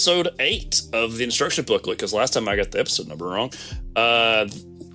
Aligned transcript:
Episode 0.00 0.30
eight 0.38 0.80
of 0.94 1.18
the 1.18 1.24
instruction 1.24 1.62
booklet. 1.62 1.98
Because 1.98 2.14
last 2.14 2.32
time 2.32 2.48
I 2.48 2.56
got 2.56 2.70
the 2.70 2.80
episode 2.80 3.06
number 3.06 3.26
wrong. 3.26 3.52
Uh, 3.94 4.48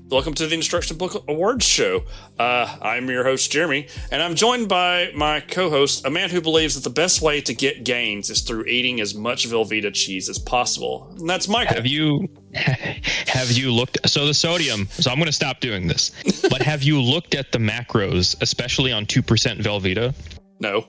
welcome 0.09 0.34
to 0.34 0.47
the 0.47 0.56
instruction 0.56 0.97
booklet 0.97 1.25
awards 1.28 1.64
show. 1.64 2.06
Uh, 2.39 2.75
I'm 2.81 3.08
your 3.08 3.23
host 3.23 3.52
Jeremy, 3.52 3.88
and 4.12 4.23
I'm 4.23 4.34
joined 4.34 4.67
by 4.67 5.12
my 5.14 5.42
co-host, 5.42 6.08
a 6.08 6.09
man 6.09 6.31
who 6.31 6.42
believes 6.42 6.73
that 6.73 6.84
the 6.84 6.89
best 6.89 7.22
way 7.22 7.39
to 7.42 7.53
get 7.53 7.84
gains 7.84 8.31
is 8.31 8.42
through 8.42 8.66
eating 8.66 9.00
as 9.00 9.14
much 9.14 9.47
Velveeta 9.47 9.94
cheese 9.94 10.28
as 10.28 10.39
possible. 10.39 11.14
And 11.19 11.30
that's 11.30 11.47
Michael. 11.47 11.75
Have 11.75 11.86
you 11.86 12.28
have 12.56 13.52
you 13.52 13.72
looked 13.72 14.00
so 14.09 14.25
the 14.25 14.34
sodium 14.34 14.88
so 14.88 15.12
i'm 15.12 15.17
going 15.17 15.25
to 15.25 15.34
stop 15.34 15.59
doing 15.59 15.88
this 15.88 16.12
but 16.50 16.62
have 16.62 16.84
you 16.84 17.02
looked 17.02 17.36
at 17.36 17.52
the 17.52 17.58
macros 17.58 18.34
especially 18.42 18.94
on 18.94 19.06
2% 19.06 19.22
velveeta 19.62 20.16
no. 20.59 20.88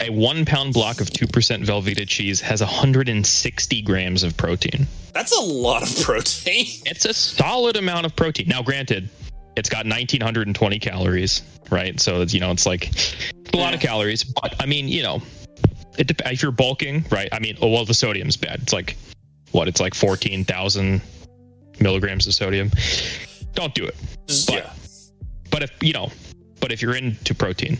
A 0.00 0.10
one 0.10 0.44
pound 0.44 0.72
block 0.72 1.00
of 1.00 1.08
2% 1.08 1.28
velveeta 1.64 2.06
cheese 2.06 2.40
has 2.40 2.60
160 2.60 3.82
grams 3.82 4.22
of 4.22 4.36
protein. 4.36 4.86
That's 5.12 5.36
a 5.36 5.42
lot 5.42 5.82
of 5.82 6.04
protein. 6.04 6.66
it's 6.86 7.04
a 7.04 7.14
solid 7.14 7.76
amount 7.76 8.06
of 8.06 8.16
protein. 8.16 8.48
Now 8.48 8.62
granted 8.62 9.08
it's 9.56 9.68
got 9.68 9.84
1920 9.84 10.78
calories 10.78 11.42
right? 11.70 11.98
So 12.00 12.22
you 12.22 12.40
know 12.40 12.50
it's 12.50 12.66
like 12.66 12.90
a 13.52 13.56
lot 13.56 13.74
of 13.74 13.80
calories 13.80 14.24
but 14.24 14.54
i 14.60 14.66
mean 14.66 14.86
you 14.86 15.02
know 15.02 15.20
it 15.98 16.10
if 16.26 16.40
you're 16.40 16.52
bulking 16.52 17.04
right 17.10 17.28
i 17.32 17.40
mean 17.40 17.56
oh 17.60 17.68
well 17.68 17.84
the 17.84 17.94
sodium's 17.94 18.36
bad. 18.36 18.60
It's 18.62 18.72
like 18.72 18.96
what 19.52 19.66
it's 19.68 19.80
like 19.80 19.94
14000 19.94 21.00
milligrams 21.80 22.26
of 22.26 22.34
sodium. 22.34 22.70
Don't 23.54 23.74
do 23.74 23.84
it. 23.84 23.96
But- 24.46 24.54
yeah. 24.54 24.72
but 25.50 25.62
if 25.62 25.70
you 25.82 25.92
know 25.92 26.10
but 26.60 26.72
if 26.72 26.82
you're 26.82 26.94
into 26.94 27.34
protein 27.34 27.78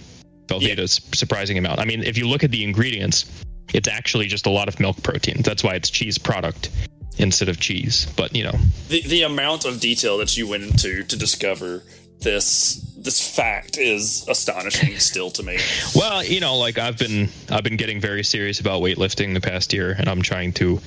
velveeta's 0.51 1.01
surprising 1.15 1.57
amount. 1.57 1.81
I 1.81 1.85
mean 1.85 2.03
if 2.03 2.19
you 2.19 2.27
look 2.29 2.45
at 2.45 2.51
the 2.51 2.63
ingredients 2.65 3.25
it's 3.73 3.89
actually 3.89 4.27
just 4.27 4.47
a 4.47 4.51
lot 4.51 4.69
of 4.69 4.81
milk 4.81 5.03
protein. 5.03 5.43
That's 5.43 5.63
why 5.63 5.75
it's 5.75 5.91
cheese 5.91 6.19
product 6.19 6.71
instead 7.19 7.49
of 7.49 7.61
cheese. 7.61 8.07
But 8.17 8.35
you 8.35 8.45
know. 8.45 8.59
The 8.89 9.03
the 9.03 9.23
amount 9.23 9.65
of 9.65 9.81
detail 9.81 10.19
that 10.19 10.37
you 10.37 10.49
went 10.49 10.65
into 10.65 11.05
to 11.05 11.17
discover 11.17 11.83
this 12.21 12.75
this 12.99 13.35
fact 13.35 13.79
is 13.79 14.27
astonishing 14.29 14.99
still 14.99 15.31
to 15.31 15.43
me. 15.43 15.59
well 15.95 16.23
you 16.23 16.39
know 16.39 16.55
like 16.59 16.77
i've 16.77 16.99
been 16.99 17.31
i've 17.49 17.65
been 17.65 17.79
getting 17.79 17.99
very 17.99 18.23
serious 18.23 18.61
about 18.61 18.83
weightlifting 18.83 19.33
the 19.33 19.41
past 19.41 19.73
year 19.73 19.97
and 19.99 20.07
i'm 20.07 20.21
trying 20.21 20.53
to 20.53 20.79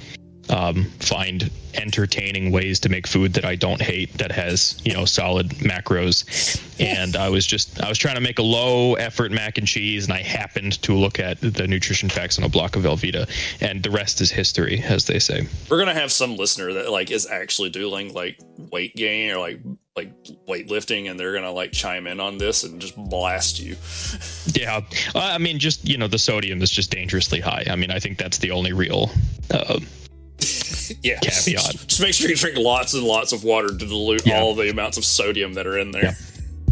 um, 0.50 0.86
find 1.00 1.50
entertaining 1.76 2.52
ways 2.52 2.80
to 2.80 2.90
make 2.90 3.08
food 3.08 3.34
that 3.34 3.46
I 3.46 3.56
don't 3.56 3.82
hate 3.82 4.18
that 4.18 4.32
has 4.32 4.80
you 4.84 4.94
know 4.94 5.06
solid 5.06 5.50
macros. 5.50 6.60
And 6.80 7.16
I 7.16 7.30
was 7.30 7.46
just 7.46 7.82
I 7.82 7.90
was 7.90 7.98
trying 7.98 8.16
to 8.16 8.22
make 8.22 8.40
a 8.40 8.44
low 8.44 8.96
effort 8.96 9.32
mac 9.32 9.58
and 9.58 9.68
cheese, 9.68 10.06
and 10.06 10.14
I 10.14 10.22
happened 10.22 10.82
to 10.84 10.94
look 10.94 11.20
at 11.20 11.40
the 11.42 11.68
nutrition 11.68 12.10
facts 12.10 12.38
on 12.38 12.44
a 12.44 12.50
block 12.50 12.76
of 12.76 12.84
Velveeta, 12.84 13.30
and 13.62 13.82
the 13.84 13.92
rest 13.92 14.22
is 14.22 14.32
history, 14.32 14.82
as 14.84 15.06
they 15.06 15.20
say. 15.20 15.48
We're 15.70 15.80
gonna 15.80 15.94
have 15.94 16.12
some 16.12 16.36
listener 16.36 16.74
that 16.74 16.90
like 16.92 17.12
is 17.12 17.28
actually 17.28 17.70
doing 17.70 18.14
like 18.14 18.40
weight 18.72 18.96
gain 18.96 19.32
or 19.32 19.40
like 19.40 19.60
like 19.96 20.12
weightlifting, 20.48 21.10
and 21.10 21.20
they're 21.20 21.34
gonna 21.34 21.52
like 21.52 21.72
chime 21.72 22.08
in 22.08 22.20
on 22.20 22.38
this 22.38 22.64
and 22.64 22.82
just 22.82 22.96
blast 22.98 23.60
you. 23.60 23.76
Yeah, 24.54 24.82
uh, 25.16 25.20
I 25.20 25.40
mean, 25.40 25.58
just 25.58 25.88
you 25.88 25.98
know, 25.98 26.08
the 26.08 26.20
sodium 26.20 26.62
is 26.62 26.70
just 26.70 26.92
dangerously 26.92 27.40
high. 27.40 27.66
I 27.68 27.76
mean, 27.76 27.90
I 27.90 27.98
think 27.98 28.20
that's 28.20 28.38
the 28.38 28.52
only 28.52 28.72
real. 28.72 29.10
Uh, 29.50 29.80
Yeah. 31.02 31.20
Caveat. 31.20 31.88
Just 31.88 32.02
make 32.02 32.14
sure 32.14 32.30
you 32.30 32.36
drink 32.36 32.58
lots 32.58 32.94
and 32.94 33.04
lots 33.04 33.32
of 33.34 33.44
water 33.44 33.68
to 33.70 33.74
dilute 33.76 34.26
Yeah. 34.26 34.40
all 34.42 34.54
the 34.56 34.70
amounts 34.70 34.98
of 34.98 35.06
sodium 35.06 35.54
that 35.56 35.66
are 35.68 35.78
in 35.78 35.92
there. 35.92 36.04
Yeah. 36.04 36.16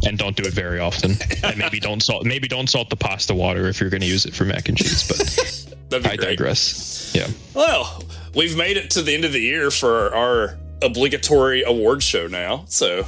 and 0.10 0.18
don't 0.18 0.36
do 0.36 0.44
it 0.44 0.54
very 0.54 0.80
often. 0.80 1.16
and 1.44 1.58
maybe 1.58 1.80
don't 1.80 2.02
salt. 2.02 2.26
Maybe 2.26 2.48
don't 2.48 2.68
salt 2.70 2.90
the 2.90 2.96
pasta 2.96 3.34
water 3.34 3.68
if 3.68 3.80
you're 3.80 3.90
going 3.90 4.02
to 4.02 4.08
use 4.08 4.26
it 4.26 4.34
for 4.34 4.46
mac 4.46 4.68
and 4.70 4.78
cheese. 4.78 5.08
But 5.08 5.76
That'd 5.90 6.04
be 6.04 6.10
I 6.12 6.16
great. 6.16 6.38
digress. 6.38 7.12
Yeah. 7.16 7.28
Well, 7.54 8.04
we've 8.36 8.56
made 8.58 8.78
it 8.78 8.90
to 8.92 9.02
the 9.02 9.14
end 9.14 9.26
of 9.26 9.32
the 9.34 9.42
year 9.42 9.70
for 9.72 10.14
our 10.16 10.58
obligatory 10.82 11.64
award 11.64 12.02
show 12.04 12.28
now. 12.28 12.66
So 12.68 13.06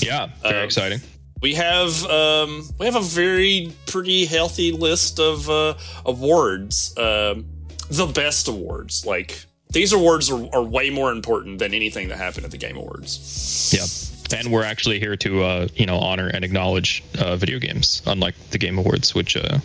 Yeah. 0.00 0.28
Very 0.42 0.58
Um, 0.58 0.64
exciting. 0.64 1.00
we 1.42 1.54
have 1.54 2.04
um, 2.06 2.68
we 2.78 2.86
have 2.86 2.96
a 2.96 3.00
very 3.00 3.72
pretty 3.86 4.26
healthy 4.26 4.72
list 4.72 5.18
of 5.18 5.48
uh, 5.50 5.74
awards. 6.04 6.94
Um, 6.98 7.46
the 7.90 8.06
best 8.06 8.48
awards, 8.48 9.04
like 9.06 9.44
these 9.74 9.92
awards, 9.92 10.30
are, 10.30 10.48
are 10.54 10.62
way 10.62 10.88
more 10.88 11.12
important 11.12 11.58
than 11.58 11.74
anything 11.74 12.08
that 12.08 12.16
happened 12.16 12.46
at 12.46 12.50
the 12.50 12.56
Game 12.56 12.76
Awards. 12.76 13.72
Yeah. 13.74 14.38
And 14.38 14.50
we're 14.50 14.64
actually 14.64 14.98
here 14.98 15.16
to, 15.16 15.42
uh, 15.42 15.68
you 15.74 15.84
know, 15.84 15.98
honor 15.98 16.28
and 16.28 16.44
acknowledge 16.44 17.04
uh, 17.18 17.36
video 17.36 17.58
games, 17.58 18.00
unlike 18.06 18.34
the 18.50 18.58
Game 18.58 18.78
Awards, 18.78 19.14
which 19.14 19.36
uh, 19.36 19.58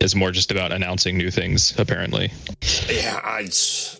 is 0.00 0.14
more 0.14 0.30
just 0.30 0.50
about 0.50 0.72
announcing 0.72 1.16
new 1.16 1.30
things, 1.30 1.78
apparently. 1.78 2.30
Yeah, 2.90 3.20
I 3.24 3.48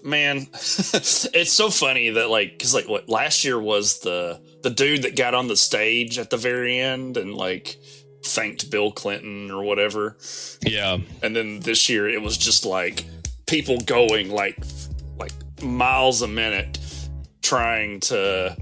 man, 0.04 0.48
it's 0.52 1.52
so 1.52 1.70
funny 1.70 2.10
that 2.10 2.28
like 2.28 2.52
because 2.52 2.74
like 2.74 2.88
what 2.88 3.08
last 3.08 3.44
year 3.44 3.58
was 3.58 4.00
the 4.00 4.40
the 4.62 4.70
dude 4.70 5.02
that 5.02 5.16
got 5.16 5.34
on 5.34 5.48
the 5.48 5.56
stage 5.56 6.18
at 6.18 6.30
the 6.30 6.36
very 6.36 6.78
end 6.78 7.16
and 7.16 7.34
like 7.34 7.78
thanked 8.24 8.70
Bill 8.70 8.92
Clinton 8.92 9.50
or 9.50 9.62
whatever. 9.62 10.16
Yeah. 10.64 10.98
and 11.22 11.34
then 11.34 11.60
this 11.60 11.88
year 11.88 12.08
it 12.08 12.20
was 12.20 12.36
just 12.36 12.66
like 12.66 13.04
people 13.46 13.78
going 13.80 14.30
like 14.30 14.58
like 14.58 14.58
miles 15.62 16.22
a 16.22 16.28
minute 16.28 16.78
trying 17.42 18.00
to 18.00 18.56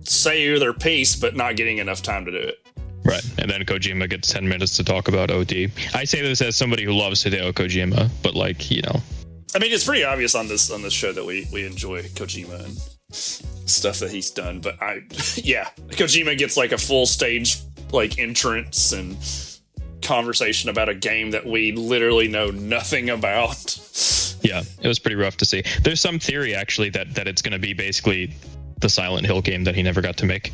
say 0.00 0.58
their 0.58 0.72
piece 0.72 1.16
but 1.16 1.36
not 1.36 1.56
getting 1.56 1.78
enough 1.78 2.02
time 2.02 2.24
to 2.24 2.30
do 2.30 2.38
it 2.38 2.56
Right. 3.04 3.24
And 3.38 3.50
then 3.50 3.62
Kojima 3.62 4.10
gets 4.10 4.30
10 4.30 4.46
minutes 4.46 4.76
to 4.76 4.84
talk 4.84 5.08
about 5.08 5.30
OD. 5.30 5.70
I 5.94 6.04
say 6.04 6.20
this 6.20 6.42
as 6.42 6.56
somebody 6.56 6.84
who 6.84 6.92
loves 6.92 7.24
Hideo 7.24 7.52
Kojima, 7.52 8.10
but 8.22 8.34
like, 8.34 8.70
you 8.70 8.82
know, 8.82 9.00
i 9.54 9.58
mean 9.58 9.72
it's 9.72 9.84
pretty 9.84 10.04
obvious 10.04 10.34
on 10.34 10.48
this 10.48 10.70
on 10.70 10.82
this 10.82 10.92
show 10.92 11.12
that 11.12 11.24
we 11.24 11.46
we 11.52 11.66
enjoy 11.66 12.02
kojima 12.02 12.64
and 12.64 12.76
stuff 13.10 13.98
that 13.98 14.10
he's 14.10 14.30
done 14.30 14.60
but 14.60 14.80
i 14.82 15.00
yeah 15.36 15.68
kojima 15.90 16.36
gets 16.36 16.56
like 16.56 16.72
a 16.72 16.78
full 16.78 17.06
stage 17.06 17.58
like 17.92 18.18
entrance 18.18 18.92
and 18.92 19.16
conversation 20.02 20.70
about 20.70 20.88
a 20.88 20.94
game 20.94 21.30
that 21.30 21.44
we 21.46 21.72
literally 21.72 22.28
know 22.28 22.50
nothing 22.50 23.10
about 23.10 23.56
yeah, 24.42 24.62
it 24.82 24.88
was 24.88 24.98
pretty 24.98 25.16
rough 25.16 25.36
to 25.38 25.44
see. 25.44 25.62
There's 25.82 26.00
some 26.00 26.18
theory 26.18 26.54
actually 26.54 26.90
that 26.90 27.14
that 27.14 27.26
it's 27.28 27.42
going 27.42 27.52
to 27.52 27.58
be 27.58 27.72
basically 27.72 28.34
the 28.80 28.88
Silent 28.88 29.26
Hill 29.26 29.40
game 29.42 29.64
that 29.64 29.74
he 29.74 29.82
never 29.82 30.00
got 30.00 30.16
to 30.18 30.26
make. 30.26 30.52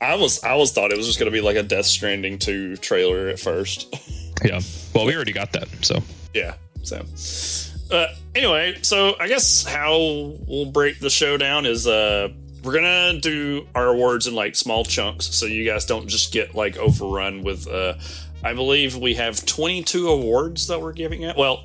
i 0.00 0.14
was 0.14 0.42
i 0.44 0.54
was 0.54 0.72
thought 0.72 0.92
it 0.92 0.96
was 0.96 1.06
just 1.06 1.18
going 1.18 1.30
to 1.30 1.36
be 1.36 1.40
like 1.42 1.56
a 1.56 1.62
death 1.62 1.84
stranding 1.86 2.38
2 2.38 2.76
trailer 2.78 3.28
at 3.28 3.38
first 3.38 3.94
Yeah. 4.44 4.60
Well, 4.94 5.04
we 5.04 5.14
already 5.14 5.32
got 5.32 5.52
that. 5.52 5.68
So, 5.82 5.98
yeah 6.32 6.54
so 6.82 7.04
uh 7.94 8.06
anyway 8.34 8.74
so 8.80 9.14
i 9.20 9.28
guess 9.28 9.64
how 9.64 9.98
we'll 10.46 10.70
break 10.70 10.98
the 11.00 11.10
show 11.10 11.36
down 11.36 11.66
is 11.66 11.86
uh 11.86 12.28
we're 12.64 12.72
gonna 12.72 13.18
do 13.20 13.66
our 13.74 13.88
awards 13.88 14.26
in 14.26 14.34
like 14.34 14.56
small 14.56 14.82
chunks 14.84 15.26
so 15.26 15.44
you 15.44 15.66
guys 15.68 15.84
don't 15.84 16.08
just 16.08 16.32
get 16.32 16.54
like 16.54 16.78
overrun 16.78 17.42
with 17.42 17.66
uh 17.68 17.92
i 18.42 18.54
believe 18.54 18.96
we 18.96 19.14
have 19.14 19.44
22 19.44 20.08
awards 20.08 20.68
that 20.68 20.80
we're 20.80 20.92
giving 20.92 21.26
out 21.26 21.36
well 21.36 21.64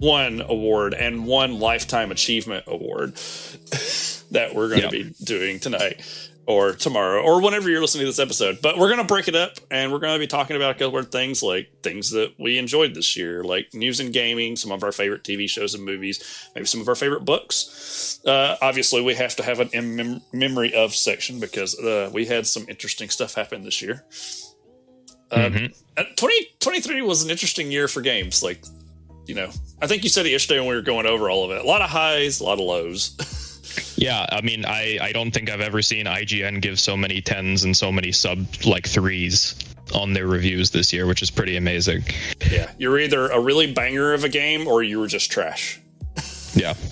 21 0.00 0.40
award 0.48 0.94
and 0.94 1.26
one 1.26 1.58
lifetime 1.60 2.10
achievement 2.10 2.64
award 2.66 3.14
that 4.30 4.50
we're 4.54 4.68
going 4.68 4.88
to 4.88 4.96
Yeah. 4.96 5.04
be 5.04 5.14
doing 5.24 5.60
tonight 5.60 6.00
or 6.46 6.74
tomorrow 6.74 7.22
or 7.22 7.40
whenever 7.40 7.70
you're 7.70 7.80
listening 7.80 8.02
to 8.02 8.06
this 8.06 8.18
episode. 8.18 8.58
But 8.60 8.76
we're 8.76 8.90
gonna 8.90 9.04
break 9.04 9.28
it 9.28 9.34
up 9.34 9.52
and 9.70 9.90
we're 9.90 9.98
gonna 9.98 10.18
be 10.18 10.26
talking 10.26 10.56
about 10.56 10.72
a 10.76 10.78
couple 10.78 10.98
of 10.98 11.10
things 11.10 11.42
like 11.42 11.70
things 11.82 12.10
that 12.10 12.34
we 12.38 12.58
enjoyed 12.58 12.94
this 12.94 13.16
year, 13.16 13.42
like 13.42 13.72
news 13.72 13.98
and 13.98 14.12
gaming, 14.12 14.54
some 14.56 14.70
of 14.70 14.82
our 14.84 14.92
favorite 14.92 15.24
TV 15.24 15.48
shows 15.48 15.72
and 15.74 15.82
movies, 15.86 16.22
maybe 16.54 16.66
some 16.66 16.82
of 16.82 16.88
our 16.88 16.94
favorite 16.94 17.24
books. 17.24 18.20
Uh, 18.26 18.56
obviously, 18.60 19.00
we 19.00 19.14
have 19.14 19.34
to 19.36 19.42
have 19.42 19.58
an 19.58 19.70
in 19.72 19.96
mem- 19.96 20.20
memory 20.34 20.74
of 20.74 20.94
section 20.94 21.40
because 21.40 21.78
uh, 21.78 22.10
we 22.12 22.26
had 22.26 22.46
some 22.46 22.66
interesting 22.68 23.08
stuff 23.08 23.32
happen 23.34 23.62
this 23.64 23.80
year. 23.80 24.04
Um, 25.30 25.52
Mhm. 25.54 25.74
uh, 25.96 26.04
2023 26.16 27.00
was 27.00 27.24
an 27.24 27.30
interesting 27.30 27.72
year 27.72 27.88
for 27.88 28.02
games. 28.02 28.42
Like, 28.42 28.62
you 29.26 29.34
know, 29.34 29.50
I 29.80 29.86
think 29.86 30.04
you 30.04 30.10
said 30.10 30.26
it 30.26 30.30
yesterday 30.30 30.60
when 30.60 30.68
we 30.68 30.74
were 30.74 30.82
going 30.82 31.06
over 31.06 31.30
all 31.30 31.44
of 31.44 31.50
it. 31.50 31.64
A 31.64 31.66
lot 31.66 31.82
of 31.82 31.90
highs, 31.90 32.40
a 32.40 32.44
lot 32.44 32.54
of 32.54 32.60
lows. 32.60 33.16
Yeah, 33.96 34.26
I 34.30 34.40
mean, 34.40 34.64
I, 34.64 34.98
I 35.00 35.12
don't 35.12 35.30
think 35.32 35.50
I've 35.50 35.60
ever 35.60 35.82
seen 35.82 36.06
IGN 36.06 36.60
give 36.60 36.78
so 36.78 36.96
many 36.96 37.20
tens 37.20 37.64
and 37.64 37.76
so 37.76 37.90
many 37.90 38.12
sub 38.12 38.46
like 38.64 38.86
threes 38.86 39.54
on 39.94 40.12
their 40.12 40.26
reviews 40.26 40.70
this 40.70 40.92
year, 40.92 41.06
which 41.06 41.22
is 41.22 41.30
pretty 41.30 41.56
amazing. 41.56 42.04
yeah, 42.50 42.70
you're 42.78 42.98
either 42.98 43.28
a 43.28 43.40
really 43.40 43.72
banger 43.72 44.12
of 44.12 44.24
a 44.24 44.28
game 44.28 44.66
or 44.66 44.82
you 44.82 45.00
were 45.00 45.06
just 45.06 45.30
trash. 45.30 45.80
Yeah. 46.54 46.74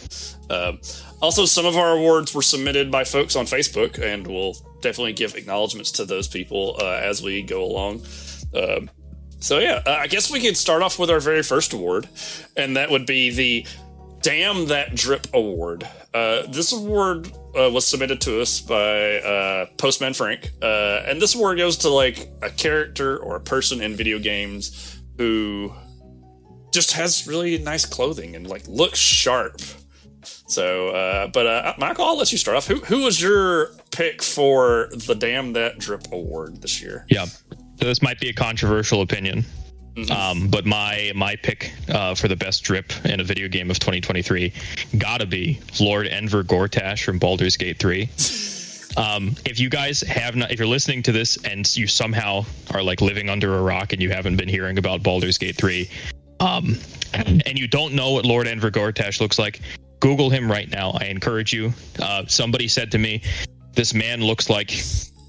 Um, 0.50 0.80
also, 1.22 1.46
some 1.46 1.64
of 1.64 1.76
our 1.76 1.96
awards 1.96 2.34
were 2.34 2.42
submitted 2.42 2.90
by 2.90 3.04
folks 3.04 3.36
on 3.36 3.46
Facebook, 3.46 3.98
and 3.98 4.26
we'll 4.26 4.54
definitely 4.82 5.14
give 5.14 5.34
acknowledgments 5.34 5.90
to 5.92 6.04
those 6.04 6.28
people 6.28 6.76
uh, 6.78 7.00
as 7.02 7.22
we 7.22 7.40
go 7.40 7.64
along. 7.64 8.02
Um, 8.54 8.90
so, 9.42 9.58
yeah, 9.58 9.82
uh, 9.84 9.90
I 9.90 10.06
guess 10.06 10.30
we 10.30 10.40
could 10.40 10.56
start 10.56 10.82
off 10.82 10.98
with 10.98 11.10
our 11.10 11.20
very 11.20 11.42
first 11.42 11.72
award, 11.72 12.08
and 12.56 12.76
that 12.76 12.90
would 12.90 13.06
be 13.06 13.30
the 13.30 13.66
Damn 14.22 14.66
That 14.66 14.94
Drip 14.94 15.26
Award. 15.34 15.86
Uh, 16.14 16.46
this 16.46 16.72
award 16.72 17.26
uh, 17.58 17.68
was 17.70 17.86
submitted 17.86 18.20
to 18.20 18.40
us 18.40 18.60
by 18.60 19.18
uh, 19.18 19.66
Postman 19.78 20.14
Frank, 20.14 20.52
uh, 20.62 21.02
and 21.06 21.20
this 21.20 21.34
award 21.34 21.58
goes 21.58 21.76
to 21.78 21.88
like 21.88 22.30
a 22.40 22.50
character 22.50 23.18
or 23.18 23.36
a 23.36 23.40
person 23.40 23.80
in 23.80 23.96
video 23.96 24.18
games 24.18 25.00
who 25.18 25.72
just 26.72 26.92
has 26.92 27.26
really 27.26 27.58
nice 27.58 27.84
clothing 27.84 28.36
and 28.36 28.46
like 28.48 28.66
looks 28.68 28.98
sharp. 28.98 29.60
So, 30.46 30.90
uh, 30.90 31.28
but 31.28 31.78
Michael, 31.78 32.04
I'll 32.04 32.16
let 32.16 32.30
you 32.30 32.38
start 32.38 32.56
off. 32.56 32.66
Who 32.68 32.76
who 32.76 33.04
was 33.04 33.20
your 33.20 33.70
pick 33.90 34.22
for 34.22 34.88
the 34.92 35.14
Damn 35.14 35.54
That 35.54 35.78
Drip 35.78 36.12
Award 36.12 36.62
this 36.62 36.80
year? 36.80 37.06
Yeah. 37.08 37.26
So 37.82 37.88
this 37.88 38.00
might 38.00 38.20
be 38.20 38.28
a 38.28 38.32
controversial 38.32 39.02
opinion. 39.02 39.44
Mhm. 39.96 40.10
Um, 40.12 40.46
but 40.46 40.64
my 40.64 41.10
my 41.16 41.34
pick 41.34 41.72
uh, 41.88 42.14
for 42.14 42.28
the 42.28 42.36
best 42.36 42.62
drip 42.62 42.92
in 43.04 43.18
a 43.18 43.24
video 43.24 43.48
game 43.48 43.72
of 43.72 43.80
2023 43.80 44.52
gotta 44.98 45.26
be 45.26 45.58
Lord 45.80 46.06
Enver 46.06 46.44
Gortash 46.44 47.02
from 47.02 47.18
Baldur's 47.18 47.56
Gate 47.56 47.80
3. 47.80 48.08
Um, 48.96 49.34
if 49.44 49.58
you 49.58 49.68
guys 49.68 50.00
have 50.02 50.36
not, 50.36 50.52
if 50.52 50.60
you're 50.60 50.68
listening 50.68 51.02
to 51.02 51.12
this 51.12 51.36
and 51.44 51.76
you 51.76 51.88
somehow 51.88 52.44
are 52.72 52.84
like 52.84 53.00
living 53.00 53.28
under 53.28 53.58
a 53.58 53.62
rock 53.62 53.92
and 53.92 54.00
you 54.00 54.10
haven't 54.10 54.36
been 54.36 54.48
hearing 54.48 54.78
about 54.78 55.02
Baldur's 55.02 55.36
Gate 55.36 55.56
3, 55.56 55.90
um, 56.38 56.78
and 57.14 57.58
you 57.58 57.66
don't 57.66 57.94
know 57.94 58.12
what 58.12 58.24
Lord 58.24 58.46
Enver 58.46 58.70
Gortash 58.70 59.20
looks 59.20 59.40
like, 59.40 59.60
Google 59.98 60.30
him 60.30 60.48
right 60.48 60.70
now. 60.70 60.92
I 61.00 61.06
encourage 61.06 61.52
you. 61.52 61.74
Uh, 61.98 62.26
somebody 62.28 62.68
said 62.68 62.92
to 62.92 62.98
me, 62.98 63.22
"This 63.74 63.92
man 63.92 64.22
looks 64.22 64.48
like 64.48 64.84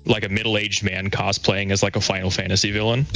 like 0.05 0.23
a 0.23 0.29
middle-aged 0.29 0.83
man 0.83 1.09
cosplaying 1.09 1.71
as 1.71 1.81
like 1.83 1.95
a 1.95 2.01
Final 2.01 2.29
Fantasy 2.29 2.71
villain." 2.71 3.05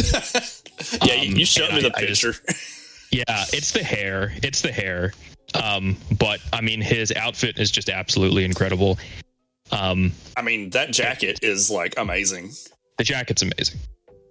Yeah, 1.04 1.16
you, 1.16 1.30
you 1.30 1.38
Um, 1.40 1.46
showed 1.46 1.74
me 1.74 1.82
the 1.82 1.92
I- 1.98 2.02
I 2.02 2.06
just- 2.06 2.22
picture. 2.24 2.54
Yeah, 3.12 3.46
it's 3.54 3.72
the 3.72 3.82
hair. 3.84 4.34
It's 4.44 4.62
the 4.62 4.72
hair. 4.72 5.14
Um, 5.56 5.96
but 6.20 6.40
I 6.52 6.60
mean, 6.62 6.82
his 6.82 7.12
outfit 7.14 7.58
is 7.58 7.72
just 7.72 7.90
absolutely 7.90 8.44
incredible. 8.44 9.00
Um, 9.72 10.12
I 10.36 10.42
mean, 10.42 10.70
that 10.72 10.92
jacket 10.92 11.40
is 11.42 11.70
like 11.72 11.94
amazing. 11.98 12.52
the 12.98 13.04
jacket's 13.06 13.42
amazing. 13.42 13.80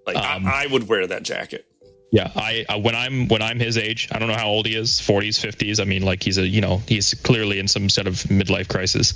Like 0.06 0.17
Um, 0.19 0.47
I, 0.47 0.64
I 0.64 0.67
would 0.67 0.88
wear 0.88 1.06
that 1.06 1.23
jacket. 1.23 1.64
Yeah, 2.12 2.31
I, 2.37 2.64
I 2.69 2.76
when 2.76 2.94
I'm 2.94 3.26
when 3.29 3.43
I'm 3.43 3.58
his 3.58 3.76
age, 3.76 4.08
I 4.12 4.19
don't 4.19 4.29
know 4.29 4.37
how 4.37 4.47
old 4.49 4.67
he 4.67 4.76
is, 4.76 4.93
40s, 5.00 5.44
50s. 5.44 5.81
I 5.81 5.85
mean, 5.85 6.03
like 6.03 6.23
he's 6.23 6.38
a 6.38 6.47
you 6.47 6.61
know 6.61 6.79
he's 6.87 7.14
clearly 7.14 7.58
in 7.58 7.67
some 7.69 7.88
sort 7.88 8.06
of 8.06 8.14
midlife 8.25 8.69
crisis. 8.69 9.12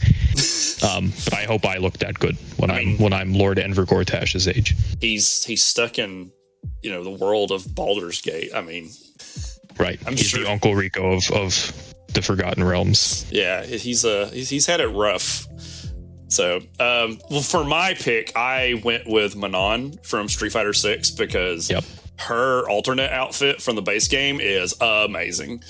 Um, 0.83 1.13
but 1.25 1.35
I 1.35 1.43
hope 1.45 1.67
I 1.67 1.77
look 1.77 1.99
that 1.99 2.19
good 2.19 2.39
when 2.57 2.71
I 2.71 2.81
am 2.81 2.87
mean- 2.87 2.97
when 2.99 3.13
I'm 3.13 3.35
Lord 3.35 3.59
Enver 3.59 3.85
Gortash's 3.85 4.49
age. 4.49 4.75
He's 4.99 5.45
he's 5.45 5.63
stuck 5.63 5.99
in 5.99 6.33
you 6.83 6.91
know 6.91 7.05
the 7.05 7.11
world 7.11 7.53
of 7.53 7.75
Baldur's 7.75 8.23
Gate. 8.23 8.51
I 8.55 8.63
mean, 8.63 8.89
Right, 9.79 10.01
I'm 10.07 10.17
he's 10.17 10.29
sure- 10.29 10.41
the 10.43 10.51
Uncle 10.51 10.75
Rico 10.75 11.13
of 11.13 11.31
of 11.33 11.95
the 12.15 12.23
Forgotten 12.23 12.65
Realms. 12.65 13.27
yeah, 13.31 13.63
he's 13.63 14.07
uh 14.07 14.31
he's, 14.33 14.49
he's 14.49 14.65
had 14.65 14.81
it 14.81 14.89
rough. 14.89 15.47
So, 16.29 16.61
um, 16.79 17.19
well, 17.31 17.43
for 17.43 17.63
my 17.63 17.93
pick, 17.93 18.33
I 18.35 18.81
went 18.83 19.07
with 19.07 19.37
Manon 19.37 19.99
from 20.03 20.29
Street 20.29 20.53
Fighter 20.53 20.73
Six 20.73 21.11
because 21.11 21.69
Yep. 21.69 21.85
Her 22.21 22.69
alternate 22.69 23.11
outfit 23.11 23.61
from 23.63 23.77
the 23.77 23.83
base 23.83 24.09
game 24.09 24.41
is 24.41 24.75
amazing. 24.81 25.63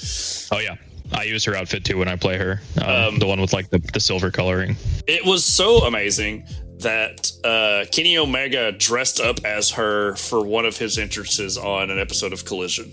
Oh 0.53 0.59
yeah, 0.59 0.77
I 1.13 1.25
use 1.25 1.45
her 1.45 1.55
outfit 1.55 1.85
too 1.85 1.99
when 1.99 2.09
I 2.09 2.17
play 2.17 2.37
her. 2.39 2.61
Um, 2.83 2.91
Um, 2.91 3.19
the 3.19 3.27
one 3.27 3.41
with 3.41 3.53
like 3.53 3.71
the, 3.71 3.79
the 3.93 4.01
silver 4.01 4.31
coloring. 4.31 4.77
It 5.07 5.25
was 5.25 5.45
so 5.45 5.79
amazing 5.79 6.47
that 6.81 7.31
uh, 7.45 7.85
Kenny 7.93 8.17
Omega 8.17 8.73
dressed 8.73 9.21
up 9.21 9.45
as 9.45 9.71
her 9.73 10.17
for 10.17 10.45
one 10.45 10.65
of 10.65 10.79
his 10.79 10.97
entrances 10.99 11.59
on 11.59 11.91
an 11.91 11.99
episode 11.99 12.33
of 12.33 12.45
Collision. 12.47 12.91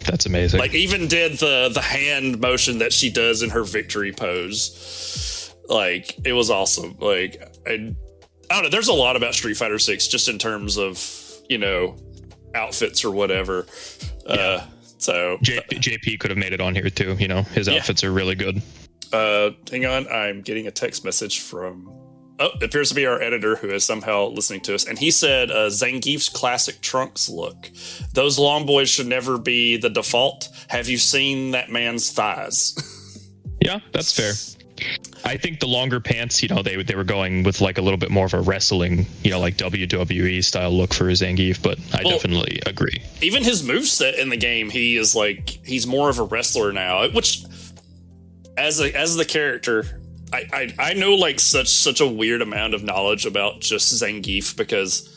That's 0.00 0.26
amazing. 0.26 0.60
Like 0.60 0.74
even 0.74 1.08
did 1.08 1.38
the 1.38 1.70
the 1.72 1.80
hand 1.80 2.40
motion 2.40 2.78
that 2.78 2.92
she 2.92 3.10
does 3.10 3.42
in 3.42 3.50
her 3.50 3.64
victory 3.64 4.12
pose. 4.12 5.54
Like 5.66 6.14
it 6.26 6.34
was 6.34 6.50
awesome. 6.50 6.96
Like 7.00 7.42
I, 7.66 7.70
I 8.50 8.54
don't 8.54 8.64
know. 8.64 8.68
There's 8.68 8.88
a 8.88 8.92
lot 8.92 9.16
about 9.16 9.34
Street 9.34 9.56
Fighter 9.56 9.78
Six 9.78 10.06
just 10.08 10.28
in 10.28 10.38
terms 10.38 10.76
of 10.76 11.00
you 11.48 11.56
know 11.56 11.96
outfits 12.54 13.04
or 13.04 13.10
whatever. 13.10 13.66
Uh, 14.26 14.64
so 14.98 15.38
J- 15.42 15.60
JP 15.70 16.18
could 16.20 16.30
have 16.30 16.38
made 16.38 16.52
it 16.52 16.60
on 16.60 16.74
here 16.74 16.88
too. 16.90 17.16
You 17.18 17.28
know, 17.28 17.42
his 17.42 17.68
Yeah. 17.68 17.74
outfits 17.76 18.02
are 18.04 18.12
really 18.12 18.34
good. 18.34 18.62
Uh, 19.12 19.50
hang 19.70 19.86
on, 19.86 20.08
I'm 20.08 20.42
getting 20.42 20.66
a 20.66 20.70
text 20.70 21.04
message 21.04 21.40
from. 21.40 21.90
Oh, 22.40 22.48
it 22.56 22.64
appears 22.64 22.88
to 22.88 22.96
be 22.96 23.06
our 23.06 23.22
editor 23.22 23.54
who 23.54 23.70
is 23.70 23.84
somehow 23.84 24.26
listening 24.26 24.60
to 24.62 24.74
us, 24.74 24.84
and 24.86 24.98
he 24.98 25.12
said 25.12 25.52
uh, 25.52 25.68
Zangief's 25.70 26.28
classic 26.28 26.80
trunks 26.80 27.28
look. 27.28 27.70
Those 28.14 28.40
long 28.40 28.66
boys 28.66 28.88
should 28.90 29.06
never 29.06 29.38
be 29.38 29.76
the 29.76 29.88
default. 29.88 30.48
Have 30.68 30.88
you 30.88 30.98
seen 30.98 31.52
that 31.52 31.70
man's 31.70 32.10
thighs? 32.10 32.74
Yeah, 33.60 33.78
that's 33.92 34.12
fair. 34.12 34.32
I 35.24 35.36
think 35.36 35.60
the 35.60 35.66
longer 35.66 36.00
pants, 36.00 36.42
you 36.42 36.48
know, 36.48 36.62
they 36.62 36.82
they 36.82 36.94
were 36.94 37.04
going 37.04 37.42
with 37.44 37.60
like 37.60 37.78
a 37.78 37.82
little 37.82 37.96
bit 37.98 38.10
more 38.10 38.26
of 38.26 38.34
a 38.34 38.40
wrestling, 38.40 39.06
you 39.22 39.30
know, 39.30 39.40
like 39.40 39.56
WWE 39.56 40.44
style 40.44 40.70
look 40.76 40.92
for 40.92 41.04
Zangief, 41.06 41.62
but 41.62 41.78
I 41.92 42.02
Well- 42.04 42.12
definitely 42.14 42.60
agree. 42.66 43.02
Even 43.22 43.42
his 43.44 43.62
moveset 43.62 44.18
in 44.18 44.28
the 44.28 44.36
game, 44.36 44.70
he 44.70 44.96
is 44.96 45.14
like 45.14 45.58
he's 45.64 45.86
more 45.86 46.10
of 46.10 46.18
a 46.18 46.24
wrestler 46.24 46.72
now. 46.72 47.08
Which, 47.08 47.42
as 48.56 48.80
a 48.80 48.94
as 48.96 49.16
the 49.16 49.24
character, 49.24 50.00
I 50.32 50.44
I, 50.52 50.90
I 50.90 50.94
know 50.94 51.14
like 51.14 51.40
such 51.40 51.68
such 51.68 52.00
a 52.00 52.06
weird 52.06 52.42
amount 52.42 52.74
of 52.74 52.82
knowledge 52.84 53.24
about 53.26 53.60
just 53.60 53.92
Zangief 53.94 54.56
because 54.56 55.10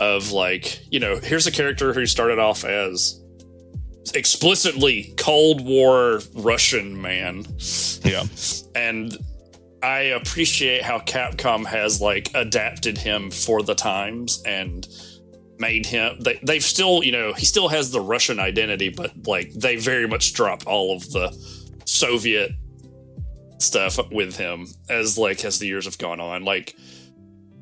of 0.00 0.30
like 0.32 0.80
you 0.90 1.00
know 1.00 1.16
here's 1.16 1.46
a 1.46 1.50
character 1.52 1.92
who 1.92 2.06
started 2.06 2.38
off 2.38 2.64
as 2.64 3.20
explicitly 4.12 5.14
Cold 5.16 5.64
War 5.64 6.20
Russian 6.34 7.00
man, 7.00 7.44
Yeah. 8.04 8.24
and 8.74 9.16
I 9.82 9.98
appreciate 10.00 10.82
how 10.82 10.98
Capcom 11.00 11.64
has 11.66 12.00
like 12.00 12.30
adapted 12.34 12.98
him 12.98 13.30
for 13.30 13.62
the 13.62 13.74
times 13.74 14.42
and 14.44 14.86
made 15.58 15.86
him. 15.86 16.18
They, 16.20 16.38
they've 16.42 16.62
still, 16.62 17.02
you 17.02 17.12
know, 17.12 17.32
he 17.32 17.46
still 17.46 17.68
has 17.68 17.90
the 17.90 18.00
Russian 18.00 18.40
identity, 18.40 18.88
but 18.88 19.26
like 19.26 19.52
they 19.52 19.76
very 19.76 20.08
much 20.08 20.32
drop 20.32 20.66
all 20.66 20.96
of 20.96 21.10
the 21.10 21.30
Soviet 21.84 22.52
stuff 23.58 23.98
with 24.10 24.36
him 24.36 24.66
as 24.88 25.18
like 25.18 25.44
as 25.44 25.58
the 25.58 25.66
years 25.66 25.84
have 25.84 25.98
gone 25.98 26.20
on. 26.20 26.44
Like 26.44 26.76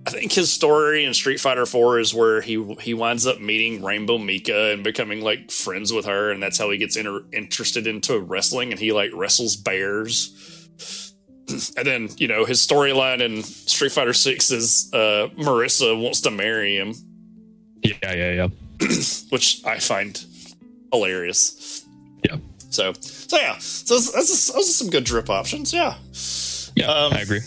I 0.07 0.11
think 0.11 0.33
his 0.33 0.53
story 0.53 1.05
in 1.05 1.13
Street 1.15 1.41
Fighter 1.41 1.67
4 1.67 1.99
is 1.99 2.15
where 2.15 2.41
he 2.41 2.63
he 2.81 2.95
winds 2.95 3.27
up 3.27 3.41
meeting 3.41 3.83
Rainbow 3.83 4.19
Mika 4.19 4.73
and 4.73 4.85
becoming 4.85 5.21
like 5.21 5.51
friends 5.51 5.93
with 5.93 6.05
her 6.07 6.31
and 6.31 6.41
that's 6.41 6.59
how 6.59 6.71
he 6.71 6.79
gets 6.79 6.97
inter- 6.97 7.25
interested 7.33 7.87
into 7.89 8.19
wrestling 8.21 8.71
and 8.71 8.79
he 8.79 8.93
like 8.93 9.11
wrestles 9.13 9.57
bears. 9.57 10.33
And 11.77 11.87
then, 11.87 12.09
you 12.19 12.27
know, 12.29 12.45
his 12.45 12.65
storyline 12.65 13.21
in 13.21 13.43
Street 13.43 13.93
Fighter 13.93 14.13
6 14.13 14.51
is 14.51 14.91
uh 14.93 15.29
Marissa 15.37 16.01
wants 16.01 16.21
to 16.23 16.31
marry 16.31 16.77
him, 16.77 16.95
Yeah, 17.83 17.95
yeah, 18.15 18.33
yeah. 18.33 18.49
which 19.31 19.65
I 19.65 19.79
find 19.79 20.23
hilarious. 20.93 21.85
Yeah. 22.29 22.37
So, 22.71 22.93
so 23.01 23.37
yeah. 23.39 23.59
So 23.59 23.95
that's, 23.95 24.13
that's 24.13 24.53
those 24.53 24.69
are 24.69 24.73
some 24.73 24.91
good 24.91 25.05
drip 25.05 25.31
options. 25.31 25.73
Yeah. 25.73 25.95
Yeah, 26.77 26.93
Um, 26.93 27.13
I 27.13 27.21
agree. 27.23 27.41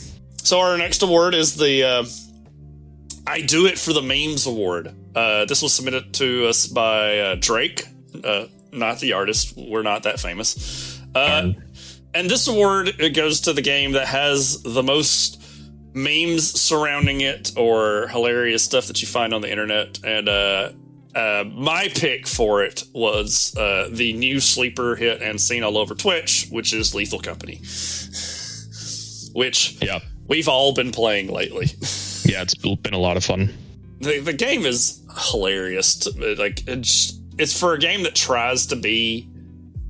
So 0.44 0.60
our 0.60 0.78
next 0.78 1.04
award 1.04 1.36
is 1.36 1.56
the 1.56 1.84
uh, 1.84 2.06
I 3.30 3.42
Do 3.42 3.66
It 3.68 3.78
for 3.78 3.94
the 3.94 4.02
Memes 4.02 4.46
Award. 4.48 4.94
Uh, 5.16 5.46
this 5.46 5.62
was 5.62 5.74
submitted 5.74 6.14
to 6.16 6.48
us 6.48 6.66
by 6.68 7.20
uh, 7.20 7.36
Drake, 7.40 7.84
uh, 8.24 8.46
not 8.72 9.00
the 9.00 9.14
artist. 9.14 9.54
We're 9.56 9.84
not 9.84 10.04
that 10.04 10.20
famous. 10.20 11.00
Uh, 11.14 11.42
Um, 11.44 11.56
and 12.14 12.28
this 12.30 12.48
award 12.48 12.88
it 13.00 13.12
goes 13.16 13.42
to 13.42 13.54
the 13.54 13.62
game 13.62 13.92
that 13.92 14.08
has 14.08 14.64
the 14.64 14.82
most 14.82 15.40
memes 15.94 16.60
surrounding 16.60 17.22
it 17.22 17.52
or 17.56 18.08
hilarious 18.08 18.64
stuff 18.64 18.88
that 18.88 19.02
you 19.02 19.08
find 19.08 19.32
on 19.34 19.42
the 19.42 19.52
internet. 19.52 20.00
And 20.04 20.28
uh, 20.28 20.72
uh, 21.14 21.44
my 21.54 21.88
pick 21.94 22.26
for 22.28 22.64
it 22.64 22.84
was 22.94 23.56
uh, 23.58 23.90
the 23.92 24.14
new 24.14 24.40
sleeper 24.40 24.96
hit 24.96 25.22
and 25.22 25.40
seen 25.40 25.64
all 25.64 25.78
over 25.78 25.94
Twitch, 25.94 26.48
which 26.50 26.74
is 26.74 26.96
Lethal 26.96 27.20
Company, 27.20 27.56
which 29.34 29.78
Yeah. 29.82 30.00
we've 30.28 30.48
all 30.48 30.74
been 30.74 30.92
playing 30.92 31.28
lately. 31.32 31.68
Yeah, 32.30 32.42
it's 32.42 32.56
been 32.56 32.94
a 32.94 32.98
lot 33.00 33.18
of 33.18 33.24
fun. 33.26 33.54
the, 34.00 34.20
the 34.20 34.34
game 34.34 34.66
is 34.66 35.04
hilarious. 35.32 35.96
To, 36.00 36.36
like 36.38 36.68
it's 36.68 37.20
it's 37.38 37.58
for 37.60 37.74
a 37.74 37.80
game 37.80 38.04
that 38.04 38.16
tries 38.16 38.66
to 38.68 38.76
be 38.76 39.28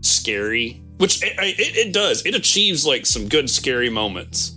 scary, 0.01 0.81
which 0.97 1.23
it, 1.23 1.33
it, 1.39 1.77
it 1.87 1.93
does. 1.93 2.25
It 2.25 2.35
achieves 2.35 2.85
like 2.85 3.05
some 3.05 3.27
good 3.27 3.49
scary 3.49 3.89
moments. 3.89 4.55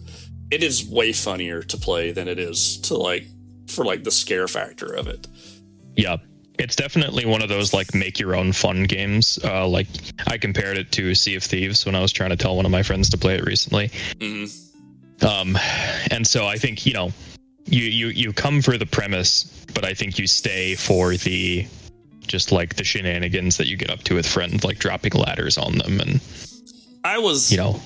It 0.50 0.62
is 0.62 0.84
way 0.84 1.12
funnier 1.12 1.62
to 1.62 1.76
play 1.76 2.12
than 2.12 2.28
it 2.28 2.38
is 2.38 2.78
to 2.82 2.96
like 2.96 3.24
for 3.68 3.84
like 3.84 4.04
the 4.04 4.10
scare 4.10 4.48
factor 4.48 4.92
of 4.92 5.06
it. 5.08 5.26
Yeah. 5.96 6.18
It's 6.58 6.76
definitely 6.76 7.24
one 7.24 7.42
of 7.42 7.48
those 7.48 7.72
like 7.72 7.94
make 7.94 8.20
your 8.20 8.36
own 8.36 8.52
fun 8.52 8.84
games. 8.84 9.38
Uh, 9.42 9.66
like 9.66 9.88
I 10.26 10.36
compared 10.36 10.76
it 10.76 10.92
to 10.92 11.14
Sea 11.14 11.34
of 11.36 11.42
Thieves 11.42 11.86
when 11.86 11.94
I 11.94 12.00
was 12.00 12.12
trying 12.12 12.30
to 12.30 12.36
tell 12.36 12.54
one 12.54 12.66
of 12.66 12.70
my 12.70 12.82
friends 12.82 13.08
to 13.08 13.18
play 13.18 13.34
it 13.36 13.44
recently. 13.46 13.90
hmm 14.20 14.44
Um, 15.26 15.56
and 16.10 16.26
so 16.26 16.46
I 16.46 16.56
think 16.56 16.84
you 16.84 16.92
know, 16.92 17.10
you 17.66 17.84
you 17.84 18.08
you 18.08 18.32
come 18.32 18.60
for 18.62 18.76
the 18.76 18.86
premise, 18.86 19.44
but 19.74 19.84
I 19.84 19.94
think 19.94 20.18
you 20.18 20.26
stay 20.26 20.74
for 20.74 21.14
the 21.16 21.66
just 22.26 22.52
like 22.52 22.76
the 22.76 22.84
shenanigans 22.84 23.56
that 23.56 23.66
you 23.66 23.76
get 23.76 23.90
up 23.90 24.02
to 24.04 24.14
with 24.14 24.26
friends, 24.26 24.64
like 24.64 24.78
dropping 24.78 25.12
ladders 25.12 25.58
on 25.58 25.78
them, 25.78 26.00
and 26.00 26.20
I 27.04 27.18
was 27.18 27.50
you 27.50 27.56
know, 27.58 27.80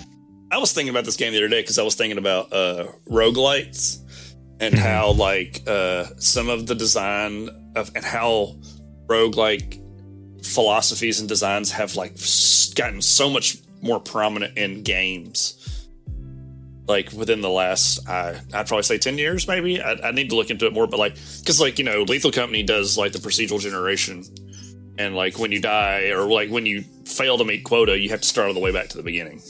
I 0.50 0.58
was 0.58 0.72
thinking 0.72 0.90
about 0.90 1.04
this 1.04 1.16
game 1.16 1.32
the 1.32 1.38
other 1.38 1.48
day 1.48 1.60
because 1.62 1.78
I 1.78 1.82
was 1.82 1.94
thinking 1.94 2.18
about 2.18 2.52
uh, 2.52 2.86
roguelites 3.08 3.98
and 4.60 4.74
Mhm. 4.74 4.78
how 4.78 5.12
like 5.12 5.62
uh, 5.66 6.06
some 6.18 6.48
of 6.48 6.66
the 6.66 6.74
design 6.74 7.48
of 7.74 7.90
and 7.94 8.04
how 8.04 8.56
roguelike 9.06 9.80
philosophies 10.44 11.20
and 11.20 11.28
designs 11.28 11.70
have 11.72 11.96
like 11.96 12.12
gotten 12.74 13.02
so 13.02 13.28
much 13.28 13.58
more 13.82 14.00
prominent 14.00 14.56
in 14.56 14.82
games. 14.82 15.75
Like 16.88 17.10
within 17.12 17.40
the 17.40 17.50
last, 17.50 18.08
uh, 18.08 18.38
I'd 18.54 18.66
probably 18.68 18.84
say 18.84 18.96
ten 18.98 19.18
years, 19.18 19.48
maybe. 19.48 19.80
I, 19.82 19.92
I 20.04 20.10
need 20.12 20.30
to 20.30 20.36
look 20.36 20.50
into 20.50 20.66
it 20.66 20.72
more, 20.72 20.86
but 20.86 20.98
like, 21.00 21.14
because 21.40 21.60
like 21.60 21.78
you 21.78 21.84
know, 21.84 22.02
Lethal 22.02 22.30
Company 22.30 22.62
does 22.62 22.96
like 22.96 23.10
the 23.12 23.18
procedural 23.18 23.60
generation, 23.60 24.22
and 24.98 25.16
like 25.16 25.36
when 25.38 25.50
you 25.50 25.60
die 25.60 26.10
or 26.10 26.26
like 26.30 26.48
when 26.48 26.64
you 26.64 26.82
fail 27.04 27.38
to 27.38 27.44
meet 27.44 27.64
quota, 27.64 27.98
you 27.98 28.08
have 28.10 28.20
to 28.20 28.28
start 28.28 28.46
all 28.48 28.54
the 28.54 28.60
way 28.60 28.70
back 28.70 28.88
to 28.90 28.96
the 28.96 29.02
beginning. 29.02 29.42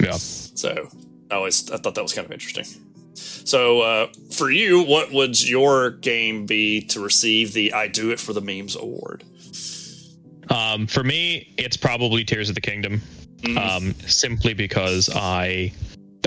yeah. 0.00 0.12
So 0.12 0.88
I 1.30 1.34
always 1.34 1.68
I 1.72 1.76
thought 1.78 1.96
that 1.96 2.02
was 2.02 2.12
kind 2.12 2.24
of 2.24 2.30
interesting. 2.32 2.66
So 3.14 3.80
uh, 3.80 4.06
for 4.30 4.50
you, 4.50 4.84
what 4.84 5.10
would 5.12 5.42
your 5.48 5.90
game 5.90 6.46
be 6.46 6.82
to 6.82 7.00
receive 7.00 7.52
the 7.52 7.72
"I 7.72 7.88
Do 7.88 8.12
It 8.12 8.20
for 8.20 8.32
the 8.32 8.40
Memes" 8.40 8.76
award? 8.76 9.24
Um, 10.50 10.86
for 10.86 11.02
me, 11.04 11.52
it's 11.58 11.76
probably 11.76 12.24
Tears 12.24 12.48
of 12.48 12.54
the 12.54 12.60
Kingdom, 12.60 13.00
Mhm. 13.42 13.56
um, 13.56 13.94
simply 14.06 14.52
because 14.54 15.08
I 15.14 15.72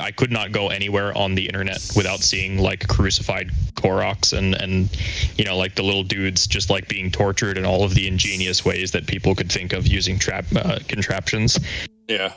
I 0.01 0.11
could 0.11 0.31
not 0.31 0.51
go 0.51 0.69
anywhere 0.69 1.15
on 1.17 1.35
the 1.35 1.45
internet 1.45 1.79
without 1.95 2.19
seeing 2.21 2.57
like 2.57 2.87
crucified 2.87 3.51
Koroks 3.75 4.35
and 4.35 4.55
and 4.55 4.89
you 5.37 5.45
know 5.45 5.57
like 5.57 5.75
the 5.75 5.83
little 5.83 6.03
dudes 6.03 6.47
just 6.47 6.69
like 6.69 6.87
being 6.87 7.11
tortured 7.11 7.57
in 7.57 7.65
all 7.65 7.83
of 7.83 7.93
the 7.93 8.07
ingenious 8.07 8.65
ways 8.65 8.91
that 8.91 9.07
people 9.07 9.35
could 9.35 9.51
think 9.51 9.73
of 9.73 9.85
using 9.85 10.17
trap 10.17 10.45
uh, 10.55 10.79
contraptions. 10.87 11.59
yeah, 12.07 12.33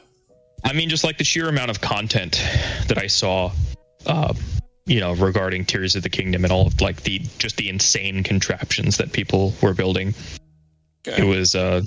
I 0.64 0.72
mean, 0.72 0.88
just 0.88 1.04
like 1.04 1.18
the 1.18 1.24
sheer 1.24 1.48
amount 1.48 1.70
of 1.70 1.80
content 1.80 2.42
that 2.88 2.98
I 2.98 3.06
saw, 3.06 3.52
uh, 4.06 4.34
you 4.86 5.00
know, 5.00 5.14
regarding 5.14 5.64
Tears 5.64 5.94
of 5.96 6.02
the 6.02 6.10
Kingdom 6.10 6.44
and 6.44 6.52
all 6.52 6.66
of 6.66 6.80
like 6.80 7.02
the 7.02 7.20
just 7.38 7.56
the 7.56 7.68
insane 7.68 8.22
contraptions 8.22 8.96
that 8.96 9.12
people 9.12 9.54
were 9.62 9.74
building. 9.74 10.14
Okay. 11.06 11.22
It 11.22 11.24
was 11.24 11.54
uh, 11.54 11.82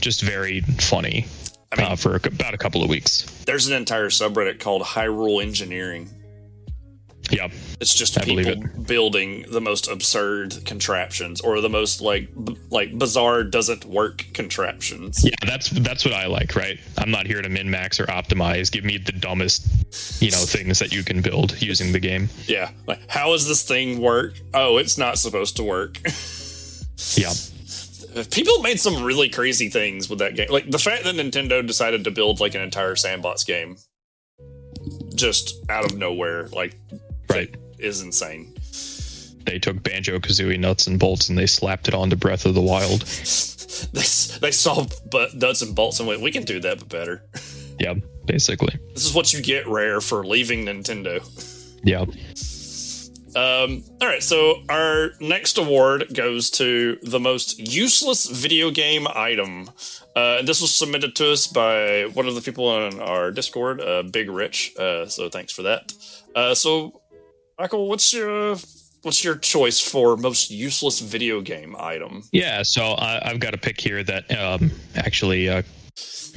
just 0.00 0.22
very 0.22 0.60
funny 0.60 1.26
I 1.72 1.76
mean, 1.80 1.92
uh, 1.92 1.96
for 1.96 2.16
about 2.16 2.52
a 2.52 2.58
couple 2.58 2.82
of 2.82 2.90
weeks. 2.90 3.22
there's 3.46 3.68
an 3.68 3.74
entire 3.74 4.08
subreddit 4.08 4.58
called 4.58 4.82
Hyrule 4.82 5.40
Engineering. 5.42 6.10
Yeah, 7.30 7.46
It's 7.80 7.94
just 7.94 8.18
I 8.20 8.24
people 8.24 8.56
building 8.82 9.44
the 9.52 9.60
most 9.60 9.86
absurd 9.86 10.64
contraptions 10.64 11.40
or 11.40 11.60
the 11.60 11.68
most 11.68 12.00
like 12.00 12.28
b- 12.44 12.56
like 12.70 12.98
bizarre 12.98 13.44
doesn't 13.44 13.84
work 13.84 14.24
contraptions. 14.34 15.24
yeah, 15.24 15.36
that's 15.46 15.68
that's 15.70 16.04
what 16.04 16.12
I 16.12 16.26
like, 16.26 16.56
right? 16.56 16.80
I'm 16.98 17.12
not 17.12 17.26
here 17.28 17.40
to 17.40 17.48
min 17.48 17.70
max 17.70 18.00
or 18.00 18.06
optimize. 18.06 18.72
Give 18.72 18.82
me 18.84 18.98
the 18.98 19.12
dumbest, 19.12 20.20
you 20.20 20.32
know, 20.32 20.38
things 20.38 20.80
that 20.80 20.92
you 20.92 21.04
can 21.04 21.20
build 21.22 21.62
using 21.62 21.92
the 21.92 22.00
game. 22.00 22.28
Yeah, 22.48 22.70
like 22.88 23.08
how 23.08 23.30
does 23.30 23.46
this 23.46 23.62
thing 23.62 24.00
work? 24.00 24.34
Oh, 24.52 24.78
it's 24.78 24.98
not 24.98 25.16
supposed 25.18 25.56
to 25.58 25.62
work. 25.62 25.98
Yeah, 27.16 27.32
People 28.30 28.62
made 28.62 28.80
some 28.80 29.02
really 29.02 29.28
crazy 29.28 29.68
things 29.68 30.08
with 30.08 30.18
that 30.20 30.36
game. 30.36 30.48
Like 30.50 30.70
the 30.70 30.78
fact 30.78 31.04
that 31.04 31.14
Nintendo 31.14 31.66
decided 31.66 32.04
to 32.04 32.10
build 32.10 32.40
like 32.40 32.54
an 32.54 32.60
entire 32.60 32.96
sandbox 32.96 33.44
game 33.44 33.76
just 35.14 35.54
out 35.68 35.84
of 35.84 35.96
nowhere, 35.96 36.48
like 36.48 36.76
right. 37.28 37.54
is 37.78 38.02
insane. 38.02 38.54
They 39.44 39.58
took 39.58 39.82
Banjo 39.82 40.18
Kazooie 40.18 40.58
nuts 40.58 40.86
and 40.86 40.98
bolts 40.98 41.28
and 41.28 41.38
they 41.38 41.46
slapped 41.46 41.88
it 41.88 41.94
onto 41.94 42.16
Breath 42.16 42.46
of 42.46 42.54
the 42.54 42.62
Wild. 42.62 43.04
They, 43.92 44.02
they 44.40 44.50
saw 44.50 44.86
but 45.10 45.34
nuts 45.34 45.62
and 45.62 45.74
bolts 45.74 46.00
and 46.00 46.08
went, 46.08 46.20
we 46.20 46.30
can 46.30 46.44
do 46.44 46.60
that, 46.60 46.80
but 46.80 46.88
better. 46.90 47.22
Yeah, 47.78 47.94
basically. 48.26 48.78
This 48.92 49.06
is 49.06 49.14
what 49.14 49.32
you 49.32 49.40
get 49.40 49.66
rare 49.66 50.02
for 50.02 50.26
leaving 50.26 50.66
Nintendo. 50.66 51.24
Yeah. 51.82 52.04
Um, 53.36 53.84
all 54.00 54.08
right, 54.08 54.22
so 54.22 54.62
our 54.68 55.10
next 55.20 55.56
award 55.58 56.14
goes 56.14 56.50
to 56.52 56.98
the 57.02 57.20
most 57.20 57.58
useless 57.58 58.26
video 58.26 58.70
game 58.70 59.06
item. 59.14 59.70
Uh, 60.16 60.38
and 60.40 60.48
this 60.48 60.60
was 60.60 60.74
submitted 60.74 61.14
to 61.16 61.32
us 61.32 61.46
by 61.46 62.06
one 62.14 62.26
of 62.26 62.34
the 62.34 62.40
people 62.40 62.66
on 62.66 63.00
our 63.00 63.30
Discord, 63.30 63.80
uh, 63.80 64.02
Big 64.02 64.28
Rich. 64.28 64.74
Uh, 64.76 65.06
so 65.06 65.28
thanks 65.28 65.52
for 65.52 65.62
that. 65.62 65.92
Uh, 66.34 66.54
so, 66.54 67.00
Michael, 67.58 67.88
what's 67.88 68.12
your 68.12 68.56
what's 69.02 69.22
your 69.24 69.36
choice 69.36 69.80
for 69.80 70.16
most 70.16 70.50
useless 70.50 70.98
video 71.00 71.40
game 71.40 71.76
item? 71.78 72.24
Yeah, 72.32 72.62
so 72.62 72.82
I, 72.82 73.30
I've 73.30 73.40
got 73.40 73.54
a 73.54 73.58
pick 73.58 73.80
here 73.80 74.02
that 74.02 74.30
um, 74.36 74.70
actually 74.96 75.48
uh, 75.48 75.62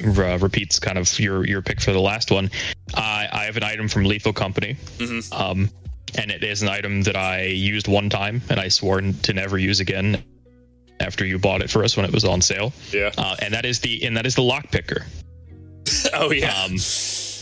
r- 0.05 0.37
repeats 0.37 0.79
kind 0.79 0.97
of 0.99 1.19
your 1.19 1.45
your 1.47 1.61
pick 1.63 1.81
for 1.81 1.91
the 1.91 1.99
last 1.99 2.29
one. 2.29 2.51
I, 2.93 3.27
I 3.31 3.43
have 3.45 3.57
an 3.57 3.63
item 3.63 3.87
from 3.87 4.03
Lethal 4.05 4.33
Company, 4.33 4.77
Mhm. 4.97 5.33
um, 5.33 5.69
and 6.17 6.31
it 6.31 6.43
is 6.43 6.61
an 6.61 6.69
item 6.69 7.01
that 7.03 7.15
I 7.15 7.43
used 7.43 7.87
one 7.87 8.09
time 8.09 8.41
and 8.49 8.59
I 8.59 8.67
swore 8.67 9.01
to 9.01 9.33
never 9.33 9.57
use 9.57 9.79
again 9.79 10.23
after 10.99 11.25
you 11.25 11.39
bought 11.39 11.61
it 11.61 11.69
for 11.69 11.83
us 11.83 11.97
when 11.97 12.05
it 12.05 12.11
was 12.11 12.23
on 12.23 12.41
sale. 12.41 12.71
Yeah. 12.91 13.11
Uh, 13.17 13.35
and 13.41 13.53
that 13.53 13.65
is 13.65 13.79
the 13.79 14.03
and 14.05 14.15
that 14.17 14.25
is 14.25 14.35
the 14.35 14.43
lock 14.43 14.71
picker. 14.71 15.05
oh 16.13 16.31
yeah. 16.31 16.53
Um, 16.63 16.77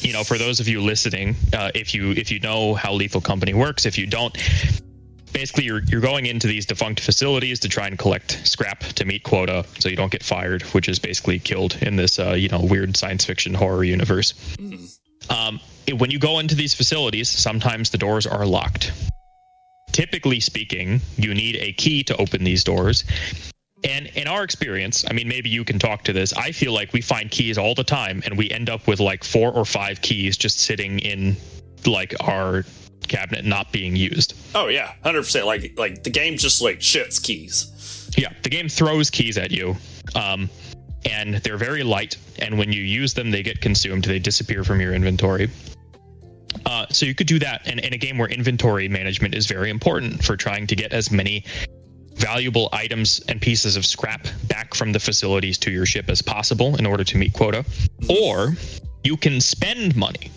you 0.02 0.14
know, 0.14 0.24
for 0.24 0.38
those 0.38 0.60
of 0.60 0.68
you 0.68 0.82
listening, 0.82 1.36
uh, 1.54 1.72
if 1.76 1.94
you 1.94 2.12
if 2.12 2.32
you 2.32 2.40
know 2.40 2.74
how 2.74 2.94
Lethal 2.94 3.22
Company 3.22 3.54
works, 3.54 3.86
if 3.86 3.98
you 3.98 4.08
don't, 4.08 4.36
basically 5.32 5.64
you're 5.64 5.84
you're 5.84 6.02
going 6.02 6.26
into 6.26 6.48
these 6.48 6.66
defunct 6.66 7.00
facilities 7.00 7.60
to 7.60 7.70
try 7.70 7.88
and 7.88 7.98
collect 8.00 8.42
scrap 8.44 8.80
to 8.80 9.06
meet 9.06 9.24
quota, 9.24 9.66
so 9.80 9.90
you 9.90 9.96
don't 9.96 10.12
get 10.12 10.24
fired, 10.24 10.64
which 10.74 10.90
is 10.90 10.98
basically 10.98 11.40
killed 11.40 11.78
in 11.82 11.96
this 11.96 12.20
uh, 12.20 12.32
you 12.32 12.50
know 12.50 12.62
weird 12.62 12.98
science 12.98 13.26
fiction 13.26 13.54
horror 13.54 13.84
universe. 13.84 14.34
Um, 15.30 15.60
when 15.98 16.12
you 16.12 16.20
go 16.20 16.40
into 16.40 16.56
these 16.56 16.74
facilities, 16.74 17.30
sometimes 17.30 17.90
the 17.90 17.98
doors 17.98 18.26
are 18.26 18.46
locked. 18.46 18.92
Typically 19.92 20.40
speaking, 20.40 21.02
you 21.18 21.34
need 21.34 21.58
a 21.58 21.74
key 21.74 22.04
to 22.04 22.16
open 22.18 22.44
these 22.44 22.64
doors. 22.64 23.04
And 23.84 24.08
in 24.08 24.28
our 24.28 24.44
experience, 24.44 25.04
I 25.10 25.14
mean, 25.14 25.28
maybe 25.28 25.50
you 25.50 25.64
can 25.66 25.80
talk 25.80 26.04
to 26.04 26.14
this. 26.14 26.34
I 26.34 26.52
feel 26.52 26.72
like 26.72 26.94
we 26.94 27.02
find 27.02 27.32
keys 27.32 27.58
all 27.58 27.74
the 27.74 27.84
time, 27.84 28.22
and 28.26 28.38
we 28.38 28.50
end 28.52 28.70
up 28.70 28.88
with 28.88 29.00
like 29.00 29.24
four 29.24 29.52
or 29.52 29.66
five 29.66 30.02
keys 30.02 30.38
just 30.38 30.60
sitting 30.60 31.00
in 31.00 31.36
like 31.86 32.14
our 32.22 32.64
cabinet, 33.08 33.44
not 33.44 33.72
being 33.72 33.96
used. 33.96 34.36
oh 34.56 34.68
yeah. 34.68 34.94
Hundred 35.04 35.24
percent. 35.24 35.46
Like 35.48 35.74
like 35.78 36.04
the 36.04 36.12
game 36.12 36.38
just 36.38 36.62
like 36.62 36.80
shits 36.80 37.22
keys. 37.22 38.12
Yeah, 38.18 38.32
the 38.44 38.50
game 38.50 38.70
throws 38.70 39.10
keys 39.10 39.38
at 39.38 39.52
you, 39.52 39.76
um, 40.16 40.50
and 41.06 41.36
they're 41.36 41.58
very 41.58 41.84
light. 41.84 42.18
And 42.40 42.58
when 42.58 42.72
you 42.72 42.82
use 42.82 43.14
them, 43.14 43.32
they 43.32 43.44
get 43.44 43.62
consumed. 43.62 44.06
They 44.06 44.20
disappear 44.20 44.64
from 44.64 44.82
your 44.82 44.94
inventory. 44.94 45.50
Uh, 46.66 46.86
so 46.90 47.06
you 47.06 47.16
could 47.16 47.28
do 47.28 47.40
that 47.40 47.66
in, 47.68 47.80
in 47.80 47.94
a 47.94 47.98
game 47.98 48.18
where 48.18 48.28
inventory 48.28 48.88
management 48.88 49.36
is 49.36 49.48
very 49.48 49.70
important 49.70 50.24
for 50.24 50.36
trying 50.36 50.68
to 50.68 50.76
get 50.76 50.92
as 50.94 51.12
many 51.12 51.46
valuable 52.16 52.70
items 52.74 53.22
and 53.30 53.42
pieces 53.42 53.76
of 53.76 53.86
scrap 53.86 54.28
back 54.48 54.74
from 54.74 54.92
the 54.92 55.00
facilities 55.00 55.58
to 55.58 55.72
your 55.72 55.86
ship 55.86 56.10
as 56.10 56.22
possible 56.22 56.76
in 56.76 56.86
order 56.86 57.04
to 57.04 57.18
meet 57.18 57.34
quota. 57.34 57.66
Or 58.10 58.56
you 59.04 59.18
can 59.18 59.42
spend 59.42 59.96
money. 59.96 60.32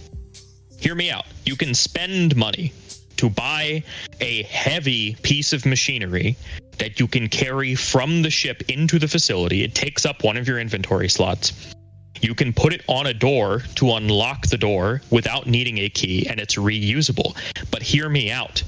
Hear 0.78 0.94
me 0.94 1.10
out. 1.10 1.26
You 1.44 1.56
can 1.56 1.74
spend 1.74 2.36
money 2.36 2.72
to 3.16 3.30
buy 3.30 3.82
a 4.20 4.42
heavy 4.44 5.16
piece 5.22 5.52
of 5.52 5.66
machinery 5.66 6.36
that 6.78 6.98
you 6.98 7.06
can 7.06 7.28
carry 7.28 7.74
from 7.74 8.22
the 8.22 8.30
ship 8.30 8.62
into 8.68 8.98
the 8.98 9.08
facility. 9.08 9.62
It 9.62 9.74
takes 9.74 10.04
up 10.04 10.24
one 10.24 10.36
of 10.36 10.48
your 10.48 10.58
inventory 10.58 11.08
slots. 11.08 11.74
You 12.20 12.34
can 12.34 12.52
put 12.52 12.72
it 12.72 12.82
on 12.88 13.06
a 13.06 13.14
door 13.14 13.60
to 13.76 13.92
unlock 13.92 14.46
the 14.46 14.56
door 14.56 15.02
without 15.10 15.46
needing 15.46 15.78
a 15.78 15.88
key, 15.88 16.26
and 16.28 16.40
it's 16.40 16.56
reusable. 16.56 17.36
But 17.70 17.82
hear 17.82 18.08
me 18.08 18.30
out. 18.30 18.62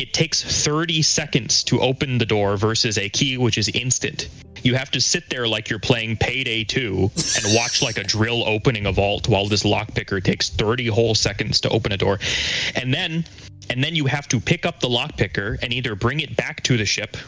It 0.00 0.14
takes 0.14 0.42
30 0.42 1.02
seconds 1.02 1.62
to 1.64 1.78
open 1.82 2.16
the 2.16 2.24
door 2.24 2.56
versus 2.56 2.96
a 2.96 3.10
key, 3.10 3.36
which 3.36 3.58
is 3.58 3.68
instant. 3.68 4.30
You 4.62 4.74
have 4.74 4.90
to 4.92 5.00
sit 5.00 5.28
there 5.28 5.46
like 5.46 5.68
you're 5.68 5.78
playing 5.78 6.16
Payday 6.16 6.64
2 6.64 7.10
and 7.36 7.54
watch 7.54 7.82
like 7.82 7.98
a 7.98 8.04
drill 8.04 8.42
opening 8.48 8.86
a 8.86 8.92
vault 8.92 9.28
while 9.28 9.44
this 9.44 9.62
lockpicker 9.62 10.24
takes 10.24 10.48
30 10.48 10.86
whole 10.86 11.14
seconds 11.14 11.60
to 11.60 11.68
open 11.68 11.92
a 11.92 11.98
door. 11.98 12.18
And 12.76 12.94
then 12.94 13.26
and 13.68 13.84
then 13.84 13.94
you 13.94 14.06
have 14.06 14.26
to 14.28 14.40
pick 14.40 14.64
up 14.64 14.80
the 14.80 14.88
lockpicker 14.88 15.58
and 15.62 15.70
either 15.70 15.94
bring 15.94 16.20
it 16.20 16.34
back 16.34 16.62
to 16.62 16.78
the 16.78 16.86
ship, 16.86 17.18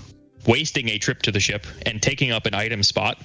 wasting 0.47 0.89
a 0.89 0.99
trip 0.99 1.21
to 1.25 1.31
the 1.31 1.41
ship 1.41 1.67
and 1.85 2.01
taking 2.01 2.31
up 2.31 2.47
an 2.47 2.55
item 2.55 2.83
spot, 2.83 3.21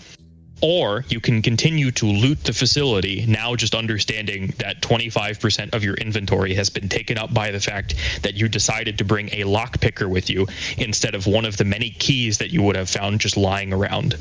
or 0.62 1.06
you 1.10 1.20
can 1.20 1.42
continue 1.42 1.92
to 1.92 2.06
loot 2.06 2.44
the 2.44 2.54
facility, 2.54 3.26
now 3.28 3.56
just 3.56 3.76
understanding 3.76 4.54
that 4.58 4.82
25% 4.82 5.74
of 5.74 5.84
your 5.84 5.96
inventory 5.96 6.54
has 6.54 6.70
been 6.70 6.90
taken 6.90 7.18
up 7.18 7.34
by 7.34 7.52
the 7.52 7.60
fact 7.60 7.96
that 8.24 8.34
you 8.36 8.48
decided 8.48 8.98
to 8.98 9.06
bring 9.06 9.30
a 9.30 9.44
lockpicker 9.44 10.10
with 10.10 10.30
you 10.30 10.48
instead 10.78 11.16
of 11.16 11.28
one 11.28 11.46
of 11.46 11.58
the 11.58 11.66
many 11.66 11.92
keys 11.92 12.38
that 12.38 12.52
you 12.52 12.62
would 12.64 12.76
have 12.76 12.90
found 12.90 13.20
just 13.20 13.38
lying 13.38 13.74
around. 13.74 14.18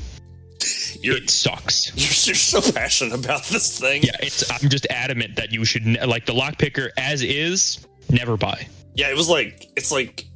You're, 1.00 1.16
It 1.16 1.31
sucks. 1.31 1.93
you're, 2.26 2.35
so 2.35 2.61
passionate 2.73 3.14
about 3.14 3.45
this 3.45 3.78
thing. 3.78 4.02
Yeah, 4.02 4.16
it's 4.21 4.50
I'm 4.50 4.69
just 4.69 4.87
adamant 4.90 5.37
that 5.37 5.52
you 5.52 5.64
should 5.64 5.87
ne- 5.87 6.05
like 6.05 6.26
the 6.26 6.33
lockpicker 6.33 6.90
as 6.97 7.23
is, 7.23 7.87
never 8.11 8.37
buy. 8.37 8.66
Yeah, 8.95 9.11
it 9.11 9.16
was 9.16 9.28
like 9.28 9.69
it's 9.76 9.93
like 9.93 10.26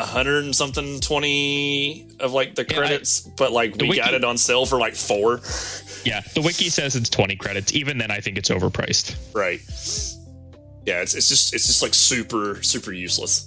a 0.00 0.06
hundred 0.06 0.44
and 0.44 0.54
something 0.56 1.00
twenty 1.00 2.08
of 2.20 2.32
like 2.32 2.54
the 2.54 2.62
Yeah, 2.68 2.76
I- 2.76 2.78
credits, 2.78 3.20
but 3.20 3.52
like 3.52 3.76
we 3.76 3.88
wiki- 3.90 4.00
got 4.00 4.14
it 4.14 4.24
on 4.24 4.36
sale 4.38 4.66
for 4.66 4.78
like 4.78 4.94
four. 4.94 5.40
Yeah, 6.04 6.22
the 6.34 6.40
wiki 6.40 6.70
says 6.70 6.96
it's 6.96 7.10
20 7.10 7.36
credits. 7.36 7.74
Even 7.74 7.98
then 7.98 8.10
I 8.10 8.20
think 8.20 8.38
it's 8.38 8.48
overpriced. 8.48 9.14
Right. 9.34 9.60
Yeah, 10.86 11.02
it's 11.02 11.14
it's 11.14 11.28
just 11.28 11.54
it's 11.54 11.66
just 11.66 11.82
like 11.82 11.92
super 11.94 12.62
super 12.62 12.92
useless. 12.92 13.46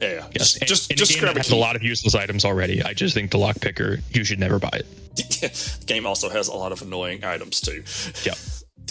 Yeah, 0.00 0.08
yeah. 0.12 0.26
Yes, 0.32 0.32
Just 0.34 0.56
and- 0.60 0.68
just, 0.68 0.90
and 0.90 0.98
just 0.98 1.18
grab 1.20 1.36
a 1.36 1.38
has 1.38 1.50
a 1.50 1.56
lot 1.56 1.76
of 1.76 1.82
useless 1.82 2.14
items 2.14 2.44
already. 2.44 2.82
I 2.82 2.92
just 2.94 3.14
think 3.14 3.30
the 3.30 3.38
lockpicker, 3.38 4.00
you 4.14 4.24
should 4.24 4.38
never 4.40 4.58
buy 4.58 4.70
it. 4.72 4.86
the 5.16 5.84
game 5.86 6.04
also 6.06 6.28
has 6.28 6.48
a 6.48 6.52
lot 6.54 6.72
of 6.72 6.82
annoying 6.82 7.22
items 7.24 7.60
too. 7.60 7.84
Yep. 8.24 8.36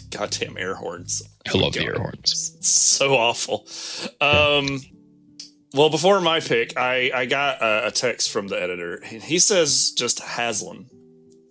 Goddamn 0.10 0.58
air 0.58 0.76
horns. 0.76 1.22
I 1.48 1.58
love 1.58 1.74
the 1.74 1.84
air 1.86 1.96
horns. 1.96 2.54
It's 2.58 2.70
so 2.70 3.16
awful. 3.16 3.68
Um, 4.22 4.80
well, 5.74 5.90
before 5.90 6.22
my 6.22 6.40
pick, 6.40 6.78
I 6.78 7.12
I 7.14 7.26
got 7.26 7.62
a, 7.62 7.88
a 7.88 7.92
text 7.92 8.32
from 8.32 8.48
the 8.48 8.62
editor. 8.62 9.02
He 9.06 9.40
says 9.40 9.92
just 9.92 10.20
Haslin. 10.20 10.86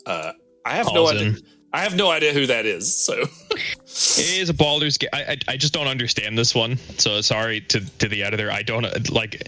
Uh, 0.06 0.32
I 0.64 0.76
have 0.76 0.86
no 0.92 1.08
idea. 1.08 1.34
I 1.72 1.80
have 1.80 1.96
no 1.96 2.10
idea 2.10 2.32
who 2.32 2.46
that 2.46 2.66
is. 2.66 2.94
So 2.94 3.14
It 3.54 4.38
is 4.38 4.48
a 4.48 4.54
Baldur's 4.54 4.98
Gate. 4.98 5.10
I, 5.12 5.22
I 5.22 5.36
I 5.48 5.56
just 5.56 5.72
don't 5.72 5.86
understand 5.86 6.36
this 6.38 6.54
one. 6.54 6.76
So 6.98 7.20
sorry 7.20 7.60
to 7.62 7.80
to 7.98 8.08
the 8.08 8.22
editor. 8.22 8.50
I 8.50 8.62
don't 8.62 9.10
like 9.10 9.42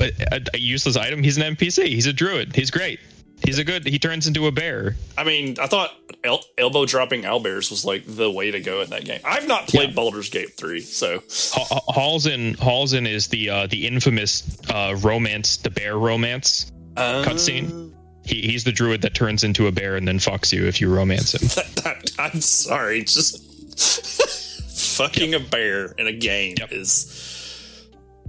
a, 0.00 0.40
a 0.54 0.58
useless 0.58 0.96
item. 0.96 1.22
He's 1.22 1.36
an 1.36 1.54
NPC. 1.54 1.86
He's 1.86 2.06
a 2.06 2.12
druid. 2.12 2.54
He's 2.54 2.70
great. 2.70 3.00
He's 3.44 3.58
a 3.58 3.64
good. 3.64 3.86
He 3.86 3.98
turns 3.98 4.26
into 4.26 4.46
a 4.46 4.52
bear. 4.52 4.96
I 5.16 5.24
mean, 5.24 5.56
I 5.60 5.66
thought 5.66 5.92
el- 6.24 6.44
elbow 6.58 6.84
dropping 6.86 7.22
owlbears 7.22 7.70
was 7.70 7.84
like 7.84 8.02
the 8.06 8.30
way 8.30 8.50
to 8.50 8.60
go 8.60 8.82
in 8.82 8.90
that 8.90 9.04
game. 9.04 9.20
I've 9.24 9.46
not 9.48 9.68
played 9.68 9.90
Yeah. 9.90 9.94
Baldur's 9.94 10.28
Gate 10.28 10.54
three, 10.56 10.80
so 10.80 11.22
Ha- 11.52 11.64
Ha- 11.70 11.92
Halsin 11.92 12.56
Halsin 12.56 13.08
is 13.08 13.28
the 13.28 13.48
uh, 13.48 13.66
the 13.68 13.86
infamous 13.86 14.58
uh, 14.70 14.96
romance, 15.00 15.56
the 15.58 15.70
bear 15.70 15.98
romance. 15.98 16.70
Cutscene? 16.96 17.92
He, 18.26 18.42
he's 18.42 18.64
the 18.64 18.72
druid 18.72 19.00
that 19.02 19.14
turns 19.14 19.44
into 19.44 19.68
a 19.68 19.72
bear 19.72 19.96
and 19.96 20.06
then 20.06 20.18
fucks 20.18 20.52
you 20.52 20.66
if 20.66 20.80
you 20.80 20.92
romance 20.94 21.32
him. 21.32 21.64
I'm 22.18 22.40
sorry, 22.40 23.02
just 23.04 23.38
fucking 24.98 25.32
a 25.34 25.40
bear 25.40 25.92
in 25.96 26.06
a 26.08 26.12
game 26.12 26.56
Yep. 26.58 26.72
is 26.72 27.54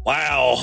wow. 0.05 0.55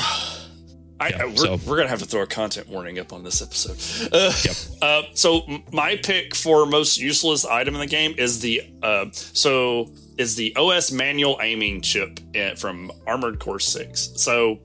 I, 0.99 1.09
Yeah, 1.11 1.23
I- 1.23 1.27
we're, 1.27 1.37
so- 1.37 1.59
we're 1.67 1.77
gonna 1.77 1.89
have 1.89 1.99
to 2.01 2.07
throw 2.07 2.23
a 2.23 2.27
content 2.27 2.69
warning 2.69 2.99
up 2.99 3.13
on 3.13 3.23
this 3.23 3.43
episode. 3.43 4.11
Uh, 4.13 4.33
Yep. 4.45 4.57
uh, 4.83 5.03
so 5.15 5.43
my 5.73 5.97
pick 5.97 6.35
for 6.35 6.65
most 6.67 6.99
useless 6.99 7.45
item 7.45 7.75
in 7.75 7.81
the 7.81 7.87
game 7.87 8.15
is 8.17 8.41
the 8.41 8.63
uh, 8.83 9.07
so 9.13 9.93
is 10.17 10.37
the 10.37 10.55
OS 10.57 10.91
manual 10.93 11.39
aiming 11.43 11.83
chip 11.83 12.19
in, 12.35 12.57
from 12.57 12.91
Armored 13.07 13.39
Core 13.39 13.61
Six. 13.61 14.11
So 14.17 14.59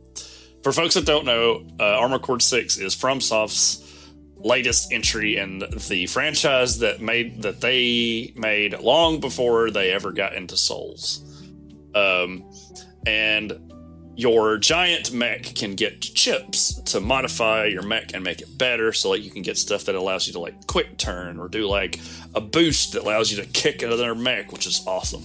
for 0.64 0.72
folks 0.72 0.94
that 0.94 1.06
don't 1.06 1.26
know, 1.26 1.66
uh, 1.80 1.84
Armored 2.00 2.22
Core 2.22 2.40
Six 2.40 2.78
is 2.78 2.96
FromSoft's 2.96 3.88
latest 4.38 4.92
entry 4.94 5.38
in 5.38 5.60
the 5.90 6.06
franchise 6.08 6.80
that 6.80 7.02
made 7.02 7.42
that 7.44 7.60
they 7.62 8.32
made 8.36 8.80
long 8.80 9.20
before 9.20 9.70
they 9.70 9.92
ever 9.92 10.12
got 10.12 10.34
into 10.34 10.56
Souls. 10.58 11.28
Um, 11.94 12.50
and 13.06 13.71
your 14.16 14.58
giant 14.58 15.12
mech 15.12 15.44
can 15.56 15.76
get 15.76 16.02
chips 16.02 16.76
to 16.82 17.00
modify 17.00 17.66
your 17.66 17.82
mech 17.82 18.14
and 18.14 18.24
make 18.24 18.42
it 18.42 18.58
better. 18.58 18.92
So 18.94 19.10
like 19.10 19.24
you 19.24 19.32
can 19.32 19.42
get 19.42 19.58
stuff 19.58 19.86
that 19.86 19.96
allows 19.96 20.28
you 20.28 20.34
to 20.34 20.40
like 20.40 20.68
quick 20.68 20.98
turn 20.98 21.40
or 21.40 21.48
do 21.48 21.66
like 21.68 22.00
a 22.36 22.42
boost 22.42 22.94
that 22.94 23.04
allows 23.04 23.32
you 23.32 23.42
to 23.42 23.48
kick 23.50 23.82
another 23.82 24.14
mech 24.14 24.52
which 24.52 24.68
is 24.68 24.84
awesome. 24.86 25.24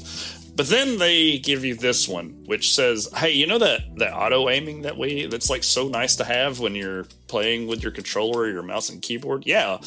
But 0.55 0.69
then 0.69 0.99
they 0.99 1.39
give 1.39 1.65
you 1.65 1.75
this 1.75 2.09
one 2.09 2.45
which 2.47 2.75
says 2.75 3.09
hey 3.15 3.33
you 3.33 3.47
know 3.47 3.59
that 3.59 3.81
that 3.97 4.15
auto 4.15 4.49
aiming 4.49 4.83
that 4.83 4.97
we 4.97 5.27
that's 5.27 5.51
like 5.51 5.65
so 5.65 5.89
nice 5.89 6.17
to 6.17 6.25
have 6.25 6.61
when 6.61 6.75
you're 6.75 7.07
playing 7.27 7.67
with 7.67 7.83
your 7.83 7.93
controller 7.93 8.43
or 8.43 8.49
your 8.49 8.63
mouse 8.63 8.89
and 8.89 9.03
keyboard? 9.03 9.45
Yeah. 9.47 9.79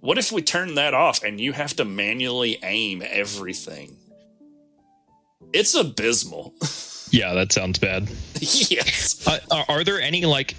What 0.00 0.16
if 0.16 0.32
we 0.32 0.42
turn 0.42 0.74
that 0.76 0.94
off 0.94 1.22
and 1.22 1.40
you 1.40 1.52
have 1.52 1.74
to 1.76 1.84
manually 1.84 2.58
aim 2.62 3.02
everything? 3.04 3.96
It's 5.52 5.74
abysmal. 5.74 6.54
Yeah, 7.10 7.34
that 7.34 7.52
sounds 7.52 7.78
bad. 7.78 8.08
yes 8.70 9.26
Uh, 9.26 9.38
are, 9.50 9.64
are 9.68 9.84
there 9.84 10.00
any 10.00 10.24
like, 10.24 10.54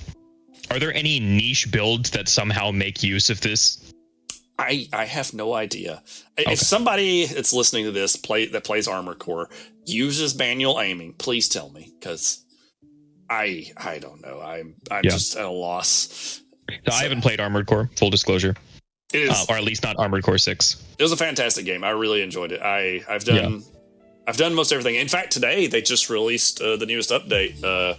are 0.71 0.79
there 0.79 0.93
any 0.93 1.19
niche 1.19 1.71
builds 1.71 2.09
that 2.11 2.27
somehow 2.29 2.71
make 2.71 3.01
use 3.03 3.29
of 3.29 3.41
this? 3.41 3.93
I 4.57 4.87
I 4.91 5.05
have 5.05 5.33
no 5.33 5.53
idea. 5.53 6.03
Okay. 6.39 6.51
If 6.51 6.59
somebody 6.59 7.25
that's 7.25 7.53
listening 7.53 7.85
to 7.85 7.91
this 7.91 8.15
play 8.17 8.45
that 8.47 8.63
plays 8.65 8.87
Armor 8.87 9.15
Core 9.15 9.49
uses 9.85 10.35
manual 10.37 10.81
aiming, 10.81 11.13
please 11.13 11.47
tell 11.47 11.69
me 11.69 11.91
because 11.99 12.43
I 13.29 13.71
I 13.77 13.99
don't 13.99 14.21
know. 14.21 14.41
I'm 14.41 14.75
I'm 14.91 15.03
Yeah. 15.05 15.11
just 15.11 15.35
at 15.37 15.45
a 15.45 15.49
loss. 15.49 16.41
No, 16.85 16.93
I 16.93 17.03
haven't 17.03 17.21
played 17.21 17.39
Armored 17.39 17.67
Core. 17.67 17.89
Full 17.95 18.09
disclosure, 18.09 18.53
It 19.13 19.21
is 19.23 19.29
uh, 19.31 19.45
or 19.49 19.55
at 19.55 19.63
least 19.63 19.81
not 19.81 19.95
Armored 19.97 20.23
Core 20.23 20.37
Six. 20.37 20.83
it 20.97 21.03
was 21.03 21.11
a 21.13 21.17
fantastic 21.17 21.63
game. 21.65 21.83
I 21.85 21.91
really 21.91 22.21
enjoyed 22.21 22.51
it. 22.51 22.61
I 22.61 23.01
I've 23.09 23.23
done 23.23 23.63
I've 24.29 24.37
done 24.37 24.53
most 24.53 24.71
everything. 24.71 24.93
In 24.93 25.07
fact, 25.07 25.31
today 25.31 25.65
they 25.65 25.81
just 25.81 26.07
released 26.07 26.61
uh, 26.61 26.75
the 26.77 26.85
newest 26.85 27.09
update, 27.09 27.63
uh, 27.63 27.95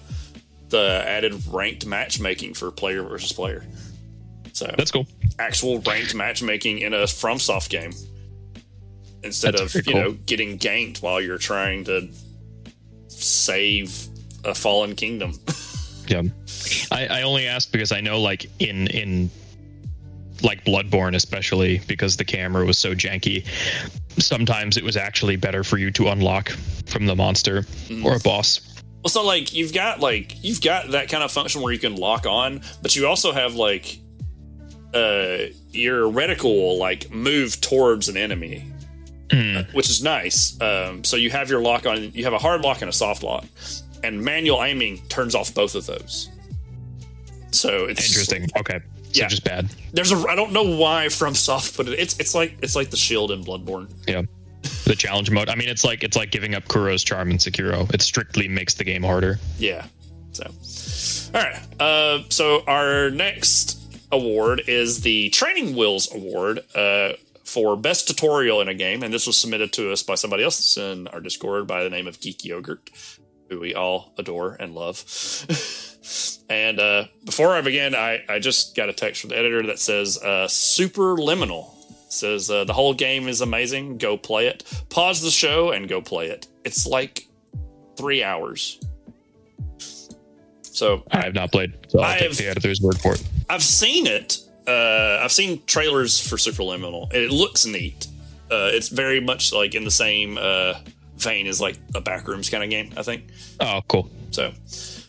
the 0.68 1.02
added 1.04 1.34
ranked 1.48 1.86
matchmaking 1.86 2.54
for 2.54 2.70
player 2.70 3.02
versus 3.02 3.32
player. 3.32 3.64
So 4.52 4.72
That's 4.78 4.92
cool. 4.92 5.08
actual 5.40 5.80
ranked 5.80 6.14
matchmaking 6.14 6.78
in 6.78 6.94
a 6.94 6.98
FromSoft 6.98 7.68
game 7.68 7.90
instead 9.24 9.54
That's 9.54 9.74
of 9.74 9.86
you 9.86 9.92
cool. 9.92 10.02
know 10.02 10.12
getting 10.12 10.56
ganked 10.56 11.02
while 11.02 11.20
you're 11.20 11.36
trying 11.36 11.82
to 11.84 12.08
save 13.08 14.06
a 14.44 14.54
fallen 14.54 14.94
kingdom. 14.94 15.32
Yeah, 16.08 16.22
I, 16.90 17.06
I 17.06 17.22
only 17.22 17.46
ask 17.46 17.70
because 17.70 17.92
I 17.92 18.00
know 18.00 18.20
like 18.20 18.50
in 18.58 18.88
in 18.88 19.30
like 20.42 20.64
Bloodborne, 20.64 21.14
especially 21.14 21.80
because 21.86 22.16
the 22.16 22.24
camera 22.24 22.64
was 22.64 22.78
so 22.78 22.94
janky. 22.94 23.46
Sometimes 24.18 24.76
it 24.76 24.84
was 24.84 24.96
actually 24.96 25.36
better 25.36 25.64
for 25.64 25.78
you 25.78 25.90
to 25.92 26.08
unlock 26.08 26.50
from 26.86 27.06
the 27.06 27.16
monster 27.16 27.64
or 28.04 28.16
a 28.16 28.20
boss. 28.20 28.60
well, 29.02 29.10
so 29.10 29.24
like 29.24 29.54
you've 29.54 29.72
got 29.72 30.00
like 30.00 30.42
you've 30.42 30.60
got 30.60 30.90
that 30.90 31.08
kind 31.08 31.22
of 31.22 31.30
function 31.30 31.62
where 31.62 31.72
you 31.72 31.78
can 31.78 31.96
lock 31.96 32.26
on, 32.26 32.60
but 32.82 32.96
you 32.96 33.06
also 33.06 33.32
have 33.32 33.54
like 33.54 33.98
uh 34.92 35.46
your 35.70 36.10
reticle 36.10 36.78
like 36.78 37.10
move 37.12 37.60
towards 37.60 38.08
an 38.08 38.16
enemy 38.16 38.64
Mm, 39.30 39.72
which 39.74 39.88
is 39.88 40.02
nice. 40.02 40.60
Um, 40.60 41.04
so 41.04 41.16
you 41.16 41.30
have 41.30 41.48
your 41.50 41.60
lock 41.60 41.86
on, 41.86 42.12
you 42.12 42.24
have 42.24 42.32
a 42.32 42.38
hard 42.38 42.62
lock 42.62 42.82
and 42.82 42.88
a 42.88 42.92
soft 42.92 43.22
lock, 43.22 43.44
and 44.02 44.20
manual 44.22 44.62
aiming 44.62 45.02
turns 45.08 45.34
off 45.34 45.54
both 45.54 45.76
of 45.76 45.86
those. 45.86 46.28
So 47.52 47.84
it's 47.84 48.08
interesting. 48.08 48.48
Okay, 48.58 48.80
so 49.12 49.20
Yeah. 49.22 49.28
just 49.28 49.44
bad. 49.44 49.68
There's 49.92 50.12
a 50.12 50.16
I 50.28 50.34
don't 50.34 50.52
know 50.52 50.76
why 50.76 51.06
FromSoft 51.06 51.76
put 51.76 51.88
it. 51.88 51.98
It's 51.98 52.18
it's 52.18 52.34
like 52.34 52.56
it's 52.62 52.76
like 52.76 52.90
the 52.90 52.96
shield 52.96 53.30
in 53.30 53.44
Bloodborne. 53.44 53.90
Yeah. 54.06 54.22
The 54.84 54.94
challenge 54.94 55.30
mode. 55.30 55.48
I 55.48 55.54
mean, 55.54 55.68
it's 55.68 55.84
like 55.84 56.02
it's 56.04 56.16
like 56.16 56.30
giving 56.30 56.54
up 56.54 56.64
Kuro's 56.64 57.02
charm 57.02 57.30
in 57.30 57.38
Sekiro. 57.38 57.92
It 57.94 58.02
strictly 58.02 58.46
makes 58.48 58.74
the 58.74 58.84
game 58.84 59.02
harder. 59.02 59.38
Yeah. 59.58 59.86
So, 60.32 60.44
all 61.34 61.40
right. 61.42 61.60
Uh, 61.80 62.22
so 62.28 62.62
our 62.66 63.10
next 63.10 63.78
award 64.12 64.62
is 64.68 65.00
the 65.00 65.30
Training 65.30 65.74
Wheels 65.76 66.12
Award 66.14 66.60
uh, 66.74 67.12
for 67.44 67.76
best 67.76 68.06
tutorial 68.08 68.60
in 68.60 68.68
a 68.68 68.74
game, 68.74 69.02
and 69.02 69.12
this 69.14 69.26
was 69.26 69.36
submitted 69.36 69.72
to 69.74 69.90
us 69.92 70.02
by 70.02 70.14
somebody 70.14 70.44
else 70.44 70.76
in 70.76 71.08
our 71.08 71.20
Discord 71.20 71.66
by 71.66 71.82
the 71.82 71.90
name 71.90 72.06
of 72.06 72.20
Geek 72.20 72.44
Yogurt, 72.44 72.90
who 73.48 73.58
we 73.60 73.74
all 73.74 74.12
adore 74.18 74.54
and 74.60 74.74
love. 74.74 75.04
and 76.48 76.78
uh, 76.80 77.04
before 77.24 77.50
I 77.54 77.60
begin, 77.60 77.94
I, 77.94 78.22
I 78.28 78.38
just 78.38 78.74
got 78.74 78.88
a 78.88 78.92
text 78.92 79.20
from 79.20 79.30
the 79.30 79.36
editor 79.38 79.62
that 79.66 79.78
says 79.78 80.18
uh, 80.22 80.46
"superliminal." 80.48 81.74
says 82.08 82.50
uh, 82.50 82.64
the 82.64 82.72
whole 82.72 82.92
game 82.92 83.28
is 83.28 83.40
amazing. 83.40 83.96
Go 83.98 84.16
play 84.16 84.48
it. 84.48 84.64
Pause 84.88 85.22
the 85.22 85.30
show 85.30 85.70
and 85.70 85.88
go 85.88 86.00
play 86.00 86.26
it. 86.26 86.48
It's 86.64 86.84
like 86.84 87.28
three 87.96 88.24
hours. 88.24 88.80
So 90.62 91.04
I 91.10 91.22
have 91.22 91.34
not 91.34 91.52
played, 91.52 91.74
so 91.88 92.00
I'll 92.00 92.04
I 92.06 92.18
take 92.18 92.28
have- 92.28 92.36
the 92.36 92.46
editor's 92.48 92.80
word 92.80 92.98
for 93.00 93.14
it. 93.14 93.22
I've 93.48 93.62
seen 93.62 94.06
it. 94.06 94.38
Uh, 94.66 95.20
I've 95.22 95.32
seen 95.32 95.62
trailers 95.66 96.20
for 96.20 96.36
Superliminal. 96.36 97.04
and 97.12 97.18
It 97.22 97.30
looks 97.32 97.66
neat. 97.66 98.06
Uh, 98.50 98.70
it's 98.72 98.88
very 98.88 99.20
much 99.20 99.52
like 99.52 99.74
in 99.74 99.84
the 99.84 99.90
same 99.90 100.38
uh, 100.38 100.74
vein 101.16 101.46
as 101.46 101.60
like 101.60 101.76
a 101.94 102.00
backrooms 102.00 102.50
kind 102.50 102.62
of 102.62 102.70
game. 102.70 102.92
I 102.96 103.02
think. 103.02 103.24
Oh, 103.58 103.80
cool. 103.88 104.08
So, 104.30 104.52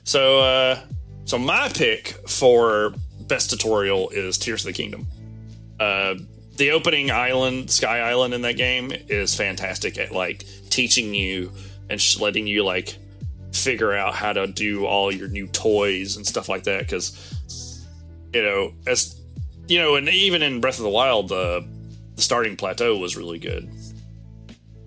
so, 0.04 0.40
uh, 0.42 0.80
so 1.26 1.38
my 1.38 1.70
pick 1.70 2.08
for 2.28 2.94
best 3.28 3.50
tutorial 3.50 4.10
is 4.10 4.38
Tears 4.38 4.66
of 4.66 4.74
the 4.74 4.74
Kingdom. 4.74 5.08
Uh, 5.80 6.16
the 6.58 6.72
opening 6.72 7.10
island, 7.10 7.72
Sky 7.72 8.02
Island 8.02 8.34
in 8.34 8.42
that 8.42 8.58
game 8.58 8.92
is 9.08 9.34
fantastic 9.34 9.98
at 9.98 10.12
like 10.12 10.46
teaching 10.70 11.14
you 11.14 11.52
and 11.90 12.00
sh- 12.00 12.20
letting 12.20 12.46
you 12.46 12.64
like 12.64 12.98
figure 13.52 13.94
out 13.94 14.14
how 14.14 14.34
to 14.34 14.48
do 14.48 14.86
all 14.86 15.12
your 15.12 15.28
new 15.28 15.48
toys 15.48 16.18
and 16.18 16.28
stuff 16.28 16.50
like 16.50 16.64
that. 16.64 16.82
Because, 16.82 17.88
you 18.34 18.44
know, 18.44 18.74
as 18.86 19.20
you 19.68 19.80
know, 19.80 19.96
and 19.96 20.10
even 20.10 20.42
in 20.42 20.62
Breath 20.62 20.78
of 20.78 20.84
the 20.84 20.90
Wild, 20.90 21.30
the 21.30 21.66
the 22.16 22.22
starting 22.22 22.58
plateau 22.58 22.98
was 22.98 23.16
really 23.16 23.40
good. 23.40 23.70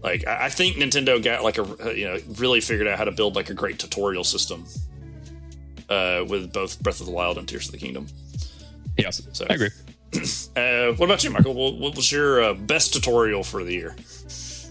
Like 0.02 0.26
I 0.26 0.46
I 0.46 0.48
think 0.50 0.76
Nintendo 0.76 1.22
got 1.22 1.42
like 1.42 1.58
a 1.58 1.96
you 1.96 2.06
know 2.06 2.18
really 2.36 2.60
figured 2.60 2.86
out 2.86 2.98
how 2.98 3.04
to 3.04 3.12
build 3.12 3.36
like 3.36 3.50
a 3.50 3.54
great 3.54 3.78
tutorial 3.78 4.24
system 4.24 4.66
uh, 5.88 6.24
with 6.28 6.52
both 6.52 6.80
Breath 6.82 7.00
of 7.00 7.06
the 7.06 7.12
Wild 7.12 7.38
and 7.38 7.48
Tears 7.48 7.66
of 7.66 7.72
the 7.72 7.78
Kingdom. 7.78 8.06
Yeah, 8.96 9.10
So- 9.10 9.46
I 9.48 9.54
agree. 9.54 9.70
Uh, 10.56 10.92
what 10.92 11.06
about 11.06 11.24
you, 11.24 11.30
Michael? 11.30 11.54
What, 11.54 11.74
what 11.80 11.96
was 11.96 12.12
your 12.12 12.40
uh, 12.40 12.54
best 12.54 12.92
tutorial 12.92 13.42
for 13.42 13.64
the 13.64 13.72
year? 13.72 13.96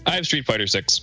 I 0.06 0.12
have 0.14 0.24
Street 0.24 0.46
Fighter 0.46 0.66
Six. 0.66 1.02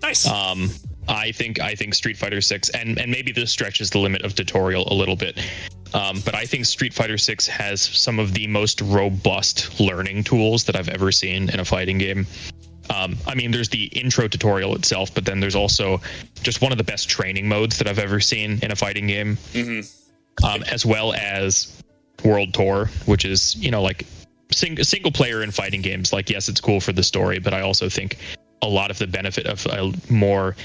Nice. 0.00 0.26
Um, 0.26 0.70
I 1.08 1.30
think 1.32 1.60
I 1.60 1.74
think 1.74 1.94
Street 1.94 2.16
Fighter 2.16 2.40
Six, 2.40 2.70
and 2.70 2.98
and 2.98 3.10
maybe 3.10 3.32
this 3.32 3.50
stretches 3.50 3.90
the 3.90 3.98
limit 3.98 4.22
of 4.22 4.34
tutorial 4.34 4.90
a 4.90 4.94
little 4.94 5.14
bit, 5.16 5.38
um, 5.92 6.22
but 6.24 6.34
I 6.34 6.46
think 6.46 6.64
Street 6.64 6.94
Fighter 6.94 7.18
Six 7.18 7.46
has 7.46 7.82
some 7.82 8.18
of 8.18 8.32
the 8.32 8.46
most 8.46 8.80
robust 8.80 9.78
learning 9.78 10.24
tools 10.24 10.64
that 10.64 10.74
I've 10.74 10.88
ever 10.88 11.12
seen 11.12 11.50
in 11.50 11.60
a 11.60 11.64
fighting 11.64 11.98
game. 11.98 12.26
Um, 12.90 13.16
I 13.26 13.34
mean, 13.34 13.50
there's 13.50 13.68
the 13.68 13.84
intro 13.86 14.28
tutorial 14.28 14.74
itself, 14.74 15.14
but 15.14 15.24
then 15.24 15.40
there's 15.40 15.54
also 15.54 16.00
just 16.42 16.60
one 16.60 16.72
of 16.72 16.78
the 16.78 16.84
best 16.84 17.08
training 17.08 17.48
modes 17.48 17.78
that 17.78 17.86
I've 17.86 17.98
ever 17.98 18.20
seen 18.20 18.58
in 18.62 18.72
a 18.72 18.76
fighting 18.76 19.06
game, 19.06 19.38
um, 20.44 20.62
as 20.64 20.84
well 20.84 21.12
as 21.14 21.82
World 22.24 22.54
Tour, 22.54 22.90
which 23.06 23.24
is 23.24 23.56
you 23.56 23.70
know 23.70 23.82
like 23.82 24.06
sing- 24.50 24.82
single 24.82 25.12
player 25.12 25.42
in 25.42 25.50
fighting 25.50 25.82
games. 25.82 26.12
Like, 26.12 26.30
yes, 26.30 26.48
it's 26.48 26.60
cool 26.60 26.80
for 26.80 26.92
the 26.92 27.02
story, 27.02 27.38
but 27.38 27.54
I 27.54 27.60
also 27.60 27.88
think 27.88 28.18
a 28.62 28.68
lot 28.68 28.90
of 28.90 28.98
the 28.98 29.06
benefit 29.06 29.46
of 29.46 29.64
a 29.66 29.92
more 30.12 30.56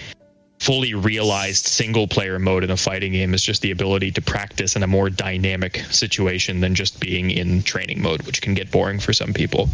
fully 0.60 0.94
realized 0.96 1.66
single 1.68 2.08
player 2.08 2.40
mode 2.40 2.64
in 2.64 2.72
a 2.72 2.78
fighting 2.78 3.12
game 3.12 3.34
is 3.34 3.44
just 3.44 3.62
the 3.62 3.72
ability 3.72 4.12
to 4.12 4.22
practice 4.22 4.76
in 4.76 4.84
a 4.84 4.88
more 4.88 5.10
dynamic 5.10 5.78
situation 5.92 6.60
than 6.62 6.74
just 6.74 7.00
being 7.00 7.30
in 7.32 7.62
training 7.64 8.02
mode, 8.02 8.22
which 8.24 8.42
can 8.42 8.54
get 8.54 8.72
boring 8.72 9.00
for 9.00 9.14
some 9.14 9.34
people. 9.34 9.70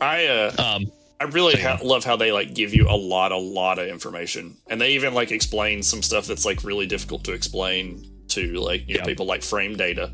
I 0.00 0.26
uh, 0.26 0.52
Um, 0.58 0.90
I 1.24 1.28
really 1.30 1.60
ha- 1.60 1.78
love 1.82 2.04
how 2.04 2.16
they 2.16 2.32
like 2.32 2.54
give 2.54 2.74
you 2.74 2.86
a 2.88 2.96
lot, 2.96 3.32
a 3.32 3.36
lot 3.36 3.78
of 3.78 3.88
information, 3.88 4.56
and 4.68 4.80
they 4.80 4.92
even 4.92 5.14
like 5.14 5.30
explain 5.30 5.82
some 5.82 6.02
stuff 6.02 6.26
that's 6.26 6.44
like 6.44 6.64
really 6.64 6.86
difficult 6.86 7.24
to 7.24 7.32
explain 7.32 8.06
to 8.28 8.54
like 8.54 8.88
you 8.88 8.98
know, 8.98 9.04
people 9.04 9.26
like 9.26 9.42
frame 9.42 9.76
data. 9.76 10.12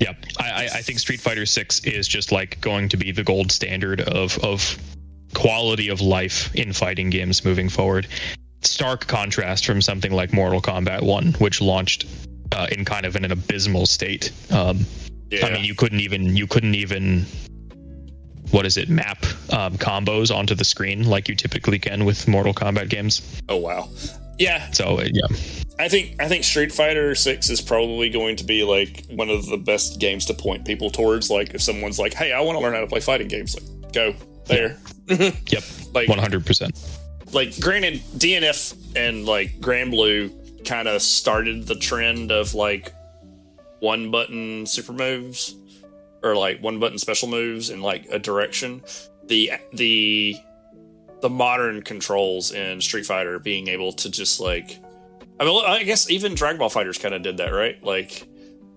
yeah, 0.00 0.12
I, 0.38 0.50
I, 0.50 0.64
I 0.64 0.82
think 0.82 0.98
Street 0.98 1.20
Fighter 1.20 1.46
Six 1.46 1.82
is 1.84 2.06
just 2.06 2.30
like 2.30 2.60
going 2.60 2.88
to 2.90 2.96
be 2.96 3.10
the 3.10 3.24
gold 3.24 3.50
standard 3.50 4.02
of 4.02 4.38
of 4.44 4.76
quality 5.34 5.88
of 5.88 6.00
life 6.00 6.54
in 6.54 6.72
fighting 6.72 7.10
games 7.10 7.44
moving 7.44 7.68
forward. 7.68 8.06
Stark 8.62 9.06
contrast 9.06 9.64
from 9.64 9.80
something 9.80 10.12
like 10.12 10.32
Mortal 10.32 10.60
Kombat 10.60 11.02
One, 11.02 11.32
which 11.34 11.60
launched 11.60 12.06
uh, 12.52 12.66
in 12.72 12.84
kind 12.84 13.06
of 13.06 13.16
in 13.16 13.24
an 13.24 13.32
abysmal 13.32 13.86
state. 13.86 14.30
Um, 14.50 14.84
Yeah. 15.30 15.46
I 15.46 15.52
mean, 15.52 15.64
you 15.64 15.74
couldn't 15.74 16.00
even 16.00 16.36
you 16.36 16.46
couldn't 16.46 16.74
even 16.74 17.26
what 18.50 18.66
is 18.66 18.76
it 18.76 18.88
map 18.88 19.24
um, 19.52 19.76
combos 19.78 20.34
onto 20.34 20.54
the 20.54 20.64
screen 20.64 21.04
like 21.04 21.28
you 21.28 21.34
typically 21.34 21.78
can 21.78 22.04
with 22.04 22.26
Mortal 22.28 22.54
Kombat 22.54 22.88
games. 22.88 23.40
oh 23.48 23.56
wow. 23.56 23.88
Yeah, 24.38 24.70
So 24.70 24.98
uh, 25.00 25.08
yeah, 25.12 25.26
I 25.80 25.88
think 25.88 26.14
I 26.20 26.28
think 26.28 26.44
Street 26.44 26.70
Fighter 26.70 27.16
Six 27.16 27.50
is 27.50 27.60
probably 27.60 28.08
going 28.08 28.36
to 28.36 28.44
be 28.44 28.62
like 28.62 29.04
one 29.10 29.30
of 29.30 29.46
the 29.46 29.56
best 29.56 29.98
games 29.98 30.26
to 30.26 30.34
point 30.34 30.64
people 30.64 30.90
towards. 30.90 31.28
Like 31.28 31.54
if 31.54 31.62
someone's 31.62 31.98
like, 31.98 32.14
"Hey, 32.14 32.32
I 32.32 32.40
want 32.40 32.56
to 32.56 32.62
learn 32.62 32.72
how 32.72 32.80
to 32.80 32.86
play 32.86 33.00
fighting 33.00 33.26
games," 33.26 33.56
like 33.56 33.92
go 33.92 34.14
there. 34.46 34.78
yep, 35.08 35.64
like 35.92 36.08
one 36.08 36.18
hundred 36.20 36.46
percent. 36.46 36.78
like 37.32 37.58
granted 37.58 37.94
DNF 38.16 38.76
and 38.94 39.26
like 39.26 39.58
Granblue 39.58 40.64
kind 40.64 40.86
of 40.86 41.02
started 41.02 41.66
the 41.66 41.74
trend 41.74 42.30
of 42.30 42.54
like 42.54 42.94
one 43.80 44.12
button 44.12 44.66
super 44.66 44.92
moves 44.92 45.56
or 46.22 46.36
like 46.36 46.60
one 46.62 46.78
button 46.78 46.98
special 46.98 47.28
moves 47.28 47.70
in 47.70 47.80
like 47.80 48.06
a 48.10 48.18
direction. 48.18 48.82
The 49.26 49.52
the 49.72 50.36
the 51.20 51.30
modern 51.30 51.82
controls 51.82 52.52
in 52.52 52.80
Street 52.80 53.04
Fighter 53.06 53.38
being 53.38 53.68
able 53.68 53.92
to 53.92 54.10
just 54.10 54.40
like 54.40 54.78
I 55.40 55.44
mean 55.44 55.64
I 55.64 55.82
guess 55.82 56.10
even 56.10 56.34
Dragon 56.34 56.58
Ball 56.58 56.70
FighterZ 56.70 57.00
kind 57.00 57.14
of 57.14 57.22
did 57.22 57.36
that, 57.38 57.50
right? 57.50 57.82
Like 57.82 58.26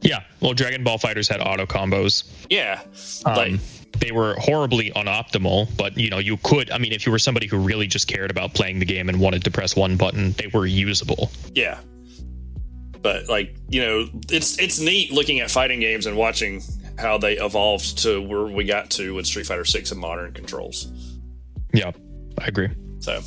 Yeah, 0.02 0.20
well, 0.40 0.54
Dragon 0.54 0.84
Ball 0.84 0.98
FighterZ 0.98 1.30
had 1.30 1.42
auto 1.42 1.66
combos. 1.66 2.24
yeah. 2.50 2.82
Um, 3.26 3.36
like 3.36 3.60
they 4.00 4.12
were 4.12 4.36
horribly 4.40 4.90
unoptimal, 4.92 5.68
but 5.78 5.98
you 5.98 6.10
know 6.10 6.18
you 6.18 6.38
could. 6.38 6.72
I 6.72 6.78
mean, 6.78 6.92
if 6.92 7.06
you 7.06 7.12
were 7.12 7.20
somebody 7.20 7.48
who 7.48 7.58
really 7.58 7.88
just 7.88 8.08
cared 8.08 8.32
about 8.32 8.54
playing 8.54 8.80
the 8.80 8.86
game 8.86 9.10
and 9.10 9.20
wanted 9.20 9.44
to 9.44 9.52
press 9.52 9.76
one 9.76 9.96
button, 9.98 10.32
they 10.34 10.48
were 10.48 10.66
usable. 10.66 11.32
Yeah. 11.54 11.80
But 13.02 13.28
like, 13.30 13.56
you 13.70 13.82
know, 13.82 14.08
it's 14.30 14.60
it's 14.60 14.80
neat 14.80 15.12
looking 15.12 15.40
at 15.40 15.50
fighting 15.52 15.80
games 15.80 16.06
and 16.06 16.16
watching 16.18 16.62
how 17.02 17.18
they 17.18 17.34
evolved 17.34 17.98
to 18.04 18.22
where 18.22 18.46
we 18.46 18.64
got 18.64 18.90
to 18.92 19.14
with 19.14 19.26
Street 19.26 19.46
Fighter 19.46 19.66
6 19.66 19.92
and 19.92 20.00
modern 20.00 20.32
controls. 20.34 20.88
Yeah, 21.74 21.92
I 22.40 22.46
agree. 22.48 22.70
So 23.00 23.20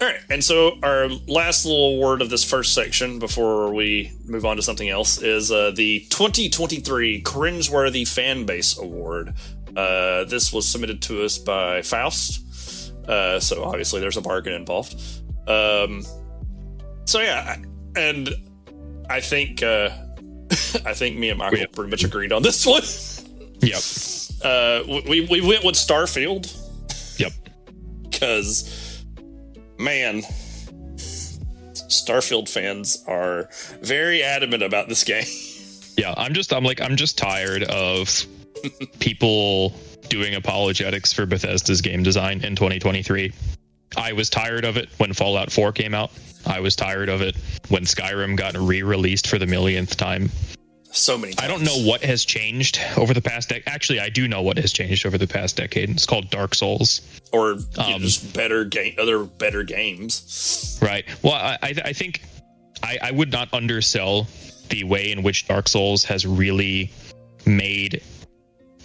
all 0.00 0.08
right, 0.08 0.20
and 0.28 0.42
so 0.42 0.72
our 0.82 1.08
last 1.28 1.64
little 1.64 1.98
word 2.00 2.20
of 2.20 2.28
this 2.28 2.42
first 2.44 2.74
section 2.74 3.18
before 3.20 3.72
we 3.72 4.12
move 4.26 4.44
on 4.44 4.56
to 4.56 4.62
something 4.62 4.88
else 4.88 5.22
is 5.22 5.52
uh, 5.52 5.70
the 5.74 6.00
2023 6.10 7.22
Cringeworthy 7.22 8.06
Fan 8.06 8.44
Base 8.44 8.76
Award. 8.76 9.34
Uh, 9.76 10.24
this 10.24 10.52
was 10.52 10.68
submitted 10.68 11.00
to 11.02 11.24
us 11.24 11.38
by 11.38 11.80
Faust, 11.82 12.92
uh, 13.08 13.38
so 13.38 13.64
obviously 13.64 14.00
there's 14.00 14.16
a 14.16 14.20
bargain 14.20 14.52
involved. 14.54 14.94
Um, 15.46 16.02
so 17.06 17.20
yeah, 17.20 17.56
I- 17.56 17.64
and 18.00 18.28
I 19.08 19.20
think 19.20 19.62
uh, 19.62 19.90
I 20.86 20.94
think 20.94 21.16
me 21.16 21.30
and 21.30 21.38
Michael 21.38 21.58
Yeah. 21.58 21.66
pretty 21.72 21.90
much 21.90 22.04
agreed 22.04 22.32
on 22.32 22.42
this 22.42 22.64
one. 22.66 22.82
Yep, 23.60 23.82
Uh, 24.44 24.82
we 25.08 25.22
we 25.22 25.40
went 25.40 25.64
with 25.64 25.74
Starfield 25.74 26.52
yep. 27.18 27.32
because 28.02 29.02
man 29.78 30.22
starfield 31.88 32.48
fans 32.48 33.02
are 33.06 33.48
very 33.80 34.22
adamant 34.22 34.62
about 34.62 34.88
this 34.88 35.02
game 35.04 35.24
Yeah, 35.96 36.12
I'm 36.16 36.34
just 36.34 36.52
I'm 36.52 36.64
like 36.64 36.80
I'm 36.82 36.96
just 36.96 37.16
tired 37.16 37.62
of 37.64 38.10
people 38.98 39.72
doing 40.08 40.34
apologetics 40.34 41.12
for 41.12 41.24
Bethesda's 41.24 41.80
game 41.80 42.02
design 42.02 42.44
in 42.44 42.56
2023. 42.56 43.32
I 43.96 44.12
was 44.12 44.28
tired 44.28 44.64
of 44.64 44.76
it 44.76 44.88
when 44.98 45.12
Fallout 45.12 45.52
4 45.52 45.70
came 45.72 45.94
out. 45.94 46.10
I 46.46 46.58
was 46.60 46.74
tired 46.74 47.08
of 47.08 47.22
it 47.22 47.36
when 47.68 47.84
Skyrim 47.84 48.36
got 48.36 48.56
re-released 48.56 49.28
for 49.28 49.38
the 49.38 49.46
millionth 49.46 49.96
time. 49.96 50.30
So 50.96 51.18
many 51.18 51.34
I 51.38 51.46
don't 51.48 51.62
know 51.62 51.76
what 51.78 52.02
has 52.04 52.24
changed 52.24 52.78
over 52.96 53.12
the 53.12 53.20
past 53.20 53.48
decade. 53.48 53.64
Actually, 53.66 54.00
I 54.00 54.08
do 54.08 54.28
know 54.28 54.42
what 54.42 54.56
has 54.58 54.72
changed 54.72 55.04
over 55.06 55.18
the 55.18 55.26
past 55.26 55.56
decade. 55.56 55.90
It's 55.90 56.06
called 56.06 56.30
Dark 56.30 56.54
Souls. 56.54 57.00
or 57.32 57.52
you 57.52 57.66
know, 57.76 57.82
Um, 57.96 58.00
just 58.02 58.32
better 58.32 58.64
game 58.64 58.94
other 58.98 59.24
better 59.24 59.62
games 59.62 60.78
Right. 60.80 61.04
Well, 61.22 61.34
I, 61.34 61.58
I 61.62 61.74
I 61.86 61.92
think 61.92 62.22
I, 62.82 62.98
I 63.02 63.10
would 63.10 63.32
not 63.32 63.52
undersell 63.52 64.26
the 64.68 64.84
way 64.84 65.10
in 65.10 65.22
which 65.22 65.46
Dark 65.48 65.68
Souls 65.68 66.04
has 66.04 66.26
really 66.26 66.90
made 67.46 68.02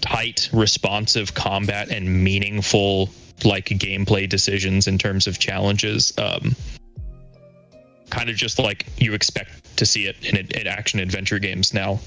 tight, 0.01 0.49
responsive 0.53 1.33
combat 1.33 1.89
and 1.89 2.23
meaningful 2.23 3.09
like 3.43 3.65
gameplay 3.65 4.27
decisions 4.27 4.87
in 4.87 4.97
terms 4.97 5.27
of 5.27 5.39
challenges. 5.39 6.13
Um, 6.17 6.55
kind 8.09 8.29
of 8.29 8.35
just 8.35 8.59
like 8.59 8.85
you 8.97 9.13
expect 9.13 9.75
to 9.77 9.85
see 9.85 10.05
it 10.05 10.25
in, 10.25 10.37
in 10.37 10.67
action 10.67 10.99
adventure 10.99 11.39
games 11.39 11.73
now. 11.73 11.99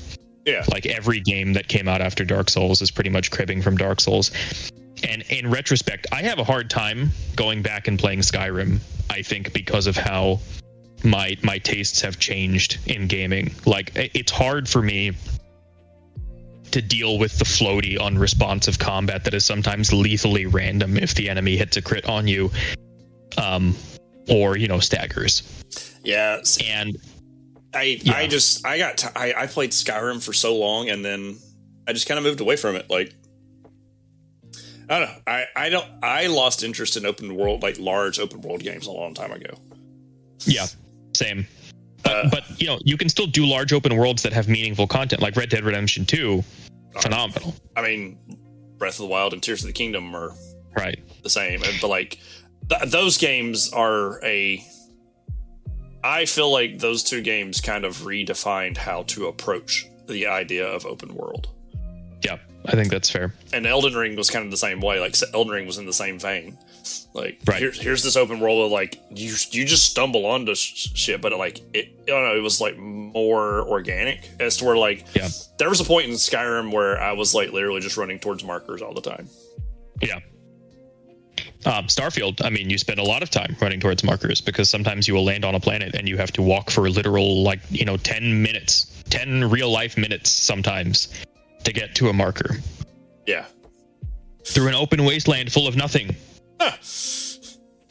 yeah 0.45 0.65
Like 0.71 0.87
every 0.87 1.21
game 1.21 1.53
that 1.55 1.69
came 1.69 1.89
out 1.89 2.01
after 2.01 2.25
Dark 2.25 2.51
Souls 2.51 2.83
is 2.83 2.91
pretty 2.91 3.11
much 3.11 3.31
cribbing 3.31 3.63
from 3.63 3.77
Dark 3.77 4.01
Souls. 4.01 4.31
And 5.09 5.23
in 5.31 5.51
retrospect, 5.51 6.07
I 6.13 6.23
have 6.23 6.39
a 6.39 6.45
hard 6.45 6.71
time 6.71 7.11
going 7.35 7.63
back 7.63 7.89
and 7.89 7.99
playing 7.99 8.21
Skyrim. 8.21 8.79
I 9.11 9.23
think 9.23 9.53
because 9.53 9.87
of 9.87 9.97
how 9.97 10.39
my 11.05 11.37
my 11.43 11.59
tastes 11.59 12.01
have 12.01 12.19
changed 12.19 12.79
in 12.87 13.07
gaming. 13.07 13.53
Like 13.67 13.93
it's 13.95 14.33
hard 14.33 14.69
for 14.69 14.83
me 14.83 15.13
to 16.71 16.81
deal 16.81 17.19
with 17.19 17.39
the 17.39 17.45
floaty, 17.45 18.01
unresponsive 18.01 18.79
combat 18.79 19.25
that 19.25 19.35
is 19.35 19.45
sometimes 19.45 19.93
lethally 19.93 20.47
random 20.47 20.97
if 20.97 21.15
the 21.15 21.29
enemy 21.29 21.57
hits 21.57 21.77
a 21.77 21.83
crit 21.83 22.07
on 22.07 22.27
you, 22.27 22.51
um, 23.37 23.77
or 24.29 24.57
you 24.57 24.69
know 24.69 24.79
staggers. 24.79 25.43
Yeah, 26.05 26.41
And 26.65 26.97
I 27.75 27.99
Yeah. 28.03 28.15
I 28.15 28.27
just 28.27 28.67
I 28.67 28.79
got 28.79 28.99
t- 28.99 29.09
I, 29.15 29.35
I 29.37 29.47
played 29.47 29.71
Skyrim 29.71 30.23
for 30.23 30.33
so 30.33 30.57
long 30.57 30.89
and 30.91 31.05
then 31.05 31.39
I 31.87 31.93
just 31.93 32.07
kind 32.09 32.19
of 32.19 32.25
moved 32.25 32.41
away 32.41 32.57
from 32.57 32.77
it. 32.77 32.91
Like 32.91 33.15
I 34.89 34.99
don't 34.99 35.09
know. 35.09 35.17
I 35.27 35.45
I 35.57 35.69
don't 35.69 35.87
I 36.03 36.27
lost 36.27 36.63
interest 36.63 36.97
in 36.97 37.07
open 37.07 37.35
world 37.37 37.63
like 37.63 37.79
large 37.79 38.19
open 38.19 38.41
world 38.43 38.61
games 38.63 38.87
a 38.87 38.91
long 38.91 39.15
time 39.15 39.33
ago. 39.33 39.55
yeah, 40.45 40.67
same. 41.15 41.47
But, 42.03 42.13
Uh, 42.13 42.29
but 42.31 42.61
you 42.61 42.67
know 42.67 42.79
you 42.85 42.97
can 42.97 43.09
still 43.09 43.27
do 43.27 43.47
large 43.47 43.73
open 43.73 43.97
worlds 43.97 44.23
that 44.25 44.33
have 44.33 44.49
meaningful 44.49 44.87
content, 44.87 45.23
like 45.23 45.37
Red 45.37 45.49
Dead 45.51 45.65
Redemption 45.65 46.05
Two. 46.05 46.43
Phenomenal, 47.01 47.55
I 47.75 47.81
mean, 47.83 48.19
Breath 48.77 48.95
of 48.95 48.99
the 48.99 49.07
Wild 49.07 49.33
and 49.33 49.43
Tears 49.43 49.63
of 49.63 49.69
the 49.69 49.73
Kingdom 49.73 50.15
are 50.15 50.35
right? 50.77 50.99
the 51.23 51.31
same, 51.31 51.63
but 51.81 51.89
like 51.89 52.19
th- 52.69 52.91
those 52.91 53.17
games 53.17 53.73
are 53.73 54.23
a. 54.25 54.63
I 56.05 56.25
feel 56.27 56.51
like 56.51 56.79
those 56.79 57.03
two 57.03 57.21
games 57.23 57.61
kind 57.61 57.85
of 57.85 57.99
redefined 57.99 58.77
how 58.77 59.05
to 59.05 59.27
approach 59.29 59.87
the 60.09 60.27
idea 60.27 60.67
of 60.67 60.85
open 60.85 61.15
world. 61.15 61.49
Yeah, 62.23 62.39
I 62.67 62.73
think 62.73 62.91
that's 62.91 63.11
fair. 63.11 63.33
and 63.53 63.67
Elden 63.67 63.95
Ring 63.95 64.17
was 64.17 64.31
kind 64.31 64.45
of 64.45 64.51
the 64.51 64.57
same 64.57 64.81
way. 64.81 65.01
Like 65.01 65.15
Elden 65.35 65.53
Ring 65.53 65.67
was 65.67 65.79
in 65.79 65.87
the 65.87 65.93
same 65.93 66.19
vein. 66.19 66.59
Like 67.15 67.39
Right. 67.47 67.59
here's 67.61 67.81
here's 67.81 68.03
this 68.03 68.17
open 68.17 68.41
world 68.41 68.65
of 68.67 68.73
like 68.73 69.01
you 69.11 69.35
you 69.51 69.65
just 69.65 69.91
stumble 69.91 70.25
onto 70.27 70.55
sh- 70.55 70.89
shit, 70.95 71.21
but 71.21 71.33
like 71.37 71.61
it 71.75 71.89
I 72.03 72.11
don't 72.11 72.25
know 72.25 72.37
it 72.37 72.43
was 72.43 72.61
like 72.61 72.77
more 72.79 73.63
organic 73.69 74.29
as 74.41 74.57
to 74.59 74.65
where 74.65 74.77
like 74.77 75.05
Yeah. 75.15 75.29
there 75.59 75.69
was 75.69 75.81
a 75.81 75.85
point 75.85 76.07
in 76.09 76.15
Skyrim 76.15 76.73
where 76.73 77.01
I 77.01 77.13
was 77.13 77.35
like 77.35 77.53
literally 77.53 77.81
just 77.81 77.97
running 77.97 78.19
towards 78.19 78.43
markers 78.45 78.83
all 78.83 78.95
the 78.95 79.01
time. 79.03 79.29
Yeah. 80.01 80.21
Um, 81.65 81.87
Starfield, 81.87 82.45
I 82.45 82.51
mean, 82.51 82.71
you 82.71 82.79
spend 82.79 82.99
a 82.99 83.05
lot 83.05 83.23
of 83.23 83.31
time 83.31 83.57
running 83.61 83.79
towards 83.79 84.03
markers 84.03 84.41
because 84.41 84.69
sometimes 84.69 85.07
you 85.07 85.15
will 85.15 85.25
land 85.25 85.45
on 85.45 85.55
a 85.55 85.61
planet 85.61 85.95
and 85.95 86.09
you 86.09 86.17
have 86.17 86.33
to 86.33 86.43
walk 86.43 86.71
for 86.71 86.91
literal, 86.91 87.43
like, 87.45 87.61
you 87.71 87.85
know, 87.85 87.97
10 87.97 88.43
minutes, 88.43 89.03
10 89.11 89.49
real 89.49 89.71
life 89.71 89.97
minutes 89.97 90.31
sometimes 90.31 91.09
to 91.63 91.73
get 91.73 91.95
to 91.95 92.09
a 92.09 92.13
marker 92.13 92.57
Yeah. 93.27 93.45
through 94.45 94.67
an 94.69 94.75
open 94.75 95.05
wasteland 95.05 95.53
full 95.53 95.69
of 95.69 95.77
nothing. 95.77 96.17
Huh. 96.61 96.77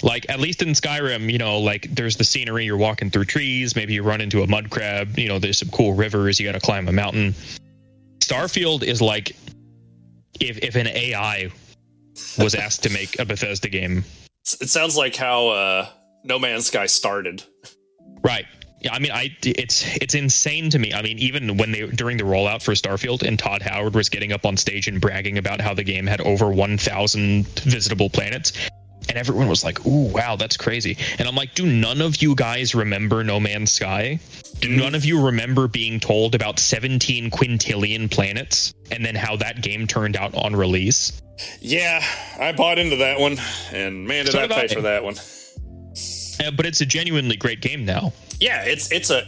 Like, 0.04 0.28
at 0.30 0.40
least 0.40 0.64
in 0.64 0.70
Skyrim, 0.70 1.32
you 1.32 1.38
know, 1.38 1.60
like, 1.60 1.88
there's 1.94 2.18
the 2.18 2.24
scenery, 2.24 2.66
you're 2.66 2.76
walking 2.76 3.12
through 3.12 3.26
trees, 3.26 3.76
maybe 3.76 3.94
you 3.94 4.02
run 4.02 4.20
into 4.20 4.42
a 4.42 4.48
mud 4.48 4.72
crab, 4.72 5.16
you 5.16 5.28
know, 5.28 5.38
there's 5.38 5.60
some 5.60 5.70
cool 5.70 5.94
rivers, 5.94 6.40
you 6.40 6.48
got 6.48 6.54
to 6.54 6.60
climb 6.60 6.88
a 6.88 6.92
mountain. 6.92 7.36
Starfield 8.18 8.82
is 8.82 9.00
like 9.00 9.36
if, 10.40 10.58
if 10.58 10.76
an 10.76 10.88
AI 10.88 11.52
was 12.38 12.56
asked 12.56 12.84
to 12.84 12.90
make 12.90 13.20
a 13.20 13.26
Bethesda 13.26 13.70
game 13.70 14.04
It 14.60 14.70
sounds 14.70 14.98
like 14.98 15.16
how 15.16 15.50
uh, 15.50 15.90
No 16.24 16.40
Man's 16.40 16.68
Sky 16.68 16.86
started. 16.86 17.44
Right. 18.24 18.46
Yeah, 18.82 18.94
I 18.94 19.00
mean, 19.00 19.12
I 19.12 19.30
it's 19.44 19.86
it's 19.98 20.16
insane 20.16 20.72
to 20.72 20.80
me. 20.80 20.92
I 20.92 21.04
mean, 21.04 21.20
even 21.20 21.58
when 21.58 21.72
they 21.72 21.86
during 21.86 22.18
the 22.18 22.24
rollout 22.24 22.64
for 22.64 22.72
Starfield 22.72 23.22
and 23.22 23.38
Todd 23.38 23.62
Howard 23.62 23.94
was 23.94 24.10
getting 24.10 24.32
up 24.32 24.44
on 24.44 24.58
stage 24.58 24.88
and 24.88 25.00
bragging 25.00 25.38
about 25.38 25.62
how 25.62 25.76
the 25.76 25.84
game 25.84 26.08
had 26.08 26.20
over 26.22 26.50
1,000 26.50 27.46
visitable 27.60 28.10
planets, 28.10 28.54
and 29.08 29.20
everyone 29.20 29.48
was 29.48 29.64
like, 29.64 29.86
"Ooh, 29.86 30.08
wow, 30.08 30.36
that's 30.36 30.58
crazy." 30.58 30.98
And 31.20 31.28
I'm 31.28 31.36
like, 31.36 31.54
"Do 31.54 31.68
none 31.68 32.02
of 32.02 32.24
you 32.24 32.34
guys 32.34 32.74
remember 32.74 33.24
No 33.24 33.40
Man's 33.40 33.72
Sky? 33.72 34.20
Do 34.62 34.70
none 34.70 34.94
of 34.96 35.04
you 35.04 35.20
remember 35.26 35.68
being 35.68 36.00
told 36.00 36.36
about 36.36 36.60
17 36.60 37.30
quintillion 37.32 38.10
planets 38.12 38.74
and 38.92 39.04
then 39.06 39.16
how 39.16 39.36
that 39.38 39.62
game 39.62 39.88
turned 39.88 40.16
out 40.16 40.34
on 40.36 40.56
release?" 40.56 41.22
Yeah, 41.60 42.04
I 42.40 42.52
bought 42.52 42.78
into 42.78 42.98
that 42.98 43.20
one, 43.20 43.38
and 43.74 44.08
man, 44.08 44.26
did 44.26 44.34
So 44.34 44.42
I 44.42 44.48
pay 44.48 44.68
for 44.68 44.82
that 44.82 45.04
one. 45.04 45.16
Uh, 46.40 46.52
but 46.52 46.66
it's 46.68 46.82
a 46.82 46.86
genuinely 46.86 47.36
great 47.36 47.62
game 47.62 47.86
now. 47.86 48.14
yeah 48.40 48.64
it's 48.64 48.92
it's 48.92 49.10
a 49.12 49.24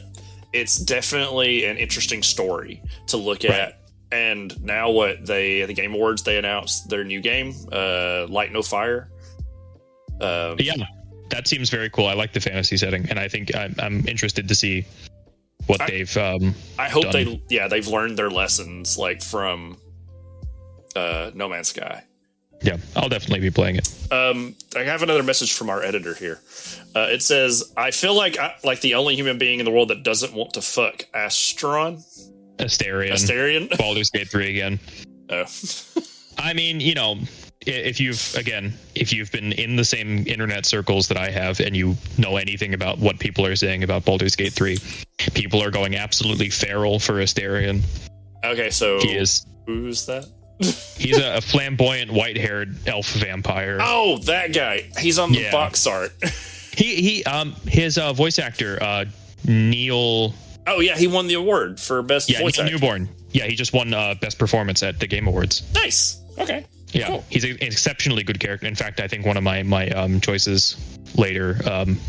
it's 0.53 0.77
definitely 0.77 1.65
an 1.65 1.77
interesting 1.77 2.23
story 2.23 2.81
to 3.07 3.17
look 3.17 3.43
Right. 3.43 3.51
at 3.53 3.79
and 4.11 4.59
now 4.63 4.89
what 4.91 5.25
they 5.25 5.63
the 5.65 5.73
game 5.73 5.93
awards 5.93 6.23
they 6.23 6.37
announced 6.37 6.89
their 6.89 7.03
new 7.03 7.21
game 7.21 7.53
uh 7.71 8.25
light 8.29 8.51
no 8.51 8.61
fire 8.63 9.09
um, 10.21 10.55
yeah, 10.59 10.73
that 11.29 11.47
seems 11.47 11.69
very 11.69 11.89
cool. 11.89 12.05
I 12.07 12.13
like 12.13 12.31
the 12.33 12.39
fantasy 12.39 12.77
setting, 12.77 13.09
and 13.09 13.19
I 13.19 13.27
think 13.27 13.53
I'm, 13.55 13.75
I'm 13.79 14.07
interested 14.07 14.47
to 14.47 14.55
see 14.55 14.85
what 15.67 15.81
I- 15.81 15.87
they've. 15.87 16.17
Um, 16.17 16.55
i 16.79 16.89
hope 16.89 17.03
done. 17.03 17.11
they 17.13 17.41
yeah 17.49 17.67
they've 17.67 17.87
learned 17.87 18.17
their 18.17 18.29
lessons 18.29 18.97
like 18.97 19.21
from 19.21 19.77
uh 20.95 21.31
no 21.33 21.47
man's 21.49 21.69
sky 21.69 22.03
yeah, 22.61 22.77
I'll 22.95 23.09
definitely 23.09 23.41
be 23.41 23.51
playing 23.51 23.75
it. 23.75 23.89
um 24.11 24.55
i 24.75 24.79
have 24.83 25.03
another 25.03 25.21
message 25.23 25.53
from 25.53 25.69
our 25.69 25.81
editor 25.83 26.13
here 26.13 26.39
uh 26.95 27.07
it 27.09 27.21
says 27.21 27.73
i 27.75 27.91
feel 27.91 28.15
like 28.15 28.37
I, 28.39 28.55
like 28.63 28.79
the 28.81 28.93
only 28.95 29.15
human 29.15 29.37
being 29.37 29.59
in 29.59 29.65
the 29.65 29.71
world 29.71 29.89
that 29.89 30.03
doesn't 30.03 30.33
want 30.33 30.53
to 30.53 30.61
fuck 30.61 31.05
astron 31.13 32.01
Astarion, 32.59 33.11
astarion 33.11 33.77
Baldur's 33.77 34.09
Gate 34.11 34.29
three 34.29 34.49
again. 34.51 34.79
oh. 35.29 35.45
I 36.37 36.53
mean, 36.53 36.79
you 36.79 36.93
know, 36.95 37.17
if 37.65 37.99
you've 37.99 38.35
again, 38.35 38.73
if 38.95 39.11
you've 39.13 39.31
been 39.31 39.51
in 39.53 39.75
the 39.75 39.85
same 39.85 40.25
internet 40.27 40.65
circles 40.65 41.07
that 41.07 41.17
I 41.17 41.29
have, 41.29 41.59
and 41.59 41.75
you 41.75 41.95
know 42.17 42.37
anything 42.37 42.73
about 42.73 42.99
what 42.99 43.19
people 43.19 43.45
are 43.45 43.55
saying 43.55 43.83
about 43.83 44.05
Baldur's 44.05 44.35
Gate 44.35 44.53
three, 44.53 44.77
people 45.33 45.61
are 45.63 45.71
going 45.71 45.95
absolutely 45.95 46.49
feral 46.49 46.99
for 46.99 47.13
Astarion. 47.15 47.81
okay 48.43 48.69
so 48.69 48.99
He 48.99 49.13
is. 49.15 49.45
who's 49.65 50.05
that 50.05 50.25
He's 50.97 51.17
a, 51.17 51.35
a 51.37 51.41
flamboyant, 51.41 52.11
white-haired 52.13 52.75
elf 52.87 53.11
vampire. 53.13 53.79
Oh, 53.81 54.19
that 54.25 54.53
guy. 54.53 54.83
He's 54.99 55.17
on 55.19 55.31
the 55.31 55.39
Yeah. 55.41 55.51
box 55.51 55.85
art. 55.87 56.11
He 56.75 56.95
he 56.95 57.23
um 57.25 57.53
his 57.67 57.99
uh, 57.99 58.13
voice 58.13 58.39
actor 58.39 58.81
uh 58.81 59.05
Neil 59.45 60.33
Oh 60.65 60.79
yeah, 60.79 60.95
he 60.97 61.05
won 61.07 61.27
the 61.27 61.35
award 61.35 61.79
for 61.79 62.01
best 62.01 62.29
yeah 62.31 62.39
voice 62.39 62.57
Neil 62.57 62.65
actor. 62.65 62.77
Newbon 62.79 63.07
yeah 63.31 63.45
he 63.45 63.55
just 63.55 63.73
won 63.73 63.93
uh, 63.93 64.15
best 64.15 64.39
performance 64.39 64.81
at 64.81 64.99
the 64.99 65.05
Game 65.05 65.27
Awards 65.27 65.61
Nice. 65.75 66.19
Okay. 66.39 66.65
Yeah 66.93 67.07
Cool. 67.07 67.25
he's 67.29 67.43
a, 67.43 67.51
an 67.51 67.57
exceptionally 67.61 68.23
good 68.23 68.39
character 68.39 68.67
in 68.67 68.75
fact 68.75 68.99
I 68.99 69.07
think 69.07 69.25
one 69.25 69.37
of 69.37 69.43
my 69.43 69.63
my 69.63 69.89
um 69.89 70.21
choices 70.21 70.77
later 71.15 71.59
um 71.69 71.99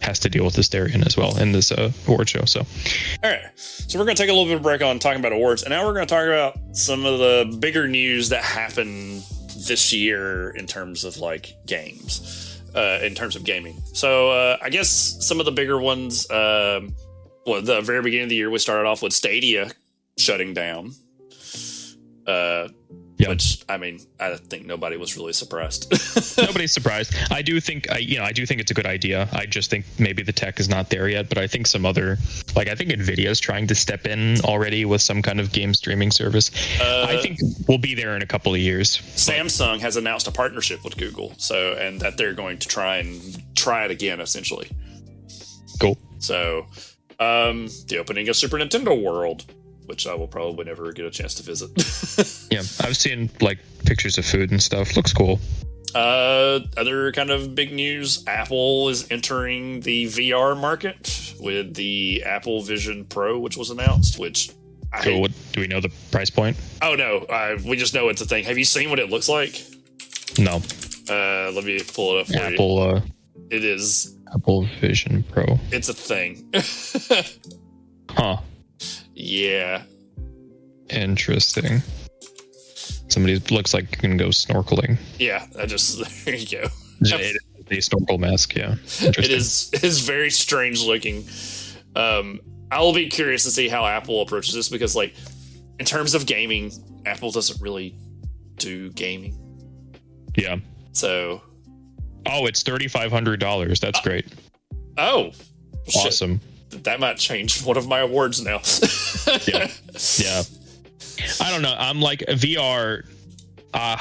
has 0.00 0.18
to 0.18 0.28
deal 0.28 0.44
with 0.44 0.56
Astarion 0.56 1.06
as 1.06 1.16
well 1.16 1.38
in 1.38 1.52
this 1.52 1.70
uh, 1.70 1.92
award 2.08 2.28
show 2.28 2.44
so 2.44 2.66
All 3.22 3.30
right. 3.30 3.42
So 3.56 3.98
we're 3.98 4.04
going 4.04 4.16
to 4.16 4.22
take 4.22 4.30
a 4.30 4.32
little 4.32 4.46
bit 4.46 4.54
of 4.54 4.60
a 4.60 4.62
break 4.62 4.82
on 4.82 4.98
talking 4.98 5.20
about 5.20 5.32
awards, 5.32 5.62
and 5.62 5.70
now 5.70 5.86
we're 5.86 5.94
going 5.94 6.06
to 6.06 6.12
talk 6.12 6.26
about 6.26 6.58
some 6.76 7.04
of 7.04 7.18
the 7.18 7.56
bigger 7.60 7.86
news 7.86 8.30
that 8.30 8.42
happened 8.42 9.22
this 9.68 9.92
year 9.92 10.50
in 10.50 10.66
terms 10.66 11.04
of 11.04 11.18
like 11.18 11.54
games, 11.66 12.60
uh, 12.74 12.98
in 13.02 13.14
terms 13.14 13.36
of 13.36 13.44
gaming. 13.44 13.80
So 13.92 14.30
uh, 14.30 14.56
I 14.60 14.70
guess 14.70 14.88
some 14.88 15.38
of 15.40 15.46
the 15.46 15.52
bigger 15.52 15.78
ones. 15.80 16.28
Um, 16.30 16.94
well, 17.46 17.60
the 17.62 17.80
very 17.82 18.02
beginning 18.02 18.24
of 18.24 18.30
the 18.30 18.36
year, 18.36 18.50
we 18.50 18.58
started 18.58 18.88
off 18.88 19.02
with 19.02 19.12
Stadia 19.12 19.70
shutting 20.16 20.54
down. 20.54 20.92
Uh, 22.26 22.68
Yeah. 23.22 23.28
Which 23.28 23.64
I 23.68 23.76
mean, 23.76 24.00
I 24.18 24.36
think 24.36 24.66
nobody 24.66 24.96
was 24.96 25.16
really 25.16 25.32
surprised. 25.32 25.86
nobody's 26.38 26.72
surprised 26.72 27.14
I 27.30 27.42
do 27.42 27.60
think 27.60 27.90
I 27.90 27.98
you 27.98 28.18
know 28.18 28.24
I 28.24 28.32
do 28.32 28.44
think 28.46 28.60
it's 28.60 28.70
a 28.70 28.74
good 28.74 28.86
idea 28.86 29.28
I 29.32 29.46
just 29.46 29.70
think 29.70 29.84
maybe 29.98 30.22
the 30.22 30.32
tech 30.32 30.58
is 30.60 30.68
not 30.68 30.90
there 30.90 31.08
yet 31.08 31.28
but 31.28 31.38
I 31.38 31.46
think 31.46 31.66
some 31.66 31.86
other 31.86 32.18
like 32.56 32.68
I 32.68 32.74
think 32.74 32.90
Nvidia 32.90 33.28
is 33.28 33.40
trying 33.40 33.66
to 33.68 33.74
step 33.74 34.06
in 34.06 34.40
already 34.40 34.84
with 34.84 35.02
some 35.02 35.22
kind 35.22 35.40
of 35.40 35.52
game 35.52 35.72
streaming 35.74 36.10
service 36.10 36.50
Uh, 36.80 37.06
I 37.08 37.20
think 37.22 37.38
we'll 37.68 37.78
be 37.78 37.94
there 37.94 38.16
in 38.16 38.22
a 38.22 38.26
couple 38.26 38.52
of 38.52 38.60
years 38.60 38.98
Samsung 39.16 39.80
has 39.80 39.96
announced 39.96 40.26
a 40.26 40.32
partnership 40.32 40.84
with 40.84 40.96
Google, 40.96 41.34
so 41.38 41.74
and 41.74 42.00
that 42.00 42.16
they're 42.16 42.34
going 42.34 42.58
to 42.58 42.68
try 42.68 42.96
and 42.96 43.42
try 43.54 43.84
it 43.84 43.90
again, 43.90 44.20
essentially. 44.20 44.68
cool 45.80 45.98
So, 46.18 46.66
um, 47.20 47.68
the 47.88 47.98
opening 47.98 48.28
of 48.28 48.36
Super 48.36 48.58
Nintendo 48.58 49.00
World, 49.00 49.44
which 49.86 50.06
I 50.06 50.14
will 50.14 50.28
probably 50.28 50.64
never 50.64 50.92
get 50.92 51.04
a 51.06 51.10
chance 51.10 51.34
to 51.34 51.42
visit. 51.42 51.70
Yeah, 52.52 52.60
I've 52.80 52.96
seen 52.96 53.30
like 53.40 53.58
pictures 53.86 54.18
of 54.18 54.26
food 54.26 54.50
and 54.50 54.62
stuff. 54.62 54.94
Looks 54.96 55.12
cool. 55.14 55.40
uh, 55.94 56.60
other 56.76 57.10
kind 57.12 57.30
of 57.30 57.54
big 57.54 57.72
news: 57.72 58.22
Apple 58.26 58.88
is 58.90 59.10
entering 59.10 59.80
the 59.80 60.06
VR 60.06 60.58
market 60.58 61.34
with 61.40 61.74
the 61.74 62.22
Apple 62.24 62.62
Vision 62.62 63.04
Pro, 63.06 63.38
which 63.38 63.56
was 63.56 63.70
announced. 63.70 64.18
Which 64.18 64.50
I 64.92 65.02
So, 65.04 65.18
what 65.18 65.32
do 65.52 65.60
we 65.62 65.66
know 65.66 65.80
the 65.80 65.90
price 66.10 66.28
point? 66.30 66.56
oh 66.82 66.94
no, 66.94 67.18
uh, 67.30 67.56
we 67.64 67.76
just 67.76 67.94
know 67.94 68.08
it's 68.10 68.20
a 68.20 68.26
thing. 68.26 68.44
Have 68.44 68.58
you 68.58 68.64
seen 68.66 68.90
what 68.90 68.98
it 68.98 69.08
looks 69.10 69.28
like? 69.30 69.64
No, 70.38 70.60
Uh, 71.08 71.50
let 71.52 71.64
me 71.64 71.80
pull 71.94 72.16
it 72.16 72.20
up 72.20 72.26
for 72.26 72.32
you. 72.34 72.38
Apple 72.40 72.78
uh, 72.82 73.00
It 73.50 73.64
is. 73.64 74.14
Apple 74.34 74.66
Vision 74.80 75.22
Pro. 75.32 75.58
It's 75.70 75.88
a 75.88 75.94
thing. 75.94 76.52
Huh. 78.10 78.36
Yeah. 79.14 79.82
Interesting. 80.90 81.82
Somebody 83.08 83.38
looks 83.54 83.74
like 83.74 83.90
you 83.92 83.98
can 83.98 84.16
go 84.16 84.28
snorkeling. 84.28 84.98
Yeah, 85.18 85.46
I 85.58 85.66
just 85.66 86.24
there 86.24 86.34
you 86.34 86.46
go. 86.46 86.68
Is 87.00 87.12
a 87.70 87.80
snorkel 87.80 88.18
mask. 88.18 88.54
Yeah. 88.54 88.76
It 89.00 89.30
is 89.30 89.70
it 89.72 89.84
is 89.84 90.00
very 90.00 90.30
strange 90.30 90.84
looking. 90.84 91.24
Um, 91.96 92.40
I 92.70 92.80
will 92.80 92.92
be 92.94 93.08
curious 93.08 93.44
to 93.44 93.50
see 93.50 93.68
how 93.68 93.84
Apple 93.86 94.22
approaches 94.22 94.54
this 94.54 94.68
because, 94.68 94.96
like, 94.96 95.14
in 95.78 95.84
terms 95.84 96.14
of 96.14 96.26
gaming, 96.26 96.72
Apple 97.06 97.30
doesn't 97.30 97.60
really 97.60 97.96
do 98.56 98.90
gaming. 98.92 99.38
Yeah. 100.36 100.56
So, 100.92 101.42
Oh, 102.26 102.46
it's 102.46 102.62
thirty 102.62 102.88
five 102.88 103.10
hundred 103.10 103.40
dollars. 103.40 103.80
That's 103.80 104.00
great. 104.00 104.26
oh, 104.96 105.32
shit. 105.88 106.14
That 106.72 107.00
might 107.00 107.18
change 107.18 107.64
one 107.64 107.76
of 107.76 107.86
my 107.88 108.00
awards 108.00 108.42
now. 108.42 108.60
Yeah. 109.46 109.70
Yeah. 110.18 110.42
I 111.40 111.50
don't 111.50 111.62
know. 111.62 111.74
I'm 111.78 112.00
like 112.00 112.20
VR. 112.20 113.04
Uh, 113.72 113.96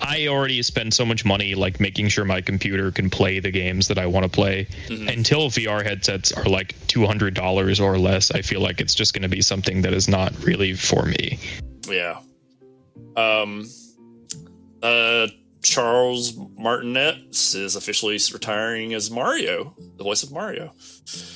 I 0.00 0.26
already 0.28 0.62
spend 0.62 0.92
so 0.94 1.04
much 1.04 1.24
money 1.24 1.54
like 1.54 1.80
making 1.80 2.08
sure 2.08 2.24
my 2.24 2.40
computer 2.40 2.90
can 2.92 3.08
play 3.10 3.40
the 3.40 3.50
games 3.50 3.88
that 3.88 3.98
I 3.98 4.06
want 4.06 4.24
to 4.24 4.28
play. 4.30 4.66
Mhm. 4.88 5.12
Until 5.12 5.48
VR 5.50 5.82
headsets 5.82 6.30
are 6.32 6.44
like 6.44 6.74
two 6.88 7.06
hundred 7.06 7.34
dollars 7.34 7.80
or 7.80 7.98
less, 7.98 8.30
I 8.30 8.42
feel 8.42 8.60
like 8.60 8.80
it's 8.80 8.94
just 8.94 9.12
going 9.14 9.22
to 9.22 9.28
be 9.28 9.40
something 9.42 9.80
that 9.82 9.92
is 9.94 10.08
not 10.08 10.32
really 10.44 10.74
for 10.74 11.04
me. 11.06 11.38
Yeah. 11.88 12.20
Um. 13.16 13.66
Uh. 14.82 15.26
Charles 15.68 16.34
Martinet 16.56 17.16
is 17.30 17.76
officially 17.76 18.18
retiring 18.32 18.94
as 18.94 19.10
Mario, 19.10 19.74
the 19.96 20.04
voice 20.04 20.22
of 20.22 20.32
Mario. 20.32 20.72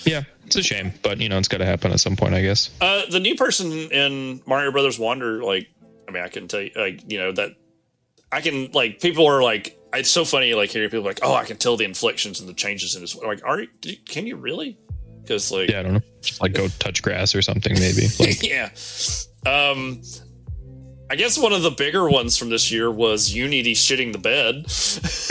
Yeah, 0.05 0.23
it's 0.47 0.57
a 0.57 0.63
shame, 0.63 0.93
but 1.03 1.21
you 1.21 1.29
know 1.29 1.39
it's 1.39 1.49
got 1.49 1.59
to 1.59 1.67
happen 1.67 1.93
at 1.93 2.01
some 2.01 2.17
point, 2.17 2.35
I 2.35 2.43
guess. 2.43 2.71
Uh, 2.81 3.03
the 3.11 3.21
new 3.21 3.35
person 3.35 3.71
in 3.71 4.43
Mario 4.47 4.73
Brothers 4.73 4.99
Wonder, 4.99 5.43
like, 5.43 5.69
I 6.09 6.13
mean, 6.13 6.23
I 6.23 6.29
can 6.29 6.49
tell 6.49 6.63
you, 6.63 6.71
like, 6.75 7.11
you 7.11 7.19
know, 7.19 7.33
that 7.33 7.51
I 8.31 8.41
can, 8.41 8.71
like, 8.73 9.01
people 9.01 9.27
are 9.27 9.43
like, 9.43 9.79
it's 9.93 10.11
so 10.11 10.25
funny, 10.25 10.55
like, 10.55 10.71
hearing 10.71 10.89
people 10.89 11.05
like, 11.05 11.21
oh, 11.23 11.35
I 11.35 11.45
can 11.45 11.59
tell 11.59 11.77
the 11.77 11.85
inflections 11.85 12.41
and 12.41 12.49
the 12.49 12.55
changes 12.55 12.95
in 12.95 13.03
his, 13.03 13.15
like, 13.17 13.45
are 13.45 13.61
you, 13.61 13.69
can 14.09 14.27
you 14.27 14.37
really? 14.37 14.79
Because, 15.21 15.53
like, 15.53 15.71
Yeah, 15.71 15.81
I 15.81 15.83
don't 15.83 15.95
know. 15.95 16.01
Like 16.41 16.55
go 16.55 16.69
touch 16.79 17.03
grass 17.03 17.35
or 17.35 17.43
something, 17.43 17.75
maybe. 17.75 18.07
Like, 18.19 18.43
yeah. 18.43 18.71
Um, 19.45 20.03
I 21.13 21.15
guess 21.15 21.37
one 21.37 21.53
of 21.53 21.61
the 21.61 21.71
bigger 21.71 22.09
ones 22.09 22.39
from 22.39 22.49
this 22.49 22.73
year 22.73 22.91
was 22.91 23.35
Unity 23.35 23.75
shitting 23.75 24.13
the 24.13 24.19
bed. 24.19 24.65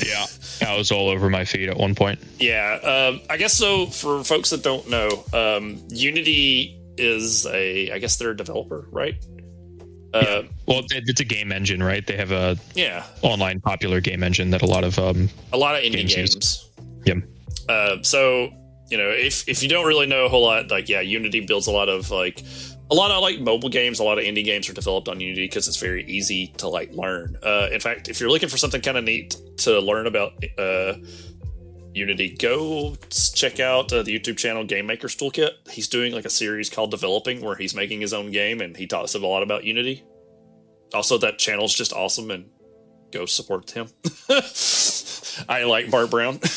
yeah, 0.07 0.69
I 0.69 0.77
was 0.77 0.91
all 0.91 1.09
over 1.09 1.27
my 1.27 1.43
feet 1.43 1.69
at 1.69 1.75
one 1.75 1.95
point. 1.95 2.19
yeah. 2.37 2.73
Um, 2.83 3.19
I 3.31 3.37
guess 3.37 3.55
so. 3.55 3.87
For 3.87 4.23
folks 4.23 4.51
that 4.51 4.61
don't 4.61 4.87
know, 4.91 5.25
um, 5.33 5.81
Unity 5.89 6.79
is 6.99 7.47
a, 7.47 7.89
I 7.89 7.97
guess 7.97 8.17
they're 8.17 8.29
a 8.29 8.37
developer, 8.37 8.87
right? 8.91 9.15
Uh, 10.13 10.43
Well, 10.67 10.83
it's 10.91 11.19
a 11.19 11.25
game 11.25 11.51
engine, 11.51 11.81
right? 11.81 12.05
They 12.05 12.15
have 12.15 12.31
a 12.31 12.57
yeah. 12.75 13.03
online 13.23 13.59
popular 13.59 14.01
game 14.01 14.21
engine 14.21 14.51
that 14.51 14.61
a 14.61 14.67
lot 14.67 14.83
of 14.83 14.99
um. 14.99 15.29
A 15.51 15.57
lot 15.57 15.73
of 15.73 15.81
indie 15.81 16.07
Games 16.07 16.13
games. 16.13 16.69
Yep. 17.05 17.17
Uh, 17.67 18.03
so 18.03 18.51
you 18.91 18.97
know, 18.97 19.09
if 19.09 19.49
if 19.49 19.63
you 19.63 19.69
don't 19.69 19.87
really 19.87 20.05
know 20.05 20.25
a 20.25 20.29
whole 20.29 20.43
lot, 20.43 20.69
like 20.69 20.89
yeah, 20.89 21.01
Unity 21.01 21.39
builds 21.39 21.65
a 21.65 21.71
lot 21.71 21.89
of 21.89 22.11
like 22.11 22.43
a 22.91 22.95
lot 22.95 23.09
of 23.09 23.21
like 23.21 23.39
mobile 23.39 23.69
games. 23.69 23.99
A 23.99 24.03
lot 24.03 24.19
of 24.19 24.25
indie 24.25 24.43
games 24.43 24.69
are 24.69 24.73
developed 24.73 25.07
on 25.07 25.19
Unity 25.19 25.45
because 25.45 25.67
it's 25.67 25.77
very 25.77 26.05
easy 26.05 26.47
to 26.57 26.67
like 26.67 26.91
learn. 26.93 27.37
Uh, 27.41 27.69
in 27.71 27.79
fact, 27.79 28.09
if 28.09 28.19
you're 28.19 28.29
looking 28.29 28.49
for 28.49 28.57
something 28.57 28.81
kind 28.81 28.97
of 28.97 29.05
neat 29.05 29.37
to 29.59 29.79
learn 29.79 30.07
about 30.07 30.33
uh, 30.59 30.95
Unity, 31.93 32.35
go 32.35 32.95
check 33.09 33.61
out 33.61 33.91
uh, 33.93 34.03
the 34.03 34.19
YouTube 34.19 34.37
channel 34.37 34.65
Game 34.65 34.85
Maker's 34.85 35.15
Toolkit. 35.15 35.69
He's 35.69 35.87
doing 35.87 36.13
like 36.13 36.25
a 36.25 36.29
series 36.29 36.69
called 36.69 36.91
Developing 36.91 37.41
where 37.41 37.55
he's 37.55 37.73
making 37.73 38.01
his 38.01 38.13
own 38.13 38.29
game 38.29 38.59
and 38.59 38.75
he 38.75 38.87
talks 38.87 39.15
a 39.15 39.19
lot 39.19 39.41
about 39.41 39.63
Unity. 39.63 40.03
Also, 40.93 41.17
that 41.17 41.39
channel's 41.39 41.73
just 41.73 41.93
awesome 41.93 42.29
and 42.29 42.49
go 43.11 43.25
support 43.25 43.71
him. 43.71 43.87
I 45.49 45.63
like 45.63 45.89
Mark 45.89 46.09
Brown. 46.09 46.39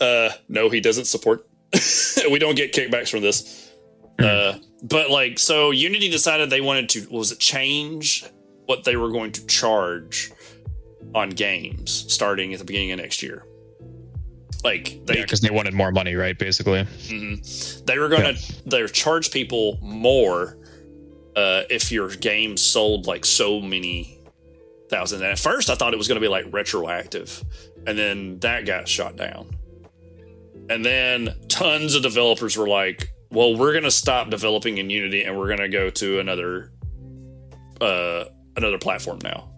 Uh, 0.00 0.30
no, 0.48 0.68
he 0.68 0.80
doesn't 0.80 1.06
support. 1.06 1.44
we 2.30 2.38
don't 2.38 2.54
get 2.54 2.72
kickbacks 2.72 3.10
from 3.10 3.20
this. 3.20 3.67
Uh, 4.18 4.58
but 4.82 5.10
like, 5.10 5.38
so 5.38 5.70
Unity 5.70 6.08
decided 6.10 6.50
they 6.50 6.60
wanted 6.60 6.88
to 6.90 7.06
was 7.10 7.32
it 7.32 7.38
change 7.38 8.24
what 8.66 8.84
they 8.84 8.96
were 8.96 9.10
going 9.10 9.32
to 9.32 9.46
charge 9.46 10.32
on 11.14 11.30
games 11.30 12.04
starting 12.12 12.52
at 12.52 12.58
the 12.58 12.64
beginning 12.64 12.92
of 12.92 12.98
next 12.98 13.22
year. 13.22 13.44
Like 14.64 15.00
they 15.06 15.16
Yeah, 15.18 15.22
because 15.22 15.40
they 15.40 15.50
wanted 15.50 15.72
more 15.74 15.92
money, 15.92 16.14
right? 16.14 16.38
Basically. 16.38 16.82
Mhm. 17.06 17.84
They 17.86 17.98
were 17.98 18.08
going 18.08 18.34
to 18.34 18.68
they 18.68 18.82
were 18.82 18.88
charge 18.88 19.30
people 19.30 19.78
more 19.80 20.58
uh, 21.36 21.62
if 21.70 21.92
your 21.92 22.08
game 22.08 22.56
sold 22.56 23.06
like 23.06 23.24
so 23.24 23.60
many 23.60 24.18
thousand. 24.90 25.22
And 25.22 25.32
at 25.32 25.38
first, 25.38 25.70
I 25.70 25.76
thought 25.76 25.94
it 25.94 25.96
was 25.96 26.08
going 26.08 26.20
to 26.20 26.24
be 26.24 26.28
like 26.28 26.46
retroactive, 26.52 27.44
and 27.86 27.96
then 27.96 28.40
that 28.40 28.66
got 28.66 28.88
shot 28.88 29.16
down. 29.16 29.56
And 30.68 30.84
then 30.84 31.34
tons 31.48 31.94
of 31.94 32.02
developers 32.02 32.56
were 32.56 32.68
like, 32.68 33.10
"Well, 33.30 33.56
we're 33.56 33.72
going 33.72 33.84
to 33.84 33.90
stop 33.90 34.30
developing 34.30 34.78
in 34.78 34.90
Unity, 34.90 35.24
and 35.24 35.36
we're 35.38 35.46
going 35.48 35.58
to 35.60 35.68
go 35.68 35.90
to 35.90 36.18
another 36.20 36.72
uh, 37.80 38.24
another 38.56 38.78
platform 38.78 39.18
now." 39.22 39.48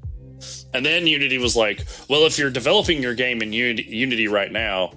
And 0.73 0.87
then 0.87 1.07
Unity 1.07 1.39
was 1.39 1.57
like, 1.57 1.85
"Well, 2.09 2.25
if 2.27 2.39
you're 2.39 2.51
developing 2.51 3.03
your 3.03 3.15
game 3.15 3.43
in 3.43 3.53
Unity, 3.53 3.85
Unity 3.89 4.29
right 4.29 4.51
now, 4.51 4.93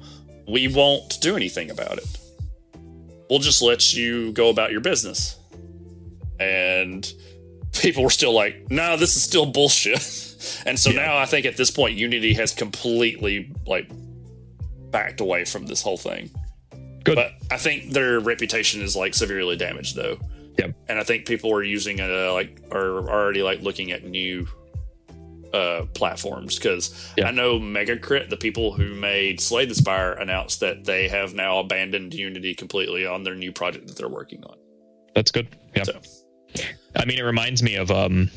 we 0.47 0.67
won't 0.67 1.19
do 1.21 1.35
anything 1.35 1.71
about 1.71 1.97
it. 1.97 2.05
We'll 3.29 3.39
just 3.39 3.61
let 3.61 3.93
you 3.93 4.31
go 4.33 4.49
about 4.49 4.71
your 4.71 4.81
business. 4.81 5.37
And 6.39 7.11
people 7.71 8.03
were 8.03 8.09
still 8.09 8.33
like, 8.33 8.69
no, 8.69 8.97
this 8.97 9.15
is 9.15 9.23
still 9.23 9.45
bullshit. 9.45 9.97
and 10.65 10.77
so 10.77 10.89
Yeah. 10.91 11.05
now 11.05 11.17
I 11.17 11.25
think 11.25 11.45
at 11.45 11.57
this 11.57 11.71
point, 11.71 11.97
Unity 11.97 12.33
has 12.33 12.53
completely 12.53 13.51
like 13.65 13.89
backed 14.91 15.21
away 15.21 15.45
from 15.45 15.65
this 15.65 15.81
whole 15.81 15.97
thing. 15.97 16.29
Good. 17.03 17.15
But 17.15 17.33
I 17.51 17.57
think 17.57 17.91
their 17.91 18.19
reputation 18.19 18.81
is 18.81 18.95
like 18.95 19.13
severely 19.13 19.57
damaged 19.57 19.95
though. 19.95 20.17
Yep. 20.57 20.75
And 20.87 20.99
I 20.99 21.03
think 21.03 21.25
people 21.25 21.51
are 21.53 21.63
using 21.63 21.99
uh 21.99 22.31
like 22.33 22.61
are 22.71 23.09
already 23.09 23.41
like 23.43 23.61
looking 23.61 23.91
at 23.91 24.03
new 24.03 24.47
uh 25.53 25.85
platforms 25.93 26.57
because 26.57 27.11
Yeah. 27.17 27.27
I 27.27 27.31
know 27.31 27.59
Megacrit, 27.59 28.29
the 28.29 28.37
people 28.37 28.73
who 28.73 28.95
made 28.95 29.41
Slay 29.41 29.65
the 29.65 29.75
Spire, 29.75 30.13
announced 30.13 30.59
that 30.61 30.85
they 30.85 31.07
have 31.07 31.33
now 31.33 31.59
abandoned 31.59 32.13
Unity 32.13 32.55
completely 32.55 33.05
on 33.05 33.23
their 33.23 33.35
new 33.35 33.51
project 33.51 33.87
that 33.87 33.97
they're 33.97 34.09
working 34.09 34.43
on. 34.45 34.57
That's 35.15 35.31
good. 35.31 35.47
Yeah. 35.75 35.83
So 35.83 36.01
I 36.95 37.05
mean, 37.05 37.17
it 37.19 37.23
reminds 37.23 37.61
me 37.63 37.75
of 37.75 37.91
um, 37.91 38.29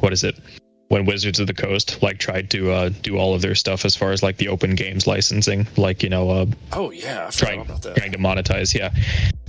what 0.00 0.12
is 0.12 0.24
it? 0.24 0.38
When 0.88 1.04
Wizards 1.04 1.40
of 1.40 1.48
the 1.48 1.54
Coast 1.54 2.00
like 2.00 2.18
tried 2.18 2.48
to 2.50 2.70
uh, 2.70 2.90
do 3.02 3.18
all 3.18 3.34
of 3.34 3.42
their 3.42 3.56
stuff 3.56 3.84
as 3.84 3.96
far 3.96 4.12
as 4.12 4.22
like 4.22 4.36
the 4.36 4.46
open 4.48 4.76
games 4.76 5.06
licensing, 5.06 5.66
like 5.76 6.02
you 6.02 6.08
know, 6.08 6.30
uh, 6.30 6.46
Oh 6.72 6.90
yeah, 6.92 7.26
I 7.26 7.30
trying 7.30 7.60
about 7.62 7.82
that. 7.82 7.96
trying 7.96 8.12
to 8.12 8.18
monetize, 8.18 8.72
yeah. 8.72 8.90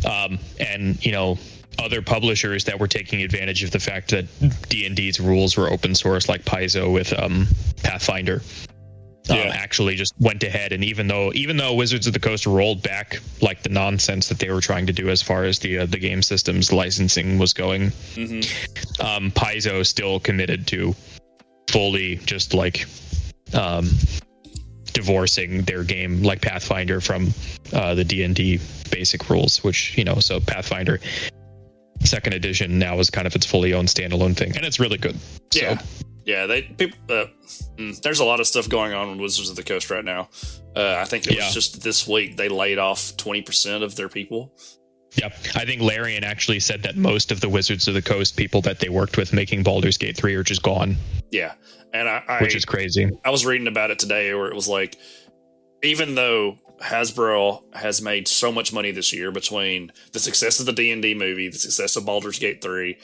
Um, 0.10 0.40
and 0.60 1.04
you 1.06 1.12
know, 1.12 1.38
other 1.78 2.02
publishers 2.02 2.64
that 2.64 2.80
were 2.80 2.88
taking 2.88 3.22
advantage 3.22 3.64
of 3.64 3.70
the 3.70 3.80
fact 3.80 4.10
that 4.10 4.26
D 4.70 4.86
and 4.88 4.96
D's 4.96 5.20
rules 5.20 5.56
were 5.56 5.70
open 5.72 5.94
source, 5.94 6.28
like 6.28 6.44
Paizo 6.44 6.92
with 6.92 7.14
um, 7.20 7.46
Pathfinder. 7.84 8.42
Um, 9.30 9.36
Yeah. 9.40 9.52
actually 9.54 9.96
just 9.96 10.14
went 10.20 10.42
ahead 10.44 10.72
and 10.72 10.86
even 10.86 11.08
though 11.10 11.34
even 11.34 11.58
though 11.58 11.74
Wizards 11.74 12.08
of 12.08 12.14
the 12.14 12.20
Coast 12.20 12.46
rolled 12.48 12.82
back 12.82 13.20
like 13.42 13.62
the 13.62 13.68
nonsense 13.68 14.30
that 14.30 14.40
they 14.40 14.50
were 14.50 14.62
trying 14.62 14.88
to 14.88 14.94
do 14.94 15.10
as 15.10 15.22
far 15.22 15.44
as 15.44 15.60
the 15.60 15.80
uh, 15.80 15.86
the 15.86 15.98
game 16.00 16.22
systems 16.24 16.72
licensing 16.72 17.38
was 17.38 17.52
going, 17.54 17.92
hmm 18.16 18.40
um, 19.06 19.30
Paizo 19.32 19.86
still 19.86 20.20
committed 20.22 20.66
to 20.68 20.96
fully 21.68 22.16
just 22.18 22.54
like 22.54 22.86
um, 23.54 23.90
divorcing 24.94 25.62
their 25.64 25.84
game 25.84 26.24
like 26.24 26.42
Pathfinder 26.42 27.00
from 27.02 27.34
uh, 27.74 27.94
the 27.94 28.04
D 28.04 28.24
and 28.24 28.36
D 28.36 28.60
basic 28.92 29.30
rules, 29.30 29.64
which 29.64 29.98
you 29.98 30.04
know, 30.04 30.16
so 30.16 30.40
Pathfinder 30.40 31.00
second 32.04 32.34
edition 32.34 32.78
now 32.78 33.00
is 33.00 33.10
kind 33.10 33.26
of 33.28 33.36
its 33.36 33.46
fully 33.46 33.74
owned 33.74 33.88
standalone 33.88 34.36
thing, 34.36 34.56
and 34.56 34.66
it's 34.66 34.80
really 34.80 34.98
good. 34.98 35.18
So, 35.52 35.60
Yeah, 35.62 35.82
yeah. 36.26 36.46
They 36.46 36.62
people. 36.64 36.98
Uh, 37.10 37.26
mm, 37.78 38.00
there's 38.02 38.20
a 38.20 38.26
lot 38.26 38.40
of 38.40 38.48
stuff 38.48 38.70
going 38.70 38.94
on 38.94 39.12
with 39.12 39.20
Wizards 39.20 39.50
of 39.50 39.56
the 39.56 39.64
Coast 39.64 39.90
right 39.90 40.06
now. 40.06 40.30
Uh, 40.76 40.98
I 41.00 41.06
think 41.06 41.28
it 41.28 41.36
Yeah. 41.36 41.46
was 41.46 41.54
just 41.54 41.82
this 41.82 42.08
week 42.08 42.38
they 42.38 42.50
laid 42.50 42.78
off 42.78 43.16
20 43.18 43.42
percent 43.42 43.84
of 43.84 43.96
their 43.96 44.10
people. 44.10 44.54
Yeah, 45.18 45.30
I 45.56 45.66
think 45.66 45.82
Larian 45.82 46.24
actually 46.24 46.60
said 46.60 46.84
that 46.84 46.96
most 46.96 47.32
of 47.32 47.42
the 47.42 47.50
Wizards 47.50 47.88
of 47.88 47.94
the 47.94 48.02
Coast 48.02 48.38
people 48.38 48.62
that 48.62 48.80
they 48.80 48.90
worked 48.90 49.18
with 49.18 49.34
making 49.34 49.64
Baldur's 49.64 49.98
Gate 49.98 50.16
three 50.16 50.36
are 50.36 50.44
just 50.44 50.62
gone, 50.62 50.96
Yeah, 51.32 51.54
and 51.94 52.08
I, 52.08 52.24
I 52.28 52.42
which 52.42 52.56
is 52.56 52.66
crazy. 52.66 53.10
I 53.26 53.30
was 53.32 53.46
reading 53.46 53.68
about 53.68 53.92
it 53.92 54.00
today 54.00 54.34
where 54.34 54.48
it 54.48 54.56
was 54.56 54.68
like, 54.68 54.98
even 55.84 56.16
though 56.16 56.60
Hasbro 56.82 57.64
has 57.76 58.02
made 58.02 58.28
so 58.28 58.52
much 58.52 58.72
money 58.72 58.92
this 58.92 59.12
year 59.12 59.32
between 59.32 59.92
the 60.12 60.20
success 60.20 60.60
of 60.60 60.68
the 60.68 60.74
D 60.74 60.92
and 60.92 61.02
D 61.02 61.16
movie, 61.16 61.50
the 61.50 61.58
success 61.58 61.96
of 61.96 62.06
Baldur's 62.06 62.38
Gate 62.38 62.62
three, 62.62 62.98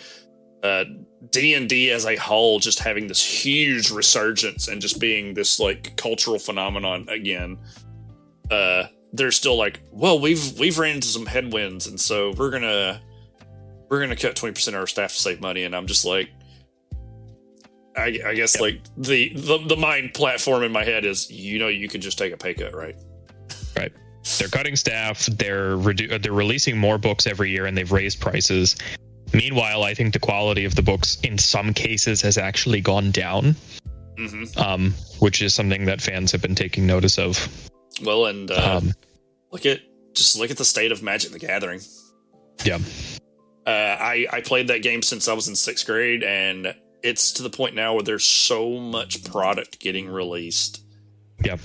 uh, 0.62 0.86
D 1.32 1.56
and 1.56 1.68
D 1.68 1.90
as 1.90 2.06
a 2.06 2.16
whole 2.16 2.60
just 2.60 2.80
having 2.80 3.08
this 3.08 3.24
huge 3.24 3.90
resurgence 3.90 4.68
and 4.68 4.82
just 4.82 5.00
being 5.00 5.34
this 5.34 5.60
like 5.60 5.98
cultural 5.98 6.38
phenomenon 6.38 7.08
again. 7.10 7.58
Uh, 8.52 8.84
they're 9.14 9.32
still 9.32 9.56
like, 9.56 9.80
well, 9.92 10.20
we've 10.20 10.60
we've 10.60 10.78
ran 10.78 10.96
into 10.96 11.08
some 11.08 11.26
headwinds, 11.26 11.88
and 11.88 12.00
so 12.00 12.34
we're 12.38 12.52
gonna 12.52 13.02
we're 13.90 14.02
gonna 14.02 14.16
cut 14.16 14.36
twenty 14.36 14.54
percent 14.54 14.76
of 14.76 14.82
our 14.82 14.88
staff 14.88 15.14
to 15.14 15.20
save 15.20 15.40
money, 15.42 15.64
and 15.64 15.76
I'm 15.76 15.88
just 15.88 16.06
like. 16.06 16.30
I, 17.96 18.20
I 18.26 18.34
guess 18.34 18.60
like 18.60 18.82
the, 18.98 19.32
the 19.36 19.60
the 19.68 19.76
mind 19.76 20.16
platform 20.16 20.64
in 20.64 20.72
my 20.72 20.84
head 20.84 21.06
is 21.06 21.30
you 21.30 21.60
know 21.60 21.68
you 21.68 21.88
could 21.88 22.02
just 22.02 22.18
take 22.18 22.34
a 22.34 22.38
pay 22.38 22.56
cut 22.56 22.74
right 22.74 22.96
Right. 23.76 23.92
They're 24.38 24.48
cutting 24.48 24.76
staff. 24.76 25.26
They're 25.26 25.78
redu- 25.78 26.22
they're 26.22 26.34
releasing 26.34 26.78
more 26.78 26.98
books 26.98 27.28
every 27.28 27.52
year, 27.52 27.66
and 27.66 27.78
they've 27.78 27.92
raised 27.92 28.20
prices. 28.20 28.76
Meanwhile, 29.34 29.84
I 29.84 29.94
think 29.94 30.14
the 30.14 30.20
quality 30.20 30.64
of 30.66 30.76
the 30.76 30.82
books 30.82 31.18
in 31.24 31.38
some 31.38 31.74
cases 31.74 32.22
has 32.22 32.38
actually 32.38 32.82
gone 32.82 33.12
down, 33.12 33.56
hmm 34.18 34.44
um, 34.58 34.94
which 35.20 35.42
is 35.42 35.54
something 35.54 35.86
that 35.86 36.02
fans 36.02 36.32
have 36.32 36.42
been 36.42 36.56
taking 36.56 36.86
notice 36.88 37.18
of. 37.18 37.70
Well, 38.02 38.26
and 38.26 38.50
uh, 38.50 38.80
Um, 38.82 38.94
look 39.52 39.66
at 39.66 39.82
just 40.14 40.38
look 40.38 40.52
at 40.52 40.58
the 40.58 40.66
state 40.66 40.92
of 40.92 41.02
Magic 41.04 41.32
the 41.32 41.40
Gathering. 41.40 41.82
yeah, 42.66 42.80
Uh, 43.66 43.70
I 43.70 44.28
I 44.32 44.42
played 44.42 44.68
that 44.68 44.82
game 44.82 45.02
since 45.02 45.28
I 45.28 45.34
was 45.34 45.48
in 45.48 45.56
sixth 45.56 45.86
grade, 45.86 46.24
and 46.24 46.76
it's 47.02 47.32
to 47.34 47.44
the 47.44 47.50
point 47.50 47.76
now 47.76 47.94
where 47.96 48.04
there's 48.04 48.26
so 48.26 48.78
much 48.80 49.24
product 49.26 49.80
getting 49.80 50.08
released. 50.08 50.82
yeah. 51.44 51.58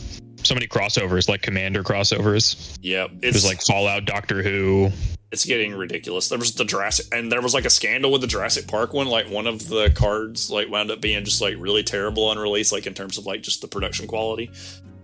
So 0.45 0.55
many 0.55 0.69
crossovers, 0.69 1.29
like 1.29 1.43
Commander 1.43 1.83
crossovers. 1.83 2.79
Yeah, 2.81 3.05
It 3.07 3.11
it's 3.23 3.35
was 3.39 3.45
like 3.45 3.61
Fallout, 3.61 4.05
Doctor 4.05 4.41
Who. 4.43 4.91
it's 5.33 5.45
getting 5.45 5.75
ridiculous. 5.75 6.29
There 6.29 6.39
was 6.39 6.55
the 6.55 6.65
Jurassic, 6.65 7.07
and 7.13 7.31
there 7.31 7.43
was 7.43 7.55
like 7.55 7.65
a 7.65 7.71
scandal 7.71 8.13
with 8.13 8.21
the 8.21 8.29
Jurassic 8.29 8.69
Park 8.69 8.93
one. 8.95 9.09
Like 9.09 9.29
one 9.29 9.49
of 9.49 9.69
the 9.69 9.91
cards 9.91 10.49
like 10.49 10.71
wound 10.71 10.93
up 10.93 11.01
being 11.01 11.25
just 11.25 11.41
like 11.41 11.57
really 11.59 11.83
terrible 11.83 12.27
on 12.27 12.39
release, 12.39 12.71
like 12.71 12.87
in 12.87 12.95
terms 12.95 13.19
of 13.19 13.27
like 13.27 13.43
just 13.43 13.61
the 13.61 13.69
production 13.69 14.07
quality. 14.07 14.51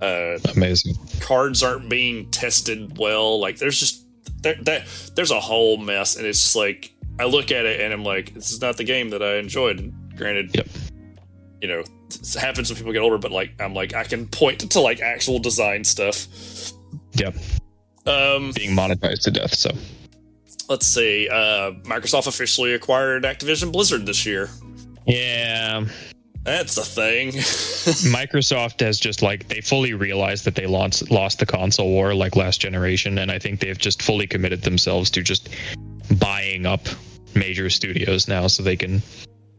Uh, 0.01 0.39
Amazing. 0.55 0.95
cards 1.21 1.63
aren't 1.63 1.89
being 1.89 2.31
tested 2.31 2.99
well. 2.99 3.39
Like 3.41 3.59
there's 3.59 3.79
just 3.79 4.05
there, 4.43 4.57
that 4.63 4.83
there's 5.15 5.31
a 5.31 5.41
whole 5.41 5.77
mess, 5.77 6.17
and 6.17 6.27
it's 6.27 6.41
just 6.43 6.57
like 6.57 6.93
I 7.19 7.25
look 7.25 7.51
at 7.53 7.65
it 7.65 7.81
and 7.81 7.93
I'm 7.93 8.05
like, 8.05 8.35
this 8.35 8.51
is 8.51 8.61
not 8.61 8.77
the 8.77 8.85
game 8.85 9.11
that 9.11 9.23
I 9.23 9.37
enjoyed. 9.37 9.79
And 9.79 9.93
granted, 10.17 10.51
Yep. 10.55 10.67
you 11.63 11.69
know, 11.69 11.81
it 12.11 12.35
happens 12.35 12.69
when 12.71 12.77
people 12.77 12.93
get 12.93 13.01
older, 13.01 13.19
but 13.19 13.31
like 13.33 13.53
I'm 13.61 13.73
like 13.75 13.95
I 13.95 14.05
can 14.05 14.27
point 14.27 14.69
to 14.71 14.81
like 14.81 15.01
actual 15.01 15.39
design 15.39 15.85
stuff. 15.85 16.27
Yep. 17.15 17.37
Um, 18.07 18.53
Being 18.55 18.77
monetized 18.77 19.23
to 19.23 19.31
death. 19.31 19.55
So 19.55 19.71
let's 20.69 20.87
see. 20.87 21.29
Uh, 21.31 21.73
Microsoft 21.85 22.27
officially 22.27 22.75
acquired 22.75 23.23
Activision 23.25 23.73
Blizzard 23.73 24.05
this 24.05 24.27
year. 24.27 24.51
yeah, 25.07 25.85
That's 26.45 26.77
a 26.77 26.85
thing. 26.85 27.29
Microsoft 28.13 28.81
has 28.81 29.01
just 29.01 29.23
like 29.23 29.49
they 29.49 29.63
fully 29.63 29.95
realized 29.95 30.45
that 30.45 30.55
they 30.55 30.67
lost 30.67 31.11
lost 31.11 31.39
the 31.39 31.47
console 31.47 31.89
war 31.89 32.15
like 32.15 32.37
last 32.37 32.61
generation, 32.61 33.19
and 33.19 33.31
I 33.31 33.39
think 33.39 33.61
they've 33.61 33.79
just 33.79 34.03
fully 34.03 34.27
committed 34.27 34.63
themselves 34.63 35.11
to 35.13 35.23
just 35.23 35.49
buying 36.19 36.67
up 36.67 36.87
major 37.35 37.71
studios 37.71 38.29
now, 38.29 38.47
so 38.47 38.63
they 38.63 38.77
can 38.77 39.03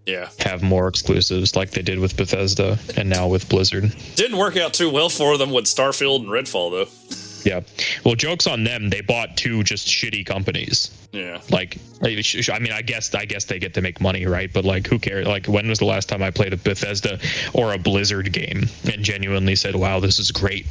yeah, 0.05 0.29
have 0.39 0.61
more 0.61 0.87
exclusives 0.87 1.55
like 1.55 1.71
they 1.71 1.81
did 1.81 1.97
with 1.97 2.15
Bethesda 2.15 2.77
and 2.95 3.09
now 3.09 3.27
with 3.27 3.49
Blizzard. 3.49 3.95
didn't 4.15 4.37
work 4.37 4.55
out 4.55 4.73
too 4.73 4.89
well 4.89 5.09
for 5.09 5.37
them 5.37 5.51
with 5.51 5.65
Starfield 5.65 6.19
and 6.19 6.27
Redfall 6.27 6.71
though. 6.71 7.24
Yeah. 7.45 7.61
Well, 8.03 8.15
jokes 8.15 8.47
on 8.47 8.63
them. 8.63 8.89
They 8.89 9.01
bought 9.01 9.37
two 9.37 9.63
just 9.63 9.87
shitty 9.87 10.25
companies. 10.25 10.91
Yeah, 11.13 11.39
Like, 11.49 11.77
I 12.01 12.09
mean, 12.59 12.73
I 12.73 12.81
guess 12.81 13.15
I 13.15 13.23
guess 13.23 13.45
they 13.45 13.57
get 13.57 13.73
to 13.75 13.81
make 13.81 14.01
money, 14.01 14.25
right? 14.25 14.51
But 14.51 14.65
like, 14.65 14.85
who 14.85 14.99
cares? 14.99 15.25
Like, 15.27 15.45
when 15.45 15.69
was 15.69 15.79
the 15.79 15.85
last 15.85 16.09
time 16.09 16.21
I 16.21 16.29
played 16.31 16.51
a 16.51 16.57
Bethesda 16.57 17.19
or 17.53 17.73
a 17.73 17.77
Blizzard 17.77 18.33
game 18.33 18.63
and 18.91 19.01
genuinely 19.01 19.55
said, 19.55 19.75
"Wow, 19.77 20.01
this 20.01 20.19
is 20.19 20.31
great"? 20.31 20.65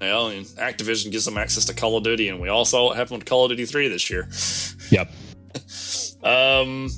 well, 0.00 0.28
and 0.28 0.44
Activision 0.44 1.10
gives 1.10 1.24
them 1.24 1.38
access 1.38 1.64
to 1.66 1.74
Call 1.74 1.96
of 1.96 2.04
Duty, 2.04 2.28
and 2.28 2.38
we 2.38 2.48
all 2.48 2.64
saw 2.66 2.86
what 2.86 2.96
happened 2.96 3.20
with 3.20 3.28
Call 3.28 3.46
of 3.46 3.50
Duty 3.50 3.64
Three 3.64 3.88
this 3.88 4.10
year. 4.10 4.28
Yep. 4.90 5.10
Um. 6.22 6.90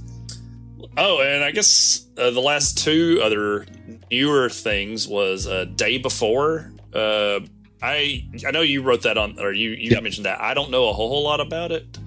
Oh, 0.96 1.20
and 1.20 1.44
I 1.44 1.50
guess 1.50 2.06
uh, 2.16 2.30
the 2.30 2.40
last 2.40 2.78
two 2.78 3.20
other 3.22 3.66
newer 4.10 4.48
things 4.48 5.06
was 5.06 5.46
uh, 5.46 5.66
day 5.66 5.98
before. 5.98 6.72
Uh, 6.92 7.40
I 7.82 8.24
I 8.46 8.50
know 8.50 8.60
you 8.62 8.82
wrote 8.82 9.02
that 9.02 9.16
on, 9.18 9.38
or 9.38 9.52
you 9.52 9.70
you 9.70 9.90
Yep. 9.90 10.02
mentioned 10.02 10.26
that. 10.26 10.40
I 10.40 10.54
don't 10.54 10.70
know 10.70 10.88
a 10.88 10.92
whole, 10.92 11.08
whole 11.08 11.22
lot 11.22 11.40
about 11.40 11.72
it. 11.72 11.98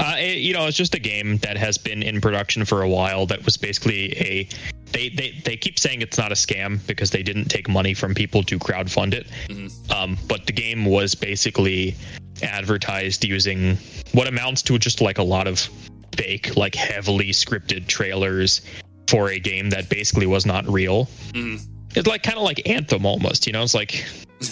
Uh, 0.00 0.14
it- 0.18 0.38
you 0.38 0.52
know, 0.52 0.66
it's 0.66 0.76
just 0.76 0.94
a 0.94 0.98
game 0.98 1.38
that 1.38 1.56
has 1.56 1.76
been 1.76 2.02
in 2.04 2.20
production 2.20 2.64
for 2.64 2.82
a 2.82 2.88
while. 2.88 3.26
That 3.26 3.44
was 3.44 3.56
basically 3.56 4.12
a. 4.18 4.48
They, 4.92 5.10
they, 5.10 5.34
they 5.44 5.56
keep 5.56 5.78
saying 5.78 6.00
it's 6.00 6.16
not 6.16 6.32
a 6.32 6.34
scam 6.34 6.78
because 6.86 7.10
they 7.10 7.22
didn't 7.22 7.46
take 7.46 7.68
money 7.68 7.92
from 7.94 8.14
people 8.14 8.42
to 8.44 8.58
crowdfund 8.58 9.12
it. 9.12 9.26
Mhm. 9.48 9.90
Um, 9.92 10.16
but 10.28 10.46
the 10.46 10.52
game 10.52 10.86
was 10.86 11.14
basically 11.14 11.94
advertised 12.42 13.22
using 13.24 13.76
what 14.12 14.26
amounts 14.28 14.62
to 14.62 14.78
just 14.78 15.00
like 15.02 15.18
a 15.18 15.22
lot 15.22 15.46
of 15.46 15.68
fake, 16.16 16.56
like 16.56 16.74
heavily 16.74 17.30
scripted 17.32 17.86
trailers 17.86 18.62
for 19.08 19.30
a 19.30 19.38
game 19.38 19.68
that 19.70 19.88
basically 19.90 20.26
was 20.26 20.46
not 20.46 20.66
real. 20.68 21.06
Mhm. 21.32 21.60
It's 21.94 22.06
like 22.08 22.22
kind 22.22 22.38
of 22.38 22.44
like 22.44 22.66
Anthem 22.66 23.04
almost, 23.04 23.46
you 23.46 23.52
know? 23.52 23.62
It's 23.62 23.74
like 23.74 24.04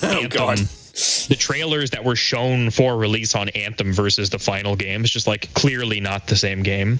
oh 0.02 0.26
God. 0.28 0.58
the 0.58 1.36
trailers 1.38 1.90
that 1.90 2.04
were 2.04 2.16
shown 2.16 2.70
for 2.70 2.96
release 2.96 3.34
on 3.34 3.48
Anthem 3.50 3.92
versus 3.92 4.30
the 4.30 4.38
final 4.38 4.76
game 4.76 5.04
is 5.04 5.10
just 5.10 5.26
like 5.26 5.52
clearly 5.54 6.00
not 6.00 6.26
the 6.26 6.36
same 6.36 6.62
game. 6.62 6.98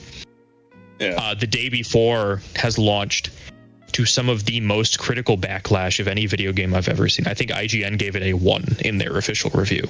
Yeah. 0.98 1.16
Uh, 1.18 1.34
the 1.34 1.46
day 1.46 1.68
before 1.68 2.40
has 2.56 2.78
launched 2.78 3.30
to 3.92 4.04
some 4.04 4.28
of 4.28 4.44
the 4.44 4.60
most 4.60 4.98
critical 4.98 5.36
backlash 5.38 6.00
of 6.00 6.08
any 6.08 6.26
video 6.26 6.52
game 6.52 6.74
I've 6.74 6.88
ever 6.88 7.08
seen. 7.08 7.26
I 7.26 7.34
think 7.34 7.50
IGN 7.50 7.98
gave 7.98 8.16
it 8.16 8.22
a 8.22 8.34
one 8.34 8.64
in 8.80 8.98
their 8.98 9.16
official 9.16 9.50
review. 9.50 9.86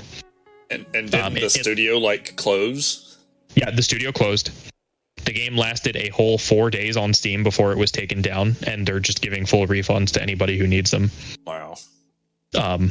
And, 0.71 0.85
and 0.95 1.11
didn't 1.11 1.27
um, 1.27 1.35
the 1.35 1.45
it- 1.47 1.51
studio 1.51 1.99
like 1.99 2.37
close? 2.37 3.19
Yeah, 3.55 3.71
the 3.71 3.83
studio 3.83 4.13
closed. 4.13 4.51
The 5.25 5.33
game 5.33 5.57
lasted 5.57 5.97
a 5.97 6.09
whole 6.11 6.39
four 6.39 6.71
days 6.71 6.97
on 6.97 7.13
Steam 7.13 7.43
before 7.43 7.73
it 7.73 7.79
was 7.79 7.91
taken 7.91 8.23
down, 8.23 8.55
and 8.67 8.87
they're 8.87 9.01
just 9.01 9.23
giving 9.23 9.45
full 9.47 9.67
refunds 9.67 10.13
to 10.13 10.23
anybody 10.23 10.57
who 10.57 10.69
needs 10.69 10.91
them. 10.91 11.11
Wow. 11.47 11.77
Um, 12.57 12.91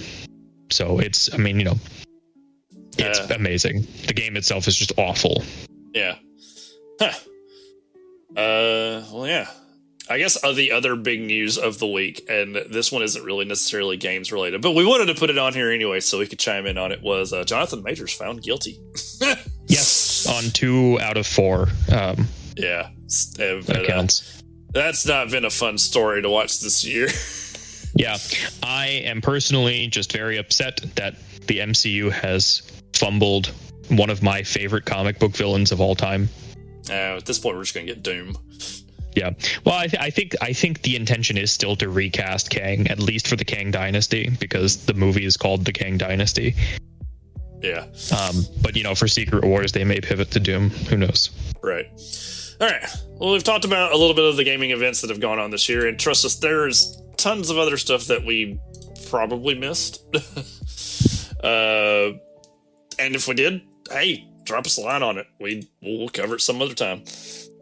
so 0.72 1.00
it's, 1.00 1.34
I 1.34 1.38
mean, 1.38 1.58
you 1.60 1.66
know, 1.66 1.78
it's 2.98 3.20
Uh. 3.20 3.28
amazing. 3.36 3.88
The 4.08 4.14
game 4.14 4.36
itself 4.38 4.68
is 4.68 4.76
just 4.76 4.94
awful. 4.98 5.44
Yeah. 5.94 6.16
Huh. 7.00 7.12
Uh. 8.36 9.04
Well, 9.12 9.28
yeah. 9.28 9.48
I 10.08 10.20
guess 10.20 10.42
uh, 10.44 10.52
the 10.52 10.72
other 10.72 10.96
big 10.96 11.22
news 11.22 11.58
of 11.58 11.80
the 11.80 11.88
week, 11.88 12.24
and 12.30 12.56
this 12.56 12.92
one 12.92 13.02
isn't 13.02 13.24
really 13.24 13.44
necessarily 13.46 13.98
games 13.98 14.32
related, 14.32 14.62
but 14.62 14.74
we 14.76 14.86
wanted 14.86 15.08
to 15.08 15.16
put 15.16 15.32
it 15.32 15.38
on 15.40 15.54
here 15.54 15.72
anyway 15.72 16.00
so 16.00 16.20
we 16.20 16.28
could 16.28 16.38
chime 16.38 16.68
in 16.68 16.78
on 16.78 16.92
it. 16.92 17.02
Was 17.02 17.34
uh, 17.34 17.44
Jonathan 17.44 17.82
Majors 17.82 18.14
found 18.14 18.42
guilty? 18.44 18.80
Yes, 19.68 20.28
on 20.30 20.52
two 20.52 21.00
out 21.02 21.18
of 21.18 21.26
four 21.26 21.70
um, 21.92 22.28
Yeah. 22.56 22.90
S- 23.08 23.34
uh, 23.40 23.64
uh, 23.68 24.08
that's 24.72 25.08
not 25.08 25.32
been 25.32 25.44
a 25.44 25.50
fun 25.50 25.80
story 25.80 26.22
to 26.22 26.30
watch 26.30 26.60
this 26.60 26.86
year. 26.86 27.08
Yeah, 27.96 28.18
I 28.62 28.88
am 28.88 29.22
personally 29.22 29.88
just 29.88 30.12
very 30.12 30.38
upset 30.38 30.82
that 30.96 31.16
the 31.48 31.60
MCU 31.60 32.12
has 32.12 32.62
fumbled 32.94 33.54
one 33.90 34.10
of 34.10 34.22
my 34.22 34.44
favorite 34.44 34.86
comic 34.86 35.20
book 35.20 35.32
villains 35.32 35.72
of 35.72 35.80
all 35.80 35.96
time. 35.96 36.28
uh, 36.90 37.18
at 37.18 37.26
this 37.26 37.40
point, 37.40 37.56
we're 37.56 37.64
just 37.64 37.74
gonna 37.74 37.86
get 37.86 38.04
Doom. 38.04 38.38
Yeah, 39.16 39.32
well, 39.64 39.76
I, 39.76 39.88
th- 39.88 40.04
I 40.04 40.10
think 40.10 40.36
I 40.42 40.52
think 40.52 40.82
the 40.82 40.98
intention 40.98 41.38
is 41.38 41.50
still 41.52 41.78
to 41.78 41.88
recast 41.88 42.50
Kang, 42.50 42.88
at 42.88 43.00
least 43.00 43.30
for 43.30 43.38
the 43.38 43.46
Kang 43.46 43.72
Dynasty, 43.72 44.30
because 44.42 44.86
the 44.86 44.94
movie 44.94 45.26
is 45.26 45.38
called 45.38 45.64
the 45.64 45.72
Kang 45.72 45.98
Dynasty. 45.98 46.54
Yeah. 47.62 47.86
Um, 48.16 48.44
but 48.62 48.76
you 48.76 48.84
know, 48.84 48.94
for 48.94 49.08
Secret 49.08 49.46
Wars, 49.46 49.72
they 49.72 49.86
may 49.86 50.02
pivot 50.02 50.32
to 50.32 50.40
Doom. 50.42 50.70
Who 50.70 50.98
knows? 50.98 51.30
Right. 51.64 51.88
All 52.60 52.68
right. 52.68 52.86
Well, 53.18 53.32
we've 53.32 53.44
talked 53.44 53.64
about 53.64 53.94
a 53.94 53.98
little 53.98 54.14
bit 54.14 54.26
of 54.26 54.36
the 54.36 54.44
gaming 54.44 54.72
events 54.72 55.00
that 55.02 55.10
have 55.10 55.22
gone 55.22 55.40
on 55.40 55.50
this 55.50 55.70
year, 55.70 55.88
and 55.88 55.98
trust 55.98 56.26
us, 56.26 56.36
there's 56.36 57.02
tons 57.26 57.50
of 57.50 57.58
other 57.58 57.76
stuff 57.76 58.06
that 58.06 58.24
we 58.24 58.60
probably 59.10 59.56
missed. 59.56 60.06
uh, 61.44 62.14
and 63.00 63.16
if 63.16 63.28
we 63.28 63.34
did, 63.34 63.64
hey, 63.90 64.30
drop 64.44 64.68
us 64.68 64.78
a 64.78 64.82
line 64.82 65.02
on 65.02 65.18
it. 65.18 65.26
We 65.40 65.68
we'll 65.82 66.10
cover 66.10 66.36
it 66.36 66.42
some 66.42 66.62
other 66.62 66.76
time. 66.76 67.04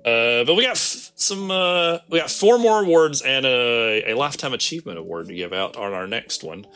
Uh, 0.06 0.44
but 0.44 0.56
we 0.56 0.64
got 0.64 0.76
f- 0.76 1.14
some. 1.16 1.50
Uh, 1.50 2.00
we 2.10 2.20
got 2.20 2.30
four 2.30 2.60
more 2.60 2.84
awards 2.84 3.22
and 3.22 3.46
a, 3.46 4.12
a 4.12 4.16
lifetime 4.16 4.54
achievement 4.54 5.00
award 5.00 5.28
to 5.30 5.34
give 5.34 5.54
out 5.54 5.78
on 5.78 5.94
our 5.94 6.08
next 6.08 6.44
one. 6.44 6.68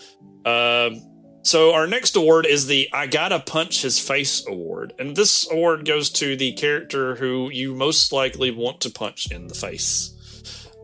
Um, 0.45 1.01
so 1.43 1.73
our 1.73 1.87
next 1.87 2.15
award 2.15 2.45
is 2.45 2.67
the 2.67 2.87
I 2.93 3.07
Gotta 3.07 3.41
Punch 3.41 3.81
His 3.81 3.99
Face 3.99 4.47
award. 4.47 4.93
And 4.97 5.13
this 5.13 5.49
award 5.51 5.85
goes 5.85 6.09
to 6.11 6.37
the 6.37 6.53
character 6.53 7.15
who 7.15 7.49
you 7.51 7.75
most 7.75 8.13
likely 8.13 8.49
want 8.49 8.79
to 8.81 8.89
punch 8.89 9.29
in 9.29 9.47
the 9.47 9.55
face. 9.55 10.16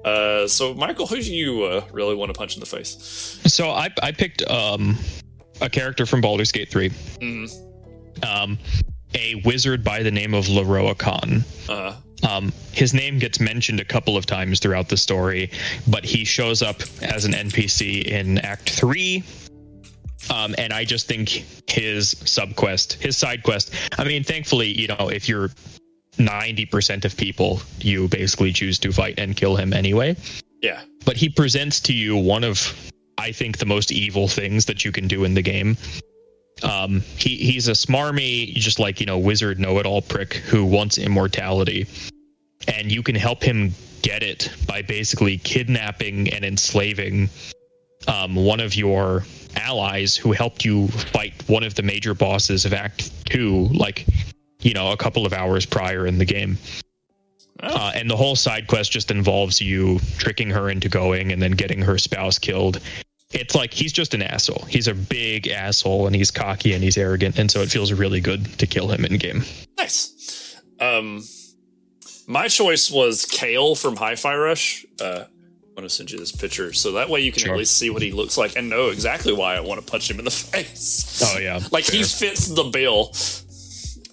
Uh, 0.04 0.48
so 0.48 0.74
Michael, 0.74 1.08
who 1.08 1.22
do 1.22 1.34
you 1.34 1.64
uh, 1.64 1.86
really 1.92 2.16
want 2.16 2.34
to 2.34 2.38
punch 2.38 2.56
in 2.56 2.60
the 2.60 2.66
face? 2.66 3.40
So 3.46 3.70
I 3.70 3.90
I 4.02 4.12
picked 4.12 4.42
um, 4.50 4.98
a 5.62 5.70
character 5.70 6.06
from 6.06 6.22
Baldur's 6.22 6.52
Gate 6.52 6.70
three, 6.70 6.90
Mm, 7.22 7.50
um, 8.26 8.58
a 9.16 9.36
wizard 9.46 9.84
by 9.84 10.04
the 10.04 10.12
name 10.12 10.34
of 10.34 10.46
Lorroakan. 10.48 11.44
uh, 11.70 11.96
Um, 12.28 12.52
his 12.72 12.94
name 12.94 13.20
gets 13.20 13.40
mentioned 13.40 13.80
a 13.80 13.86
couple 13.86 14.16
of 14.18 14.26
times 14.26 14.60
throughout 14.60 14.88
the 14.90 14.98
story, 14.98 15.52
but 15.88 16.04
he 16.06 16.24
shows 16.26 16.62
up 16.62 16.82
as 17.02 17.26
an 17.26 17.34
NPC 17.34 18.04
in 18.08 18.38
Act 18.40 18.70
Three. 18.70 19.24
Um, 20.30 20.56
and 20.58 20.72
I 20.72 20.86
just 20.86 21.06
think 21.06 21.44
his 21.68 22.16
subquest, 22.16 22.94
his 22.94 23.18
side 23.18 23.44
quest. 23.44 23.74
I 23.98 24.06
mean, 24.06 24.24
thankfully, 24.24 24.70
you 24.72 24.88
know, 24.88 25.10
if 25.10 25.28
you're 25.28 25.50
90% 26.18 27.06
of 27.06 27.16
people, 27.18 27.62
you 27.80 28.08
basically 28.08 28.54
choose 28.54 28.80
to 28.80 28.92
fight 28.92 29.16
and 29.18 29.36
kill 29.36 29.56
him 29.56 29.74
anyway. 29.74 30.16
yeah, 30.62 30.82
But 31.06 31.18
he 31.18 31.30
presents 31.30 31.80
to 31.82 31.94
you 31.94 32.16
one 32.16 32.44
of, 32.44 32.74
I 33.18 33.32
think, 33.32 33.58
the 33.58 33.66
most 33.66 33.92
evil 33.92 34.28
things 34.28 34.66
that 34.66 34.86
you 34.86 34.92
can 34.92 35.08
do 35.08 35.24
in 35.24 35.34
the 35.34 35.42
game. 35.42 35.78
Um, 36.62 37.02
he 37.18 37.36
he's 37.36 37.68
a 37.68 37.72
smarmy, 37.72 38.54
just 38.54 38.80
like 38.80 39.00
you 39.00 39.06
know, 39.06 39.18
wizard 39.18 39.60
know-it-all 39.60 40.04
prick 40.04 40.36
who 40.36 40.64
wants 40.66 40.98
immortality, 40.98 41.88
and 42.68 42.92
you 42.92 43.02
can 43.04 43.16
help 43.16 43.44
him 43.44 43.74
get 44.02 44.22
it 44.24 44.52
by 44.68 44.82
basically 44.82 45.40
kidnapping 45.40 46.30
and 46.30 46.46
enslaving 46.46 47.30
um, 48.08 48.36
one 48.36 48.60
of 48.60 48.76
your 48.76 49.26
allies 49.56 50.16
who 50.16 50.32
helped 50.32 50.64
you 50.64 50.88
fight 50.90 51.34
one 51.48 51.64
of 51.64 51.76
the 51.76 51.84
major 51.84 52.14
bosses 52.14 52.66
of 52.66 52.74
Act 52.74 53.12
Two, 53.26 53.68
like 53.70 54.06
you 54.64 54.74
know, 54.74 54.92
a 54.92 54.98
couple 54.98 55.26
of 55.26 55.34
hours 55.34 55.66
prior 55.66 56.08
in 56.08 56.18
the 56.18 56.26
game. 56.26 56.58
Uh, 57.60 57.92
and 57.96 58.10
the 58.10 58.16
whole 58.16 58.36
side 58.36 58.68
quest 58.68 58.92
just 58.92 59.12
involves 59.12 59.62
you 59.62 60.00
tricking 60.18 60.50
her 60.50 60.70
into 60.70 60.90
going 60.90 61.32
and 61.32 61.42
then 61.42 61.52
getting 61.52 61.82
her 61.82 61.98
spouse 61.98 62.38
killed. 62.40 62.80
It's 63.32 63.56
like 63.56 63.74
he's 63.74 63.94
just 63.94 64.14
an 64.14 64.22
asshole. 64.22 64.66
He's 64.70 64.88
a 64.88 64.94
big 64.94 65.48
asshole 65.48 66.06
and 66.08 66.16
he's 66.16 66.30
cocky 66.30 66.74
and 66.74 66.84
he's 66.84 66.98
arrogant, 66.98 67.40
and 67.40 67.50
so 67.50 67.62
it 67.62 67.70
feels 67.70 67.92
really 67.94 68.20
good 68.22 68.46
to 68.60 68.68
kill 68.68 68.90
him 68.92 69.06
in 69.06 69.18
game. 69.18 69.44
Nice. 69.78 70.56
Um, 70.80 71.24
my 72.28 72.48
choice 72.48 72.92
was 72.92 73.26
Kale 73.26 73.76
from 73.76 73.96
Hi-Fi 73.96 74.36
Rush. 74.36 74.86
Uh, 75.02 75.24
I'm 75.70 75.76
gonna 75.76 75.90
send 75.90 76.12
you 76.12 76.20
this 76.20 76.32
picture 76.32 76.74
so 76.74 76.92
that 76.92 77.10
way 77.10 77.22
you 77.22 77.32
can 77.32 77.42
Sure. 77.42 77.54
at 77.54 77.58
least 77.58 77.78
see 77.78 77.90
what 77.90 78.02
he 78.04 78.12
looks 78.12 78.38
like 78.38 78.56
and 78.56 78.70
know 78.70 78.90
exactly 78.90 79.34
why 79.34 79.56
I 79.56 79.62
want 79.62 79.84
to 79.84 79.90
punch 79.90 80.10
him 80.12 80.20
in 80.20 80.26
the 80.26 80.32
face. 80.32 81.22
Oh 81.26 81.40
yeah, 81.40 81.60
like 81.72 81.86
he 81.86 82.04
fits 82.04 82.48
the 82.48 82.64
bill. 82.66 83.14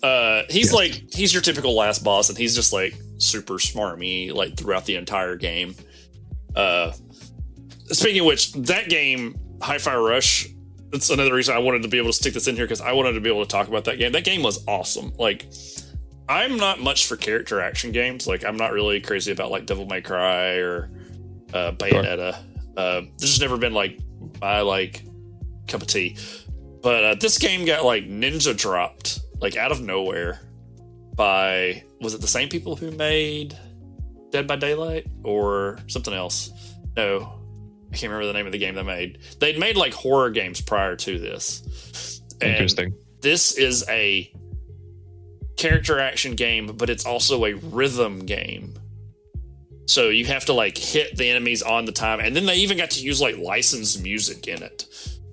Uh, 0.03 0.43
he's 0.49 0.71
Yeah. 0.71 0.77
like 0.79 1.13
he's 1.15 1.33
your 1.33 1.43
typical 1.43 1.75
last 1.75 2.03
boss, 2.05 2.29
and 2.29 2.39
he's 2.39 2.55
just 2.55 2.73
like 2.73 2.95
super 3.19 3.55
smarmy 3.55 4.33
like 4.33 4.57
throughout 4.57 4.85
the 4.87 4.97
entire 4.97 5.37
game. 5.37 5.75
Uh, 6.57 6.93
speaking 7.87 8.21
of 8.21 8.27
which, 8.27 8.53
that 8.55 8.89
game, 8.89 9.39
Hi-Fi 9.63 9.95
Rush, 9.97 10.49
that's 10.91 11.11
another 11.11 11.35
reason 11.35 11.55
I 11.55 11.59
wanted 11.59 11.83
to 11.83 11.89
be 11.89 11.99
able 11.99 12.09
to 12.09 12.13
stick 12.15 12.35
this 12.35 12.49
in 12.49 12.57
here 12.57 12.65
because 12.65 12.81
I 12.81 12.93
wanted 12.93 13.13
to 13.13 13.21
be 13.21 13.29
able 13.29 13.45
to 13.45 13.49
talk 13.51 13.69
about 13.69 13.85
that 13.85 13.99
game. 13.99 14.13
That 14.13 14.25
game 14.25 14.43
was 14.43 14.65
awesome. 14.67 15.13
Like, 15.19 15.47
I'm 16.29 16.57
not 16.57 16.81
much 16.81 17.07
for 17.07 17.17
character 17.17 17.61
action 17.61 17.93
games. 17.93 18.27
Like, 18.27 18.45
I'm 18.45 18.57
not 18.57 18.73
really 18.73 19.01
crazy 19.01 19.33
about 19.33 19.51
like 19.51 19.67
Devil 19.67 19.87
May 19.87 20.01
Cry 20.01 20.55
or 20.57 20.91
uh, 21.53 21.73
Bayonetta. 21.73 22.35
Uh, 22.77 23.01
there's 23.19 23.31
just 23.33 23.41
never 23.41 23.59
been 23.59 23.75
like 23.75 23.99
my 24.41 24.63
like 24.63 25.05
cup 25.69 25.83
of 25.83 25.89
tea. 25.89 26.17
But 26.83 27.05
uh, 27.05 27.15
this 27.17 27.37
game 27.39 27.65
got 27.67 27.85
like 27.85 28.05
ninja 28.05 28.57
dropped 28.57 29.21
like 29.41 29.57
out 29.57 29.73
of 29.73 29.81
nowhere 29.81 30.41
by 31.15 31.83
was 32.01 32.15
it 32.15 32.21
the 32.21 32.27
same 32.27 32.49
people 32.49 32.77
who 32.77 32.91
made 32.93 33.57
Dead 34.31 34.47
by 34.47 34.57
Daylight 34.57 35.07
or 35.25 35.79
something 35.87 36.15
else? 36.15 36.51
No, 36.97 37.41
I 37.93 37.97
can't 37.97 38.13
remember 38.13 38.27
the 38.27 38.33
name 38.33 38.47
of 38.47 38.53
the 38.53 38.59
game 38.59 38.75
they 38.75 38.83
made. 38.83 39.19
They'd 39.39 39.59
made 39.59 39.77
like 39.77 39.93
horror 39.93 40.31
games 40.31 40.61
prior 40.61 40.97
to 40.97 41.19
this. 41.19 42.21
And 42.41 42.53
interesting. 42.53 42.95
This 43.21 43.53
is 43.53 43.85
a 43.89 44.33
character 45.57 45.99
action 45.99 46.37
game, 46.37 46.69
but 46.77 46.89
it's 46.89 47.05
also 47.05 47.45
a 47.45 47.55
rhythm 47.55 48.21
game. 48.21 48.75
So 49.87 50.09
you 50.09 50.25
have 50.27 50.45
to 50.47 50.53
like 50.53 50.79
hit 50.79 51.17
the 51.17 51.29
enemies 51.29 51.63
on 51.63 51.85
the 51.85 51.93
time, 51.93 52.21
and 52.21 52.35
then 52.35 52.47
they 52.47 52.57
even 52.57 52.79
got 52.79 52.91
to 52.93 53.03
use 53.03 53.21
like 53.21 53.37
licensed 53.37 54.03
music 54.03 54.47
in 54.47 54.63
it. 54.63 54.87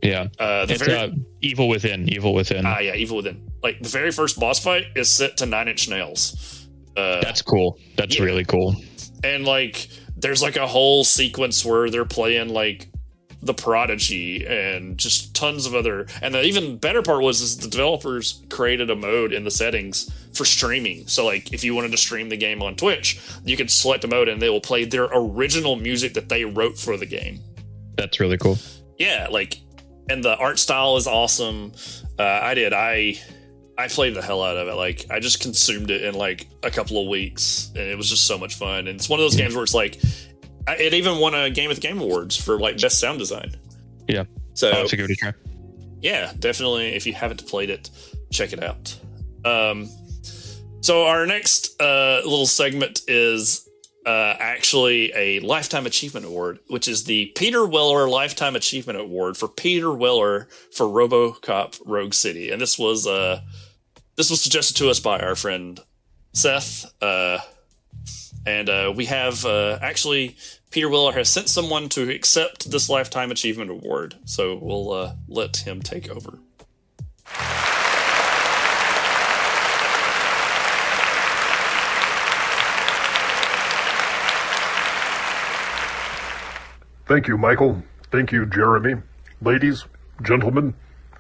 Yeah, 0.08 0.28
Uh, 0.40 0.66
the 0.66 0.74
it's 0.76 0.84
very 0.84 0.98
uh, 0.98 1.10
evil 1.42 1.68
within, 1.68 2.08
evil 2.10 2.34
within. 2.34 2.66
ah 2.66 2.80
yeah, 2.80 2.96
Evil 2.96 3.18
Within. 3.18 3.38
Like 3.64 3.80
the 3.82 3.90
very 3.90 4.12
first 4.12 4.40
boss 4.40 4.60
fight 4.60 4.86
is 4.96 5.12
set 5.12 5.38
to 5.38 5.46
Nine 5.46 5.68
Inch 5.68 5.90
Nails. 5.90 6.68
Uh, 6.96 7.22
That's 7.22 7.42
cool. 7.42 7.78
That's 7.98 8.18
yeah. 8.18 8.26
really 8.26 8.46
cool. 8.46 8.76
and 9.24 9.46
like 9.46 9.88
there's 10.16 10.42
like 10.42 10.56
a 10.56 10.68
whole 10.68 11.04
sequence 11.04 11.64
where 11.66 11.90
they're 11.90 12.06
playing 12.06 12.50
like 12.50 12.88
the 13.44 13.54
prodigy 13.54 14.46
and 14.48 14.98
just 14.98 15.36
tons 15.36 15.66
of 15.68 15.76
other 15.76 16.08
and 16.24 16.34
the 16.34 16.42
even 16.44 16.78
better 16.78 17.04
part 17.04 17.22
was 17.22 17.40
is 17.42 17.56
the 17.58 17.68
developers 17.68 18.44
created 18.50 18.90
a 18.90 18.96
mode 18.96 19.32
in 19.32 19.44
the 19.44 19.52
settings 19.52 20.10
for 20.34 20.44
streaming 20.44 21.06
so 21.08 21.24
like 21.24 21.54
if 21.54 21.64
you 21.64 21.76
wanted 21.76 21.92
to 21.92 21.98
stream 21.98 22.30
the 22.30 22.36
game 22.38 22.64
on 22.64 22.76
twitch 22.76 23.20
you 23.46 23.56
could 23.56 23.70
select 23.70 24.04
a 24.04 24.08
mode 24.08 24.28
and 24.28 24.42
they 24.42 24.50
will 24.50 24.60
play 24.72 24.86
their 24.86 25.08
original 25.14 25.76
music 25.76 26.16
that 26.16 26.30
they 26.30 26.44
wrote 26.46 26.78
for 26.80 26.98
the 26.98 27.06
game 27.06 27.40
That's 27.96 28.20
really 28.20 28.38
cool. 28.40 28.58
yeah 28.98 29.28
like 29.30 29.60
and 30.10 30.24
the 30.24 30.36
art 30.38 30.60
style 30.60 30.96
is 30.98 31.08
awesome 31.08 31.72
uh, 32.20 32.24
i 32.24 32.54
did 32.54 32.74
i 32.74 33.18
i 33.78 33.88
played 33.88 34.14
the 34.14 34.22
hell 34.22 34.42
out 34.44 34.58
of 34.58 34.68
it 34.68 34.74
like 34.76 35.06
i 35.12 35.20
just 35.20 35.42
consumed 35.42 35.90
it 35.92 36.04
in 36.04 36.14
like 36.16 36.48
a 36.64 36.72
couple 36.72 37.02
of 37.02 37.08
weeks 37.08 37.70
and 37.76 37.84
it 37.84 37.98
was 37.98 38.10
just 38.10 38.26
so 38.26 38.38
much 38.38 38.56
fun 38.56 38.80
and 38.88 38.90
it's 39.00 39.10
one 39.10 39.20
of 39.20 39.24
those 39.24 39.36
games 39.36 39.54
where 39.54 39.64
it's 39.64 39.74
like 39.74 40.00
I- 40.68 40.76
it 40.78 40.94
even 40.94 41.20
won 41.20 41.34
a 41.36 41.50
game 41.50 41.70
of 41.70 41.78
the 41.78 41.82
game 41.82 42.00
awards 42.00 42.36
for 42.36 42.60
like 42.60 42.80
best 42.82 43.00
sound 43.00 43.20
design 43.20 43.56
Yeah. 44.08 44.24
so 44.54 44.70
I'll 44.72 44.88
give 44.88 45.00
it 45.02 45.12
a 45.12 45.16
try. 45.16 45.34
yeah, 46.02 46.34
definitely. 46.40 46.88
If 46.96 47.06
you 47.08 47.14
haven't 47.14 47.46
played 47.48 47.70
it, 47.70 47.90
check 48.32 48.54
it 48.54 48.62
out. 48.64 48.96
Um, 49.46 49.90
so 50.82 51.06
our 51.06 51.26
next 51.26 51.82
uh, 51.82 52.22
little 52.24 52.46
segment 52.46 53.02
is 53.08 53.67
uh, 54.08 54.38
actually 54.40 55.12
a 55.14 55.42
lifetime 55.42 55.86
achievement 55.86 56.26
award, 56.26 56.60
which 56.68 56.88
is 56.88 57.04
the 57.04 57.26
Peter 57.36 57.68
Weller 57.68 58.08
Lifetime 58.08 58.56
Achievement 58.56 58.98
Award 58.98 59.36
for 59.36 59.50
Peter 59.50 59.94
Weller 59.94 60.48
for 60.72 60.86
RoboCop 60.86 61.82
Rogue 61.86 62.14
City, 62.14 62.50
and 62.50 62.62
this 62.62 62.80
was 62.80 63.06
uh, 63.06 63.42
this 64.16 64.30
was 64.30 64.42
suggested 64.42 64.78
to 64.78 64.90
us 64.90 65.02
by 65.02 65.20
our 65.20 65.36
friend 65.36 65.82
Seth. 66.32 66.86
Uh, 67.02 67.40
and 68.46 68.70
uh, 68.70 68.94
we 68.96 69.06
have 69.06 69.44
uh, 69.46 69.78
actually 69.82 70.38
Peter 70.72 70.88
Weller 70.88 71.12
has 71.12 71.28
sent 71.28 71.50
someone 71.50 71.90
to 71.90 72.10
accept 72.10 72.72
this 72.72 72.88
lifetime 72.88 73.30
achievement 73.30 73.70
award, 73.70 74.16
so 74.24 74.56
we'll 74.56 74.94
uh, 74.94 75.14
let 75.28 75.58
him 75.58 75.82
take 75.82 76.10
over. 76.10 76.40
Thank 87.08 87.30
you, 87.30 87.38
Michael. 87.38 87.84
Thank 88.12 88.34
you, 88.34 88.46
Jeremy. 88.46 88.96
Ladies, 89.42 89.86
gentlemen, 90.22 90.74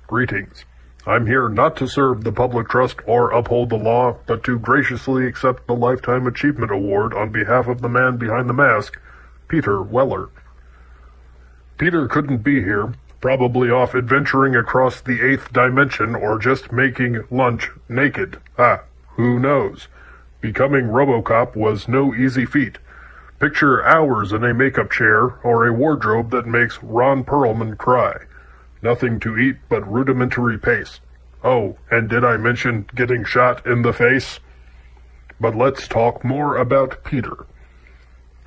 greetings. 0.06 0.66
I'm 1.06 1.28
here 1.28 1.48
not 1.48 1.78
to 1.78 1.88
serve 1.88 2.26
the 2.26 2.34
public 2.34 2.68
trust 2.68 2.98
or 3.06 3.32
uphold 3.32 3.70
the 3.70 3.78
law, 3.78 4.18
but 4.28 4.44
to 4.44 4.60
graciously 4.60 5.26
accept 5.26 5.66
the 5.66 5.76
Lifetime 5.76 6.28
Achievement 6.28 6.74
Award 6.74 7.14
on 7.14 7.32
behalf 7.32 7.68
of 7.68 7.80
the 7.80 7.88
man 7.88 8.18
behind 8.18 8.50
the 8.50 8.54
mask, 8.54 9.00
Peter 9.48 9.82
Weller. 9.82 10.28
Peter 11.78 12.06
couldn't 12.10 12.40
be 12.40 12.62
here, 12.62 12.94
probably 13.22 13.72
off 13.72 13.96
adventuring 13.96 14.58
across 14.58 15.00
the 15.00 15.26
eighth 15.26 15.54
dimension 15.54 16.16
or 16.16 16.38
just 16.38 16.74
making 16.74 17.24
lunch 17.32 17.70
naked. 17.88 18.42
Ah, 18.60 18.82
who 19.16 19.40
knows? 19.40 19.88
Becoming 20.42 20.88
Robocop 20.88 21.56
was 21.56 21.88
no 21.88 22.14
easy 22.14 22.46
feat. 22.46 22.78
Picture 23.40 23.86
hours 23.86 24.34
in 24.34 24.44
a 24.44 24.54
makeup 24.54 24.90
chair 24.90 25.26
or 25.44 25.68
a 25.68 25.74
wardrobe 25.74 26.32
that 26.32 26.48
makes 26.48 26.82
Ron 26.82 27.24
Perlman 27.24 27.78
cry. 27.78 28.16
Nothing 28.82 29.20
to 29.20 29.38
eat 29.38 29.58
but 29.70 29.88
rudimentary 29.88 30.58
paste. 30.58 31.02
Oh, 31.44 31.78
and 31.92 32.10
did 32.10 32.26
I 32.26 32.38
mention 32.38 32.88
getting 32.96 33.24
shot 33.24 33.66
in 33.66 33.84
the 33.84 33.94
face? 33.94 34.40
But 35.40 35.56
let's 35.56 35.88
talk 35.88 36.24
more 36.24 36.58
about 36.58 37.04
Peter. 37.04 37.46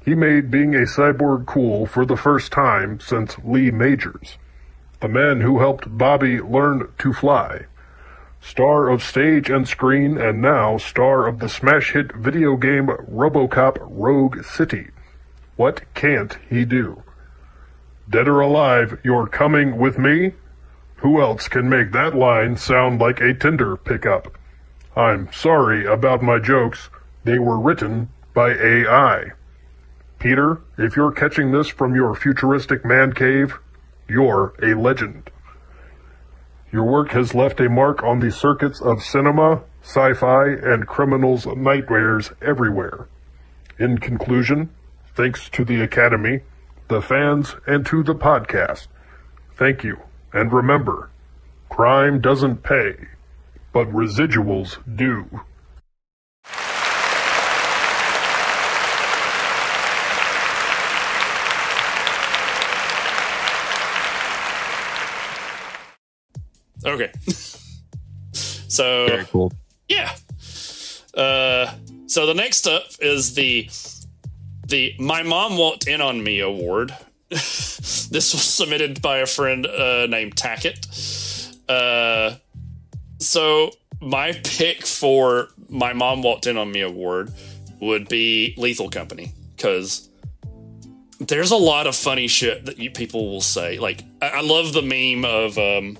He 0.04 0.16
made 0.16 0.50
being 0.50 0.74
a 0.74 0.80
cyborg 0.80 1.46
cool 1.46 1.86
for 1.86 2.04
the 2.04 2.16
first 2.16 2.50
time 2.50 2.98
since 2.98 3.36
Lee 3.44 3.70
Majors, 3.70 4.38
the 5.00 5.08
man 5.08 5.42
who 5.42 5.60
helped 5.60 5.96
Bobby 5.96 6.40
learn 6.40 6.88
to 6.98 7.12
fly. 7.12 7.66
Star 8.40 8.88
of 8.88 9.02
stage 9.02 9.50
and 9.50 9.68
screen, 9.68 10.16
and 10.16 10.40
now 10.40 10.76
star 10.78 11.26
of 11.26 11.38
the 11.38 11.48
smash 11.48 11.92
hit 11.92 12.14
video 12.14 12.56
game 12.56 12.86
Robocop 12.86 13.76
Rogue 13.80 14.44
City. 14.44 14.88
What 15.56 15.82
can't 15.94 16.38
he 16.48 16.64
do? 16.64 17.02
Dead 18.08 18.26
or 18.26 18.40
alive, 18.40 18.98
you're 19.04 19.26
coming 19.26 19.76
with 19.76 19.98
me? 19.98 20.32
Who 20.96 21.20
else 21.20 21.48
can 21.48 21.68
make 21.68 21.92
that 21.92 22.14
line 22.14 22.56
sound 22.56 23.00
like 23.00 23.20
a 23.20 23.34
Tinder 23.34 23.76
pickup? 23.76 24.36
I'm 24.96 25.32
sorry 25.32 25.86
about 25.86 26.22
my 26.22 26.38
jokes. 26.38 26.90
They 27.24 27.38
were 27.38 27.58
written 27.58 28.08
by 28.34 28.50
AI. 28.50 29.32
Peter, 30.18 30.60
if 30.76 30.96
you're 30.96 31.12
catching 31.12 31.52
this 31.52 31.68
from 31.68 31.94
your 31.94 32.14
futuristic 32.14 32.84
man 32.84 33.12
cave, 33.12 33.58
you're 34.08 34.54
a 34.62 34.74
legend. 34.74 35.30
Your 36.72 36.84
work 36.84 37.10
has 37.10 37.34
left 37.34 37.60
a 37.60 37.68
mark 37.68 38.02
on 38.04 38.20
the 38.20 38.30
circuits 38.30 38.80
of 38.80 39.02
cinema, 39.02 39.62
sci 39.82 40.14
fi, 40.14 40.48
and 40.48 40.86
criminals' 40.86 41.46
nightmares 41.46 42.30
everywhere. 42.40 43.08
In 43.78 43.98
conclusion, 43.98 44.70
thanks 45.16 45.48
to 45.50 45.64
the 45.64 45.82
Academy, 45.82 46.40
the 46.88 47.02
fans, 47.02 47.56
and 47.66 47.84
to 47.86 48.02
the 48.02 48.14
podcast, 48.14 48.86
thank 49.56 49.82
you. 49.82 49.98
And 50.32 50.52
remember, 50.52 51.10
crime 51.68 52.20
doesn't 52.20 52.62
pay, 52.62 52.94
but 53.72 53.90
residuals 53.90 54.78
do. 54.96 55.40
Okay. 66.84 67.10
so 68.32 69.06
Very 69.06 69.24
cool. 69.26 69.52
yeah. 69.88 70.12
Uh, 71.14 71.72
So 72.06 72.26
the 72.26 72.34
next 72.34 72.66
up 72.66 72.84
is 73.00 73.34
the 73.34 73.68
the 74.66 74.94
My 74.98 75.22
Mom 75.22 75.56
Walked 75.56 75.86
In 75.88 76.00
on 76.00 76.22
Me 76.22 76.40
award. 76.40 76.94
this 77.28 78.10
was 78.10 78.42
submitted 78.42 79.00
by 79.02 79.18
a 79.18 79.26
friend 79.26 79.66
uh, 79.66 80.06
named 80.06 80.34
Tackett. 80.36 80.86
Uh, 81.68 82.36
so 83.18 83.70
my 84.00 84.32
pick 84.44 84.86
for 84.86 85.48
My 85.68 85.92
Mom 85.92 86.22
Walked 86.22 86.46
In 86.46 86.56
on 86.56 86.72
Me 86.72 86.80
award 86.80 87.32
would 87.80 88.08
be 88.08 88.54
Lethal 88.56 88.90
Company 88.90 89.32
because 89.56 90.08
there's 91.20 91.50
a 91.50 91.56
lot 91.56 91.86
of 91.86 91.94
funny 91.94 92.26
shit 92.28 92.64
that 92.66 92.78
you 92.78 92.90
people 92.90 93.30
will 93.30 93.40
say. 93.40 93.78
Like 93.78 94.02
I, 94.22 94.28
I 94.28 94.40
love 94.40 94.72
the 94.72 94.82
meme 94.82 95.24
of 95.24 95.58
um, 95.58 95.98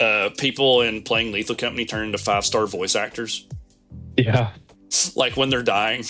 uh, 0.00 0.30
people 0.38 0.80
in 0.82 1.02
playing 1.02 1.32
Lethal 1.32 1.54
Company 1.56 1.84
turn 1.84 2.06
into 2.06 2.18
five 2.18 2.44
star 2.44 2.66
voice 2.66 2.94
actors 2.96 3.46
Yeah. 4.16 4.50
like 5.16 5.36
when 5.36 5.50
they're 5.50 5.62
dying. 5.62 6.04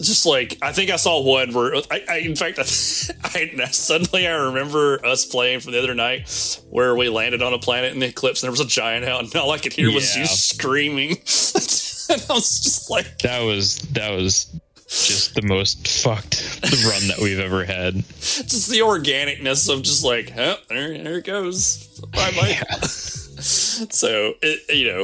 Just 0.00 0.24
like 0.24 0.56
I 0.62 0.72
think 0.72 0.90
I 0.90 0.96
saw 0.96 1.20
one 1.22 1.52
where 1.52 1.74
I, 1.90 2.02
I 2.08 2.16
in 2.18 2.34
fact 2.34 2.58
I, 2.60 2.62
I 2.62 3.66
suddenly 3.70 4.26
I 4.26 4.32
remember 4.32 5.04
us 5.04 5.26
playing 5.26 5.60
from 5.60 5.72
the 5.72 5.78
other 5.78 5.94
night 5.94 6.58
where 6.70 6.96
we 6.96 7.10
landed 7.10 7.42
on 7.42 7.52
a 7.52 7.58
planet 7.58 7.92
in 7.92 7.98
the 8.00 8.06
eclipse 8.06 8.42
and 8.42 8.46
there 8.46 8.52
was 8.52 8.60
a 8.60 8.66
giant 8.66 9.04
out 9.04 9.20
and 9.22 9.36
all 9.36 9.50
I 9.50 9.58
could 9.58 9.74
hear 9.74 9.92
was 9.92 10.16
you 10.16 10.24
screaming 10.24 11.10
and 11.10 12.26
I 12.30 12.32
was 12.32 12.60
just 12.62 12.88
like 12.90 13.18
That 13.18 13.40
was 13.42 13.80
that 13.92 14.10
was 14.12 14.58
just 14.92 15.34
the 15.34 15.42
most 15.42 15.88
fucked 16.02 16.60
run 16.86 17.08
that 17.08 17.18
we've 17.22 17.38
ever 17.40 17.64
had. 17.64 17.94
just 18.20 18.70
the 18.70 18.78
organicness 18.80 19.72
of 19.72 19.82
just 19.82 20.04
like 20.04 20.32
oh 20.36 20.56
there, 20.68 20.96
there 21.02 21.18
it 21.18 21.24
goes 21.24 22.00
bye 22.12 22.30
bye 22.32 22.60
so 22.82 24.34
it 24.42 24.60
you 24.76 24.86
know 24.92 25.02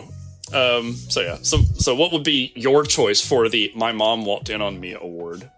um 0.78 0.94
so 0.94 1.20
yeah 1.20 1.36
so 1.42 1.58
so 1.76 1.94
what 1.94 2.12
would 2.12 2.24
be 2.24 2.52
your 2.54 2.84
choice 2.84 3.20
for 3.26 3.48
the 3.48 3.72
my 3.74 3.92
mom 3.92 4.24
walked 4.24 4.50
in 4.50 4.60
on 4.62 4.78
me 4.78 4.94
award 5.00 5.50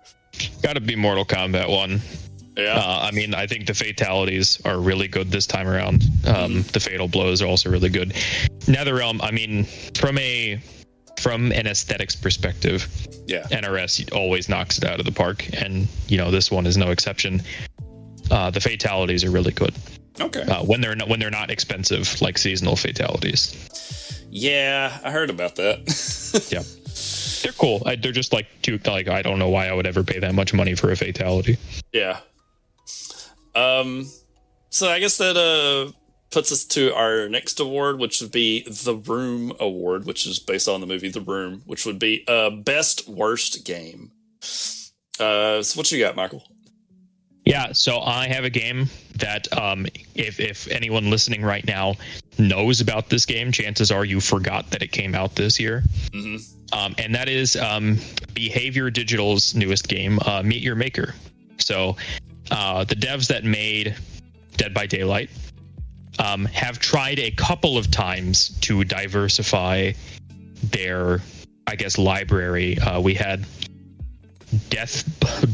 Got 0.62 0.74
to 0.74 0.80
be 0.80 0.96
Mortal 0.96 1.24
Kombat 1.26 1.68
one. 1.68 2.00
yeah 2.56 2.76
Uh, 2.78 3.00
I 3.02 3.10
mean, 3.10 3.34
I 3.34 3.46
think 3.46 3.66
the 3.66 3.74
fatalities 3.74 4.58
are 4.64 4.78
really 4.78 5.06
good 5.08 5.30
this 5.30 5.46
time 5.46 5.68
around. 5.68 6.04
Um, 6.26 6.62
The 6.72 6.80
fatal 6.80 7.08
blows 7.08 7.42
are 7.42 7.46
also 7.46 7.68
really 7.70 7.90
good. 7.90 8.10
NetherRealm, 8.60 9.20
I 9.22 9.32
mean, 9.32 9.64
from 9.94 10.16
a 10.18 10.58
from 11.20 11.52
an 11.52 11.66
aesthetics 11.66 12.16
perspective, 12.16 12.88
yeah 13.26 13.46
NRS 13.50 14.12
always 14.12 14.48
knocks 14.48 14.78
it 14.78 14.84
out 14.84 14.98
of 15.00 15.06
the 15.06 15.12
park, 15.12 15.48
and 15.52 15.86
you 16.08 16.16
know 16.16 16.30
this 16.30 16.50
one 16.50 16.66
is 16.66 16.76
no 16.76 16.90
exception. 16.90 17.42
Uh, 18.30 18.50
the 18.50 18.60
fatalities 18.60 19.24
are 19.24 19.30
really 19.30 19.52
good 19.52 19.74
okay 20.20 20.42
uh, 20.42 20.62
when 20.64 20.80
they're 20.80 20.94
not 20.94 21.08
when 21.08 21.18
they're 21.18 21.30
not 21.30 21.50
expensive 21.50 22.20
like 22.20 22.38
seasonal 22.38 22.76
fatalities. 22.76 23.54
Yeah, 24.30 24.98
I 25.02 25.10
heard 25.10 25.30
about 25.30 25.56
that. 25.56 25.78
Yeah, 26.50 26.62
they're 27.42 27.52
cool. 27.58 27.82
I, 27.84 27.96
they're 27.96 28.12
just 28.12 28.32
like 28.32 28.46
too 28.62 28.78
like 28.86 29.08
I 29.08 29.22
don't 29.22 29.38
know 29.40 29.48
why 29.48 29.66
I 29.66 29.72
would 29.72 29.86
ever 29.86 30.04
pay 30.04 30.20
that 30.20 30.34
much 30.34 30.54
money 30.54 30.74
for 30.76 30.92
a 30.92 30.96
fatality. 30.96 31.58
yeah. 31.92 32.20
Um 33.54 34.08
so 34.70 34.88
I 34.88 35.00
guess 35.00 35.18
that 35.18 35.36
uh 35.36 35.90
puts 36.30 36.52
us 36.52 36.64
to 36.64 36.94
our 36.94 37.28
next 37.28 37.60
award, 37.60 37.98
which 37.98 38.20
would 38.20 38.30
be 38.30 38.62
the 38.62 38.94
Room 38.94 39.52
Award, 39.58 40.06
which 40.06 40.26
is 40.26 40.38
based 40.38 40.68
on 40.68 40.80
the 40.80 40.86
movie 40.86 41.08
The 41.08 41.20
Room, 41.20 41.62
which 41.66 41.84
would 41.86 41.98
be 41.98 42.24
uh 42.28 42.50
best 42.50 43.08
worst 43.08 43.64
game. 43.64 44.12
Uh 45.18 45.62
so 45.62 45.78
what 45.78 45.90
you 45.90 45.98
got, 45.98 46.16
Michael? 46.16 46.44
Yeah, 47.44 47.72
so 47.72 48.00
I 48.00 48.28
have 48.28 48.44
a 48.44 48.50
game 48.50 48.88
that 49.16 49.50
um, 49.56 49.86
if 50.14 50.38
if 50.38 50.68
anyone 50.68 51.10
listening 51.10 51.42
right 51.42 51.66
now 51.66 51.94
knows 52.38 52.80
about 52.80 53.08
this 53.08 53.24
game, 53.24 53.50
chances 53.50 53.90
are 53.90 54.04
you 54.04 54.20
forgot 54.20 54.70
that 54.70 54.82
it 54.82 54.92
came 54.92 55.14
out 55.14 55.34
this 55.34 55.58
year. 55.58 55.82
Um, 56.72 56.94
and 56.98 57.14
that 57.14 57.28
is 57.28 57.56
um, 57.56 57.98
Behavior 58.34 58.90
Digital's 58.90 59.54
newest 59.54 59.88
game, 59.88 60.18
uh, 60.26 60.42
Meet 60.42 60.62
Your 60.62 60.76
Maker. 60.76 61.14
So 61.58 61.96
uh, 62.50 62.84
the 62.84 62.94
devs 62.94 63.26
that 63.28 63.44
made 63.44 63.96
Dead 64.56 64.74
by 64.74 64.86
Daylight 64.86 65.30
um, 66.20 66.44
have 66.46 66.78
tried 66.78 67.18
a 67.18 67.30
couple 67.32 67.76
of 67.78 67.90
times 67.90 68.50
to 68.60 68.84
diversify 68.84 69.92
their, 70.64 71.20
I 71.66 71.74
guess, 71.76 71.98
library. 71.98 72.78
Uh, 72.78 73.00
we 73.00 73.14
had 73.14 73.44
Death 74.68 75.04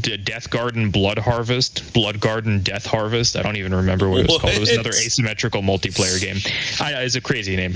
Death 0.01 0.49
Garden 0.49 0.89
Blood 0.91 1.19
Harvest, 1.19 1.93
Blood 1.93 2.19
Garden 2.19 2.61
Death 2.63 2.85
Harvest. 2.85 3.35
I 3.37 3.43
don't 3.43 3.55
even 3.57 3.73
remember 3.73 4.09
what 4.09 4.21
it 4.21 4.27
was 4.27 4.39
called. 4.39 4.53
It 4.53 4.59
was 4.59 4.71
another 4.71 4.89
asymmetrical 4.89 5.61
multiplayer 5.61 6.19
game. 6.19 6.37
I, 6.81 7.03
it's 7.03 7.15
a 7.15 7.21
crazy 7.21 7.55
name. 7.55 7.75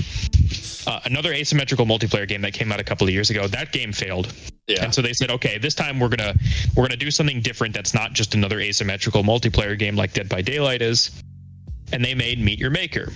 Uh, 0.84 0.98
another 1.04 1.32
asymmetrical 1.32 1.86
multiplayer 1.86 2.26
game 2.26 2.42
that 2.42 2.52
came 2.52 2.72
out 2.72 2.80
a 2.80 2.84
couple 2.84 3.06
of 3.06 3.14
years 3.14 3.30
ago. 3.30 3.46
That 3.46 3.70
game 3.70 3.92
failed, 3.92 4.34
Yeah. 4.66 4.84
and 4.84 4.92
so 4.92 5.00
they 5.00 5.12
said, 5.12 5.30
okay, 5.30 5.58
this 5.58 5.76
time 5.76 6.00
we're 6.00 6.08
gonna 6.08 6.34
we're 6.76 6.84
gonna 6.88 6.96
do 6.96 7.10
something 7.12 7.40
different. 7.40 7.72
That's 7.72 7.94
not 7.94 8.12
just 8.14 8.34
another 8.34 8.58
asymmetrical 8.58 9.22
multiplayer 9.22 9.78
game 9.78 9.94
like 9.94 10.12
Dead 10.12 10.28
by 10.28 10.42
Daylight 10.42 10.82
is. 10.82 11.22
And 11.92 12.04
they 12.04 12.14
made 12.14 12.40
Meet 12.40 12.58
Your 12.58 12.70
Maker, 12.70 13.12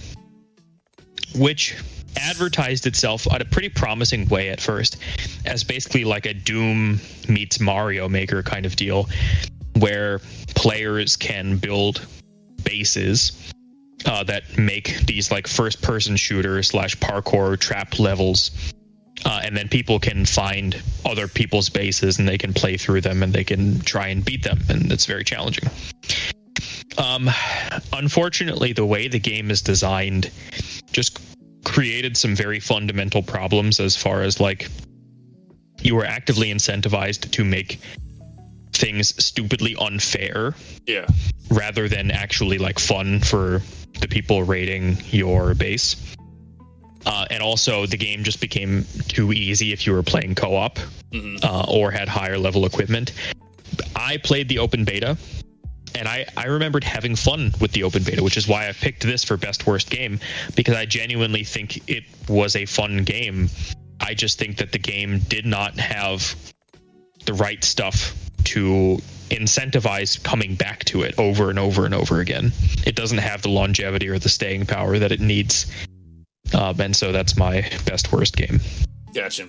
which 1.34 1.76
advertised 2.18 2.86
itself 2.86 3.30
at 3.32 3.42
a 3.42 3.44
pretty 3.44 3.68
promising 3.68 4.26
way 4.28 4.48
at 4.48 4.60
first 4.60 4.96
as 5.44 5.64
basically 5.64 6.04
like 6.04 6.26
a 6.26 6.34
Doom 6.34 7.00
meets 7.28 7.60
Mario 7.60 8.08
Maker 8.08 8.42
kind 8.42 8.66
of 8.66 8.76
deal 8.76 9.08
where 9.78 10.20
players 10.54 11.16
can 11.16 11.58
build 11.58 12.06
bases 12.62 13.52
uh, 14.06 14.24
that 14.24 14.42
make 14.56 14.98
these 15.06 15.30
like 15.30 15.46
first 15.46 15.82
person 15.82 16.16
shooter 16.16 16.62
slash 16.62 16.96
parkour 16.96 17.58
trap 17.58 17.98
levels 17.98 18.72
uh, 19.24 19.40
and 19.44 19.56
then 19.56 19.68
people 19.68 19.98
can 19.98 20.24
find 20.24 20.80
other 21.04 21.26
people's 21.26 21.68
bases 21.68 22.18
and 22.18 22.28
they 22.28 22.38
can 22.38 22.52
play 22.52 22.76
through 22.76 23.00
them 23.00 23.22
and 23.22 23.32
they 23.32 23.44
can 23.44 23.80
try 23.80 24.06
and 24.08 24.24
beat 24.24 24.42
them 24.42 24.58
and 24.68 24.90
it's 24.92 25.06
very 25.06 25.24
challenging 25.24 25.68
um, 26.98 27.28
unfortunately 27.92 28.72
the 28.72 28.84
way 28.86 29.08
the 29.08 29.18
game 29.18 29.50
is 29.50 29.60
designed 29.62 30.30
just 30.92 31.20
created 31.64 32.16
some 32.16 32.34
very 32.34 32.60
fundamental 32.60 33.22
problems 33.22 33.80
as 33.80 33.96
far 33.96 34.22
as 34.22 34.40
like 34.40 34.68
you 35.82 35.94
were 35.94 36.04
actively 36.04 36.52
incentivized 36.52 37.30
to 37.30 37.44
make 37.44 37.78
things 38.72 39.14
stupidly 39.22 39.74
unfair 39.80 40.54
Yeah. 40.86 41.06
rather 41.50 41.88
than 41.88 42.10
actually 42.10 42.58
like 42.58 42.78
fun 42.78 43.20
for 43.20 43.62
the 44.00 44.08
people 44.08 44.42
raiding 44.42 44.98
your 45.10 45.54
base. 45.54 45.96
Uh, 47.06 47.24
and 47.30 47.40
also, 47.42 47.86
the 47.86 47.96
game 47.96 48.24
just 48.24 48.40
became 48.40 48.84
too 49.06 49.32
easy 49.32 49.72
if 49.72 49.86
you 49.86 49.92
were 49.92 50.02
playing 50.02 50.34
co-op 50.34 50.78
uh, 51.42 51.64
or 51.68 51.90
had 51.92 52.08
higher 52.08 52.36
level 52.36 52.66
equipment. 52.66 53.12
I 53.94 54.16
played 54.18 54.48
the 54.48 54.58
open 54.58 54.84
beta, 54.84 55.16
and 55.94 56.08
I 56.08 56.26
I 56.36 56.46
remembered 56.46 56.84
having 56.84 57.16
fun 57.16 57.52
with 57.60 57.72
the 57.72 57.82
open 57.82 58.02
beta, 58.02 58.22
which 58.22 58.36
is 58.36 58.48
why 58.48 58.68
I 58.68 58.72
picked 58.72 59.02
this 59.02 59.24
for 59.24 59.36
best 59.36 59.66
worst 59.66 59.90
game 59.90 60.18
because 60.54 60.76
I 60.76 60.86
genuinely 60.86 61.44
think 61.44 61.88
it 61.88 62.04
was 62.28 62.56
a 62.56 62.66
fun 62.66 63.04
game. 63.04 63.48
I 64.00 64.14
just 64.14 64.38
think 64.38 64.58
that 64.58 64.72
the 64.72 64.78
game 64.78 65.20
did 65.28 65.46
not 65.46 65.78
have 65.78 66.34
the 67.24 67.34
right 67.34 67.62
stuff 67.64 68.14
to 68.44 68.98
incentivize 69.30 70.22
coming 70.22 70.54
back 70.54 70.84
to 70.84 71.02
it 71.02 71.18
over 71.18 71.50
and 71.50 71.58
over 71.58 71.84
and 71.84 71.94
over 71.94 72.20
again. 72.20 72.52
It 72.86 72.94
doesn't 72.94 73.18
have 73.18 73.42
the 73.42 73.48
longevity 73.48 74.08
or 74.08 74.18
the 74.18 74.28
staying 74.28 74.66
power 74.66 74.98
that 74.98 75.10
it 75.12 75.20
needs. 75.20 75.66
Um, 76.54 76.80
and 76.80 76.94
so 76.94 77.10
that's 77.10 77.36
my 77.36 77.68
best 77.84 78.12
worst 78.12 78.36
game. 78.36 78.60
Gotcha. 79.12 79.48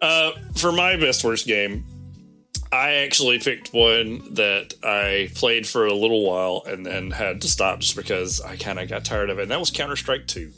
Uh, 0.00 0.32
for 0.56 0.72
my 0.72 0.96
best 0.96 1.22
worst 1.24 1.46
game, 1.46 1.84
I 2.74 2.94
actually 3.04 3.38
picked 3.38 3.72
one 3.72 4.34
that 4.34 4.74
I 4.82 5.30
played 5.34 5.66
for 5.66 5.86
a 5.86 5.94
little 5.94 6.28
while 6.28 6.64
and 6.66 6.84
then 6.84 7.12
had 7.12 7.40
to 7.42 7.48
stop 7.48 7.78
just 7.78 7.94
because 7.94 8.40
I 8.40 8.56
kind 8.56 8.80
of 8.80 8.88
got 8.88 9.04
tired 9.04 9.30
of 9.30 9.38
it. 9.38 9.42
And 9.42 9.50
that 9.52 9.60
was 9.60 9.70
Counter 9.70 9.94
Strike 9.94 10.26
2. 10.26 10.50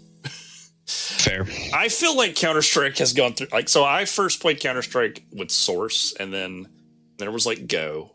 Fair. 0.86 1.46
I 1.74 1.88
feel 1.88 2.16
like 2.16 2.34
Counter 2.36 2.62
Strike 2.62 2.96
has 2.98 3.12
gone 3.12 3.34
through 3.34 3.48
like 3.52 3.68
so. 3.68 3.84
I 3.84 4.04
first 4.04 4.40
played 4.40 4.60
Counter 4.60 4.82
Strike 4.82 5.24
with 5.32 5.50
Source, 5.50 6.14
and 6.18 6.32
then 6.32 6.68
there 7.18 7.32
was 7.32 7.44
like 7.44 7.66
Go, 7.66 8.14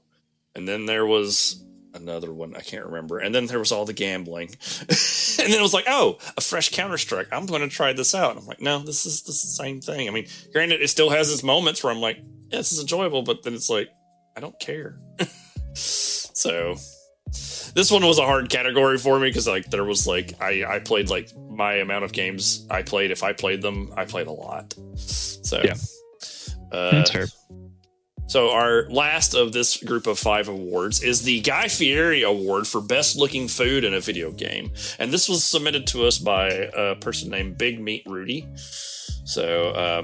and 0.56 0.68
then 0.68 0.86
there 0.86 1.06
was 1.06 1.62
another 1.94 2.34
one 2.34 2.56
I 2.56 2.62
can't 2.62 2.86
remember, 2.86 3.20
and 3.20 3.36
then 3.36 3.48
there 3.48 3.60
was 3.60 3.74
all 3.74 3.84
the 3.84 3.92
gambling, 3.92 4.56
and 4.80 4.88
then 5.52 5.60
it 5.60 5.62
was 5.62 5.74
like, 5.74 5.84
oh, 5.90 6.18
a 6.38 6.42
fresh 6.42 6.70
Counter 6.72 6.98
Strike. 6.98 7.28
I'm 7.34 7.46
going 7.46 7.62
to 7.62 7.68
try 7.68 7.92
this 7.92 8.16
out. 8.16 8.32
And 8.32 8.40
I'm 8.40 8.46
like, 8.46 8.62
no, 8.62 8.80
this 8.80 9.06
is 9.06 9.24
this 9.24 9.44
is 9.44 9.58
the 9.58 9.64
same 9.64 9.82
thing. 9.82 10.08
I 10.08 10.12
mean, 10.12 10.28
granted, 10.54 10.82
it 10.82 10.88
still 10.88 11.10
has 11.10 11.32
its 11.32 11.44
moments 11.44 11.84
where 11.84 11.92
I'm 11.92 12.00
like, 12.00 12.20
yeah, 12.52 12.58
this 12.60 12.72
is 12.72 12.82
enjoyable, 12.82 13.24
but 13.24 13.44
then 13.44 13.54
it's 13.54 13.70
like, 13.70 13.90
I 14.36 14.40
don't 14.40 14.60
care. 14.60 15.00
so 15.74 16.76
this 17.74 17.90
one 17.92 18.06
was 18.06 18.20
a 18.20 18.26
hard 18.26 18.50
category 18.50 18.98
for 18.98 19.20
me 19.20 19.30
because 19.30 19.48
like 19.48 19.70
there 19.70 19.86
was 19.86 20.06
like 20.06 20.34
I 20.42 20.66
I 20.68 20.80
played 20.80 21.10
like 21.10 21.30
my 21.50 21.76
amount 21.76 22.04
of 22.04 22.12
games 22.12 22.66
I 22.70 22.82
played 22.82 23.12
if 23.12 23.24
I 23.24 23.34
played 23.34 23.62
them 23.62 23.94
I 23.96 24.06
played 24.06 24.28
a 24.28 24.32
lot. 24.32 24.74
So 24.96 25.62
Yeah. 25.64 25.76
Uh, 26.72 26.92
That's 26.92 27.12
fair. 27.12 27.28
so 28.28 28.52
our 28.52 28.90
last 28.90 29.34
of 29.34 29.52
this 29.52 29.76
group 29.84 30.08
of 30.08 30.18
five 30.18 30.48
awards 30.48 31.04
is 31.04 31.24
the 31.24 31.42
Guy 31.42 31.68
Fieri 31.68 32.22
Award 32.24 32.66
for 32.66 32.80
best 32.80 33.18
looking 33.18 33.50
food 33.50 33.84
in 33.84 33.94
a 33.94 34.00
video 34.00 34.32
game, 34.32 34.72
and 34.98 35.12
this 35.12 35.28
was 35.28 35.44
submitted 35.44 35.88
to 35.88 36.06
us 36.06 36.18
by 36.18 36.48
a 36.50 36.96
person 36.96 37.30
named 37.30 37.58
Big 37.58 37.82
Meat 37.82 38.04
Rudy. 38.06 38.48
So 39.26 39.70
uh, 39.70 40.04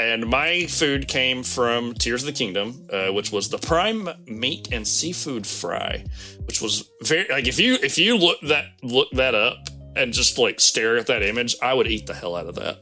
and 0.00 0.26
my 0.26 0.66
food 0.66 1.06
came 1.08 1.42
from 1.42 1.94
Tears 1.94 2.22
of 2.22 2.26
the 2.26 2.32
Kingdom, 2.32 2.88
uh, 2.92 3.08
which 3.08 3.30
was 3.30 3.48
the 3.48 3.58
prime 3.58 4.08
meat 4.26 4.68
and 4.72 4.86
seafood 4.86 5.46
fry, 5.46 6.04
which 6.46 6.60
was 6.60 6.90
very 7.02 7.28
like 7.28 7.46
if 7.46 7.60
you 7.60 7.74
if 7.82 7.96
you 7.98 8.16
look 8.16 8.40
that 8.42 8.66
look 8.82 9.10
that 9.12 9.34
up 9.34 9.68
and 9.96 10.12
just 10.12 10.38
like 10.38 10.60
stare 10.60 10.96
at 10.96 11.06
that 11.06 11.22
image, 11.22 11.56
I 11.62 11.74
would 11.74 11.86
eat 11.86 12.06
the 12.06 12.14
hell 12.14 12.34
out 12.34 12.46
of 12.46 12.56
that. 12.56 12.80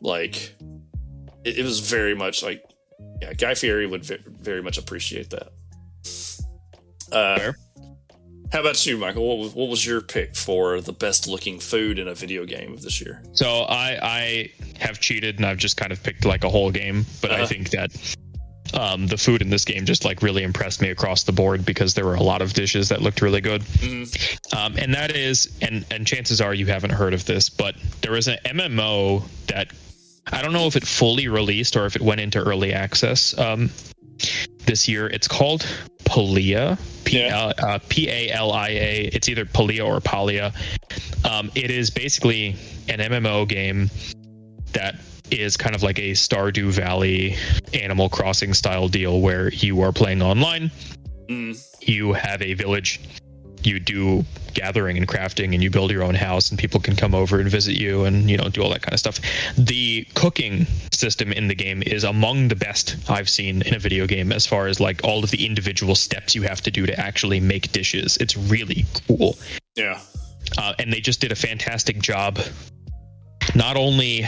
Like 0.00 0.54
it, 1.44 1.58
it 1.58 1.64
was 1.64 1.80
very 1.80 2.14
much 2.14 2.42
like 2.42 2.62
yeah, 3.20 3.32
Guy 3.32 3.54
Fieri 3.54 3.86
would 3.86 4.04
ve- 4.04 4.18
very 4.26 4.62
much 4.62 4.78
appreciate 4.78 5.30
that. 5.30 5.52
Uh. 7.12 7.52
How 8.52 8.60
about 8.60 8.84
you, 8.86 8.96
Michael? 8.96 9.26
What 9.28 9.38
was, 9.38 9.54
what 9.54 9.68
was 9.68 9.86
your 9.86 10.00
pick 10.00 10.34
for 10.36 10.80
the 10.80 10.92
best 10.92 11.28
looking 11.28 11.60
food 11.60 11.98
in 11.98 12.08
a 12.08 12.14
video 12.14 12.44
game 12.44 12.72
of 12.72 12.82
this 12.82 13.00
year? 13.00 13.22
So 13.32 13.62
I 13.62 13.98
I 14.02 14.50
have 14.78 15.00
cheated 15.00 15.36
and 15.36 15.46
I've 15.46 15.58
just 15.58 15.76
kind 15.76 15.92
of 15.92 16.02
picked 16.02 16.24
like 16.24 16.44
a 16.44 16.48
whole 16.48 16.70
game, 16.70 17.04
but 17.22 17.30
I 17.30 17.34
Uh-huh. 17.36 17.46
think 17.46 17.70
that 17.70 18.16
um, 18.72 19.08
the 19.08 19.16
food 19.18 19.42
in 19.42 19.50
this 19.50 19.64
game 19.64 19.84
just 19.84 20.04
like 20.04 20.22
really 20.22 20.44
impressed 20.44 20.80
me 20.80 20.90
across 20.90 21.24
the 21.24 21.32
board 21.32 21.64
because 21.64 21.94
there 21.94 22.04
were 22.04 22.14
a 22.14 22.22
lot 22.22 22.40
of 22.40 22.52
dishes 22.52 22.88
that 22.88 23.02
looked 23.02 23.20
really 23.20 23.40
good. 23.40 23.62
Mhm. 23.62 24.56
Um, 24.56 24.76
and 24.78 24.94
that 24.94 25.14
is, 25.16 25.48
and 25.60 25.84
and 25.90 26.06
chances 26.06 26.40
are 26.40 26.54
you 26.54 26.66
haven't 26.66 26.90
heard 26.92 27.12
of 27.14 27.24
this, 27.26 27.48
but 27.48 27.74
there 28.02 28.12
was 28.12 28.28
an 28.28 28.38
MMO 28.44 29.22
that 29.48 29.68
I 30.32 30.40
don't 30.42 30.52
know 30.52 30.66
if 30.68 30.76
it 30.76 30.86
fully 30.86 31.26
released 31.28 31.76
or 31.76 31.86
if 31.86 31.96
it 31.96 32.02
went 32.02 32.20
into 32.20 32.38
early 32.38 32.72
access 32.72 33.36
um, 33.38 33.70
this 34.66 34.86
year. 34.86 35.08
It's 35.08 35.26
called 35.26 35.66
Palia. 36.10 36.78
P 37.04 37.20
Yeah. 37.20 37.52
uh, 37.58 37.78
P 37.88 38.08
A 38.10 38.30
L 38.32 38.52
I 38.52 38.68
A. 38.68 39.10
It's 39.12 39.28
either 39.28 39.44
Palia 39.44 39.86
or 39.86 40.00
Palia. 40.00 40.52
Um, 41.24 41.50
it 41.54 41.70
is 41.70 41.88
basically 41.90 42.56
an 42.88 42.98
MMO 42.98 43.48
game 43.48 43.88
that 44.72 44.96
is 45.30 45.56
kind 45.56 45.76
of 45.76 45.82
like 45.84 45.98
a 45.98 46.10
Stardew 46.10 46.70
Valley 46.72 47.36
Animal 47.72 48.08
Crossing 48.08 48.52
style 48.52 48.88
deal 48.88 49.20
where 49.20 49.52
you 49.52 49.80
are 49.80 49.92
playing 49.92 50.22
online 50.22 50.70
Mm, 51.28 51.56
you 51.86 52.12
have 52.12 52.42
a 52.42 52.54
village 52.54 53.00
you 53.66 53.80
do 53.80 54.24
gathering 54.54 54.96
and 54.96 55.06
crafting 55.06 55.54
and 55.54 55.62
you 55.62 55.70
build 55.70 55.90
your 55.90 56.02
own 56.02 56.14
house 56.14 56.50
and 56.50 56.58
people 56.58 56.80
can 56.80 56.96
come 56.96 57.14
over 57.14 57.40
and 57.40 57.48
visit 57.48 57.76
you 57.76 58.04
and 58.04 58.28
you 58.28 58.36
know 58.36 58.48
do 58.48 58.62
all 58.62 58.70
that 58.70 58.82
kind 58.82 58.92
of 58.92 58.98
stuff. 59.00 59.18
The 59.56 60.06
cooking 60.14 60.66
system 60.92 61.32
in 61.32 61.48
the 61.48 61.54
game 61.54 61.82
is 61.86 62.04
among 62.04 62.48
the 62.48 62.56
best 62.56 62.96
i've 63.08 63.28
seen 63.28 63.62
in 63.62 63.74
a 63.74 63.78
video 63.78 64.06
game 64.06 64.32
as 64.32 64.44
far 64.46 64.66
as 64.66 64.80
like 64.80 65.02
all 65.04 65.24
of 65.24 65.30
the 65.30 65.46
individual 65.46 65.94
steps 65.94 66.34
you 66.34 66.42
have 66.42 66.60
to 66.62 66.70
do 66.70 66.86
to 66.86 66.98
actually 66.98 67.40
make 67.40 67.72
dishes. 67.72 68.16
It's 68.18 68.36
really 68.36 68.84
cool. 69.06 69.38
Yeah. 69.76 70.00
uh, 70.58 70.74
and 70.78 70.92
they 70.92 71.00
just 71.00 71.20
did 71.20 71.32
a 71.32 71.36
fantastic 71.36 72.00
job 72.00 72.38
not 73.54 73.76
only 73.76 74.24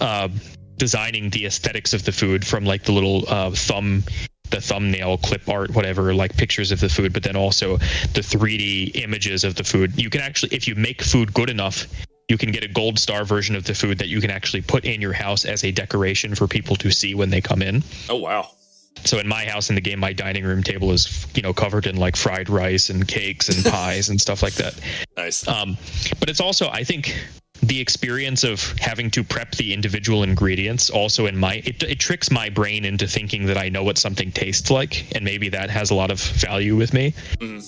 uh, 0.00 0.28
designing 0.76 1.30
the 1.30 1.46
aesthetics 1.46 1.92
of 1.92 2.04
the 2.04 2.12
food 2.12 2.46
from 2.46 2.64
like 2.64 2.84
the 2.84 2.92
little 2.92 3.24
uh, 3.28 3.50
thumb 3.50 4.02
the 4.50 4.60
thumbnail 4.60 5.18
clip 5.18 5.48
art 5.48 5.70
whatever 5.74 6.14
like 6.14 6.36
pictures 6.36 6.70
of 6.72 6.80
the 6.80 6.88
food 6.88 7.12
but 7.12 7.22
then 7.22 7.36
also 7.36 7.76
the 8.14 8.20
3d 8.22 8.92
images 9.02 9.44
of 9.44 9.54
the 9.56 9.64
food 9.64 9.92
you 10.00 10.10
can 10.10 10.20
actually 10.20 10.54
if 10.54 10.66
you 10.68 10.74
make 10.74 11.02
food 11.02 11.32
good 11.34 11.50
enough 11.50 11.86
you 12.28 12.36
can 12.36 12.50
get 12.52 12.62
a 12.64 12.68
gold 12.68 12.98
star 12.98 13.24
version 13.24 13.56
of 13.56 13.64
the 13.64 13.74
food 13.74 13.96
that 13.98 14.08
you 14.08 14.20
can 14.20 14.30
actually 14.30 14.60
put 14.60 14.84
in 14.84 15.00
your 15.00 15.12
house 15.14 15.44
as 15.44 15.64
a 15.64 15.70
decoration 15.72 16.34
for 16.34 16.46
people 16.46 16.76
to 16.76 16.90
see 16.90 17.14
when 17.14 17.30
they 17.30 17.40
come 17.40 17.62
in 17.62 17.82
Oh 18.10 18.16
wow. 18.16 18.50
so 19.04 19.18
in 19.18 19.26
my 19.26 19.44
house 19.46 19.68
in 19.70 19.74
the 19.74 19.80
game 19.80 19.98
my 19.98 20.12
dining 20.12 20.44
room 20.44 20.62
table 20.62 20.92
is 20.92 21.26
you 21.34 21.42
know 21.42 21.52
covered 21.54 21.86
in 21.86 21.96
like 21.96 22.16
fried 22.16 22.48
rice 22.50 22.90
and 22.90 23.06
cakes 23.08 23.48
and 23.48 23.64
pies 23.72 24.08
and 24.10 24.20
stuff 24.20 24.42
like 24.42 24.54
that 24.54 24.74
Nice. 25.16 25.46
um, 25.48 25.76
but 26.20 26.28
it's 26.30 26.40
also, 26.40 26.68
I 26.68 26.84
think, 26.84 27.14
the 27.62 27.80
experience 27.80 28.44
of 28.44 28.72
having 28.78 29.10
to 29.10 29.24
prep 29.24 29.52
the 29.52 29.72
individual 29.72 30.22
ingredients 30.22 30.90
also 30.90 31.26
in 31.26 31.36
my 31.36 31.54
it, 31.64 31.82
it 31.82 31.98
tricks 31.98 32.30
my 32.30 32.48
brain 32.48 32.84
into 32.84 33.06
thinking 33.06 33.46
that 33.46 33.58
I 33.58 33.68
know 33.68 33.82
what 33.82 33.98
something 33.98 34.30
tastes 34.32 34.70
like, 34.70 35.14
and 35.14 35.24
maybe 35.24 35.48
that 35.50 35.70
has 35.70 35.90
a 35.90 35.94
lot 35.94 36.10
of 36.10 36.20
value 36.20 36.76
with 36.76 36.92
me. 36.92 37.14
Mhm. 37.38 37.66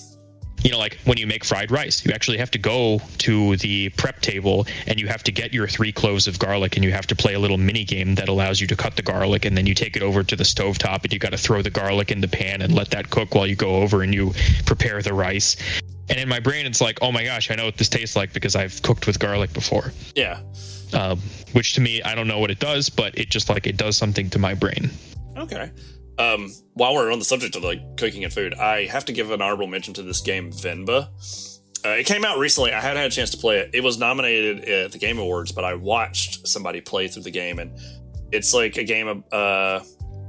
You 0.63 0.69
know, 0.69 0.77
like 0.77 0.99
when 1.05 1.17
you 1.17 1.25
make 1.25 1.43
fried 1.43 1.71
rice, 1.71 2.05
you 2.05 2.11
actually 2.11 2.37
have 2.37 2.51
to 2.51 2.59
go 2.59 3.01
to 3.19 3.57
the 3.57 3.89
prep 3.89 4.21
table 4.21 4.67
and 4.85 4.99
you 4.99 5.07
have 5.07 5.23
to 5.23 5.31
get 5.31 5.53
your 5.53 5.67
three 5.67 5.91
cloves 5.91 6.27
of 6.27 6.37
garlic 6.37 6.75
and 6.75 6.85
you 6.85 6.91
have 6.91 7.07
to 7.07 7.15
play 7.15 7.33
a 7.33 7.39
little 7.39 7.57
mini 7.57 7.83
game 7.83 8.13
that 8.15 8.29
allows 8.29 8.61
you 8.61 8.67
to 8.67 8.75
cut 8.75 8.95
the 8.95 9.01
garlic 9.01 9.43
and 9.45 9.57
then 9.57 9.65
you 9.65 9.73
take 9.73 9.95
it 9.95 10.03
over 10.03 10.23
to 10.23 10.35
the 10.35 10.43
stovetop 10.43 11.03
and 11.03 11.11
you 11.11 11.17
got 11.17 11.31
to 11.31 11.37
throw 11.37 11.63
the 11.63 11.71
garlic 11.71 12.11
in 12.11 12.21
the 12.21 12.27
pan 12.27 12.61
and 12.61 12.75
let 12.75 12.91
that 12.91 13.09
cook 13.09 13.33
while 13.33 13.47
you 13.47 13.55
go 13.55 13.77
over 13.77 14.03
and 14.03 14.13
you 14.13 14.33
prepare 14.67 15.01
the 15.01 15.13
rice. 15.13 15.55
And 16.11 16.19
in 16.19 16.27
my 16.27 16.41
brain, 16.41 16.65
it's 16.65 16.81
like, 16.81 16.99
oh 17.01 17.11
my 17.11 17.23
gosh, 17.23 17.49
I 17.49 17.55
know 17.55 17.65
what 17.65 17.77
this 17.77 17.87
tastes 17.87 18.17
like 18.17 18.33
because 18.33 18.55
I've 18.55 18.81
cooked 18.81 19.07
with 19.07 19.17
garlic 19.17 19.53
before. 19.53 19.93
yeah. 20.13 20.41
Um, 20.93 21.19
which 21.53 21.73
to 21.75 21.81
me, 21.81 22.01
I 22.03 22.15
don't 22.15 22.27
know 22.27 22.39
what 22.39 22.51
it 22.51 22.59
does, 22.59 22.89
but 22.89 23.17
it 23.17 23.29
just 23.29 23.47
like 23.47 23.65
it 23.65 23.77
does 23.77 23.95
something 23.95 24.29
to 24.31 24.39
my 24.39 24.53
brain. 24.53 24.89
Okay. 25.37 25.71
Um, 26.19 26.51
while 26.73 26.93
we're 26.93 27.13
on 27.13 27.19
the 27.19 27.23
subject 27.23 27.55
of 27.55 27.63
like 27.63 27.79
cooking 27.95 28.25
and 28.25 28.33
food, 28.33 28.55
I 28.55 28.87
have 28.87 29.05
to 29.05 29.13
give 29.13 29.31
an 29.31 29.41
honorable 29.41 29.67
mention 29.67 29.93
to 29.93 30.03
this 30.03 30.19
game, 30.19 30.51
Venba. 30.51 31.07
Uh, 31.85 31.89
it 31.91 32.05
came 32.05 32.25
out 32.25 32.39
recently. 32.39 32.73
I 32.73 32.81
hadn't 32.81 32.97
had 32.97 33.07
a 33.07 33.15
chance 33.15 33.29
to 33.31 33.37
play 33.37 33.59
it. 33.59 33.69
It 33.73 33.83
was 33.83 33.97
nominated 33.97 34.65
at 34.65 34.91
the 34.91 34.97
Game 34.97 35.17
Awards, 35.17 35.53
but 35.53 35.63
I 35.63 35.75
watched 35.75 36.45
somebody 36.45 36.81
play 36.81 37.07
through 37.07 37.23
the 37.23 37.31
game, 37.31 37.57
and 37.57 37.71
it's 38.33 38.53
like 38.53 38.75
a 38.75 38.83
game 38.83 39.07
of 39.07 39.33
uh, 39.33 39.83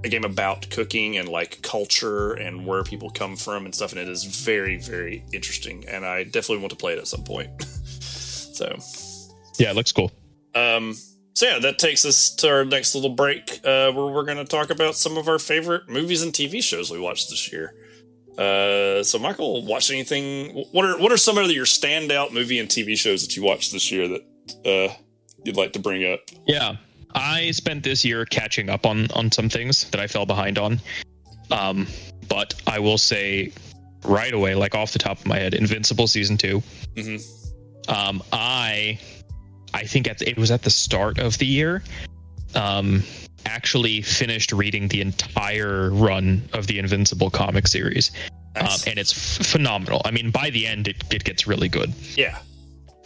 a 0.04 0.08
game 0.08 0.24
about 0.24 0.68
cooking 0.70 1.16
and 1.16 1.28
like 1.28 1.62
culture 1.62 2.32
and 2.32 2.66
where 2.66 2.82
people 2.82 3.10
come 3.10 3.36
from 3.36 3.64
and 3.64 3.74
stuff. 3.74 3.92
And 3.92 4.00
it 4.00 4.08
is 4.08 4.24
very, 4.24 4.76
very 4.76 5.24
interesting. 5.32 5.84
And 5.88 6.04
I 6.04 6.24
definitely 6.24 6.58
want 6.58 6.70
to 6.70 6.76
play 6.76 6.92
it 6.94 6.98
at 6.98 7.06
some 7.06 7.24
point. 7.24 7.62
so 7.62 8.76
Yeah, 9.58 9.70
it 9.70 9.76
looks 9.76 9.92
cool. 9.92 10.10
um, 10.54 10.94
so 11.34 11.46
yeah, 11.46 11.58
that 11.60 11.78
takes 11.78 12.04
us 12.04 12.30
to 12.36 12.48
our 12.50 12.64
next 12.64 12.94
little 12.94 13.10
break, 13.10 13.60
uh, 13.64 13.90
where 13.92 14.06
we're 14.06 14.24
going 14.24 14.36
to 14.36 14.44
talk 14.44 14.68
about 14.68 14.94
some 14.96 15.16
of 15.16 15.28
our 15.28 15.38
favorite 15.38 15.88
movies 15.88 16.22
and 16.22 16.30
TV 16.32 16.62
shows 16.62 16.90
we 16.90 17.00
watched 17.00 17.30
this 17.30 17.50
year. 17.50 17.74
Uh, 18.36 19.02
so 19.02 19.18
Michael, 19.18 19.64
watch 19.64 19.90
anything? 19.90 20.64
What 20.72 20.84
are 20.84 20.98
what 20.98 21.10
are 21.10 21.16
some 21.16 21.38
of 21.38 21.50
your 21.50 21.64
standout 21.64 22.32
movie 22.32 22.58
and 22.58 22.68
TV 22.68 22.98
shows 22.98 23.26
that 23.26 23.34
you 23.36 23.42
watched 23.42 23.72
this 23.72 23.90
year 23.90 24.08
that 24.08 24.22
uh, 24.66 24.94
you'd 25.44 25.56
like 25.56 25.72
to 25.72 25.78
bring 25.78 26.04
up? 26.10 26.20
Yeah, 26.46 26.76
I 27.14 27.50
spent 27.50 27.82
this 27.82 28.04
year 28.04 28.24
catching 28.26 28.68
up 28.70 28.86
on 28.86 29.10
on 29.12 29.30
some 29.30 29.48
things 29.48 29.88
that 29.90 30.00
I 30.00 30.06
fell 30.06 30.26
behind 30.26 30.58
on. 30.58 30.80
Um, 31.50 31.86
but 32.28 32.54
I 32.66 32.78
will 32.78 32.98
say 32.98 33.52
right 34.04 34.32
away, 34.32 34.54
like 34.54 34.74
off 34.74 34.92
the 34.92 34.98
top 34.98 35.18
of 35.18 35.26
my 35.26 35.38
head, 35.38 35.54
Invincible 35.54 36.06
season 36.06 36.36
2 36.36 36.62
hmm 36.96 37.16
Um, 37.88 38.22
I, 38.32 38.98
I 39.74 39.84
think 39.84 40.08
at 40.08 40.18
the, 40.18 40.28
it 40.28 40.38
was 40.38 40.50
at 40.50 40.62
the 40.62 40.70
start 40.70 41.18
of 41.18 41.38
the 41.38 41.46
year. 41.46 41.82
Um, 42.54 43.02
actually 43.44 44.02
finished 44.02 44.52
reading 44.52 44.88
the 44.88 45.00
entire 45.00 45.90
run 45.90 46.48
of 46.52 46.66
the 46.66 46.78
Invincible 46.78 47.30
comic 47.30 47.66
series, 47.66 48.12
um, 48.56 48.68
and 48.86 48.98
it's 48.98 49.12
f- 49.12 49.46
phenomenal. 49.46 50.02
I 50.04 50.10
mean, 50.10 50.30
by 50.30 50.50
the 50.50 50.66
end, 50.66 50.88
it, 50.88 51.02
it 51.12 51.24
gets 51.24 51.46
really 51.46 51.68
good. 51.68 51.92
yeah, 52.16 52.38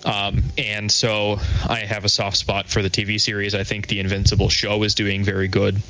Um, 0.04 0.42
and 0.58 0.90
so 0.90 1.38
I 1.68 1.80
have 1.80 2.04
a 2.04 2.08
soft 2.08 2.36
spot 2.36 2.66
for 2.66 2.82
the 2.82 2.90
TV 2.90 3.20
series. 3.20 3.54
I 3.54 3.64
think 3.64 3.88
the 3.88 3.98
Invincible 3.98 4.48
show 4.48 4.82
is 4.82 4.94
doing 4.94 5.24
very 5.24 5.48
good, 5.48 5.82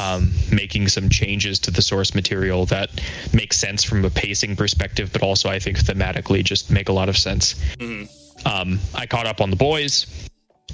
um, 0.00 0.32
making 0.52 0.88
some 0.88 1.08
changes 1.08 1.58
to 1.60 1.70
the 1.70 1.82
source 1.82 2.14
material 2.14 2.66
that 2.66 2.90
make 3.32 3.52
sense 3.52 3.82
from 3.82 4.04
a 4.04 4.10
pacing 4.10 4.54
perspective, 4.54 5.10
but 5.12 5.22
also 5.22 5.48
I 5.48 5.58
think 5.58 5.78
thematically 5.78 6.44
just 6.44 6.70
make 6.70 6.88
a 6.88 6.92
lot 6.92 7.08
of 7.08 7.16
sense. 7.16 7.54
Mhm. 7.78 8.08
Um, 8.44 8.80
I 8.94 9.06
caught 9.06 9.26
up 9.26 9.40
on 9.40 9.50
the 9.50 9.56
boys. 9.56 10.06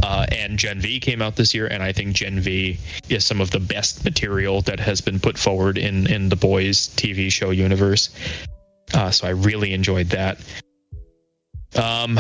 Uh, 0.00 0.26
and 0.30 0.58
Gen 0.58 0.78
V 0.80 1.00
came 1.00 1.20
out 1.20 1.34
this 1.34 1.52
year, 1.52 1.66
and 1.66 1.82
I 1.82 1.92
think 1.92 2.14
Gen 2.14 2.38
V 2.38 2.78
is 3.08 3.24
some 3.24 3.40
of 3.40 3.50
the 3.50 3.58
best 3.58 4.04
material 4.04 4.62
that 4.62 4.78
has 4.78 5.00
been 5.00 5.18
put 5.18 5.36
forward 5.36 5.76
in 5.76 6.06
in 6.06 6.28
the 6.28 6.36
boys 6.36 6.88
TV 6.94 7.32
show 7.32 7.50
universe. 7.50 8.10
Uh, 8.94 9.10
so 9.10 9.26
I 9.26 9.30
really 9.30 9.72
enjoyed 9.72 10.08
that. 10.10 10.38
Um, 11.78 12.18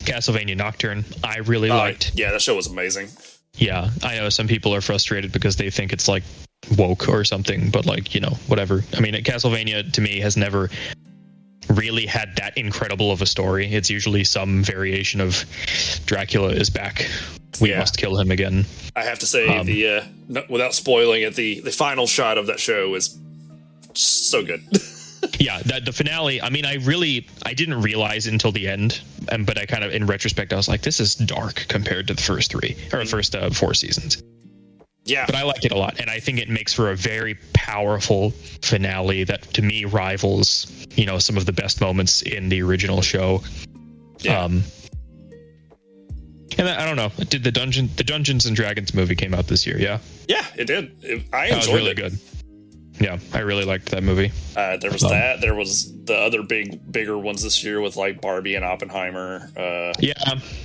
Castlevania 0.00 0.56
Nocturne, 0.56 1.04
I 1.22 1.38
really 1.38 1.70
Uh, 1.70 1.76
liked. 1.76 2.12
yeah, 2.14 2.30
that 2.32 2.42
show 2.42 2.54
was 2.54 2.66
amazing. 2.66 3.08
Yeah, 3.56 3.90
I 4.02 4.16
know 4.16 4.28
some 4.28 4.48
people 4.48 4.74
are 4.74 4.80
frustrated 4.80 5.32
because 5.32 5.56
they 5.56 5.70
think 5.70 5.92
it's 5.92 6.08
like 6.08 6.22
woke 6.76 7.08
or 7.08 7.24
something, 7.24 7.70
but 7.70 7.86
like 7.86 8.14
you 8.14 8.20
know, 8.20 8.36
whatever. 8.48 8.84
I 8.96 9.00
mean, 9.00 9.14
Castlevania 9.14 9.90
to 9.92 10.00
me 10.00 10.18
has 10.20 10.36
never 10.36 10.70
really 11.70 12.04
had 12.04 12.36
that 12.36 12.56
incredible 12.58 13.10
of 13.10 13.22
a 13.22 13.26
story. 13.26 13.72
It's 13.72 13.88
usually 13.88 14.24
some 14.24 14.62
variation 14.62 15.20
of 15.20 15.44
Dracula 16.04 16.48
is 16.48 16.68
back. 16.68 17.08
We 17.60 17.70
Yeah. 17.70 17.78
must 17.78 17.96
kill 17.96 18.18
him 18.18 18.30
again. 18.30 18.66
I 18.96 19.04
have 19.04 19.20
to 19.20 19.26
say 19.26 19.48
Um, 19.48 19.66
the 19.66 19.88
uh, 19.88 20.04
no, 20.28 20.44
without 20.50 20.74
spoiling 20.74 21.22
it, 21.22 21.34
the 21.36 21.60
the 21.60 21.70
final 21.72 22.06
shot 22.06 22.36
of 22.36 22.48
that 22.48 22.60
show 22.60 22.94
is 22.94 23.16
so 23.94 24.42
good. 24.42 24.62
yeah 25.38 25.60
that 25.64 25.84
the 25.84 25.92
finale 25.92 26.40
i 26.42 26.48
mean 26.50 26.64
i 26.64 26.74
really 26.76 27.26
i 27.44 27.52
didn't 27.54 27.80
realize 27.80 28.26
until 28.26 28.52
the 28.52 28.68
end 28.68 29.00
and 29.30 29.46
but 29.46 29.58
i 29.58 29.64
kind 29.66 29.82
of 29.84 29.92
in 29.92 30.06
retrospect 30.06 30.52
i 30.52 30.56
was 30.56 30.68
like 30.68 30.82
this 30.82 31.00
is 31.00 31.14
dark 31.14 31.64
compared 31.68 32.06
to 32.06 32.14
the 32.14 32.22
first 32.22 32.50
three 32.50 32.76
or 32.92 33.00
the 33.00 33.04
first 33.06 33.34
uh, 33.34 33.50
four 33.50 33.74
seasons 33.74 34.22
yeah, 35.06 35.26
but 35.26 35.34
i 35.34 35.42
like 35.42 35.64
it 35.64 35.72
a 35.72 35.76
lot 35.76 35.98
and 36.00 36.08
i 36.08 36.18
think 36.18 36.38
it 36.38 36.48
makes 36.48 36.72
for 36.72 36.90
a 36.90 36.96
very 36.96 37.36
powerful 37.52 38.30
finale 38.62 39.22
that 39.24 39.42
to 39.54 39.60
me 39.62 39.84
rivals 39.84 40.66
you 40.96 41.04
know 41.04 41.18
some 41.18 41.36
of 41.36 41.44
the 41.46 41.52
best 41.52 41.80
moments 41.80 42.22
in 42.22 42.48
the 42.48 42.62
original 42.62 43.02
show 43.02 43.42
Yeah. 44.20 44.42
um 44.44 44.62
And 46.56 46.68
I 46.68 46.86
don't 46.86 46.96
know. 46.96 47.10
Did 47.24 47.42
the 47.42 47.50
dungeon 47.50 47.90
the 47.96 48.04
Dungeons 48.04 48.46
and 48.46 48.54
Dragons 48.54 48.94
movie 48.94 49.16
came 49.16 49.34
out 49.34 49.48
this 49.48 49.66
year? 49.66 49.76
Yeah, 49.78 49.98
Yeah, 50.28 50.46
it 50.56 50.66
did. 50.66 50.92
It- 51.02 51.22
I 51.32 51.48
that 51.50 51.56
was 51.56 51.66
really 51.68 51.90
it. 51.90 51.96
good. 51.96 52.18
Yeah, 53.00 53.18
I 53.32 53.40
really 53.40 53.64
liked 53.64 53.90
that 53.90 54.02
movie. 54.04 54.30
Uh, 54.56 54.76
there 54.76 54.90
was 54.92 55.02
Um, 55.02 55.10
that. 55.10 55.40
There 55.40 55.54
was 55.54 55.92
the 56.04 56.14
other 56.16 56.42
big, 56.44 56.92
bigger 56.92 57.18
ones 57.18 57.42
this 57.42 57.64
year 57.64 57.80
with 57.80 57.96
like 57.96 58.20
Barbie 58.20 58.54
and 58.54 58.64
Oppenheimer, 58.64 59.50
uh, 59.56 59.92
Yeah, 59.98 60.12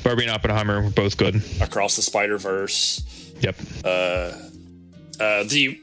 Barbie 0.04 0.24
and 0.24 0.32
Oppenheimer 0.32 0.82
were 0.84 0.90
both 0.92 1.18
good. 1.18 1.42
Across 1.62 1.96
the 1.96 2.02
Spider 2.04 2.38
Verse. 2.38 3.02
Yep. 3.42 3.56
Uh, 3.84 4.32
uh, 5.20 5.44
the 5.46 5.80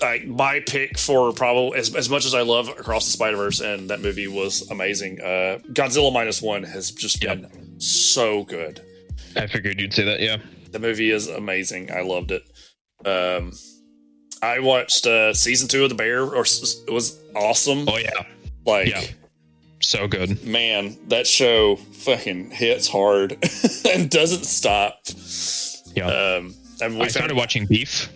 like 0.00 0.26
my 0.26 0.58
pick 0.60 0.98
for 0.98 1.32
probably 1.32 1.78
as, 1.78 1.94
as 1.94 2.10
much 2.10 2.24
as 2.26 2.34
I 2.34 2.42
love 2.42 2.68
Across 2.68 3.06
the 3.06 3.12
Spider 3.12 3.36
Verse 3.36 3.60
and 3.60 3.88
that 3.90 4.00
movie 4.00 4.26
was 4.26 4.68
amazing. 4.70 5.20
Uh, 5.20 5.58
Godzilla 5.72 6.12
minus 6.12 6.42
one 6.42 6.64
has 6.64 6.90
just 6.90 7.22
Yep. 7.22 7.40
been 7.52 7.80
so 7.80 8.42
good. 8.44 8.80
I 9.36 9.46
figured 9.46 9.80
you'd 9.80 9.94
say 9.94 10.04
that. 10.04 10.20
Yeah. 10.20 10.38
The 10.72 10.80
movie 10.80 11.10
is 11.12 11.28
amazing. 11.28 11.92
I 11.92 12.00
loved 12.02 12.32
it. 12.32 12.42
Um, 13.06 13.52
I 14.44 14.58
watched 14.60 15.06
uh, 15.06 15.32
season 15.32 15.68
two 15.68 15.84
of 15.84 15.88
The 15.88 15.94
Bear, 15.94 16.22
or 16.22 16.42
it 16.42 16.90
was 16.90 17.18
awesome. 17.34 17.88
Oh 17.88 17.96
yeah. 17.96 18.10
like, 18.66 18.88
yeah. 18.88 19.02
So 19.80 20.06
good. 20.08 20.44
man, 20.44 20.96
that 21.08 21.26
show 21.26 21.76
fucking 21.76 22.50
hits 22.50 22.88
hard 22.88 23.32
and 23.92 24.10
doesn't 24.10 24.44
stop. 24.44 25.00
Yeah. 25.94 26.06
Um, 26.06 26.54
and 26.80 26.96
we 26.96 27.02
I 27.02 27.08
started 27.08 27.36
watching 27.36 27.66
Beef. 27.66 28.10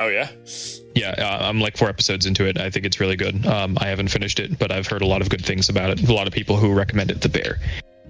Oh 0.00 0.08
yeah, 0.08 0.30
Yeah, 0.94 1.10
uh, 1.10 1.48
I'm 1.48 1.60
like 1.60 1.76
four 1.76 1.88
episodes 1.88 2.26
into 2.26 2.46
it. 2.46 2.58
I 2.58 2.70
think 2.70 2.84
it's 2.84 2.98
really 2.98 3.14
good. 3.14 3.46
Um, 3.46 3.78
I 3.80 3.86
haven't 3.86 4.08
finished 4.08 4.40
it, 4.40 4.58
but 4.58 4.72
I've 4.72 4.86
heard 4.86 5.02
a 5.02 5.06
lot 5.06 5.22
of 5.22 5.30
good 5.30 5.44
things 5.44 5.68
about 5.68 5.90
it. 5.90 6.08
A 6.08 6.12
lot 6.12 6.26
of 6.26 6.32
people 6.32 6.56
who 6.56 6.72
recommend 6.74 7.10
it. 7.10 7.20
The 7.20 7.28
Bear. 7.28 7.58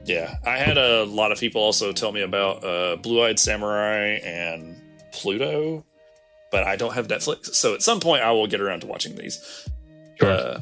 yeah. 0.07 0.37
I 0.47 0.57
had 0.57 0.79
a 0.79 1.05
lot 1.05 1.33
of 1.33 1.39
people 1.39 1.61
also 1.61 1.93
tell 1.93 2.11
me 2.13 2.23
about 2.23 2.65
uh, 2.65 2.97
Blue 2.97 3.23
Eyed 3.23 3.39
Samurai 3.39 4.21
and 4.25 4.81
Pluto, 5.13 5.85
but 6.53 6.63
I 6.65 6.77
don't 6.77 6.93
have 6.95 7.09
Netflix, 7.09 7.55
so 7.55 7.75
at 7.75 7.83
some 7.83 7.99
point 7.99 8.23
I 8.23 8.31
will 8.31 8.47
get 8.47 8.61
around 8.61 8.81
to 8.81 8.87
watching 8.87 9.17
these. 9.17 9.41
Sure. 10.21 10.31
Uh, 10.31 10.61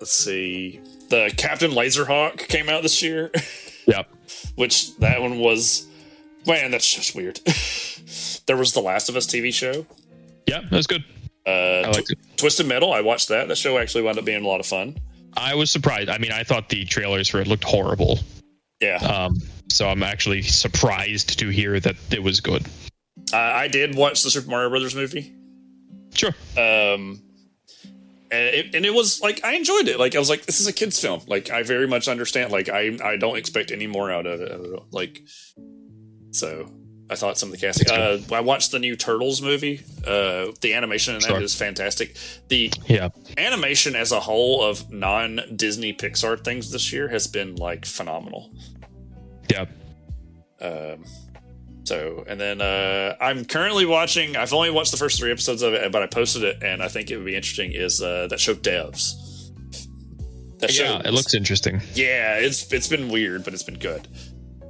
let's 0.00 0.12
see. 0.12 0.80
The 1.08 1.32
Captain 1.36 1.70
Laserhawk 1.70 2.36
came 2.48 2.68
out 2.68 2.82
this 2.82 3.00
year, 3.02 3.30
Yep. 3.86 4.08
which 4.56 4.94
that 4.98 5.22
one 5.22 5.38
was. 5.38 5.86
Man, 6.46 6.70
that's 6.70 6.92
just 6.92 7.14
weird. 7.14 7.36
there 8.46 8.56
was 8.56 8.72
the 8.72 8.80
Last 8.80 9.08
of 9.08 9.16
Us 9.16 9.26
TV 9.26 9.52
show. 9.52 9.86
Yeah, 10.46 10.60
that 10.60 10.70
was 10.72 10.86
good. 10.86 11.04
Uh, 11.46 11.92
it. 11.96 12.18
Twisted 12.36 12.66
Metal. 12.66 12.92
I 12.92 13.00
watched 13.00 13.28
that. 13.28 13.48
That 13.48 13.56
show 13.56 13.78
actually 13.78 14.02
wound 14.02 14.18
up 14.18 14.24
being 14.24 14.44
a 14.44 14.48
lot 14.48 14.60
of 14.60 14.66
fun. 14.66 14.96
I 15.36 15.54
was 15.54 15.70
surprised. 15.70 16.08
I 16.08 16.18
mean, 16.18 16.32
I 16.32 16.42
thought 16.44 16.68
the 16.68 16.84
trailers 16.84 17.28
for 17.28 17.40
it 17.40 17.46
looked 17.46 17.64
horrible. 17.64 18.18
Yeah, 18.80 18.96
Um, 18.96 19.36
so 19.70 19.88
I'm 19.88 20.02
actually 20.02 20.42
surprised 20.42 21.38
to 21.38 21.48
hear 21.48 21.80
that 21.80 21.96
it 22.10 22.22
was 22.22 22.40
good. 22.40 22.64
I, 23.32 23.64
I 23.64 23.68
did 23.68 23.94
watch 23.94 24.22
the 24.22 24.30
Super 24.30 24.50
Mario 24.50 24.70
Brothers 24.70 24.94
movie. 24.94 25.34
Sure. 26.14 26.34
Um, 26.56 27.22
and 28.30 28.48
it, 28.54 28.74
and 28.74 28.84
it 28.86 28.92
was 28.94 29.20
like 29.20 29.44
I 29.44 29.54
enjoyed 29.54 29.88
it. 29.88 29.98
Like 29.98 30.14
I 30.16 30.18
was 30.18 30.28
like, 30.30 30.46
this 30.46 30.60
is 30.60 30.66
a 30.66 30.72
kids 30.72 31.00
film. 31.00 31.20
Like 31.26 31.50
I 31.50 31.62
very 31.62 31.86
much 31.86 32.08
understand. 32.08 32.50
Like 32.52 32.68
I 32.68 32.98
I 33.04 33.16
don't 33.16 33.36
expect 33.36 33.70
any 33.70 33.86
more 33.86 34.10
out 34.10 34.26
of 34.26 34.40
it. 34.40 34.80
Like 34.90 35.20
so. 36.30 36.70
I 37.08 37.14
thought 37.14 37.38
some 37.38 37.52
of 37.52 37.60
the 37.60 37.64
casting. 37.64 37.88
Uh, 37.88 38.18
I 38.34 38.40
watched 38.40 38.72
the 38.72 38.80
new 38.80 38.96
Turtles 38.96 39.40
movie. 39.40 39.80
Uh, 40.04 40.48
the 40.60 40.74
animation 40.74 41.14
in 41.14 41.20
that 41.20 41.28
Sure. 41.28 41.40
is 41.40 41.54
fantastic. 41.54 42.16
The 42.48 42.72
Yeah. 42.88 43.10
animation 43.38 43.94
as 43.94 44.10
a 44.10 44.18
whole 44.18 44.64
of 44.64 44.90
non 44.90 45.40
Disney 45.54 45.92
Pixar 45.92 46.42
things 46.42 46.72
this 46.72 46.92
year 46.92 47.06
has 47.06 47.28
been 47.28 47.54
like 47.54 47.86
phenomenal. 47.86 48.50
Yeah. 49.48 49.66
Um, 50.60 51.04
so, 51.86 52.24
and 52.28 52.40
then 52.40 52.60
uh, 52.60 53.16
I'm 53.20 53.44
currently 53.44 53.86
watching. 53.86 54.36
I've 54.36 54.52
only 54.52 54.70
watched 54.70 54.90
the 54.90 54.96
first 54.98 55.18
three 55.18 55.30
episodes 55.30 55.62
of 55.62 55.72
it, 55.74 55.90
but 55.92 56.02
I 56.02 56.06
posted 56.06 56.42
it, 56.42 56.62
and 56.62 56.82
I 56.82 56.88
think 56.88 57.10
it 57.10 57.16
would 57.16 57.26
be 57.26 57.36
interesting. 57.36 57.72
Is 57.72 58.02
uh, 58.02 58.26
that 58.28 58.40
show 58.40 58.54
Devs? 58.54 59.12
That 60.58 60.70
show, 60.70 60.84
Yeah. 60.84 61.02
It 61.04 61.12
looks 61.12 61.34
interesting. 61.34 61.80
yeah, 61.94 62.36
it's 62.38 62.72
it's 62.72 62.88
been 62.88 63.08
weird, 63.10 63.44
but 63.44 63.54
it's 63.54 63.62
been 63.62 63.78
good. 63.78 64.08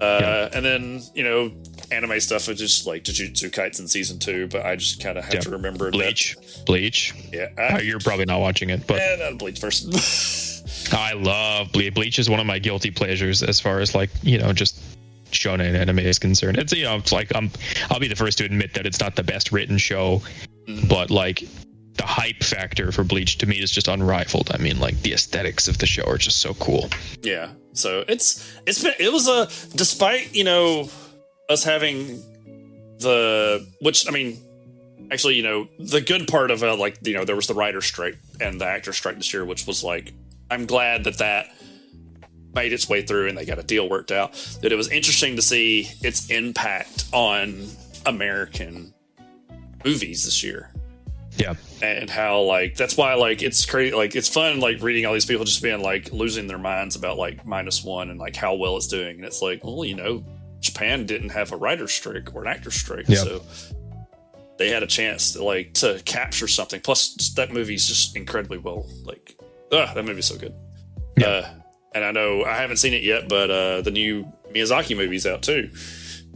Uh, 0.01 0.51
And 0.53 0.63
then 0.65 1.01
you 1.15 1.25
know, 1.25 1.53
anime 1.91 2.21
stuff 2.21 2.49
is 2.51 2.59
just 2.59 2.87
like 2.87 3.05
Jujutsu 3.05 3.51
Kaisen 3.51 3.89
season 3.89 4.19
two, 4.19 4.47
but 4.49 4.67
I 4.67 4.77
just 4.77 5.03
kind 5.03 5.17
of 5.17 5.25
have 5.25 5.35
Yeah. 5.35 5.41
to 5.41 5.51
remember 5.51 5.91
Bleach. 5.91 6.37
Bleach. 6.67 7.15
That, 7.33 7.53
Uh, 7.53 7.63
yeah, 7.63 7.77
I, 7.77 7.81
you're 7.81 8.01
probably 8.01 8.27
not 8.27 8.41
watching 8.41 8.69
it, 8.71 8.87
but 8.87 8.99
yeah, 8.99 9.17
not 9.31 9.39
Bleach 9.39 9.59
first. 9.59 10.93
I 10.93 11.15
love 11.15 11.73
Bleach. 11.73 11.95
Bleach 11.95 12.19
is 12.19 12.29
one 12.29 12.41
of 12.41 12.47
my 12.47 12.59
guilty 12.59 12.91
pleasures 12.91 13.43
as 13.43 13.59
far 13.61 13.81
as 13.81 13.95
like 13.95 14.11
you 14.23 14.39
know 14.39 14.53
just 14.53 14.79
shonen 15.37 15.75
anime 15.79 15.99
is 16.01 16.19
concerned. 16.19 16.59
It's 16.59 16.73
you 16.73 16.85
know 16.85 16.97
it's 16.97 17.13
like 17.13 17.31
I'm 17.35 17.51
I'll 17.91 18.01
be 18.01 18.09
the 18.09 18.17
first 18.17 18.39
to 18.39 18.45
admit 18.45 18.75
that 18.75 18.87
it's 18.87 19.01
not 19.01 19.17
the 19.17 19.23
best 19.23 19.53
written 19.53 19.79
show, 19.79 20.23
Mhm. 20.69 20.89
but 20.89 21.11
like 21.11 21.45
the 21.95 22.05
hype 22.07 22.43
factor 22.43 22.93
for 22.93 23.05
Bleach 23.05 23.39
to 23.39 23.47
me 23.47 23.57
is 23.59 23.71
just 23.71 23.89
unrivaled. 23.89 24.51
I 24.53 24.59
mean 24.59 24.79
like 24.81 25.01
the 25.03 25.13
aesthetics 25.15 25.69
of 25.69 25.79
the 25.79 25.87
show 25.87 26.05
are 26.05 26.19
just 26.19 26.41
so 26.41 26.55
cool. 26.55 26.91
Yeah. 27.23 27.51
So 27.73 28.05
it's 28.09 28.47
it's 28.67 28.83
been 28.83 28.95
it 28.99 29.13
was 29.13 29.29
a 29.29 29.47
despite 29.77 30.35
you 30.35 30.45
know 30.45 30.89
us 31.49 31.63
having 31.65 32.23
the 32.99 33.67
which 33.81 34.09
I 34.09 34.13
mean 34.13 34.39
actually 35.11 35.35
you 35.37 35.43
know 35.43 35.69
the 35.79 36.01
good 36.01 36.27
part 36.29 36.51
of 36.51 36.63
uh, 36.63 36.77
like 36.77 36.99
you 37.03 37.15
know 37.15 37.25
there 37.25 37.37
was 37.37 37.47
the 37.47 37.55
writer 37.55 37.81
strike 37.81 38.17
and 38.41 38.61
the 38.61 38.67
actor 38.67 38.93
strike 38.93 39.17
this 39.17 39.33
year 39.33 39.45
which 39.45 39.67
was 39.67 39.85
like 39.85 40.13
I'm 40.51 40.67
glad 40.67 41.05
that 41.05 41.19
that 41.19 41.49
made 42.57 42.73
its 42.73 42.89
way 42.89 43.03
through 43.03 43.29
and 43.29 43.39
they 43.39 43.45
got 43.45 43.59
a 43.61 43.63
deal 43.63 43.89
worked 43.89 44.11
out 44.11 44.33
that 44.63 44.73
it 44.73 44.77
was 44.77 44.89
interesting 44.91 45.37
to 45.37 45.43
see 45.43 45.89
its 46.03 46.29
impact 46.31 47.05
on 47.13 47.69
American 48.07 48.93
movies 49.85 50.25
this 50.25 50.43
year 50.43 50.71
Yeah. 51.37 51.55
and 51.83 52.11
how 52.11 52.41
like 52.41 52.75
that's 52.77 52.97
why 52.97 53.15
like 53.15 53.43
it's 53.43 53.65
crazy 53.67 53.95
like 53.95 54.17
it's 54.17 54.29
fun 54.29 54.59
like 54.59 54.83
reading 54.83 55.07
all 55.07 55.13
these 55.13 55.27
people 55.27 55.45
just 55.45 55.63
being 55.63 55.83
like 55.83 56.13
losing 56.13 56.47
their 56.49 56.59
minds 56.59 56.97
about 56.97 57.19
like 57.19 57.47
minus 57.47 57.85
one 57.85 58.11
and 58.11 58.19
like 58.19 58.35
how 58.35 58.55
well 58.55 58.77
it's 58.77 58.87
doing 58.89 59.17
and 59.17 59.25
it's 59.25 59.43
like 59.43 59.63
well 59.63 59.85
you 59.85 59.95
know 59.95 60.25
japan 60.61 61.05
didn't 61.07 61.29
have 61.29 61.53
a 61.53 61.57
writer's 61.57 61.93
strike 61.93 62.35
or 62.35 62.43
an 62.43 62.49
actor's 62.49 62.75
strike 62.75 63.05
Yeah. 63.09 63.19
so 63.23 63.43
they 64.59 64.71
had 64.71 64.83
a 64.83 64.87
chance 64.87 65.35
to 65.35 65.45
like 65.45 65.75
to 65.75 66.01
capture 66.07 66.49
something 66.49 66.81
plus 66.81 67.15
that 67.37 67.53
movie's 67.53 67.87
just 67.87 68.17
incredibly 68.17 68.59
well 68.59 68.87
like 69.05 69.37
uh, 69.71 69.93
that 69.95 70.05
movie's 70.05 70.25
so 70.27 70.37
good 70.39 70.55
Yeah. 71.19 71.27
uh, 71.29 71.49
and 71.97 72.05
i 72.05 72.13
know 72.13 72.45
i 72.45 72.55
haven't 72.55 72.77
seen 72.77 72.93
it 72.95 73.03
yet 73.03 73.29
but 73.29 73.51
uh 73.51 73.81
the 73.83 73.91
new 73.91 74.25
miyazaki 74.55 74.97
movie's 74.97 75.27
out 75.27 75.43
too 75.43 75.69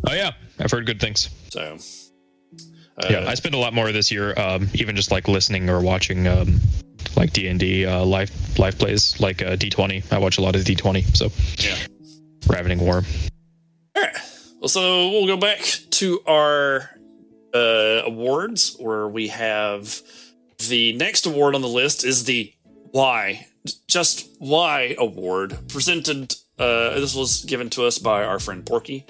Oh 0.08 0.14
yeah, 0.14 0.30
I've 0.58 0.70
heard 0.70 0.86
good 0.86 0.98
things. 0.98 1.28
so 1.50 1.76
uh, 2.96 3.06
yeah, 3.10 3.24
I 3.28 3.34
spent 3.34 3.54
a 3.54 3.58
lot 3.58 3.74
more 3.74 3.92
this 3.92 4.10
year, 4.10 4.32
um, 4.40 4.66
even 4.72 4.96
just 4.96 5.10
like 5.10 5.28
listening 5.28 5.68
or 5.68 5.82
watching, 5.82 6.26
um, 6.26 6.58
like 7.16 7.34
D 7.34 7.48
and 7.48 7.60
D 7.60 7.84
uh, 7.84 8.02
live 8.02 8.30
live 8.58 8.78
plays, 8.78 9.20
like 9.20 9.42
uh, 9.42 9.56
D 9.56 9.68
twenty. 9.68 10.02
I 10.10 10.16
watch 10.16 10.38
a 10.38 10.40
lot 10.40 10.56
of 10.56 10.64
D 10.64 10.74
twenty. 10.74 11.02
So 11.02 11.28
yeah 11.58 11.76
Ravening 12.46 12.78
War. 12.80 13.02
All 13.96 14.02
right. 14.02 14.16
Well, 14.60 14.68
so 14.68 15.10
we'll 15.10 15.26
go 15.26 15.36
back 15.36 15.60
to 15.90 16.20
our 16.26 16.88
uh, 17.52 18.02
awards 18.06 18.76
where 18.78 19.06
we 19.06 19.28
have 19.28 20.00
the 20.68 20.94
next 20.94 21.26
award 21.26 21.54
on 21.54 21.60
the 21.60 21.68
list 21.68 22.04
is 22.04 22.24
the 22.24 22.52
Why, 22.92 23.46
Just 23.86 24.28
Why 24.38 24.94
Award, 24.98 25.56
presented. 25.68 26.34
Uh, 26.58 26.94
this 27.00 27.14
was 27.14 27.44
given 27.44 27.70
to 27.70 27.86
us 27.86 27.98
by 27.98 28.24
our 28.24 28.38
friend 28.38 28.64
Porky. 28.64 29.06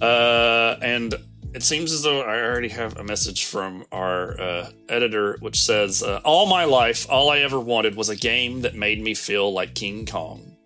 Uh, 0.00 0.76
and 0.80 1.14
it 1.52 1.62
seems 1.62 1.92
as 1.92 2.02
though 2.02 2.22
I 2.22 2.40
already 2.42 2.68
have 2.68 2.96
a 2.96 3.04
message 3.04 3.44
from 3.44 3.84
our 3.92 4.40
uh, 4.40 4.70
editor, 4.88 5.36
which 5.40 5.60
says, 5.60 6.02
uh, 6.02 6.20
All 6.24 6.46
my 6.46 6.64
life, 6.64 7.06
all 7.10 7.28
I 7.30 7.38
ever 7.38 7.58
wanted 7.60 7.96
was 7.96 8.08
a 8.08 8.16
game 8.16 8.62
that 8.62 8.74
made 8.74 9.02
me 9.02 9.14
feel 9.14 9.52
like 9.52 9.74
King 9.74 10.06
Kong. 10.06 10.56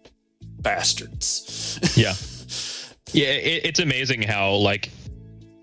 Bastards. 0.61 1.79
Yeah, 1.97 2.15
yeah. 3.13 3.33
It, 3.33 3.67
it's 3.67 3.81
amazing 3.81 4.23
how 4.23 4.55
like 4.55 4.91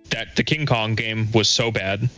that 0.09 0.35
the 0.35 0.43
King 0.43 0.65
Kong 0.65 0.95
game 0.95 1.31
was 1.31 1.49
so 1.49 1.71
bad. 1.71 2.09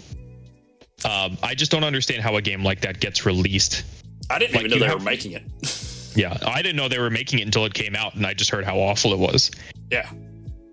Um, 1.05 1.37
I 1.41 1.55
just 1.55 1.71
don't 1.71 1.83
understand 1.83 2.21
how 2.21 2.35
a 2.35 2.41
game 2.41 2.63
like 2.63 2.81
that 2.81 2.99
gets 2.99 3.25
released. 3.25 3.83
I 4.29 4.39
didn't 4.39 4.55
Like, 4.55 4.65
even 4.65 4.71
know 4.71 4.79
they 4.79 4.85
have- 4.89 4.99
were 4.99 5.05
making 5.05 5.33
it. 5.33 5.43
Yeah, 6.15 6.37
I 6.45 6.61
didn't 6.61 6.75
know 6.75 6.87
they 6.87 6.99
were 6.99 7.09
making 7.09 7.39
it 7.39 7.41
until 7.41 7.65
it 7.65 7.73
came 7.73 7.95
out, 7.95 8.13
and 8.13 8.23
I 8.23 8.35
just 8.35 8.51
heard 8.51 8.63
how 8.65 8.77
awful 8.77 9.13
it 9.13 9.17
was. 9.17 9.49
Yeah. 9.91 10.07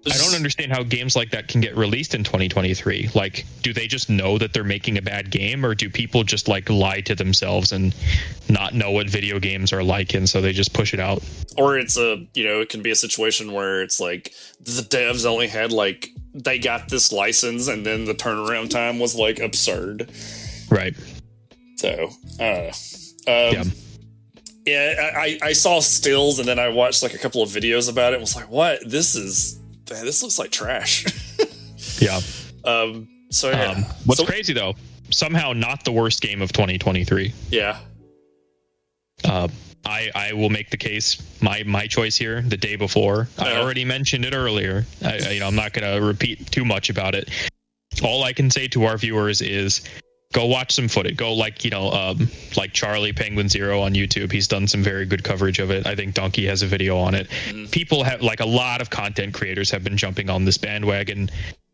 I 0.06 0.16
don't 0.18 0.34
understand 0.34 0.70
how 0.70 0.82
games 0.82 1.16
like 1.16 1.30
that 1.30 1.48
can 1.48 1.62
get 1.62 1.74
released 1.78 2.14
in 2.14 2.24
2023. 2.24 3.08
Like, 3.14 3.46
do 3.62 3.72
they 3.72 3.86
just 3.86 4.10
know 4.10 4.36
that 4.36 4.52
they're 4.52 4.64
making 4.64 4.98
a 4.98 5.02
bad 5.02 5.30
game, 5.30 5.64
or 5.64 5.74
do 5.74 5.88
people 5.88 6.24
just 6.24 6.46
like 6.46 6.68
lie 6.68 7.00
to 7.00 7.14
themselves 7.14 7.72
and 7.72 7.94
not 8.50 8.74
know 8.74 8.90
what 8.90 9.08
video 9.08 9.38
games 9.38 9.72
are 9.72 9.82
like, 9.82 10.12
and 10.12 10.28
so 10.28 10.42
they 10.42 10.52
just 10.52 10.74
push 10.74 10.92
it 10.92 11.00
out? 11.00 11.22
Or 11.56 11.78
it's 11.78 11.96
a, 11.96 12.26
you 12.34 12.44
know, 12.44 12.60
it 12.60 12.68
can 12.68 12.82
be 12.82 12.90
a 12.90 12.94
situation 12.94 13.52
where 13.52 13.80
it's 13.82 13.98
like 13.98 14.34
the 14.60 14.82
devs 14.82 15.24
only 15.24 15.48
had 15.48 15.72
like, 15.72 16.10
they 16.34 16.58
got 16.58 16.90
this 16.90 17.12
license 17.12 17.66
and 17.66 17.86
then 17.86 18.04
the 18.04 18.14
turnaround 18.14 18.68
time 18.68 18.98
was 18.98 19.14
like 19.14 19.38
absurd. 19.40 20.10
Right. 20.70 20.94
So, 21.76 22.10
uh, 22.38 22.72
um, 23.26 23.32
Yeah. 23.54 23.64
yeah, 24.66 25.10
I, 25.16 25.20
I 25.20 25.38
I 25.48 25.52
saw 25.52 25.80
stills 25.80 26.38
and 26.38 26.46
then 26.48 26.58
I 26.58 26.68
watched 26.68 27.02
like 27.02 27.14
a 27.14 27.18
couple 27.18 27.42
of 27.42 27.48
videos 27.50 27.90
about 27.90 28.12
it 28.12 28.16
and 28.16 28.22
was 28.22 28.36
like, 28.36 28.50
what? 28.50 28.80
This 28.88 29.14
is 29.14 29.58
man, 29.90 30.04
this 30.04 30.22
looks 30.22 30.38
like 30.38 30.50
trash. 30.50 31.04
Yeah. 32.00 32.20
um, 32.64 33.08
so 33.30 33.50
yeah, 33.50 33.72
Um, 33.72 33.84
what's 34.06 34.20
So- 34.20 34.26
crazy 34.26 34.52
though, 34.54 34.74
somehow 35.10 35.52
not 35.52 35.84
the 35.84 35.92
worst 35.92 36.20
game 36.22 36.40
of 36.42 36.52
2023. 36.52 37.32
yeah, 37.50 37.78
Uh, 39.24 39.48
I 39.84 40.10
I 40.14 40.32
will 40.32 40.50
make 40.50 40.70
the 40.70 40.76
case 40.76 41.16
my 41.42 41.62
my 41.64 41.86
choice 41.86 42.16
here 42.16 42.42
the 42.42 42.56
day 42.56 42.76
before. 42.76 43.28
I 43.38 43.52
Uh-huh. 43.52 43.60
already 43.62 43.84
mentioned 43.84 44.24
it 44.24 44.34
earlier. 44.34 44.86
I, 45.02 45.18
I- 45.18 45.30
you 45.32 45.40
know 45.40 45.46
I'm 45.46 45.54
not 45.56 45.72
going 45.72 45.90
to 45.94 46.00
repeat 46.04 46.50
too 46.50 46.64
much 46.64 46.90
about 46.90 47.14
it. 47.14 47.28
All 48.02 48.22
I 48.24 48.32
can 48.32 48.50
say 48.50 48.68
to 48.68 48.84
our 48.84 48.96
viewers 48.96 49.40
is 49.42 49.82
go 50.32 50.46
watch 50.46 50.72
some 50.72 50.88
footage. 50.88 51.16
Go 51.16 51.32
like 51.32 51.64
you 51.64 51.70
know 51.70 51.90
um, 51.90 52.28
like 52.56 52.72
Charlie 52.72 53.12
Penguin 53.12 53.48
Zero 53.48 53.80
on 53.80 53.94
YouTube. 53.94 54.30
He's 54.32 54.46
done 54.48 54.66
some 54.66 54.82
very 54.82 55.04
good 55.06 55.24
coverage 55.24 55.58
of 55.58 55.70
it. 55.70 55.86
I 55.86 55.94
think 55.94 56.14
Dunkey 56.14 56.46
has 56.48 56.62
a 56.62 56.66
video 56.66 56.96
on 56.96 57.14
it. 57.14 57.28
Mhm. 57.48 57.70
People 57.70 58.04
have 58.04 58.22
like 58.22 58.40
a 58.40 58.46
lot 58.46 58.80
of 58.80 58.90
content 58.90 59.34
creators 59.34 59.70
have 59.70 59.82
been 59.84 59.96
jumping 59.96 60.30
on 60.30 60.44
this 60.44 60.58
bandwagon 60.58 61.30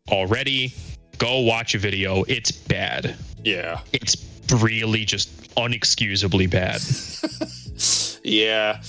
already. 0.09 0.73
Go 1.17 1.39
watch 1.41 1.75
a 1.75 1.79
video. 1.79 2.23
It's 2.27 2.51
bad. 2.51 3.15
yeah, 3.43 3.79
It's 3.93 4.15
really 4.61 5.03
just 5.05 5.53
unexcusably 5.55 6.49
bad. 6.49 6.81
yeah. 8.23 8.81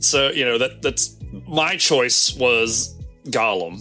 So 0.00 0.30
you 0.30 0.44
know 0.44 0.58
that 0.58 0.82
that's 0.82 1.16
my 1.46 1.76
choice 1.76 2.34
was 2.36 2.94
Gollum, 3.28 3.80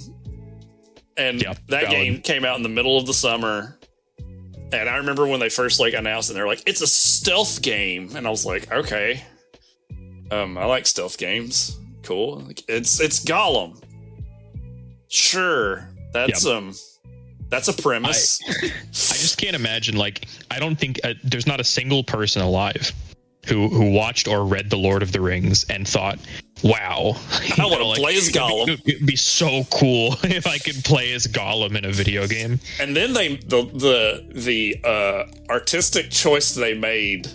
and 1.17 1.41
Yeah, 1.41 1.53
that 1.69 1.83
valid. 1.83 1.89
game 1.91 2.21
came 2.21 2.45
out 2.45 2.57
in 2.57 2.63
the 2.63 2.69
middle 2.69 2.97
of 2.97 3.05
the 3.05 3.13
summer. 3.13 3.74
And 4.72 4.89
I 4.89 4.97
remember 4.97 5.28
when 5.28 5.39
they 5.39 5.49
first 5.49 5.80
like 5.80 5.93
announced 5.93 6.30
and 6.30 6.38
they're 6.38 6.47
like, 6.47 6.63
"It's 6.66 6.82
a 6.82 6.88
stealth 6.88 7.61
game," 7.61 8.16
and 8.16 8.26
I 8.28 8.30
was 8.30 8.45
like, 8.45 8.72
"Okay, 8.72 9.24
um, 10.32 10.57
I 10.57 10.66
like 10.66 10.86
stealth 10.88 11.18
games. 11.18 11.78
Cool. 12.03 12.39
Like, 12.39 12.63
it's 12.68 12.99
it's 12.99 13.24
Gollum. 13.24 13.82
Sure, 15.07 15.89
that's 16.13 16.45
um, 16.45 16.74
that's 17.49 17.68
a 17.68 17.74
premise. 17.74 18.41
I 18.49 18.72
just 18.91 19.38
can't 19.38 19.55
imagine. 19.55 19.95
Like, 19.95 20.28
I 20.51 20.59
don't 20.59 20.78
think 20.78 20.99
uh, 21.03 21.13
there's 21.24 21.47
not 21.47 21.59
a 21.59 21.63
single 21.63 22.03
person 22.03 22.41
alive 22.41 22.91
who 23.47 23.69
who 23.69 23.91
watched 23.91 24.27
or 24.27 24.45
read 24.45 24.69
The 24.69 24.77
Lord 24.77 25.03
of 25.03 25.11
the 25.11 25.21
Rings 25.21 25.65
and 25.69 25.87
thought, 25.87 26.19
"Wow, 26.63 27.15
I 27.57 27.65
want 27.65 27.95
to 27.95 28.01
play 28.01 28.15
as 28.15 28.29
Gollum." 28.29 28.69
It'd 28.69 28.83
be, 28.83 28.95
it'd 28.95 29.07
be 29.07 29.15
so 29.15 29.63
cool 29.71 30.15
if 30.23 30.47
I 30.47 30.57
could 30.57 30.83
play 30.83 31.13
as 31.13 31.27
Gollum 31.27 31.75
in 31.75 31.85
a 31.85 31.91
video 31.91 32.27
game." 32.27 32.59
And 32.79 32.95
then 32.95 33.13
they 33.13 33.35
the 33.37 33.63
the 33.73 34.25
the 34.33 34.79
uh, 34.83 35.25
artistic 35.49 36.09
choice 36.11 36.53
they 36.53 36.73
made 36.73 37.27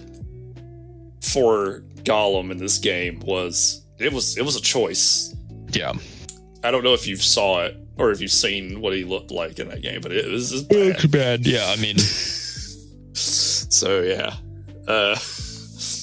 for 1.23 1.83
Gollum 2.03 2.51
in 2.51 2.59
this 2.59 2.79
game 2.79 3.21
was 3.21 3.85
it 3.99 4.13
was 4.13 4.37
it 4.37 4.45
was 4.45 4.57
a 4.57 4.63
choice. 4.63 5.35
Yeah, 5.73 5.93
I 6.65 6.71
don't 6.71 6.85
know 6.85 6.95
if 6.95 7.07
you 7.07 7.17
saw 7.17 7.63
it 7.63 7.77
or 7.99 8.11
if 8.11 8.21
you've 8.21 8.31
seen 8.31 8.81
what 8.81 8.95
he 8.95 9.05
looked 9.05 9.31
like 9.31 9.59
in 9.59 9.69
that 9.69 9.83
game, 9.83 10.01
but 10.01 10.11
it 10.11 10.27
was 10.27 10.63
bad. 10.65 10.99
too 10.99 11.09
bad. 11.09 11.47
Yeah, 11.47 11.67
I 11.67 11.77
mean, 11.77 11.97
So 13.71 14.03
yeah, 14.03 14.35
uh, 14.89 15.17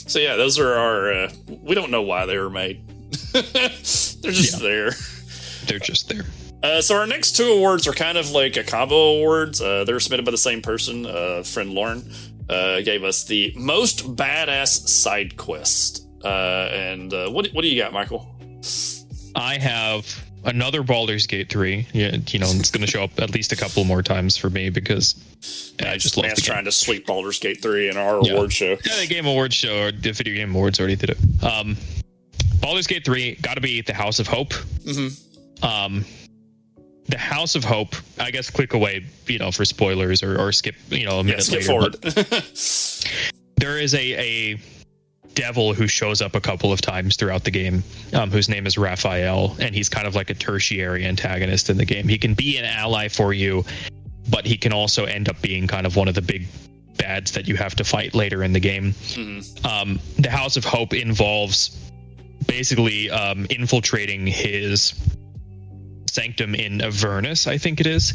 so 0.08 0.20
yeah, 0.20 0.36
those 0.36 0.58
are 0.60 0.74
our. 0.74 1.14
Uh, 1.14 1.32
we 1.62 1.76
don't 1.76 1.92
know 1.92 2.02
why 2.02 2.26
they 2.26 2.38
were 2.38 2.50
made. 2.50 2.88
They're 3.34 4.32
just 4.32 4.60
there. 4.60 4.92
they're 5.68 5.80
just 5.80 6.10
there. 6.10 6.26
Uh, 6.64 6.82
so 6.82 6.96
our 6.96 7.06
next 7.06 7.34
two 7.34 7.46
awards 7.46 7.88
are 7.88 7.94
kind 7.94 8.18
of 8.18 8.32
like 8.32 8.58
a 8.58 8.64
combo 8.64 8.96
awards. 9.18 9.62
Uh, 9.62 9.84
they're 9.84 10.00
submitted 10.00 10.26
by 10.26 10.32
the 10.32 10.38
same 10.38 10.62
person. 10.62 11.06
Uh, 11.06 11.44
friend 11.44 11.72
Lauren 11.72 12.12
uh, 12.50 12.82
gave 12.82 13.04
us 13.04 13.26
the 13.26 13.54
most 13.56 14.16
badass 14.16 14.88
side 14.88 15.38
quest. 15.38 16.08
Uh, 16.24 16.70
and 16.72 17.14
uh, 17.14 17.30
what 17.30 17.48
what 17.54 17.62
do 17.62 17.68
you 17.68 17.82
got, 17.82 17.94
Michael? 17.94 18.28
I 19.36 19.60
have 19.60 20.27
another 20.48 20.82
Baldur's 20.82 21.28
Gate 21.28 21.50
three. 21.50 21.86
Yeah, 21.94 22.18
you 22.30 22.40
know, 22.40 22.48
it's 22.50 22.72
going 22.72 22.86
to 22.86 22.92
show 22.92 23.04
up 23.04 23.20
at 23.20 23.30
least 23.32 23.52
a 23.52 23.56
couple 23.56 23.84
more 23.84 24.02
times 24.02 24.36
for 24.36 24.50
me 24.50 24.70
because 24.70 25.16
I 25.86 25.98
just 25.98 26.18
love 26.18 26.26
Man's 26.26 26.42
trying 26.42 26.66
to 26.66 26.72
sweep 26.72 27.06
Baldur's 27.06 27.38
Gate 27.40 27.62
three 27.62 27.90
in 27.90 27.98
our 27.98 28.22
Yeah. 28.24 28.34
award 28.34 28.52
show. 28.54 28.78
Yeah, 28.86 29.00
the 29.02 29.08
Game 29.08 29.26
Awards 29.28 29.54
show 29.56 29.84
or 29.84 29.92
the 29.92 30.12
Video 30.12 30.34
Game 30.34 30.56
Awards 30.56 30.80
already 30.80 30.96
did 30.96 31.12
it. 31.12 31.18
Um, 31.44 31.78
Baldur's 32.60 32.88
Gate 32.88 33.06
3 33.06 33.36
got 33.36 33.54
to 33.54 33.62
be 33.62 33.82
the 33.82 33.94
House 33.94 34.20
of 34.20 34.28
Hope. 34.28 34.52
Mhm. 34.84 35.64
Um, 35.64 36.04
the 37.06 37.18
House 37.18 37.56
of 37.56 37.64
Hope, 37.64 37.96
I 38.20 38.32
guess, 38.32 38.50
click 38.50 38.74
away, 38.74 39.06
you 39.28 39.38
know, 39.40 39.52
for 39.52 39.64
spoilers 39.64 40.24
or, 40.24 40.40
or 40.42 40.52
skip, 40.52 40.76
you 40.90 41.06
know, 41.06 41.16
a 41.20 41.24
Yeah, 41.24 41.24
minute 41.24 41.44
skip 41.44 41.60
later. 41.68 41.68
forward. 41.68 41.96
There 43.60 43.80
is 43.80 43.94
a, 43.96 44.54
a 44.54 44.60
devil 45.38 45.74
who 45.74 45.88
shows 45.88 46.20
up 46.22 46.34
a 46.36 46.42
couple 46.42 46.74
of 46.74 46.82
times 46.82 47.16
throughout 47.16 47.44
the 47.44 47.52
game, 47.52 47.84
um, 48.14 48.32
whose 48.32 48.50
name 48.50 48.66
is 48.66 48.76
Raphael, 48.78 49.56
and 49.60 49.76
he's 49.76 49.88
kind 49.88 50.08
of 50.08 50.16
like 50.16 50.32
a 50.32 50.34
tertiary 50.34 51.06
antagonist 51.06 51.70
in 51.70 51.78
the 51.78 51.86
game. 51.86 52.08
He 52.08 52.18
can 52.18 52.34
be 52.34 52.58
an 52.58 52.66
ally 52.66 53.08
for 53.08 53.34
you, 53.34 53.64
but 54.32 54.46
he 54.48 54.58
can 54.58 54.74
also 54.74 55.06
end 55.06 55.30
up 55.30 55.40
being 55.42 55.68
kind 55.68 55.86
of 55.86 55.96
one 55.96 56.08
of 56.08 56.16
the 56.16 56.24
big 56.24 56.48
bads 56.98 57.32
that 57.34 57.48
you 57.48 57.56
have 57.56 57.76
to 57.76 57.84
fight 57.84 58.16
later 58.16 58.44
in 58.44 58.52
the 58.54 58.60
game 58.60 58.94
Mhm. 59.14 59.66
um, 59.66 60.00
the 60.18 60.32
House 60.32 60.58
of 60.58 60.66
Hope 60.66 60.94
involves 60.96 61.70
basically 62.48 63.10
um, 63.12 63.46
infiltrating 63.52 64.26
his 64.26 64.94
sanctum 66.10 66.56
in 66.56 66.82
Avernus, 66.82 67.46
I 67.46 67.60
think 67.60 67.80
it 67.80 67.86
is. 67.86 68.14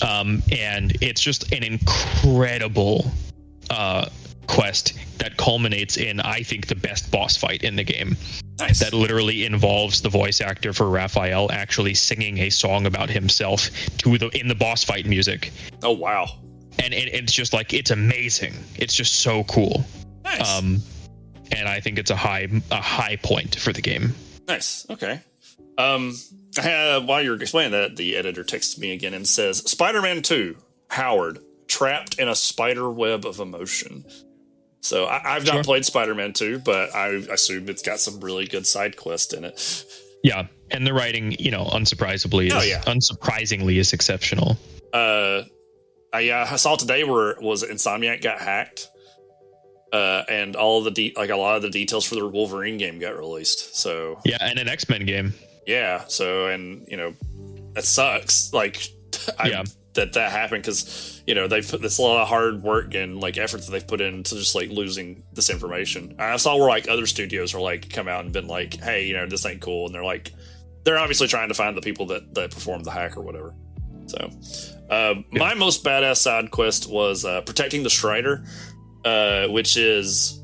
Um, 0.00 0.42
and 0.50 0.96
it's 1.02 1.20
just 1.20 1.52
an 1.52 1.62
incredible 1.62 3.12
uh, 3.68 4.06
quest 4.52 4.92
that 5.18 5.36
culminates 5.36 5.96
in, 5.96 6.20
I 6.20 6.42
think, 6.42 6.66
the 6.66 6.74
best 6.74 7.10
boss 7.10 7.36
fight 7.36 7.62
in 7.62 7.76
the 7.76 7.84
game. 7.84 8.16
Nice. 8.58 8.80
That 8.80 8.92
literally 8.92 9.44
involves 9.44 10.02
the 10.02 10.08
voice 10.08 10.40
actor 10.40 10.72
for 10.72 10.88
Raphael 10.88 11.50
actually 11.50 11.94
singing 11.94 12.38
a 12.38 12.50
song 12.50 12.86
about 12.86 13.10
himself 13.10 13.70
to 13.98 14.18
the 14.18 14.28
in 14.38 14.46
the 14.46 14.54
boss 14.54 14.84
fight 14.84 15.06
music, 15.06 15.50
oh 15.82 15.92
wow. 15.92 16.26
and 16.78 16.92
it, 16.92 17.12
it's 17.12 17.32
just 17.32 17.52
like 17.52 17.72
it's 17.72 17.90
amazing. 17.90 18.54
It's 18.76 18.94
just 18.94 19.20
so 19.20 19.44
cool. 19.44 19.84
Nice. 20.24 20.58
Um, 20.58 20.80
and 21.50 21.68
I 21.68 21.80
think 21.80 21.98
it's 21.98 22.10
a 22.10 22.16
high 22.16 22.48
a 22.70 22.80
high 22.80 23.16
point 23.16 23.56
for 23.56 23.72
the 23.72 23.82
game. 23.82 24.14
Nice. 24.46 24.86
Okay. 24.90 25.20
Um, 25.78 26.14
uh, 26.62 27.00
while 27.00 27.22
you're 27.22 27.40
explaining 27.40 27.72
that, 27.72 27.96
the 27.96 28.16
editor 28.16 28.44
texts 28.44 28.78
me 28.78 28.92
again 28.92 29.14
and 29.14 29.26
says, 29.26 29.58
"Spider-Man 29.58 30.22
Two, 30.22 30.56
Howard 30.90 31.38
trapped 31.66 32.18
in 32.18 32.28
a 32.28 32.34
spider 32.34 32.90
web 32.90 33.24
of 33.24 33.40
emotion." 33.40 34.04
So 34.82 35.04
I, 35.06 35.36
I've 35.36 35.46
not 35.46 35.54
Sure. 35.54 35.64
played 35.64 35.84
Spider-Man 35.84 36.32
Two, 36.32 36.58
but 36.58 36.94
I 36.94 37.08
assume 37.08 37.68
it's 37.68 37.82
got 37.82 38.00
some 38.00 38.20
really 38.20 38.46
good 38.46 38.66
side 38.66 38.96
quest 38.96 39.32
in 39.32 39.44
it. 39.44 39.84
Yeah, 40.24 40.46
and 40.70 40.86
the 40.86 40.92
writing, 40.92 41.34
you 41.38 41.50
know, 41.50 41.64
unsurprisingly, 41.64 42.46
is, 42.48 42.52
Oh, 42.54 42.62
yeah. 42.62 42.80
unsurprisingly 42.82 43.76
is 43.78 43.92
exceptional. 43.92 44.56
Uh, 44.92 45.42
I, 46.12 46.28
uh, 46.28 46.46
I 46.50 46.56
saw 46.56 46.76
today 46.76 47.04
where 47.04 47.36
was 47.40 47.64
Insomniac 47.64 48.22
got 48.22 48.40
hacked, 48.40 48.88
uh, 49.92 50.22
and 50.28 50.54
all 50.56 50.78
of 50.78 50.84
the 50.84 50.90
de- 50.90 51.14
like 51.16 51.30
a 51.30 51.36
lot 51.36 51.56
of 51.56 51.62
the 51.62 51.70
details 51.70 52.04
for 52.04 52.14
the 52.16 52.26
Wolverine 52.28 52.76
game 52.78 52.98
got 52.98 53.16
released. 53.16 53.76
So 53.76 54.20
Yeah, 54.24 54.38
and 54.40 54.58
an 54.58 54.68
X 54.68 54.88
Men 54.88 55.04
game. 55.06 55.32
yeah 55.66 56.04
so 56.08 56.46
and 56.48 56.84
you 56.88 56.96
know 56.96 57.14
that 57.74 57.84
sucks 57.84 58.52
like 58.52 58.88
I, 59.38 59.48
Yeah. 59.48 59.62
That 59.94 60.14
that 60.14 60.32
happened 60.32 60.62
because 60.62 61.22
you 61.26 61.34
know 61.34 61.46
they've 61.46 61.68
put 61.68 61.82
this 61.82 61.98
a 61.98 62.02
lot 62.02 62.22
of 62.22 62.28
hard 62.28 62.62
work 62.62 62.94
and 62.94 63.20
like 63.20 63.36
efforts 63.36 63.66
that 63.66 63.72
they've 63.72 63.86
put 63.86 64.00
into 64.00 64.34
just 64.36 64.54
like 64.54 64.70
losing 64.70 65.22
this 65.32 65.50
information 65.50 66.14
i 66.18 66.36
saw 66.36 66.56
where 66.56 66.68
like 66.68 66.88
other 66.88 67.06
studios 67.06 67.54
are 67.54 67.60
like 67.60 67.90
come 67.90 68.08
out 68.08 68.24
and 68.24 68.32
been 68.32 68.46
like 68.46 68.74
hey 68.80 69.06
you 69.06 69.14
know 69.14 69.26
this 69.26 69.44
ain't 69.44 69.60
cool 69.60 69.86
and 69.86 69.94
they're 69.94 70.04
like 70.04 70.32
they're 70.84 70.98
obviously 70.98 71.26
trying 71.28 71.48
to 71.48 71.54
find 71.54 71.76
the 71.76 71.82
people 71.82 72.06
that 72.06 72.34
that 72.34 72.50
performed 72.50 72.84
the 72.84 72.90
hack 72.90 73.16
or 73.16 73.22
whatever 73.22 73.54
so 74.06 74.30
uh, 74.90 75.14
my 75.30 75.54
most 75.54 75.84
badass 75.84 76.16
side 76.16 76.50
quest 76.50 76.90
was 76.90 77.24
uh, 77.24 77.40
protecting 77.42 77.82
the 77.82 77.90
strider 77.90 78.44
uh, 79.04 79.46
which 79.48 79.76
is 79.76 80.40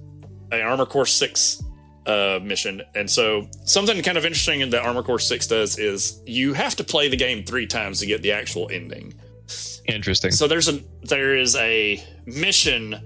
an 0.53 0.61
armor 0.61 0.87
core 0.87 1.07
6 1.07 1.63
uh, 2.09 2.41
mission. 2.43 2.83
And 2.95 3.09
so 3.09 3.47
something 3.65 4.03
kind 4.03 4.17
of 4.17 4.25
interesting 4.25 4.69
that 4.71 4.83
Armor 4.83 5.03
Core 5.03 5.19
6 5.19 5.47
does 5.47 5.79
is 5.79 6.23
you 6.27 6.55
have 6.55 6.75
to 6.77 6.85
play 6.85 7.09
the 7.09 7.17
game 7.17 7.45
three 7.45 7.67
times 7.67 8.01
to 8.01 8.07
get 8.07 8.23
the 8.23 8.33
actual 8.33 8.69
ending. 8.73 9.13
Interesting. 9.89 10.31
So 10.33 10.47
there's 10.47 10.69
a 10.69 10.83
there 11.03 11.35
is 11.35 11.57
a 11.57 12.03
mission 12.27 12.97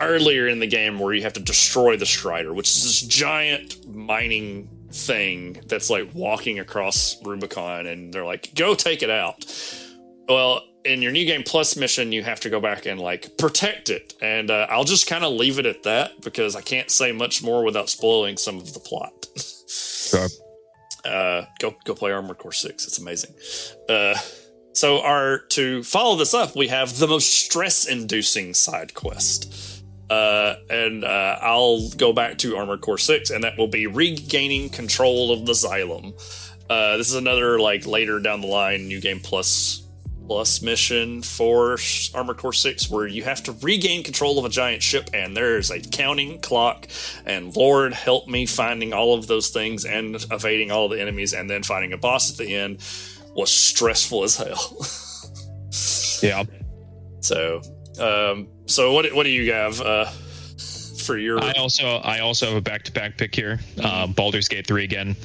earlier 0.00 0.48
in 0.48 0.60
the 0.60 0.66
game 0.66 0.98
where 0.98 1.12
you 1.12 1.22
have 1.22 1.32
to 1.34 1.40
destroy 1.40 1.96
the 1.96 2.06
Strider, 2.06 2.54
which 2.54 2.68
is 2.68 2.82
this 2.84 3.02
giant 3.02 3.86
mining 3.86 4.68
thing 4.92 5.60
that's 5.66 5.90
like 5.90 6.08
walking 6.14 6.58
across 6.58 7.22
Rubicon 7.24 7.86
and 7.86 8.12
they're 8.12 8.24
like, 8.24 8.54
go 8.54 8.74
take 8.74 9.02
it 9.02 9.10
out. 9.10 9.44
Well, 10.28 10.62
in 10.84 11.02
your 11.02 11.12
new 11.12 11.26
game 11.26 11.42
plus 11.42 11.76
mission, 11.76 12.12
you 12.12 12.22
have 12.22 12.40
to 12.40 12.50
go 12.50 12.60
back 12.60 12.86
and 12.86 13.00
like 13.00 13.36
protect 13.36 13.90
it. 13.90 14.14
And 14.22 14.50
uh, 14.50 14.66
I'll 14.70 14.84
just 14.84 15.06
kind 15.06 15.24
of 15.24 15.32
leave 15.32 15.58
it 15.58 15.66
at 15.66 15.82
that 15.82 16.20
because 16.22 16.56
I 16.56 16.62
can't 16.62 16.90
say 16.90 17.12
much 17.12 17.42
more 17.42 17.64
without 17.64 17.90
spoiling 17.90 18.36
some 18.36 18.56
of 18.56 18.72
the 18.72 18.80
plot. 18.80 19.26
Sure. 19.68 20.28
uh, 21.04 21.44
go 21.58 21.74
go 21.84 21.94
play 21.94 22.12
Armored 22.12 22.38
Core 22.38 22.52
Six. 22.52 22.86
It's 22.86 22.98
amazing. 22.98 23.34
Uh, 23.88 24.16
so 24.72 25.02
our 25.02 25.38
to 25.50 25.82
follow 25.82 26.16
this 26.16 26.34
up, 26.34 26.56
we 26.56 26.68
have 26.68 26.98
the 26.98 27.06
most 27.06 27.32
stress-inducing 27.32 28.54
side 28.54 28.94
quest, 28.94 29.84
uh, 30.08 30.54
and 30.68 31.04
uh, 31.04 31.38
I'll 31.40 31.88
go 31.90 32.12
back 32.12 32.38
to 32.38 32.56
Armored 32.56 32.80
Core 32.80 32.98
Six, 32.98 33.30
and 33.30 33.44
that 33.44 33.58
will 33.58 33.68
be 33.68 33.86
regaining 33.86 34.68
control 34.70 35.32
of 35.32 35.46
the 35.46 35.52
Xylem. 35.52 36.14
Uh, 36.70 36.96
this 36.96 37.08
is 37.08 37.16
another 37.16 37.58
like 37.58 37.86
later 37.86 38.20
down 38.20 38.40
the 38.40 38.46
line 38.46 38.86
new 38.86 39.00
game 39.00 39.20
plus 39.20 39.82
plus 40.30 40.62
mission 40.62 41.22
for 41.22 41.76
Armored 42.14 42.36
Core 42.36 42.52
6 42.52 42.88
where 42.88 43.08
you 43.08 43.24
have 43.24 43.42
to 43.42 43.52
regain 43.62 44.04
control 44.04 44.38
of 44.38 44.44
a 44.44 44.48
giant 44.48 44.80
ship 44.80 45.10
and 45.12 45.36
there's 45.36 45.72
a 45.72 45.80
counting 45.80 46.38
clock 46.38 46.86
and 47.26 47.56
Lord 47.56 47.92
help 47.92 48.28
me 48.28 48.46
finding 48.46 48.92
all 48.92 49.14
of 49.14 49.26
those 49.26 49.48
things 49.48 49.84
and 49.84 50.14
evading 50.30 50.70
all 50.70 50.88
the 50.88 51.00
enemies 51.00 51.32
and 51.32 51.50
then 51.50 51.64
finding 51.64 51.92
a 51.92 51.98
boss 51.98 52.30
at 52.30 52.36
the 52.36 52.54
end 52.54 52.78
was 53.34 53.50
stressful 53.52 54.24
as 54.24 54.36
hell. 54.36 54.76
Yeah. 56.22 56.44
so 57.20 57.60
um 58.00 58.48
so 58.66 58.92
what 58.92 59.12
what 59.14 59.24
do 59.24 59.30
you 59.30 59.52
have 59.52 59.80
uh 59.80 60.06
for 61.04 61.18
your 61.18 61.42
I 61.42 61.52
also 61.52 61.96
I 61.98 62.20
also 62.20 62.46
have 62.46 62.56
a 62.56 62.60
back 62.60 62.82
to 62.84 62.92
back 62.92 63.16
pick 63.16 63.34
here. 63.34 63.58
Uh, 63.82 64.06
Baldur's 64.06 64.48
Gate 64.48 64.66
three 64.66 64.84
again. 64.84 65.16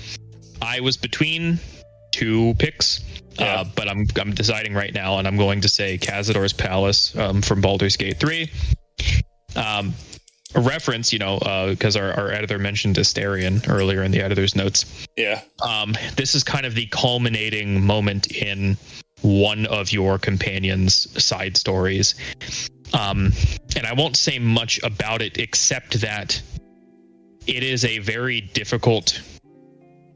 I 0.61 0.79
was 0.79 0.97
between 0.97 1.59
two 2.11 2.53
picks, 2.57 3.03
Yeah. 3.37 3.61
uh, 3.61 3.63
but 3.75 3.89
I'm 3.89 4.07
I'm 4.19 4.33
deciding 4.33 4.73
right 4.73 4.93
now, 4.93 5.17
and 5.19 5.27
I'm 5.27 5.37
going 5.37 5.61
to 5.61 5.69
say 5.69 5.97
Cazador's 5.97 6.53
Palace 6.53 7.15
um, 7.17 7.41
from 7.41 7.59
Baldur's 7.61 7.97
Gate 7.97 8.19
three. 8.19 8.49
Um, 9.55 9.93
a 10.53 10.61
reference, 10.61 11.11
you 11.11 11.19
know, 11.19 11.39
because 11.69 11.95
our, 11.95 12.13
our 12.13 12.31
editor 12.31 12.59
mentioned 12.59 12.95
Astarion 12.95 13.67
earlier 13.67 14.03
in 14.03 14.11
the 14.11 14.21
editor's 14.21 14.55
notes. 14.55 15.07
yeah 15.17 15.41
Um, 15.67 15.95
this 16.15 16.35
is 16.35 16.43
kind 16.43 16.65
of 16.65 16.75
the 16.75 16.85
culminating 16.87 17.83
moment 17.83 18.31
in 18.31 18.77
one 19.21 19.65
of 19.67 19.91
your 19.91 20.19
companions' 20.19 21.07
side 21.23 21.57
stories. 21.57 22.15
Um, 22.93 23.31
and 23.75 23.85
I 23.87 23.93
won't 23.93 24.15
say 24.15 24.39
much 24.39 24.79
about 24.83 25.21
it 25.21 25.37
except 25.39 25.99
that 26.01 26.41
it 27.47 27.63
is 27.63 27.83
a 27.83 27.99
very 27.99 28.41
difficult, 28.41 29.21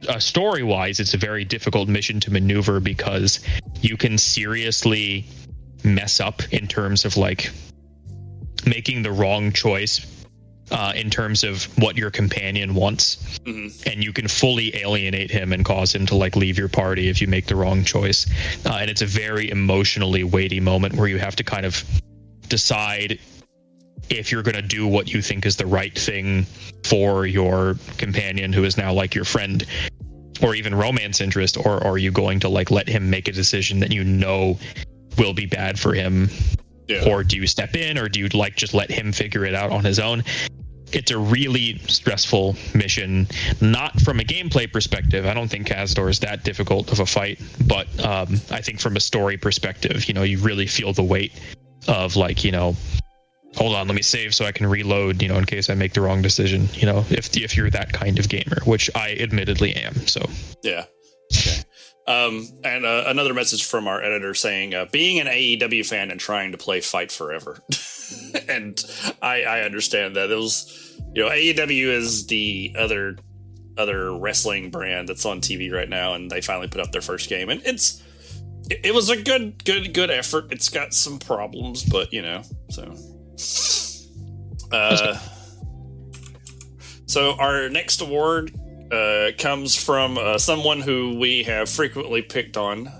uh, 0.08 0.20
story 0.20 0.64
wise, 0.64 1.00
it's 1.00 1.14
a 1.14 1.18
very 1.18 1.44
difficult 1.44 1.90
mission 1.90 2.20
to 2.22 2.32
maneuver 2.32 2.80
because 2.80 3.40
you 3.82 3.98
can 3.98 4.18
seriously 4.18 5.26
mess 5.84 6.20
up 6.20 6.42
in 6.54 6.68
terms 6.68 7.04
of 7.04 7.18
like 7.18 7.52
making 8.66 9.02
the 9.02 9.12
wrong 9.12 9.52
choice 9.52 10.18
uh, 10.72 10.93
in 10.95 11.09
terms 11.09 11.43
of 11.43 11.65
what 11.78 11.97
your 11.97 12.11
companion 12.11 12.76
wants. 12.76 13.39
And 13.86 14.03
you 14.03 14.13
can 14.13 14.28
fully 14.28 14.76
alienate 14.76 15.32
him 15.32 15.53
and 15.53 15.65
cause 15.65 15.93
him 15.93 16.05
to 16.07 16.15
like 16.15 16.36
leave 16.36 16.57
your 16.57 16.70
party 16.70 17.09
if 17.09 17.22
you 17.22 17.28
make 17.28 17.47
the 17.47 17.55
wrong 17.55 17.84
choice. 17.84 18.30
Uh, 18.65 18.78
and 18.80 18.89
it's 18.89 19.01
a 19.01 19.05
very 19.05 19.49
emotionally 19.49 20.24
weighty 20.24 20.59
moment 20.59 20.95
where 20.95 21.07
you 21.07 21.17
have 21.20 21.36
to 21.38 21.43
kind 21.43 21.65
of 21.65 21.84
decide 22.47 23.20
if 24.09 24.32
you're 24.32 24.43
going 24.43 24.55
to 24.55 24.61
do 24.61 24.88
what 24.88 25.13
you 25.13 25.22
think 25.22 25.45
is 25.45 25.55
the 25.55 25.65
right 25.65 25.97
thing 25.97 26.45
for 26.84 27.26
your 27.26 27.76
companion 27.97 28.51
who 28.51 28.63
is 28.63 28.78
now 28.78 28.91
like 28.91 29.13
your 29.13 29.26
friend 29.26 29.65
or 30.41 30.55
even 30.55 30.74
romance 30.74 31.22
interest 31.22 31.57
or, 31.57 31.84
or 31.84 31.93
are 31.93 31.97
you 31.97 32.11
going 32.11 32.39
to 32.39 32.49
like 32.49 32.72
let 32.72 32.88
him 32.88 33.09
make 33.09 33.28
a 33.28 33.32
decision 33.32 33.80
that 33.80 33.91
you 33.91 34.03
know 34.03 34.57
will 35.17 35.34
be 35.34 35.45
bad 35.45 35.80
for 35.80 35.93
him? 35.93 36.30
Yeah. 36.88 37.07
Or 37.07 37.24
do 37.24 37.36
you 37.36 37.45
step 37.45 37.76
in 37.76 37.99
or 37.99 38.09
do 38.09 38.20
you 38.20 38.28
like 38.30 38.55
just 38.55 38.74
let 38.74 38.89
him 38.89 39.11
figure 39.11 39.45
it 39.45 39.53
out 39.53 39.72
on 39.72 39.84
his 39.84 39.99
own 39.99 40.24
it's 40.92 41.12
a 41.12 41.18
really 41.18 41.78
stressful 41.88 42.56
mission 42.74 43.28
not 43.62 44.00
from 44.02 44.20
a 44.20 44.24
gameplay 44.24 44.72
perspective 44.72 45.26
i 45.26 45.34
don't 45.34 45.50
think 45.50 45.68
Cazador 45.68 46.10
is 46.10 46.20
that 46.20 46.44
difficult 46.44 46.92
of 46.92 47.00
a 47.00 47.06
fight 47.06 47.40
but 47.68 47.88
um, 48.04 48.28
i 48.52 48.62
think 48.62 48.80
from 48.80 48.96
a 48.96 49.00
story 49.00 49.38
perspective 49.38 50.06
you 50.06 50.14
know 50.14 50.24
you 50.24 50.40
really 50.40 50.68
feel 50.68 50.94
the 50.94 51.04
weight 51.04 51.34
of 51.88 52.16
like 52.16 52.44
you 52.44 52.52
know 52.52 52.76
hold 53.56 53.76
on 53.76 53.88
let 53.88 53.96
me 53.96 54.02
save 54.02 54.34
so 54.34 54.46
i 54.46 54.52
can 54.52 54.68
reload 54.68 55.22
you 55.22 55.28
know 55.28 55.38
in 55.38 55.46
case 55.46 55.70
i 55.70 55.74
make 55.74 55.94
the 55.94 56.02
wrong 56.02 56.22
decision 56.22 56.68
you 56.74 56.86
know 56.86 57.04
if 57.10 57.36
if 57.36 57.58
you're 57.58 57.70
that 57.70 57.92
kind 57.92 58.20
of 58.20 58.30
gamer 58.30 58.58
which 58.66 58.90
i 58.96 59.14
admittedly 59.20 59.74
am 59.76 59.96
so 60.08 60.22
Yeah. 60.64 60.86
Okay. 61.36 61.64
Um, 62.08 62.48
and 62.64 62.86
uh, 62.86 63.04
another 63.06 63.36
message 63.36 63.66
from 63.66 63.88
our 63.88 64.02
editor 64.02 64.34
saying, 64.34 64.74
uh, 64.74 64.86
being 64.92 65.20
an 65.20 65.28
AEW 65.28 65.86
fan 65.86 66.10
and 66.10 66.20
trying 66.20 66.52
to 66.52 66.58
play 66.58 66.82
Fight 66.82 67.12
Forever. 67.12 67.60
and 68.49 68.84
I, 69.22 69.43
I 69.43 69.62
understand 69.62 70.16
that. 70.16 70.32
It 70.32 70.36
was, 70.36 70.99
you 71.14 71.24
know, 71.24 71.30
AEW 71.30 71.88
is 71.88 72.28
the 72.28 72.76
other 72.78 73.18
other 73.78 74.14
wrestling 74.18 74.70
brand 74.70 75.07
that's 75.07 75.26
on 75.26 75.39
TV 75.39 75.72
right 75.72 75.88
now, 75.88 76.14
and 76.14 76.30
they 76.30 76.41
finally 76.41 76.68
put 76.68 76.82
up 76.82 76.91
their 76.91 77.01
first 77.01 77.30
game, 77.30 77.49
and 77.49 77.62
it's 77.66 78.03
it, 78.70 78.82
it 78.86 78.93
was 78.93 79.10
a 79.10 79.22
good 79.22 79.64
good 79.64 79.93
good 79.93 80.12
effort. 80.12 80.51
It's 80.51 80.70
got 80.70 80.93
some 80.93 81.20
problems, 81.20 81.84
but 81.84 82.12
you 82.14 82.22
know, 82.22 82.43
so. 82.70 82.95
Uh, 84.72 85.18
so 87.07 87.34
our 87.39 87.70
next 87.70 88.01
award 88.01 88.53
uh, 88.91 89.32
comes 89.38 89.76
from 89.76 90.18
uh, 90.18 90.38
someone 90.38 90.80
who 90.82 91.18
we 91.18 91.43
have 91.43 91.70
frequently 91.70 92.22
picked 92.22 92.57
on 92.57 92.91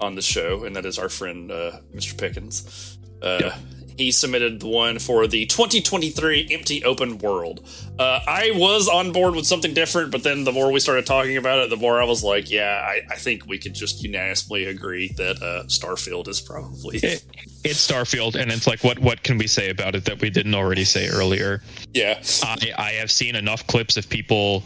on 0.00 0.14
the 0.14 0.22
show, 0.22 0.64
and 0.64 0.76
that 0.76 0.86
is 0.86 0.98
our 0.98 1.08
friend 1.08 1.50
uh, 1.50 1.80
Mr. 1.94 2.16
Pickens. 2.16 2.98
Uh, 3.20 3.50
He 3.98 4.12
submitted 4.12 4.60
the 4.60 4.68
one 4.68 4.98
for 4.98 5.26
the 5.26 5.44
2023 5.46 6.48
Empty 6.50 6.84
Open 6.84 7.18
World. 7.18 7.66
Uh, 7.98 8.20
I 8.26 8.52
was 8.54 8.88
on 8.88 9.12
board 9.12 9.34
with 9.34 9.44
something 9.44 9.74
different, 9.74 10.12
but 10.12 10.22
then 10.22 10.44
the 10.44 10.52
more 10.52 10.70
we 10.70 10.80
started 10.80 11.04
talking 11.04 11.36
about 11.36 11.58
it, 11.58 11.70
the 11.70 11.76
more 11.76 12.00
I 12.00 12.04
was 12.04 12.22
like, 12.22 12.50
yeah, 12.50 12.80
I, 12.86 13.02
I 13.10 13.16
think 13.16 13.46
we 13.46 13.58
could 13.58 13.74
just 13.74 14.02
unanimously 14.02 14.64
agree 14.66 15.08
that 15.16 15.42
uh, 15.42 15.64
Starfield 15.66 16.28
is 16.28 16.40
probably. 16.40 16.98
it, 16.98 17.24
it's 17.64 17.84
starfield 17.84 18.40
and 18.40 18.52
it's 18.52 18.68
like 18.68 18.84
what 18.84 19.00
what 19.00 19.24
can 19.24 19.36
we 19.36 19.48
say 19.48 19.68
about 19.68 19.96
it 19.96 20.04
that 20.04 20.20
we 20.20 20.30
didn't 20.30 20.54
already 20.54 20.84
say 20.84 21.08
earlier 21.08 21.60
yeah. 21.92 22.22
I, 22.44 22.72
I 22.78 22.90
have 22.92 23.10
seen 23.10 23.34
enough 23.34 23.66
clips 23.66 23.96
of 23.96 24.08
people 24.08 24.62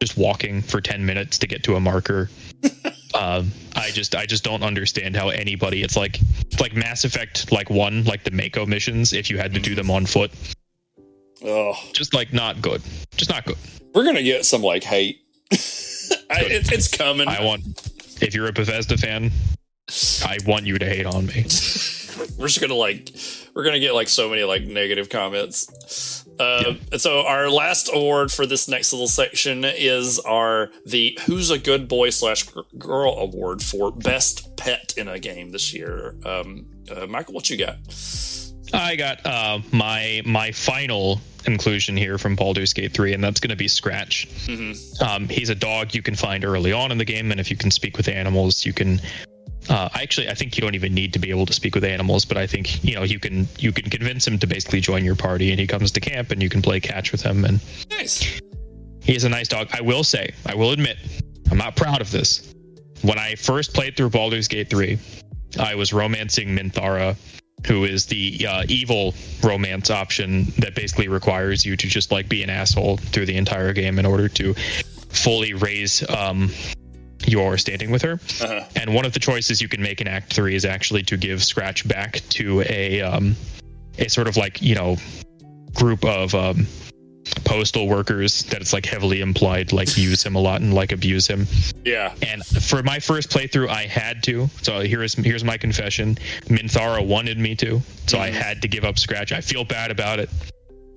just 0.00 0.16
walking 0.16 0.62
for 0.62 0.80
10 0.80 1.04
minutes 1.04 1.38
to 1.38 1.46
get 1.46 1.62
to 1.64 1.76
a 1.76 1.80
marker. 1.80 2.30
um, 3.18 3.50
I 3.74 3.90
just 3.90 4.14
I 4.14 4.26
just 4.26 4.44
don't 4.44 4.62
understand 4.62 5.16
how 5.16 5.28
anybody 5.30 5.82
it's 5.82 5.96
like 5.96 6.20
it's 6.40 6.60
like 6.60 6.74
Mass 6.74 7.04
Effect 7.04 7.50
like 7.52 7.70
one 7.70 8.04
like 8.04 8.24
the 8.24 8.30
Mako 8.30 8.66
missions 8.66 9.12
if 9.12 9.30
you 9.30 9.38
had 9.38 9.52
to 9.54 9.60
do 9.60 9.74
them 9.74 9.90
on 9.90 10.06
foot 10.06 10.30
Oh, 11.44 11.74
just 11.92 12.14
like 12.14 12.32
not 12.32 12.62
good 12.62 12.82
just 13.16 13.30
not 13.30 13.44
good. 13.44 13.56
we're 13.94 14.04
going 14.04 14.16
to 14.16 14.22
get 14.22 14.44
some 14.46 14.62
like 14.62 14.82
hate. 14.82 15.20
I, 15.52 16.40
it, 16.42 16.72
it's 16.72 16.88
coming. 16.88 17.28
I 17.28 17.44
want 17.44 17.62
if 18.22 18.34
you're 18.34 18.48
a 18.48 18.52
Bethesda 18.52 18.96
fan 18.96 19.30
I 20.24 20.38
want 20.46 20.66
you 20.66 20.78
to 20.78 20.86
hate 20.86 21.06
on 21.06 21.26
me. 21.26 21.42
we're 22.38 22.48
just 22.48 22.60
gonna 22.60 22.74
like 22.74 23.14
we're 23.54 23.64
gonna 23.64 23.78
get 23.78 23.94
like 23.94 24.08
so 24.08 24.28
many 24.28 24.42
like 24.42 24.64
negative 24.64 25.08
comments 25.08 26.24
uh, 26.38 26.74
and 26.92 27.00
so 27.00 27.20
our 27.26 27.48
last 27.50 27.90
award 27.92 28.30
for 28.30 28.46
this 28.46 28.68
next 28.68 28.92
little 28.92 29.08
section 29.08 29.64
is 29.64 30.18
our 30.20 30.70
the 30.84 31.18
who's 31.26 31.50
a 31.50 31.58
good 31.58 31.88
boy 31.88 32.10
slash 32.10 32.46
girl 32.78 33.12
award 33.18 33.62
for 33.62 33.90
best 33.90 34.56
pet 34.56 34.94
in 34.96 35.08
a 35.08 35.18
game 35.18 35.50
this 35.50 35.72
year 35.72 36.14
um 36.24 36.66
uh, 36.94 37.06
michael 37.06 37.34
what 37.34 37.48
you 37.50 37.56
got 37.56 37.76
I 38.72 38.96
got 38.96 39.24
uh, 39.24 39.60
my 39.72 40.22
my 40.24 40.50
final 40.52 41.20
inclusion 41.46 41.96
here 41.96 42.18
from 42.18 42.34
Baldur's 42.34 42.72
Gate 42.72 42.92
3, 42.92 43.12
and 43.12 43.22
that's 43.22 43.38
going 43.38 43.50
to 43.50 43.56
be 43.56 43.68
Scratch. 43.68 44.26
Um, 45.00 45.28
he's 45.28 45.48
a 45.48 45.54
dog 45.54 45.94
you 45.94 46.02
can 46.02 46.16
find 46.16 46.44
early 46.44 46.72
on 46.72 46.90
in 46.90 46.98
the 46.98 47.04
game, 47.04 47.30
and 47.30 47.38
if 47.38 47.50
you 47.50 47.56
can 47.56 47.70
speak 47.70 47.96
with 47.96 48.08
animals, 48.08 48.66
you 48.66 48.72
can. 48.72 49.00
Uh, 49.68 49.88
actually, 49.94 50.28
I 50.28 50.34
think 50.34 50.56
you 50.56 50.60
don't 50.60 50.74
even 50.74 50.94
need 50.94 51.12
to 51.12 51.18
be 51.18 51.30
able 51.30 51.46
to 51.46 51.52
speak 51.52 51.74
with 51.74 51.84
animals, 51.84 52.24
but 52.24 52.36
I 52.36 52.46
think 52.46 52.84
you 52.84 52.94
know 52.94 53.02
you 53.02 53.18
can 53.18 53.48
you 53.58 53.72
can 53.72 53.90
convince 53.90 54.26
him 54.26 54.38
to 54.38 54.46
basically 54.46 54.80
join 54.80 55.04
your 55.04 55.16
party, 55.16 55.50
and 55.50 55.58
he 55.58 55.66
comes 55.66 55.90
to 55.92 56.00
camp, 56.00 56.30
and 56.30 56.42
you 56.42 56.48
can 56.48 56.62
play 56.62 56.78
catch 56.80 57.12
with 57.12 57.22
him, 57.22 57.44
and 57.44 57.60
nice 57.90 58.40
is 59.14 59.24
a 59.24 59.28
nice 59.28 59.48
dog. 59.48 59.68
I 59.72 59.80
will 59.80 60.04
say, 60.04 60.32
I 60.46 60.54
will 60.54 60.72
admit, 60.72 60.96
I'm 61.50 61.58
not 61.58 61.76
proud 61.76 62.00
of 62.00 62.10
this. 62.10 62.54
When 63.02 63.18
I 63.18 63.34
first 63.34 63.74
played 63.74 63.96
through 63.96 64.10
Baldur's 64.10 64.48
Gate 64.48 64.70
3, 64.70 64.98
I 65.60 65.74
was 65.74 65.92
romancing 65.92 66.48
Minthara, 66.48 67.16
who 67.66 67.84
is 67.84 68.06
the 68.06 68.46
uh, 68.48 68.64
evil 68.68 69.14
romance 69.42 69.90
option 69.90 70.44
that 70.58 70.74
basically 70.74 71.08
requires 71.08 71.64
you 71.64 71.76
to 71.76 71.86
just 71.86 72.10
like 72.10 72.28
be 72.28 72.42
an 72.42 72.50
asshole 72.50 72.96
through 72.96 73.26
the 73.26 73.36
entire 73.36 73.72
game 73.72 73.98
in 73.98 74.06
order 74.06 74.28
to 74.28 74.54
fully 75.08 75.54
raise 75.54 76.08
um, 76.10 76.50
your 77.26 77.58
standing 77.58 77.90
with 77.90 78.02
her. 78.02 78.14
uh-huh. 78.40 78.64
And 78.76 78.94
one 78.94 79.04
of 79.04 79.12
the 79.12 79.20
choices 79.20 79.60
you 79.60 79.68
can 79.68 79.82
make 79.82 80.00
in 80.00 80.08
Act 80.08 80.32
Three 80.32 80.54
is 80.54 80.64
actually 80.64 81.02
to 81.04 81.16
give 81.16 81.42
Scratch 81.42 81.86
back 81.86 82.20
to 82.30 82.62
a 82.68 83.00
um, 83.02 83.36
a 83.98 84.08
sort 84.08 84.28
of 84.28 84.36
like 84.36 84.62
you 84.62 84.74
know 84.74 84.96
group 85.74 86.04
of 86.04 86.34
um, 86.34 86.66
postal 87.44 87.88
workers 87.88 88.44
that 88.44 88.60
it's 88.60 88.72
like 88.72 88.86
heavily 88.86 89.20
implied 89.20 89.72
like 89.72 89.96
use 89.96 90.24
him 90.24 90.34
a 90.34 90.40
lot 90.40 90.60
and 90.60 90.74
like 90.74 90.92
abuse 90.92 91.26
him. 91.26 91.46
yeah 91.84 92.14
And 92.26 92.44
for 92.46 92.82
my 92.82 92.98
first 92.98 93.30
playthrough, 93.30 93.68
I 93.68 93.84
had 93.84 94.22
to. 94.24 94.48
So 94.62 94.80
here's 94.80 95.14
here's 95.14 95.44
my 95.44 95.56
confession. 95.56 96.16
Minthara 96.44 97.06
wanted 97.06 97.38
me 97.38 97.54
to, 97.56 97.80
so 98.06 98.18
I 98.18 98.30
had 98.30 98.62
to 98.62 98.68
give 98.68 98.84
up 98.84 98.98
Scratch. 98.98 99.32
I 99.32 99.40
feel 99.40 99.64
bad 99.64 99.90
about 99.90 100.18
it, 100.18 100.30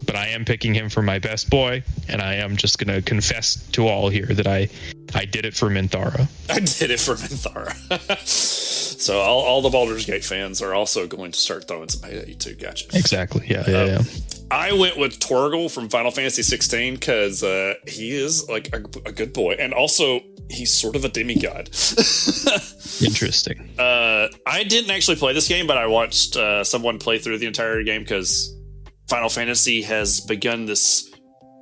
but 0.06 0.15
I 0.15 0.27
am 0.27 0.45
picking 0.45 0.73
him 0.73 0.89
for 0.89 1.01
my 1.01 1.19
best 1.19 1.49
boy, 1.49 1.84
and 2.07 2.22
I 2.22 2.35
am 2.35 2.56
just 2.56 2.77
gonna 2.77 3.01
confess 3.01 3.68
to 3.72 3.88
all 3.88 4.10
here 4.10 4.27
that 4.27 4.47
I 4.47 4.69
I 5.14 5.26
did 5.26 5.45
it 5.45 5.56
for 5.56 5.69
Minthara. 5.69 6.27
i 6.49 6.60
did 6.60 6.91
it 6.91 6.99
for 6.99 7.15
minthara 7.15 7.73
So 8.99 9.19
all, 9.19 9.40
all 9.40 9.61
the 9.61 9.69
Baldur's 9.69 10.06
Gate 10.06 10.26
fans 10.26 10.61
are 10.61 10.73
also 10.73 11.07
going 11.07 11.31
to 11.31 11.40
start 11.40 11.68
throwing 11.68 11.88
some 11.88 12.10
hate 12.10 12.18
at 12.18 12.27
you 12.27 12.36
too. 12.36 12.53
Gotcha. 12.56 12.86
Exactly. 12.94 13.48
Yeah. 13.48 13.64
Yeah. 13.65 13.86
yeah. 13.86 14.02
I 14.52 14.73
went 14.73 14.98
with 14.98 15.19
Torgal 15.19 15.72
from 15.72 15.90
Final 15.90 16.11
Fantasy 16.11 16.41
16 16.41 16.95
because 16.95 17.41
uh, 17.44 17.76
he 17.88 18.11
is 18.11 18.49
like 18.49 18.73
a, 18.73 18.77
a 19.07 19.11
good 19.11 19.31
boy, 19.31 19.53
and 19.53 19.73
also 19.73 20.22
he's 20.49 20.73
sort 20.73 20.95
of 20.95 21.06
a 21.06 21.10
demigod. 21.10 21.68
Interesting. 23.02 23.69
Uh, 23.77 24.27
I 24.45 24.64
didn't 24.68 24.90
actually 24.91 25.18
play 25.18 25.34
this 25.34 25.48
game, 25.48 25.68
but 25.68 25.77
I 25.77 25.88
watched 25.88 26.36
uh, 26.36 26.64
someone 26.64 26.98
play 26.98 27.19
through 27.19 27.38
the 27.38 27.45
entire 27.45 27.84
game 27.84 28.02
because 28.02 28.53
Final 29.07 29.30
Fantasy 29.30 29.84
has 29.84 30.19
begun 30.19 30.65
this 30.65 31.09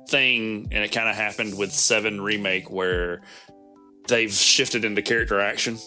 thing, 0.08 0.68
and 0.72 0.82
it 0.84 0.90
kind 0.92 1.08
of 1.08 1.14
happened 1.14 1.56
with 1.58 1.72
Seven 1.72 2.20
Remake 2.20 2.70
where 2.70 3.22
they've 4.08 4.32
shifted 4.32 4.84
into 4.84 5.02
character 5.02 5.40
action. 5.40 5.78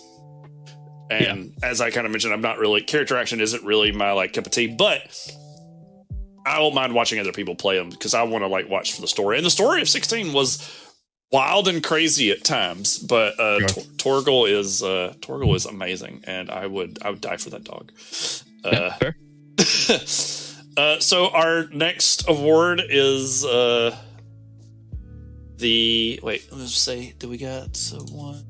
And 1.09 1.53
as 1.61 1.81
I 1.81 1.91
kind 1.91 2.05
of 2.05 2.11
mentioned, 2.11 2.33
I'm 2.33 2.41
not 2.41 2.57
really 2.59 2.81
character 2.81 3.17
action 3.17 3.41
isn't 3.41 3.63
really 3.65 3.91
my 3.91 4.11
like 4.13 4.31
cup 4.33 4.45
of 4.45 4.51
tea, 4.51 4.67
but 4.67 5.01
I 6.45 6.57
don't 6.57 6.73
mind 6.73 6.93
watching 6.93 7.19
other 7.19 7.33
people 7.33 7.55
play 7.55 7.77
them 7.77 7.89
because 7.89 8.13
I 8.13 8.23
want 8.23 8.43
to 8.43 8.47
like 8.47 8.69
watch 8.69 8.93
for 8.93 9.01
the 9.01 9.07
story. 9.07 9.37
And 9.37 9.45
the 9.45 9.49
story 9.51 9.81
of 9.81 9.89
16 9.89 10.31
was 10.31 10.69
wild 11.31 11.67
and 11.67 11.83
crazy 11.83 12.31
at 12.31 12.43
times, 12.43 12.97
but 12.97 13.37
uh, 13.39 13.59
Sure. 13.67 13.83
Tor- 13.97 14.21
Torgal 14.21 14.49
is 14.49 14.81
uh, 14.83 15.13
Torgal 15.19 15.53
is 15.55 15.65
amazing, 15.65 16.23
and 16.25 16.49
I 16.49 16.65
would 16.65 16.99
I 17.03 17.09
would 17.09 17.21
die 17.21 17.37
for 17.37 17.49
that 17.49 17.63
dog. 17.65 17.91
Yeah, 18.63 18.69
Uh, 18.71 18.91
fair. 18.99 19.15
uh, 20.77 20.99
so 20.99 21.29
our 21.29 21.67
next 21.73 22.23
award 22.29 22.81
is 22.89 23.43
uh, 23.45 23.95
the 25.61 26.19
wait. 26.21 26.47
Let's 26.51 26.73
say, 26.73 27.13
do 27.17 27.29
we 27.29 27.37
got 27.37 27.77
so 27.77 27.99
one? 28.11 28.45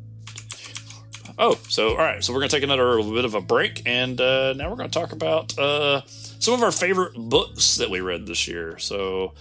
Oh, 1.37 1.59
so 1.69 1.89
all 1.89 1.97
right. 1.97 2.23
So 2.23 2.33
we're 2.33 2.39
gonna 2.39 2.49
take 2.49 2.63
another 2.63 3.01
bit 3.03 3.25
of 3.25 3.35
a 3.35 3.41
break, 3.41 3.83
and 3.85 4.19
uh, 4.19 4.53
now 4.53 4.69
we're 4.69 4.75
gonna 4.75 4.89
talk 4.89 5.11
about 5.11 5.57
uh, 5.57 6.01
some 6.05 6.53
of 6.53 6.63
our 6.63 6.71
favorite 6.71 7.13
books 7.15 7.75
that 7.75 7.89
we 7.89 8.01
read 8.01 8.25
this 8.25 8.47
year. 8.47 8.77
So, 8.79 9.33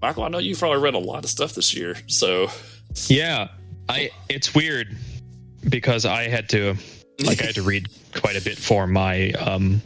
Michael, 0.00 0.24
I 0.24 0.28
know 0.28 0.38
you've 0.38 0.58
probably 0.58 0.78
read 0.78 0.94
a 0.94 0.98
lot 0.98 1.24
of 1.24 1.30
stuff 1.30 1.54
this 1.54 1.74
year. 1.74 1.96
So, 2.06 2.48
Yeah, 3.08 3.48
I. 3.88 4.10
It's 4.28 4.54
weird 4.54 4.96
because 5.68 6.04
I 6.04 6.28
had 6.28 6.48
to, 6.50 6.74
like, 7.24 7.40
I 7.42 7.46
had 7.46 7.54
to 7.54 7.62
read 7.62 7.88
quite 8.14 8.36
a 8.36 8.42
bit 8.42 8.58
for 8.58 8.86
my 8.86 9.30
um, 9.32 9.80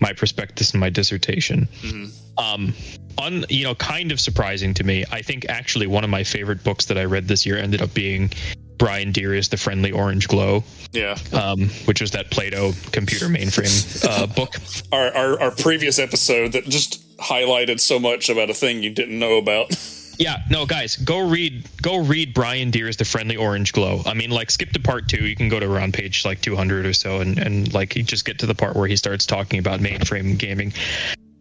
my 0.00 0.12
prospectus 0.12 0.72
and 0.72 0.80
my 0.80 0.90
dissertation. 0.90 1.68
mhm. 1.82 2.10
Um, 2.38 2.74
on 3.18 3.44
you 3.50 3.64
know, 3.64 3.74
kind 3.74 4.12
of 4.12 4.20
surprising 4.20 4.72
to 4.74 4.84
me. 4.84 5.04
I 5.12 5.20
think 5.20 5.44
actually 5.48 5.86
one 5.86 6.04
of 6.04 6.10
my 6.10 6.24
favorite 6.24 6.64
books 6.64 6.86
that 6.86 6.96
I 6.96 7.04
read 7.04 7.28
this 7.28 7.44
year 7.44 7.58
ended 7.58 7.82
up 7.82 7.92
being 7.92 8.30
Brian 8.78 9.12
Dear's 9.12 9.48
The 9.50 9.58
Friendly 9.58 9.92
Orange 9.92 10.26
Glow, 10.26 10.64
yeah, 10.92 11.18
um, 11.34 11.68
which 11.84 12.00
was 12.00 12.12
that 12.12 12.30
Plato 12.30 12.72
computer 12.92 13.26
mainframe 13.26 14.04
uh, 14.08 14.26
book. 14.38 14.54
our, 14.90 15.14
our 15.14 15.40
our 15.40 15.50
previous 15.50 15.98
episode 15.98 16.52
that 16.52 16.64
just 16.64 17.04
highlighted 17.18 17.78
so 17.78 17.98
much 17.98 18.30
about 18.30 18.48
a 18.48 18.54
thing 18.54 18.82
you 18.82 18.90
didn't 18.90 19.18
know 19.18 19.36
about. 19.36 19.76
Yeah, 20.20 20.42
no, 20.50 20.66
guys, 20.66 20.96
go 20.98 21.26
read 21.26 21.66
go 21.80 21.96
read 21.96 22.34
Brian 22.34 22.70
Dear's 22.70 22.98
The 22.98 23.06
Friendly 23.06 23.36
Orange 23.36 23.72
Glow. 23.72 24.02
I 24.04 24.12
mean, 24.12 24.28
like, 24.28 24.50
skip 24.50 24.70
to 24.72 24.78
part 24.78 25.08
two. 25.08 25.26
You 25.26 25.34
can 25.34 25.48
go 25.48 25.58
to 25.58 25.64
around 25.64 25.94
page 25.94 26.26
like 26.26 26.42
200 26.42 26.84
or 26.84 26.92
so, 26.92 27.22
and 27.22 27.38
and 27.38 27.72
like 27.72 27.94
just 27.94 28.26
get 28.26 28.38
to 28.40 28.46
the 28.46 28.54
part 28.54 28.76
where 28.76 28.86
he 28.86 28.96
starts 28.96 29.24
talking 29.24 29.58
about 29.58 29.80
mainframe 29.80 30.36
gaming. 30.36 30.74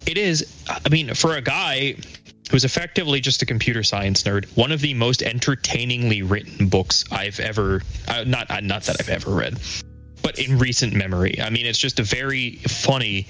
It 0.08 0.18
is, 0.18 0.64
I 0.70 0.88
mean, 0.88 1.14
for 1.14 1.36
a 1.36 1.42
guy 1.42 1.98
who's 2.50 2.64
effectively 2.64 3.20
just 3.20 3.42
a 3.42 3.46
computer 3.46 3.84
science 3.84 4.24
nerd, 4.24 4.46
one 4.56 4.72
of 4.72 4.80
the 4.80 4.94
most 4.94 5.24
entertainingly 5.24 6.22
written 6.22 6.70
books 6.70 7.04
I've 7.12 7.42
ever 7.42 7.82
uh, 8.08 8.24
not 8.26 8.50
uh, 8.50 8.62
not 8.62 8.84
that 8.84 8.96
I've 9.02 9.10
ever 9.10 9.32
read, 9.32 9.60
but 10.24 10.40
in 10.40 10.58
recent 10.58 10.94
memory. 10.94 11.42
I 11.42 11.50
mean, 11.50 11.66
it's 11.66 11.80
just 11.80 12.00
a 12.00 12.04
very 12.04 12.52
funny 12.70 13.28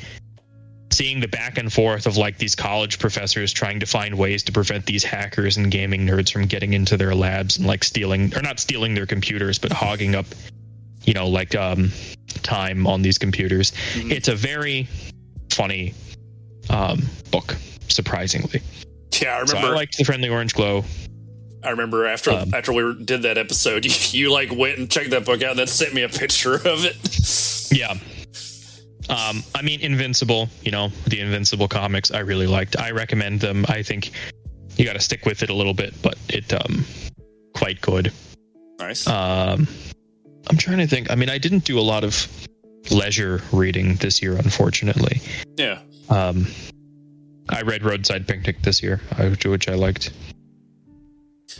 seeing 1.00 1.22
the 1.22 1.28
back 1.30 1.58
and 1.58 1.72
forth 1.72 2.06
of 2.06 2.18
like 2.18 2.38
these 2.38 2.56
college 2.56 3.00
professors 3.00 3.54
trying 3.54 3.80
to 3.80 3.86
find 3.86 4.14
ways 4.18 4.44
to 4.44 4.52
prevent 4.52 4.86
these 4.86 5.02
hackers 5.02 5.56
and 5.56 5.72
gaming 5.72 6.06
nerds 6.06 6.30
from 6.30 6.46
getting 6.46 6.74
into 6.74 6.98
their 6.98 7.16
labs 7.16 7.58
and 7.58 7.66
like 7.66 7.86
stealing 7.86 8.36
or 8.36 8.42
not 8.42 8.60
stealing 8.60 8.94
their 8.94 9.06
computers 9.06 9.58
but 9.58 9.72
hogging 9.72 10.14
up 10.14 10.26
you 11.06 11.14
know 11.14 11.26
like 11.26 11.56
um 11.56 11.90
time 12.44 12.86
on 12.86 13.02
these 13.02 13.18
computers 13.18 13.72
Mhm. 13.94 14.12
it's 14.12 14.28
a 14.28 14.36
very 14.36 14.90
funny 15.50 15.94
um 16.70 17.02
book 17.32 17.56
surprisingly 17.88 18.62
Yeah, 19.22 19.38
I 19.42 19.46
so 19.46 19.54
remember. 19.54 19.74
i 19.74 19.76
liked 19.78 19.98
the 19.98 20.04
friendly 20.04 20.28
orange 20.28 20.54
glow 20.54 20.84
I 21.64 21.70
remember 21.72 22.06
after 22.08 22.32
Um, 22.32 22.54
after 22.54 22.72
we 22.74 22.84
were- 22.84 22.94
did 22.94 23.22
that 23.24 23.38
episode, 23.38 23.86
you, 23.86 23.92
you 24.20 24.32
like 24.32 24.50
went 24.54 24.78
and 24.80 24.90
checked 24.92 25.10
that 25.12 25.24
book 25.26 25.42
out 25.44 25.52
and 25.52 25.60
then 25.60 25.68
sent 25.68 25.94
me 25.94 26.04
a 26.04 26.10
picture 26.10 26.56
of 26.56 26.84
it. 26.86 26.98
yeah 27.72 27.96
um 29.10 29.44
i 29.56 29.61
mean 29.61 29.80
invincible 29.81 30.49
you 30.64 30.72
know 30.72 30.90
the 31.07 31.19
invincible 31.19 31.68
comics 31.68 32.11
i 32.11 32.19
really 32.19 32.48
liked 32.48 32.77
i 32.80 32.91
recommend 32.91 33.40
them 33.40 33.65
i 33.68 33.81
think 33.81 34.11
you 34.77 34.86
got 34.86 34.94
to 34.94 34.99
stick 34.99 35.26
with 35.26 35.44
it 35.44 35.49
a 35.49 35.53
little 35.53 35.73
bit 35.73 35.94
but 36.02 36.18
it 36.30 36.53
um 36.53 36.86
quite 37.53 37.81
good 37.81 38.11
Nice. 38.80 39.06
Um, 39.07 39.68
I'm 40.49 40.57
trying 40.57 40.77
to 40.77 40.88
think. 40.88 41.11
I 41.11 41.15
mean, 41.15 41.30
I 41.30 41.38
didn't 41.38 41.65
do 41.65 41.77
a 41.77 41.81
lot 41.81 42.03
of 42.03 42.27
leisure 42.90 43.41
reading 43.52 43.95
this 43.95 44.22
year, 44.22 44.36
unfortunately. 44.36 45.22
yeah. 45.57 45.81
Um, 46.10 46.48
I 47.49 47.61
read 47.61 47.84
Roadside 47.84 48.27
Picnic 48.27 48.61
this 48.61 48.81
year, 48.81 49.02
which 49.45 49.68
I 49.68 49.76
liked. 49.76 50.11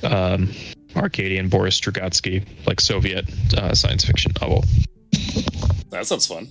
Um, 0.03 0.51
Arkady 0.95 1.38
and 1.38 1.51
Boris 1.51 1.80
Strugatsky, 1.80 2.45
like 2.65 2.80
Soviet 2.80 3.26
uh, 3.55 3.76
science 3.76 4.05
fiction 4.05 4.31
novel. 4.41 4.63
That 5.89 6.05
sounds 6.07 6.26
fun. 6.26 6.47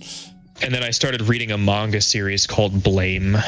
And 0.61 0.73
then 0.73 0.83
I 0.83 0.89
started 0.91 1.21
reading 1.23 1.51
a 1.51 1.57
manga 1.57 2.01
series 2.01 2.45
called 2.45 2.83
Blame. 2.83 3.35
I 3.35 3.41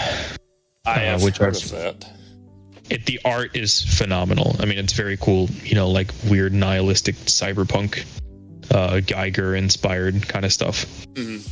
Uh, 0.86 1.00
have 1.00 1.24
which 1.24 1.38
heard 1.38 1.56
I've- 1.56 1.64
of 1.66 1.72
that. 1.72 2.06
It 2.90 3.06
the 3.06 3.20
art 3.24 3.56
is 3.56 3.82
phenomenal. 3.84 4.56
I 4.60 4.66
mean, 4.66 4.78
it's 4.78 4.94
very 4.94 5.16
cool. 5.18 5.50
You 5.64 5.76
know, 5.76 5.90
like 5.90 6.12
weird 6.28 6.54
nihilistic 6.54 7.16
cyberpunk, 7.26 8.04
uh, 8.72 8.96
Giger 9.06 9.58
inspired 9.58 10.28
kind 10.28 10.44
of 10.46 10.52
stuff. 10.52 10.86
Mhm. 11.14 11.48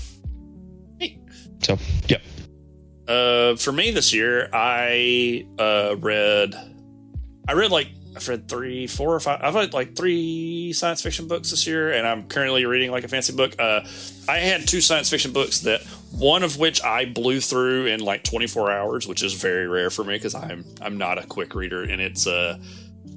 So, 1.62 1.78
yep. 2.08 2.22
Uh, 3.08 3.56
for 3.58 3.72
me 3.72 3.92
this 3.92 4.14
year, 4.14 4.50
I 4.54 5.46
uh, 5.58 5.96
read. 6.00 6.56
I 7.48 7.54
read 7.54 7.72
like 7.72 7.90
I've 8.16 8.28
read 8.28 8.48
three, 8.48 8.88
four, 8.88 9.14
or 9.14 9.20
five. 9.20 9.40
I've 9.42 9.56
read 9.56 9.74
like 9.74 9.96
three 9.96 10.74
science 10.74 11.02
fiction 11.02 11.28
books 11.28 11.52
this 11.52 11.68
year, 11.68 11.94
and 11.94 12.08
I'm 12.08 12.28
currently 12.28 12.66
reading 12.66 12.92
like 12.92 13.04
a 13.04 13.08
fancy 13.08 13.34
book. 13.36 13.56
Uh, 13.60 13.82
I 14.28 14.38
had 14.38 14.68
two 14.68 14.82
science 14.82 15.10
fiction 15.10 15.32
books 15.32 15.60
that 15.62 15.82
one 16.12 16.44
of 16.44 16.58
which 16.58 16.84
I 16.84 17.06
blew 17.06 17.40
through 17.40 17.86
in 17.86 18.00
like 18.00 18.24
24 18.24 18.72
hours, 18.72 19.08
which 19.08 19.24
is 19.24 19.34
very 19.34 19.68
rare 19.68 19.90
for 19.90 20.04
me 20.04 20.16
because 20.16 20.36
I'm 20.36 20.66
I'm 20.82 20.98
not 20.98 21.18
a 21.18 21.26
quick 21.26 21.54
reader, 21.54 21.84
and 21.84 22.02
it's 22.02 22.26
uh, 22.26 22.58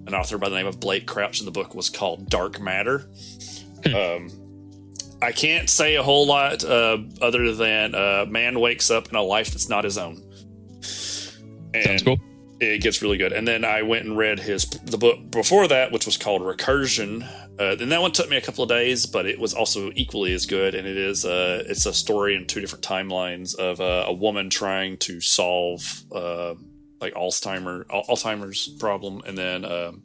an 0.06 0.14
author 0.14 0.38
by 0.38 0.48
the 0.48 0.56
name 0.56 0.66
of 0.66 0.78
Blake 0.78 1.06
Crouch, 1.06 1.40
and 1.40 1.46
the 1.46 1.52
book 1.52 1.74
was 1.74 1.88
called 1.88 2.28
Dark 2.28 2.60
Matter. 2.60 3.08
um, 3.86 4.30
I 5.22 5.32
can't 5.32 5.70
say 5.70 5.94
a 5.94 6.02
whole 6.02 6.26
lot 6.26 6.64
uh, 6.64 6.98
other 7.20 7.54
than 7.54 7.94
uh, 7.94 8.26
man 8.28 8.60
wakes 8.60 8.90
up 8.90 9.08
in 9.08 9.16
a 9.16 9.22
life 9.22 9.50
that's 9.50 9.68
not 9.68 9.84
his 9.84 9.96
own. 9.96 10.22
And 11.74 11.84
Sounds 11.84 12.02
cool. 12.02 12.20
It 12.62 12.80
gets 12.80 13.02
really 13.02 13.18
good. 13.18 13.32
And 13.32 13.46
then 13.46 13.64
I 13.64 13.82
went 13.82 14.04
and 14.04 14.16
read 14.16 14.38
his 14.40 14.64
the 14.66 14.98
book 14.98 15.30
before 15.30 15.66
that, 15.68 15.92
which 15.92 16.06
was 16.06 16.16
called 16.16 16.42
Recursion. 16.42 17.28
Uh, 17.58 17.76
and 17.78 17.92
that 17.92 18.00
one 18.00 18.12
took 18.12 18.30
me 18.30 18.36
a 18.36 18.40
couple 18.40 18.62
of 18.62 18.68
days, 18.70 19.04
but 19.04 19.26
it 19.26 19.38
was 19.38 19.52
also 19.52 19.90
equally 19.94 20.32
as 20.32 20.46
good. 20.46 20.74
And 20.74 20.86
it 20.86 20.96
is 20.96 21.24
uh, 21.24 21.64
it's 21.66 21.86
a 21.86 21.92
story 21.92 22.34
in 22.34 22.46
two 22.46 22.60
different 22.60 22.84
timelines 22.84 23.54
of 23.54 23.80
uh, 23.80 24.04
a 24.06 24.12
woman 24.12 24.48
trying 24.48 24.96
to 24.98 25.20
solve 25.20 26.02
uh, 26.12 26.54
like 27.00 27.14
Alzheimer 27.14 27.84
Alzheimer's 27.86 28.68
problem, 28.78 29.22
and 29.26 29.36
then 29.36 29.64
um, 29.64 30.02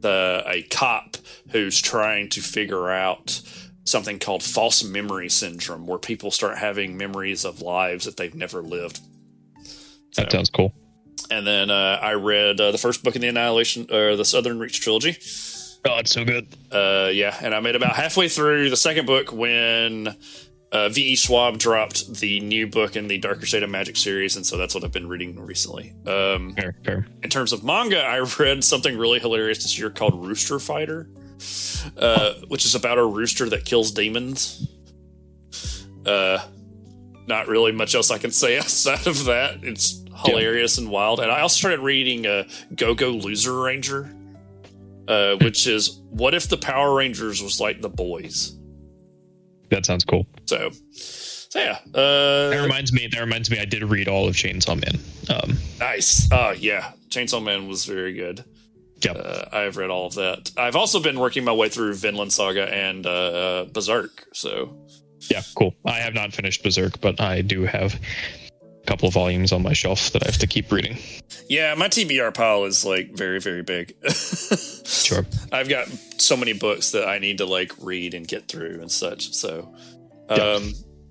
the 0.00 0.42
a 0.46 0.62
cop 0.62 1.16
who's 1.50 1.80
trying 1.80 2.28
to 2.30 2.40
figure 2.40 2.88
out 2.90 3.42
something 3.84 4.18
called 4.18 4.42
false 4.42 4.84
memory 4.84 5.28
syndrome, 5.28 5.86
where 5.86 5.98
people 5.98 6.30
start 6.30 6.58
having 6.58 6.96
memories 6.96 7.44
of 7.44 7.60
lives 7.60 8.04
that 8.04 8.16
they've 8.16 8.34
never 8.34 8.62
lived. 8.62 9.00
That 10.16 10.30
So- 10.30 10.38
sounds 10.38 10.50
cool. 10.50 10.72
And 11.30 11.46
then 11.46 11.70
uh, 11.70 11.98
I 12.02 12.12
read 12.14 12.60
uh, 12.60 12.70
the 12.72 12.78
first 12.78 13.02
book 13.02 13.14
in 13.16 13.22
the 13.22 13.28
Annihilation 13.28 13.86
or 13.92 14.16
the 14.16 14.24
Southern 14.24 14.58
Reach 14.58 14.80
trilogy. 14.80 15.16
Oh, 15.88 15.98
it's 15.98 16.10
so 16.12 16.24
good. 16.24 16.48
Uh, 16.72 17.08
yeah, 17.12 17.36
and 17.40 17.54
I 17.54 17.60
made 17.60 17.76
about 17.76 17.94
halfway 17.96 18.28
through 18.28 18.68
the 18.70 18.76
second 18.76 19.06
book 19.06 19.32
when 19.32 20.08
uh, 20.72 20.88
V.E. 20.90 21.16
Schwab 21.16 21.58
dropped 21.58 22.14
the 22.16 22.40
new 22.40 22.66
book 22.66 22.96
in 22.96 23.08
the 23.08 23.16
Darker 23.18 23.46
Shade 23.46 23.62
of 23.62 23.70
Magic 23.70 23.96
series, 23.96 24.36
and 24.36 24.44
so 24.44 24.56
that's 24.56 24.74
what 24.74 24.84
I've 24.84 24.92
been 24.92 25.08
reading 25.08 25.38
recently. 25.40 25.94
Um, 26.06 26.52
Fair, 26.54 26.74
fair. 26.84 27.06
in 27.22 27.30
terms 27.30 27.52
of 27.52 27.62
manga, 27.64 28.00
I 28.02 28.18
read 28.38 28.64
something 28.64 28.98
really 28.98 29.20
hilarious 29.20 29.62
this 29.62 29.78
year 29.78 29.88
called 29.88 30.26
Rooster 30.26 30.58
Fighter, 30.58 31.08
uh, 31.96 32.34
which 32.48 32.64
is 32.66 32.74
about 32.74 32.98
a 32.98 33.04
rooster 33.06 33.48
that 33.48 33.64
kills 33.64 33.92
demons. 33.92 34.66
Uh, 36.04 36.38
not 37.26 37.46
really 37.48 37.72
much 37.72 37.94
else 37.94 38.10
I 38.10 38.18
can 38.18 38.30
say 38.30 38.58
outside 38.58 39.06
of 39.06 39.24
that. 39.26 39.58
It's 39.62 40.02
hilarious 40.24 40.78
and 40.78 40.90
wild. 40.90 41.20
And 41.20 41.30
I 41.30 41.40
also 41.40 41.56
started 41.56 41.80
reading 41.80 42.26
uh, 42.26 42.44
Go 42.74 42.94
Go 42.94 43.10
Loser 43.10 43.60
Ranger, 43.60 44.14
uh, 45.06 45.36
which 45.36 45.66
is 45.66 46.00
what 46.10 46.34
if 46.34 46.48
the 46.48 46.56
Power 46.56 46.94
Rangers 46.94 47.42
was 47.42 47.60
like 47.60 47.80
the 47.80 47.88
boys? 47.88 48.56
That 49.70 49.84
sounds 49.84 50.04
cool. 50.04 50.26
So, 50.46 50.70
so 50.92 51.58
yeah. 51.58 51.78
Uh, 51.94 52.50
That 52.50 52.62
reminds 52.62 52.92
me. 52.92 53.06
That 53.10 53.20
reminds 53.20 53.50
me. 53.50 53.58
I 53.58 53.64
did 53.64 53.82
read 53.84 54.08
all 54.08 54.26
of 54.26 54.34
Chainsaw 54.34 54.80
Man. 54.80 55.00
Um, 55.28 55.58
nice. 55.78 56.30
Uh, 56.32 56.54
yeah. 56.58 56.92
Chainsaw 57.10 57.42
Man 57.42 57.68
was 57.68 57.84
very 57.84 58.14
good. 58.14 58.44
Yep. 59.02 59.16
Uh, 59.16 59.44
I've 59.52 59.76
read 59.76 59.90
all 59.90 60.06
of 60.06 60.14
that. 60.14 60.50
I've 60.56 60.74
also 60.74 61.00
been 61.00 61.20
working 61.20 61.44
my 61.44 61.52
way 61.52 61.68
through 61.68 61.94
Vinland 61.94 62.32
Saga 62.32 62.72
and 62.74 63.06
uh, 63.06 63.66
Berserk. 63.72 64.26
So, 64.32 64.76
yeah, 65.30 65.42
cool. 65.56 65.74
I 65.84 65.98
have 65.98 66.14
not 66.14 66.32
finished 66.32 66.64
Berserk, 66.64 67.00
but 67.00 67.20
I 67.20 67.42
do 67.42 67.62
have 67.62 67.98
couple 68.88 69.06
of 69.08 69.14
volumes 69.14 69.52
on 69.52 69.62
my 69.62 69.72
shelf 69.74 70.10
that 70.12 70.22
I 70.22 70.26
have 70.26 70.38
to 70.38 70.46
keep 70.46 70.72
reading. 70.72 70.96
yeah, 71.48 71.74
my 71.74 71.88
TBR 71.88 72.32
pile 72.34 72.64
is 72.64 72.84
like 72.84 73.12
very, 73.16 73.40
very 73.40 73.62
big. 73.62 73.94
Sure. 74.88 75.24
I've 75.52 75.68
got 75.68 75.86
so 76.18 76.36
many 76.36 76.52
books 76.54 76.90
that 76.92 77.06
I 77.08 77.18
need 77.18 77.38
to 77.38 77.46
like 77.46 77.72
read 77.80 78.14
and 78.14 78.26
get 78.26 78.48
through 78.48 78.80
and 78.80 78.90
such. 78.90 79.32
So, 79.34 79.74
um, 80.28 80.38
Yeah. 80.38 80.56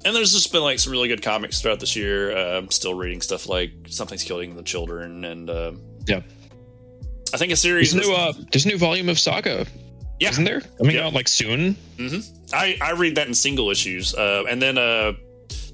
and 0.06 0.16
there's 0.16 0.34
just 0.34 0.52
been 0.52 0.62
like 0.62 0.80
some 0.80 0.92
really 0.92 1.08
good 1.08 1.22
comics 1.24 1.62
throughout 1.62 1.80
this 1.80 1.96
year. 1.96 2.36
Uh, 2.36 2.58
I'm 2.58 2.70
still 2.72 2.94
reading 2.96 3.22
stuff 3.22 3.48
like 3.48 3.72
Something's 3.88 4.24
Killing 4.24 4.56
the 4.56 4.64
Children, 4.64 5.26
and 5.26 5.50
uh, 5.50 5.72
Yeah. 6.08 6.22
I 7.34 7.38
think 7.38 7.52
a 7.52 7.56
series. 7.56 7.94
There's 7.94 8.08
a 8.08 8.10
new. 8.10 8.16
Uh, 8.16 8.34
there's 8.52 8.66
a 8.66 8.70
new 8.70 8.78
volume 8.78 9.10
of 9.10 9.18
Saga. 9.20 9.66
Yeah. 10.20 10.30
Isn't 10.30 10.44
there 10.46 10.62
coming 10.78 10.96
Yeah. 10.96 11.08
out 11.08 11.14
like 11.14 11.28
soon? 11.28 11.76
I 12.54 12.78
I 12.82 12.92
read 12.92 13.16
that 13.16 13.28
in 13.28 13.34
single 13.36 13.70
issues, 13.70 14.14
uh, 14.16 14.44
and 14.50 14.62
then 14.62 14.78
uh, 14.78 15.14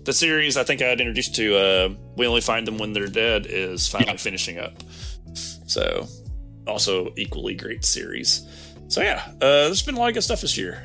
the 0.06 0.14
series 0.14 0.58
I 0.58 0.64
think 0.64 0.82
I'd 0.82 1.00
introduced 1.00 1.36
to 1.36 1.56
uh, 1.56 1.90
We 2.18 2.28
Only 2.28 2.42
Find 2.42 2.68
Them 2.68 2.78
When 2.78 2.94
They're 2.94 3.08
Dead 3.08 3.46
is 3.48 3.88
finally 3.88 4.12
Yeah. 4.14 4.18
finishing 4.18 4.58
up. 4.60 4.74
So, 5.68 6.08
also 6.68 7.14
equally 7.18 7.56
great 7.56 7.84
series. 7.86 8.46
So 8.88 9.02
yeah, 9.02 9.24
uh, 9.36 9.66
there's 9.66 9.82
been 9.82 9.96
a 9.96 10.00
lot 10.00 10.10
of 10.10 10.14
good 10.14 10.24
stuff 10.24 10.42
this 10.42 10.58
year. 10.58 10.84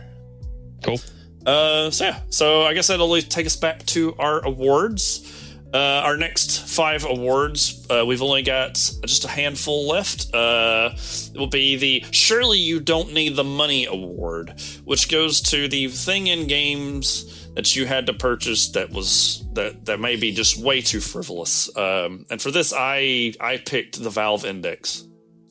Cool. 0.83 1.01
Uh, 1.45 1.91
so 1.91 2.05
yeah, 2.05 2.21
so 2.31 2.63
I 2.63 2.75
guess 2.75 2.87
that'll 2.89 3.21
take 3.23 3.47
us 3.47 3.57
back 3.57 3.85
to 3.87 4.15
our 4.19 4.45
awards. 4.45 5.35
Uh, 5.73 5.77
our 5.77 6.17
next 6.17 6.67
five 6.67 7.05
awards, 7.05 7.87
uh, 7.91 8.03
we've 8.07 8.23
only 8.23 8.43
got 8.43 8.73
just 8.75 9.27
a 9.27 9.29
handful 9.29 9.87
left. 9.87 10.35
Uh, 10.35 10.91
it 10.95 11.37
will 11.39 11.47
be 11.47 11.77
the 11.77 12.05
Surely 12.11 12.59
You 12.59 12.81
Don't 12.81 13.13
Need 13.13 13.37
the 13.37 13.45
Money 13.45 13.85
Award, 13.85 14.55
which 14.85 15.11
goes 15.11 15.43
to 15.43 15.69
the 15.69 15.89
thing 15.89 16.29
in 16.29 16.47
games 16.47 17.48
that 17.59 17.75
you 17.75 17.87
had 17.87 18.07
to 18.07 18.13
purchase 18.13 18.69
that 18.69 18.89
was 18.91 19.45
that 19.55 19.85
that 19.87 19.99
may 19.99 20.15
be 20.15 20.31
just 20.31 20.57
way 20.63 20.81
too 20.81 21.01
frivolous. 21.01 21.69
Um, 21.77 22.25
and 22.31 22.41
for 22.41 22.53
this, 22.53 22.73
I 22.73 23.33
I 23.41 23.57
picked 23.57 24.01
the 24.01 24.11
Valve 24.11 24.45
Index 24.45 25.03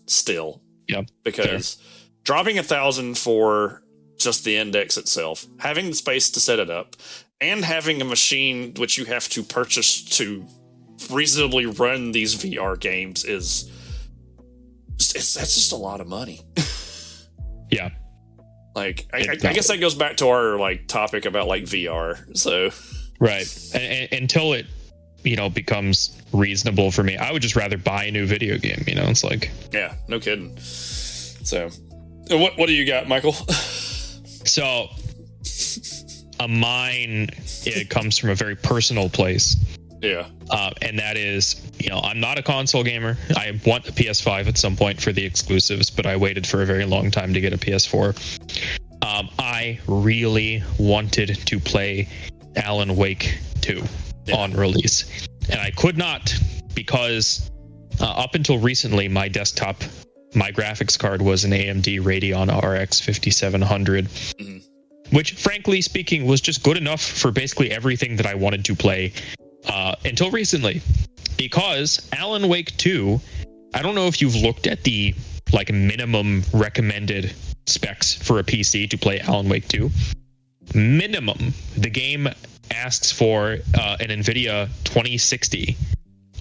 still 0.05 0.61
Yeah. 0.87 1.01
because 1.25 1.77
dropping 2.23 2.59
a 2.59 2.63
thousand 2.63 3.17
for 3.17 3.83
just 4.17 4.45
the 4.45 4.55
index 4.55 4.95
itself, 4.95 5.45
having 5.59 5.87
the 5.87 5.95
space 5.95 6.29
to 6.31 6.39
set 6.39 6.59
it 6.59 6.69
up, 6.69 6.95
and 7.41 7.65
having 7.65 8.01
a 8.01 8.05
machine 8.05 8.73
which 8.75 8.97
you 8.97 9.03
have 9.03 9.27
to 9.27 9.43
purchase 9.43 10.01
to 10.17 10.45
reasonably 11.11 11.65
run 11.65 12.13
these 12.13 12.35
VR 12.35 12.79
games 12.79 13.25
is 13.25 13.69
it's, 14.97 15.33
that's 15.33 15.55
just 15.55 15.73
a 15.73 15.75
lot 15.75 15.99
of 15.99 16.07
money. 16.07 16.39
Yeah. 17.69 17.89
Like 18.77 19.07
I, 19.11 19.17
I, 19.17 19.31
I 19.31 19.53
guess 19.53 19.69
that 19.69 19.79
goes 19.79 19.95
back 19.95 20.17
to 20.17 20.27
our 20.27 20.59
like 20.59 20.87
topic 20.87 21.25
about 21.25 21.47
like 21.47 21.63
VR. 21.63 22.37
So 22.37 22.69
Right. 23.19 23.71
And, 23.73 23.83
and, 23.83 24.21
until 24.21 24.53
it, 24.53 24.67
you 25.23 25.35
know, 25.35 25.49
becomes 25.49 26.21
reasonable 26.31 26.91
for 26.91 27.01
me, 27.01 27.17
I 27.17 27.31
would 27.31 27.41
just 27.41 27.55
rather 27.55 27.75
buy 27.75 28.03
a 28.03 28.11
new 28.11 28.27
video 28.27 28.59
game. 28.59 28.83
You 28.85 28.93
know, 28.93 29.05
it's 29.07 29.23
like 29.23 29.49
yeah, 29.73 29.95
no 30.07 30.19
kidding. 30.19 30.55
So 30.59 31.71
uh, 32.31 32.37
what 32.37 32.55
what 32.59 32.67
do 32.67 32.73
you 32.73 32.85
got, 32.85 33.07
Michael? 33.07 33.33
so. 33.33 34.89
A 36.39 36.47
mine. 36.47 37.29
It 37.65 37.89
comes 37.89 38.15
from 38.15 38.29
a 38.29 38.35
very 38.35 38.55
personal 38.55 39.09
place. 39.09 39.55
Yeah, 40.01 40.27
uh, 40.49 40.71
and 40.81 40.97
that 40.99 41.17
is, 41.17 41.69
you 41.79 41.89
know, 41.89 41.99
I'm 41.99 42.19
not 42.19 42.37
a 42.37 42.43
console 42.43 42.83
gamer. 42.83 43.17
I 43.35 43.59
want 43.65 43.87
a 43.87 43.91
PS5 43.91 44.47
at 44.47 44.57
some 44.57 44.75
point 44.75 45.01
for 45.01 45.11
the 45.11 45.23
exclusives, 45.25 45.89
but 45.89 46.05
I 46.05 46.15
waited 46.15 46.45
for 46.45 46.61
a 46.61 46.65
very 46.65 46.85
long 46.85 47.09
time 47.11 47.33
to 47.33 47.41
get 47.41 47.53
a 47.53 47.57
PS4. 47.57 48.15
Um, 49.01 49.29
I 49.39 49.79
really 49.87 50.63
wanted 50.79 51.37
to 51.45 51.59
play 51.59 52.07
Alan 52.55 52.95
Wake 52.95 53.37
2 53.61 53.83
Yeah. 54.25 54.35
on 54.35 54.53
release, 54.53 55.27
and 55.49 55.59
I 55.61 55.71
could 55.71 55.97
not 55.97 56.33
because 56.73 57.49
uh, 57.99 58.05
up 58.05 58.35
until 58.35 58.59
recently, 58.59 59.07
my 59.07 59.27
desktop, 59.27 59.81
my 60.35 60.51
graphics 60.51 60.99
card 60.99 61.21
was 61.21 61.43
an 61.45 61.51
AMD 61.51 61.99
Radeon 62.01 62.49
RX 62.61 62.99
5700 62.99 64.05
Mhm. 64.05 64.61
which 65.11 65.31
frankly 65.31 65.81
speaking 65.81 66.25
was 66.27 66.41
just 66.41 66.61
good 66.63 66.77
enough 66.77 67.01
for 67.01 67.31
basically 67.31 67.71
everything 67.71 68.17
that 68.17 68.25
I 68.27 68.35
wanted 68.35 68.65
to 68.65 68.75
play 68.75 69.13
uh, 69.67 69.95
until 70.05 70.31
recently. 70.31 70.81
Because 71.37 72.09
Alan 72.13 72.47
Wake 72.47 72.75
2, 72.77 73.19
I 73.73 73.81
don't 73.81 73.95
know 73.95 74.07
if 74.07 74.21
you've 74.21 74.35
looked 74.35 74.67
at 74.67 74.83
the 74.83 75.13
like 75.53 75.71
minimum 75.71 76.43
recommended 76.53 77.33
specs 77.67 78.13
for 78.13 78.39
a 78.39 78.43
PC 78.43 78.89
to 78.89 78.97
play 78.97 79.19
Alan 79.19 79.47
Wake 79.47 79.67
2. 79.67 79.89
Minimum, 80.73 81.53
the 81.77 81.89
game 81.89 82.27
asks 82.71 83.11
for 83.11 83.57
uh, 83.77 83.97
an 83.99 84.09
NVIDIA 84.09 84.67
2060 84.83 85.77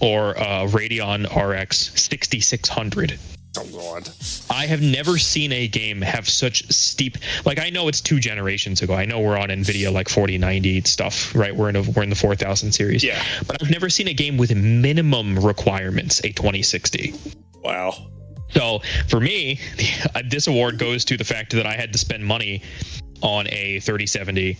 or 0.01 0.31
a 0.31 0.67
Radeon 0.67 1.25
RX 1.25 1.91
6600. 1.99 3.19
Oh 3.57 3.65
god, 3.75 4.09
I 4.49 4.65
have 4.65 4.81
never 4.81 5.17
seen 5.17 5.51
a 5.51 5.67
game 5.67 6.01
have 6.01 6.27
such 6.29 6.69
steep. 6.71 7.17
Like 7.45 7.59
I 7.59 7.69
know 7.69 7.87
it's 7.87 8.01
two 8.01 8.19
generations 8.19 8.81
ago. 8.81 8.93
I 8.93 9.05
know 9.05 9.19
we're 9.19 9.37
on 9.37 9.49
Nvidia 9.49 9.91
like 9.91 10.09
4090 10.09 10.81
stuff, 10.81 11.33
right? 11.35 11.55
We're 11.55 11.69
in 11.69 11.75
a, 11.75 11.81
we're 11.81 12.03
in 12.03 12.09
the 12.09 12.15
4000 12.15 12.71
series. 12.71 13.03
Yeah. 13.03 13.23
But 13.45 13.61
I've 13.61 13.69
never 13.69 13.89
seen 13.89 14.07
a 14.07 14.13
game 14.13 14.37
with 14.37 14.55
minimum 14.55 15.39
requirements 15.39 16.19
a 16.23 16.31
2060. 16.31 17.13
wow, 17.63 17.93
So 18.49 18.79
for 19.07 19.19
me, 19.19 19.59
this 20.29 20.47
award 20.47 20.77
goes 20.77 21.03
to 21.05 21.17
the 21.17 21.25
fact 21.25 21.51
that 21.53 21.65
I 21.65 21.73
had 21.73 21.91
to 21.93 21.97
spend 21.97 22.25
money 22.25 22.61
on 23.21 23.47
a 23.47 23.79
3070 23.79 24.57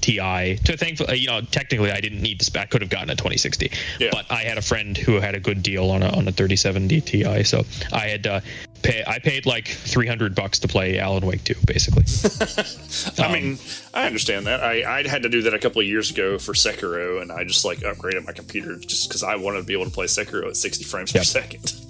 Ti. 0.00 0.56
To 0.56 0.76
thankfully, 0.76 1.08
uh, 1.08 1.14
you 1.14 1.26
know, 1.26 1.40
technically 1.40 1.90
I 1.90 2.00
didn't 2.00 2.22
need 2.22 2.40
to. 2.40 2.60
I 2.60 2.66
could 2.66 2.82
have 2.82 2.90
gotten 2.90 3.10
a 3.10 3.16
2060, 3.16 3.70
Yeah. 3.98 4.10
but 4.12 4.26
I 4.30 4.42
had 4.42 4.58
a 4.58 4.62
friend 4.62 4.96
who 4.96 5.14
had 5.20 5.34
a 5.34 5.40
good 5.40 5.62
deal 5.62 5.90
on 5.90 6.02
a 6.02 6.08
on 6.08 6.28
a 6.28 6.32
3070 6.32 7.00
Ti. 7.00 7.44
So 7.44 7.64
I 7.92 8.06
had 8.06 8.22
to 8.24 8.42
pay. 8.82 9.02
I 9.06 9.18
paid 9.18 9.46
like 9.46 9.68
300 9.68 10.34
bucks 10.34 10.58
to 10.60 10.68
play 10.68 10.98
Alan 10.98 11.26
Wake 11.26 11.44
2, 11.44 11.54
basically. 11.66 12.04
I 13.22 13.26
um, 13.26 13.32
mean, 13.32 13.58
I 13.92 14.06
understand 14.06 14.46
that. 14.46 14.62
I 14.62 14.98
I 14.98 15.08
had 15.08 15.22
to 15.22 15.28
do 15.28 15.42
that 15.42 15.54
a 15.54 15.58
couple 15.58 15.80
of 15.80 15.86
years 15.86 16.10
ago 16.10 16.38
for 16.38 16.52
Sekiro, 16.52 17.20
and 17.20 17.32
I 17.32 17.44
just 17.44 17.64
like 17.64 17.78
upgraded 17.80 18.24
my 18.24 18.32
computer 18.32 18.76
just 18.76 19.08
because 19.08 19.22
I 19.22 19.36
wanted 19.36 19.58
to 19.58 19.64
be 19.64 19.72
able 19.72 19.86
to 19.86 19.90
play 19.90 20.06
Sekiro 20.06 20.48
at 20.48 20.56
60 20.56 20.84
frames 20.84 21.12
per 21.12 21.22
second. 21.24 21.74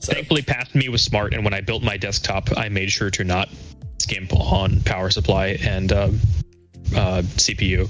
So 0.00 0.14
Thankfully, 0.14 0.42
past 0.42 0.74
me 0.74 0.88
was 0.88 1.02
smart, 1.02 1.34
and 1.34 1.44
when 1.44 1.52
I 1.52 1.60
built 1.60 1.82
my 1.82 1.96
desktop, 1.98 2.48
I 2.56 2.68
made 2.70 2.90
sure 2.90 3.10
to 3.10 3.24
not 3.24 3.48
skimp 3.98 4.32
on 4.32 4.80
power 4.82 5.10
supply 5.10 5.58
and 5.60 5.92
um, 5.92 6.20
uh, 6.96 7.22
CPU. 7.36 7.88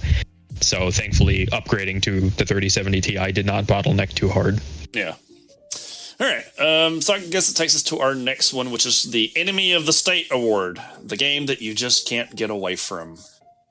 So 0.60 0.90
thankfully, 0.90 1.46
upgrading 1.46 2.02
to 2.02 2.20
the 2.20 2.44
3070 2.44 3.00
Ti 3.00 3.32
did 3.32 3.46
not 3.46 3.64
bottleneck 3.64 4.12
too 4.14 4.28
hard. 4.28 4.60
yeah. 4.92 5.14
All 6.20 6.26
right. 6.26 6.44
Um, 6.58 7.00
so 7.00 7.14
I 7.14 7.20
guess 7.20 7.48
it 7.48 7.54
takes 7.54 7.76
us 7.76 7.82
to 7.84 8.00
our 8.00 8.12
next 8.12 8.52
one, 8.52 8.72
which 8.72 8.84
is 8.84 9.12
the 9.12 9.30
Enemy 9.36 9.72
of 9.72 9.86
the 9.86 9.92
State 9.92 10.26
Award, 10.32 10.80
the 11.00 11.16
game 11.16 11.46
that 11.46 11.62
you 11.62 11.74
just 11.74 12.08
can't 12.08 12.34
get 12.34 12.50
away 12.50 12.74
from. 12.74 13.18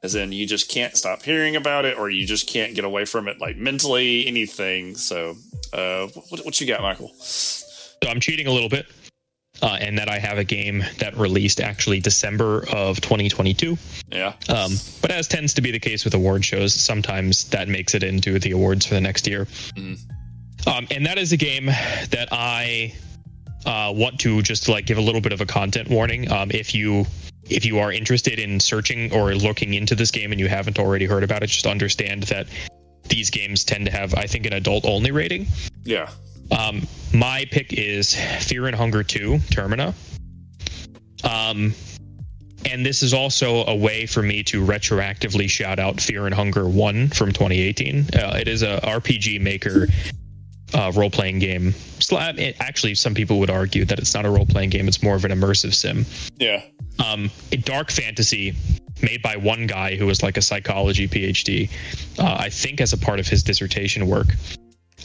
As 0.02 0.16
in, 0.16 0.32
you 0.32 0.48
just 0.48 0.70
can't 0.70 0.96
stop 0.96 1.24
hearing 1.24 1.58
about 1.58 1.84
it, 1.84 1.98
or 1.98 2.10
you 2.10 2.26
just 2.26 2.48
can't 2.48 2.74
get 2.74 2.86
away 2.86 3.04
from 3.04 3.28
it, 3.28 3.42
like 3.42 3.58
mentally, 3.58 4.26
anything. 4.28 4.96
So, 4.96 5.36
uh, 5.74 6.08
what, 6.30 6.46
what 6.46 6.62
you 6.62 6.68
got, 6.68 6.82
Michael? 6.82 7.10
So 7.20 8.08
I'm 8.08 8.22
cheating 8.22 8.48
a 8.48 8.52
little 8.52 8.70
bit, 8.70 8.86
uh, 9.62 9.78
and 9.80 9.98
that 9.98 10.10
I 10.10 10.20
have 10.20 10.38
a 10.38 10.44
game 10.44 10.84
that 11.00 11.16
released 11.18 11.60
actually 11.60 12.00
December 12.00 12.66
of 12.72 13.02
2022. 13.02 13.78
Yeah. 14.12 14.34
Um, 14.50 14.74
but 15.02 15.12
as 15.12 15.28
tends 15.28 15.54
to 15.56 15.62
be 15.62 15.72
the 15.72 15.80
case 15.80 16.06
with 16.06 16.14
award 16.14 16.46
shows, 16.46 16.74
sometimes 16.74 17.50
that 17.50 17.68
makes 17.68 17.96
it 17.96 18.04
into 18.04 18.40
the 18.40 18.52
awards 18.52 18.86
for 18.86 18.94
the 18.94 19.02
next 19.02 19.28
year. 19.28 19.48
Um, 20.68 20.88
and 20.92 21.06
that 21.06 21.18
is 21.18 21.32
a 21.32 21.38
game 21.38 21.66
that 21.66 22.28
I 22.32 22.94
uh, 23.66 23.94
want 23.96 24.20
to 24.22 24.42
just 24.42 24.70
like 24.70 24.86
give 24.86 24.98
a 24.98 25.02
little 25.02 25.22
bit 25.22 25.34
of 25.34 25.42
a 25.42 25.46
content 25.46 25.90
warning. 25.90 26.32
Um, 26.32 26.52
if 26.52 26.74
you 26.74 27.06
if 27.50 27.66
you 27.66 27.80
are 27.80 27.92
interested 27.92 28.40
in 28.40 28.60
searching 28.60 29.14
or 29.14 29.34
looking 29.34 29.74
into 29.74 29.96
this 29.96 30.12
game 30.12 30.32
and 30.32 30.40
you 30.40 30.50
haven't 30.50 30.80
already 30.80 31.06
heard 31.06 31.24
about 31.24 31.44
it, 31.44 31.48
just 31.48 31.66
understand 31.66 32.24
that 32.24 32.48
these 33.08 33.30
games 33.30 33.64
tend 33.64 33.86
to 33.86 33.92
have, 33.92 34.14
I 34.16 34.26
think, 34.26 34.46
an 34.46 34.54
adult 34.54 34.86
only 34.86 35.12
rating. 35.12 35.48
Yeah. 35.86 36.10
Um, 36.52 36.88
my 37.14 37.46
pick 37.52 37.74
is 37.74 38.16
Fear 38.42 38.68
and 38.68 38.76
Hunger 38.76 39.04
2 39.04 39.38
Termina. 39.50 39.94
Um, 41.24 41.74
and 42.70 42.86
this 42.86 43.02
is 43.02 43.14
also 43.14 43.66
a 43.66 43.76
way 43.76 44.06
for 44.06 44.22
me 44.22 44.44
to 44.44 44.64
retroactively 44.64 45.50
shout 45.50 45.80
out 45.80 46.00
Fear 46.02 46.26
and 46.26 46.36
Hunger 46.36 46.68
1 46.68 47.10
from 47.10 47.32
2018. 47.32 48.08
Uh, 48.14 48.38
it 48.40 48.48
is 48.48 48.62
a 48.62 48.80
RPG 48.84 49.42
maker 49.42 49.88
uh, 50.74 50.92
role 50.96 51.10
playing 51.10 51.40
game. 51.40 51.74
It, 52.10 52.56
actually, 52.60 52.96
some 52.96 53.14
people 53.14 53.40
would 53.40 53.50
argue 53.50 53.86
that 53.86 54.00
it's 54.00 54.14
not 54.14 54.26
a 54.26 54.30
role 54.30 54.46
playing 54.46 54.70
game, 54.70 54.88
it's 54.88 55.02
more 55.02 55.16
of 55.16 55.24
an 55.26 55.32
immersive 55.32 55.74
sim 55.74 56.06
Yeah. 56.40 56.62
um, 57.04 57.32
a 57.52 57.58
dark 57.58 57.90
fantasy 57.92 58.54
made 59.02 59.22
by 59.22 59.38
one 59.38 59.68
guy 59.68 59.96
who 59.96 60.06
was 60.06 60.24
like 60.24 60.38
a 60.38 60.42
psychology 60.42 61.08
PhD, 61.08 61.70
uh, 62.20 62.36
I 62.40 62.50
think 62.50 62.82
as 62.82 62.94
a 62.94 62.98
part 62.98 63.20
of 63.20 63.28
his 63.28 63.44
dissertation 63.44 64.08
work. 64.08 64.28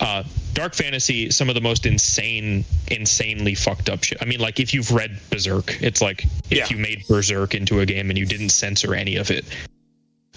Uh, 0.01 0.24
Dark 0.55 0.74
Fantasy, 0.74 1.31
some 1.31 1.48
of 1.48 1.55
the 1.55 1.60
most 1.60 1.86
insane, 1.86 2.64
insanely 2.89 3.55
fucked 3.55 3.89
up 3.89 4.02
shit. 4.02 4.19
I 4.20 4.24
mean, 4.24 4.40
like 4.40 4.59
if 4.59 4.73
you've 4.74 4.90
read 4.90 5.19
Berserk, 5.31 5.81
it's 5.82 6.01
like 6.01 6.24
if 6.51 6.59
Yeah. 6.59 6.66
you 6.70 6.77
made 6.77 7.05
Berserk 7.09 7.55
into 7.55 7.81
a 7.81 7.86
game 7.86 8.10
and 8.10 8.19
you 8.19 8.27
didn't 8.27 8.51
censor 8.51 8.94
any 8.94 9.16
of 9.16 9.31
it. 9.31 9.44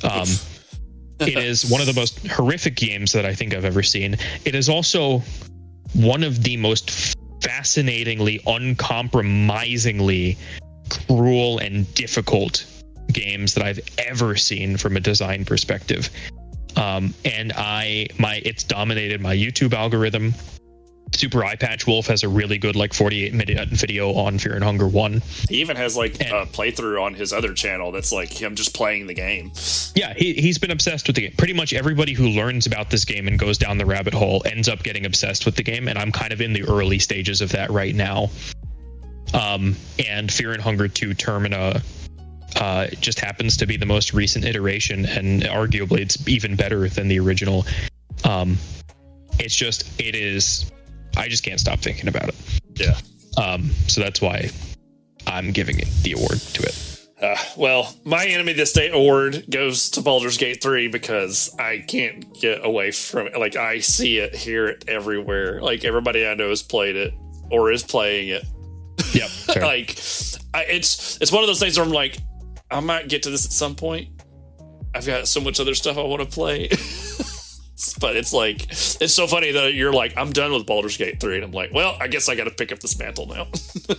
Um, 0.03 0.27
it 1.22 1.38
is 1.38 1.65
one 1.65 1.82
of 1.82 1.88
the 1.88 1.94
most 1.94 2.26
horrific 2.27 2.76
games 2.76 3.11
that 3.14 3.26
I 3.26 3.34
think 3.34 3.53
I've 3.53 3.65
ever 3.65 3.84
seen. 3.84 4.18
It 4.44 4.56
is 4.56 4.68
also 4.69 5.23
one 5.94 6.23
of 6.23 6.44
the 6.44 6.57
most 6.57 7.15
fascinatingly, 7.41 8.41
uncompromisingly 8.48 10.38
cruel 10.90 11.60
and 11.60 11.91
difficult 11.95 12.65
games 13.11 13.53
that 13.53 13.64
I've 13.64 13.80
ever 13.98 14.36
seen 14.36 14.77
from 14.77 14.98
a 14.98 14.99
design 14.99 15.45
perspective. 15.45 16.10
Um, 16.78 17.14
and 17.24 17.54
I 17.56 18.08
my 18.20 18.42
it's 18.44 18.64
dominated 18.64 19.22
my 19.22 19.36
YouTube 19.36 19.74
algorithm. 19.74 20.34
Super 21.14 21.46
Eye 21.46 21.56
Patch 21.56 21.88
Wolf 21.88 22.08
has 22.08 22.24
a 22.24 22.28
really 22.28 22.58
good 22.58 22.76
like 22.76 22.94
48 22.94 23.34
minute 23.34 23.70
video 23.70 24.12
on 24.16 24.38
Fear 24.38 24.56
and 24.56 24.64
Hunger 24.64 24.88
One. 24.88 25.22
He 25.48 25.62
even 25.62 25.78
has 25.78 25.96
like 25.96 26.20
And- 26.20 26.34
a 26.36 26.46
playthrough 26.46 27.02
on 27.02 27.14
his 27.14 27.32
other 27.32 27.54
channel 27.54 27.92
that's 27.94 28.12
like 28.12 28.34
him 28.34 28.56
just 28.56 28.74
playing 28.74 29.08
the 29.08 29.14
game. 29.14 29.52
Yeah, 29.96 30.14
he, 30.18 30.34
he's 30.34 30.58
been 30.58 30.72
obsessed 30.72 31.08
with 31.08 31.16
the 31.16 31.22
game. 31.22 31.34
Pretty 31.38 31.54
much 31.54 31.74
everybody 31.74 32.12
who 32.14 32.28
learns 32.30 32.66
about 32.66 32.90
this 32.90 33.06
game 33.06 33.28
and 33.30 33.40
goes 33.40 33.58
down 33.58 33.78
the 33.78 33.86
rabbit 33.86 34.14
hole 34.14 34.42
ends 34.46 34.68
up 34.68 34.84
getting 34.84 35.06
obsessed 35.06 35.46
with 35.46 35.56
the 35.56 35.64
game, 35.64 35.88
and 35.88 35.98
I'm 35.98 36.12
kind 36.12 36.34
of 36.34 36.42
in 36.42 36.52
the 36.52 36.64
early 36.64 37.00
stages 37.00 37.40
of 37.40 37.50
that 37.54 37.70
right 37.70 37.96
now. 37.96 38.30
Um, 39.34 39.76
and 40.06 40.30
Fear 40.32 40.52
and 40.54 40.62
Hunger 40.62 40.88
2 40.90 41.12
Termina 41.12 41.82
uh, 42.56 42.88
just 42.99 43.19
happens 43.19 43.57
to 43.57 43.65
be 43.65 43.77
the 43.77 43.86
most 43.86 44.14
recent 44.14 44.45
iteration, 44.45 45.06
and 45.06 45.44
arguably 45.44 45.99
it's 45.99 46.27
even 46.27 46.56
better 46.56 46.88
than 46.90 47.07
the 47.07 47.19
original. 47.19 47.65
Um, 48.23 48.57
it's 49.40 49.56
just, 49.56 49.99
it 49.99 50.15
is, 50.15 50.72
I 51.18 51.27
just 51.27 51.44
can't 51.44 51.60
stop 51.60 51.80
thinking 51.80 52.07
about 52.07 52.30
it. 52.30 52.36
Yeah. 52.76 52.98
Um, 53.38 53.69
so 53.88 54.02
that's 54.02 54.22
why 54.22 54.49
I'm 55.27 55.52
giving 55.52 55.80
it 55.80 55.90
the 56.03 56.14
award 56.14 56.40
to 56.40 56.64
it. 56.64 56.91
Uh, 57.22 57.38
well, 57.57 57.95
my 58.03 58.26
enemy 58.26 58.53
this 58.53 58.73
day 58.73 58.90
award 58.90 59.45
goes 59.49 59.90
to 59.91 60.02
Baldur's 60.02 60.38
Gate 60.38 60.61
3 60.61 60.90
because 60.90 61.56
I 61.57 61.84
can't 61.88 62.34
get 62.40 62.65
away 62.65 62.91
from 62.91 63.27
it. 63.27 63.38
Like, 63.38 63.56
I 63.56 63.80
see 63.80 64.18
it, 64.18 64.36
hear 64.36 64.68
it 64.68 64.86
everywhere. 64.88 65.61
Like, 65.61 65.86
everybody 65.86 66.27
I 66.27 66.36
know 66.36 66.49
has 66.49 66.61
played 66.61 66.95
it 66.95 67.14
or 67.49 67.72
is 67.72 67.84
playing 67.84 68.30
it. 68.30 68.44
Yep. 69.14 69.30
like, 69.61 69.98
I, 70.53 70.64
it's 70.69 71.18
it's 71.22 71.32
one 71.32 71.44
of 71.44 71.48
those 71.48 71.60
things 71.60 71.77
where 71.77 71.86
I'm 71.86 71.91
like, 71.91 72.18
I 72.72 72.80
might 72.80 73.08
get 73.08 73.24
to 73.24 73.30
this 73.30 73.46
at 73.46 73.52
some 73.52 73.76
point. 73.76 74.10
I've 74.94 75.06
got 75.06 75.28
so 75.28 75.42
much 75.42 75.60
other 75.60 75.76
stuff 75.76 75.98
I 75.98 76.04
want 76.04 76.22
to 76.22 76.28
play. 76.28 76.70
but 78.00 78.16
it's 78.16 78.34
like, 78.34 78.70
it's 78.72 79.14
so 79.14 79.28
funny 79.28 79.52
that 79.52 79.74
you're 79.74 79.94
like, 79.94 80.14
I'm 80.18 80.32
done 80.32 80.54
with 80.54 80.66
Baldur's 80.66 80.98
Gate 80.98 81.20
3. 81.20 81.36
And 81.36 81.44
I'm 81.46 81.52
like, 81.52 81.74
well, 81.74 81.98
I 82.00 82.08
guess 82.08 82.30
I 82.30 82.36
got 82.36 82.46
to 82.46 82.52
pick 82.52 82.72
up 82.72 82.80
this 82.80 82.98
mantle 82.98 83.28
now. 83.28 83.48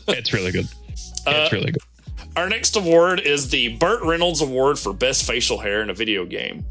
it's 0.09 0.33
really 0.33 0.53
good. 0.53 0.67
Uh, 1.27 1.45
it's 1.45 1.53
really 1.53 1.73
good. 1.73 1.83
Our 2.35 2.49
next 2.49 2.77
award 2.77 3.21
is 3.21 3.51
the 3.51 3.77
Burt 3.77 4.03
Reynolds 4.03 4.43
Award 4.43 4.79
for 4.79 4.93
Best 4.93 5.27
Facial 5.27 5.59
Hair 5.59 5.83
in 5.83 5.91
a 5.91 5.95
Video 5.95 6.25
Game. 6.25 6.65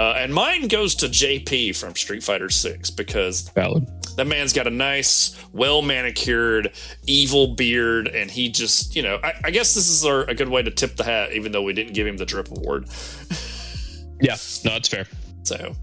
Uh, 0.00 0.14
and 0.16 0.32
mine 0.32 0.66
goes 0.66 0.94
to 0.94 1.04
JP 1.04 1.76
from 1.76 1.94
Street 1.94 2.22
Fighter 2.22 2.48
6 2.48 2.88
because 2.88 3.50
Valid. 3.50 3.86
that 4.16 4.26
man's 4.26 4.54
got 4.54 4.66
a 4.66 4.70
nice, 4.70 5.36
well 5.52 5.82
manicured, 5.82 6.72
evil 7.06 7.54
beard. 7.54 8.08
And 8.08 8.30
he 8.30 8.48
just, 8.48 8.96
you 8.96 9.02
know, 9.02 9.20
I, 9.22 9.34
I 9.44 9.50
guess 9.50 9.74
this 9.74 9.90
is 9.90 10.02
our, 10.06 10.22
a 10.22 10.34
good 10.34 10.48
way 10.48 10.62
to 10.62 10.70
tip 10.70 10.96
the 10.96 11.04
hat, 11.04 11.34
even 11.34 11.52
though 11.52 11.60
we 11.60 11.74
didn't 11.74 11.92
give 11.92 12.06
him 12.06 12.16
the 12.16 12.24
Drip 12.24 12.50
Award. 12.50 12.88
Yeah, 14.22 14.36
no, 14.66 14.76
it's 14.76 14.88
fair. 14.88 15.06
So, 15.44 15.74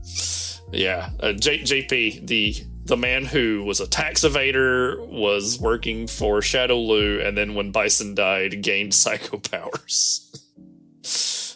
yeah, 0.71 1.09
uh, 1.21 1.33
J- 1.33 1.61
JP, 1.61 2.27
the 2.27 2.53
the 2.83 2.95
man 2.95 3.25
who 3.25 3.63
was 3.63 3.79
a 3.79 3.87
tax 3.87 4.21
evader, 4.21 5.03
was 5.07 5.59
working 5.59 6.05
for 6.05 6.41
Shadaloo, 6.41 7.25
and 7.25 7.35
then 7.35 7.55
when 7.55 7.71
Bison 7.71 8.13
died, 8.13 8.61
gained 8.61 8.93
psycho 8.93 9.39
powers. 9.39 10.29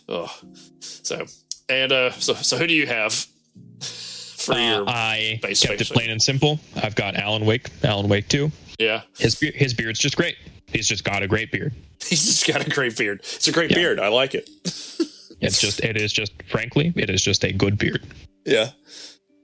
oh, 0.10 0.36
so 0.80 1.28
and 1.72 1.92
uh, 1.92 2.12
so 2.12 2.34
so 2.36 2.58
who 2.58 2.68
do 2.68 2.74
you 2.74 2.88
have 2.88 3.14
for 4.38 4.54
Uh, 4.54 4.58
your? 4.78 4.90
I 4.90 5.40
base 5.42 5.66
kept 5.66 5.82
it 5.82 5.88
plain 5.90 6.10
and 6.10 6.22
simple. 6.22 6.60
I've 6.76 6.96
got 6.96 7.16
Alan 7.16 7.46
Wake, 7.46 7.70
Alan 7.84 8.08
Wake 8.10 8.28
2. 8.28 8.52
yeah, 8.80 9.02
His 9.18 9.36
be- 9.36 9.52
his 9.52 9.74
beard's 9.74 10.00
just 10.00 10.16
great. 10.18 10.36
He's 10.68 10.88
just 10.88 11.04
got 11.04 11.22
a 11.24 11.28
great 11.28 11.52
beard. 11.52 11.74
he's 12.06 12.24
just 12.26 12.48
got 12.48 12.66
a 12.66 12.70
great 12.70 12.98
beard. 12.98 13.20
It's 13.22 13.48
a 13.48 13.52
great 13.52 13.72
Yeah. 13.72 13.78
beard. 13.78 14.00
I 14.00 14.08
like 14.10 14.36
it. 14.36 14.50
It's 15.44 15.60
just 15.60 15.80
it 15.84 15.98
is 15.98 16.14
just 16.14 16.34
frankly, 16.52 16.94
it 16.96 17.10
is 17.10 17.24
just 17.24 17.44
a 17.44 17.52
good 17.52 17.76
beard. 17.80 18.06
Yeah. 18.46 18.70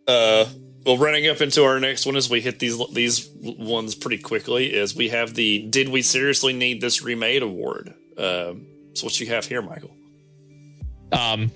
Uh, 0.08 0.46
well, 0.86 0.96
running 0.96 1.26
up 1.28 1.42
into 1.42 1.64
our 1.64 1.80
next 1.80 2.06
one 2.06 2.16
as 2.16 2.30
we 2.30 2.40
hit 2.40 2.60
these 2.60 2.78
these 2.94 3.28
ones 3.42 3.96
pretty 3.96 4.20
quickly 4.22 4.72
is 4.72 4.96
we 4.96 5.10
have 5.10 5.34
the 5.34 5.66
"Did 5.68 5.90
we 5.90 6.04
seriously 6.04 6.54
need 6.54 6.82
this 6.82 7.02
remade?" 7.02 7.42
award. 7.42 7.96
Um, 8.16 8.68
so 8.94 9.06
what 9.06 9.20
you 9.20 9.26
have 9.26 9.46
here, 9.48 9.64
Michael? 9.64 9.90
Um 11.12 11.52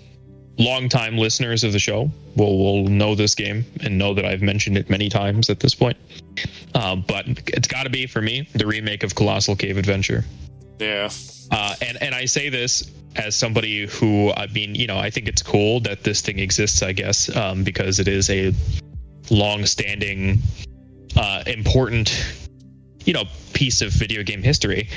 longtime 0.58 1.18
listeners 1.18 1.64
of 1.64 1.72
the 1.72 1.80
show 1.80 2.10
will 2.36 2.58
will 2.58 2.88
know 2.88 3.16
this 3.16 3.36
game 3.36 3.66
and 3.82 3.98
know 3.98 4.14
that 4.14 4.26
I've 4.26 4.42
mentioned 4.42 4.78
it 4.78 4.90
many 4.90 5.10
times 5.10 5.50
at 5.50 5.60
this 5.60 5.74
point. 5.74 5.98
Um, 6.76 7.04
but 7.08 7.26
it's 7.48 7.68
got 7.68 7.84
to 7.84 7.90
be 7.90 8.08
for 8.08 8.22
me 8.22 8.48
the 8.54 8.66
remake 8.66 9.04
of 9.04 9.16
Colossal 9.16 9.56
Cave 9.56 9.78
Adventure. 9.78 10.24
Yeah, 10.80 11.10
Uh, 11.52 11.76
and 11.82 12.02
and 12.02 12.16
I 12.16 12.26
say 12.26 12.50
this 12.50 12.90
as 13.16 13.36
somebody 13.36 13.86
who 13.88 14.32
I 14.32 14.48
mean, 14.48 14.76
you 14.76 14.88
know, 14.88 14.98
I 14.98 15.10
think 15.10 15.28
it's 15.28 15.42
cool 15.42 15.80
that 15.82 16.04
this 16.04 16.22
thing 16.22 16.40
exists. 16.40 16.82
I 16.82 16.92
guess 16.94 17.34
um, 17.36 17.64
because 17.64 18.00
it 18.00 18.08
is 18.08 18.30
a 18.30 18.54
long-standing, 19.30 20.40
uh, 21.16 21.44
important, 21.48 22.10
you 23.06 23.14
know, 23.14 23.24
piece 23.54 23.82
of 23.82 23.92
video 23.92 24.24
game 24.24 24.42
history. 24.42 24.88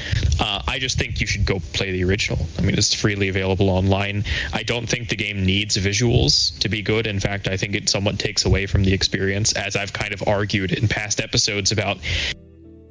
Uh, 0.40 0.62
I 0.66 0.78
just 0.78 0.98
think 0.98 1.20
you 1.20 1.26
should 1.26 1.44
go 1.44 1.60
play 1.72 1.92
the 1.92 2.04
original. 2.04 2.46
I 2.58 2.62
mean, 2.62 2.76
it's 2.76 2.94
freely 2.94 3.28
available 3.28 3.70
online. 3.70 4.24
I 4.52 4.62
don't 4.62 4.88
think 4.88 5.08
the 5.08 5.16
game 5.16 5.44
needs 5.44 5.76
visuals 5.76 6.58
to 6.60 6.68
be 6.68 6.82
good. 6.82 7.06
In 7.06 7.20
fact, 7.20 7.48
I 7.48 7.56
think 7.56 7.74
it 7.74 7.88
somewhat 7.88 8.18
takes 8.18 8.44
away 8.44 8.66
from 8.66 8.84
the 8.84 8.92
experience, 8.92 9.52
as 9.52 9.76
I've 9.76 9.92
kind 9.92 10.12
of 10.12 10.22
argued 10.26 10.72
in 10.72 10.88
past 10.88 11.20
episodes 11.20 11.72
about 11.72 11.98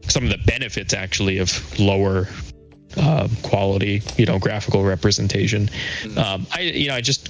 some 0.08 0.24
of 0.24 0.30
the 0.30 0.40
benefits 0.46 0.94
actually 0.94 1.38
of 1.38 1.80
lower 1.80 2.28
uh, 2.98 3.28
quality, 3.42 4.02
you 4.18 4.26
know, 4.26 4.38
graphical 4.38 4.84
representation. 4.84 5.70
Um, 6.18 6.46
I, 6.52 6.62
you 6.62 6.90
know, 6.90 6.96
I 6.96 7.02
just 7.02 7.30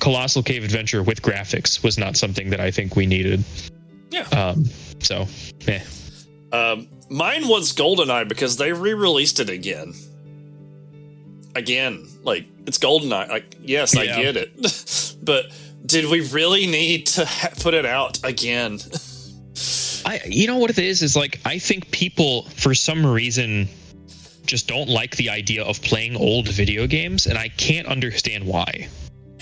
Colossal 0.00 0.42
Cave 0.42 0.64
Adventure 0.64 1.02
with 1.02 1.22
graphics 1.22 1.82
was 1.82 1.98
not 1.98 2.16
something 2.16 2.50
that 2.50 2.60
I 2.60 2.70
think 2.70 2.96
we 2.96 3.06
needed. 3.06 3.44
Yeah. 4.10 4.22
Um, 4.28 4.64
so, 5.00 5.26
eh. 5.66 5.80
um, 6.52 6.86
mine 7.12 7.46
was 7.46 7.72
GoldenEye 7.72 8.28
because 8.28 8.56
they 8.56 8.72
re-released 8.72 9.38
it 9.38 9.50
again. 9.50 9.94
Again, 11.54 12.08
like 12.22 12.46
it's 12.66 12.78
GoldenEye. 12.78 13.28
Like, 13.28 13.56
yes, 13.62 13.96
I 13.96 14.06
get 14.06 14.36
it, 14.36 15.16
but 15.22 15.46
did 15.84 16.10
we 16.10 16.26
really 16.28 16.66
need 16.66 17.06
to 17.06 17.26
ha- 17.26 17.50
put 17.60 17.74
it 17.74 17.84
out 17.84 18.18
again? 18.24 18.78
I, 20.04 20.20
you 20.26 20.46
know 20.46 20.56
what 20.56 20.70
it 20.70 20.78
is 20.78 21.02
is 21.02 21.14
like 21.14 21.38
I 21.44 21.58
think 21.58 21.90
people 21.92 22.42
for 22.56 22.74
some 22.74 23.06
reason 23.06 23.68
just 24.46 24.66
don't 24.66 24.88
like 24.88 25.16
the 25.16 25.30
idea 25.30 25.62
of 25.62 25.80
playing 25.82 26.16
old 26.16 26.48
video 26.48 26.86
games, 26.86 27.26
and 27.26 27.38
I 27.38 27.48
can't 27.48 27.86
understand 27.86 28.44
why. 28.44 28.88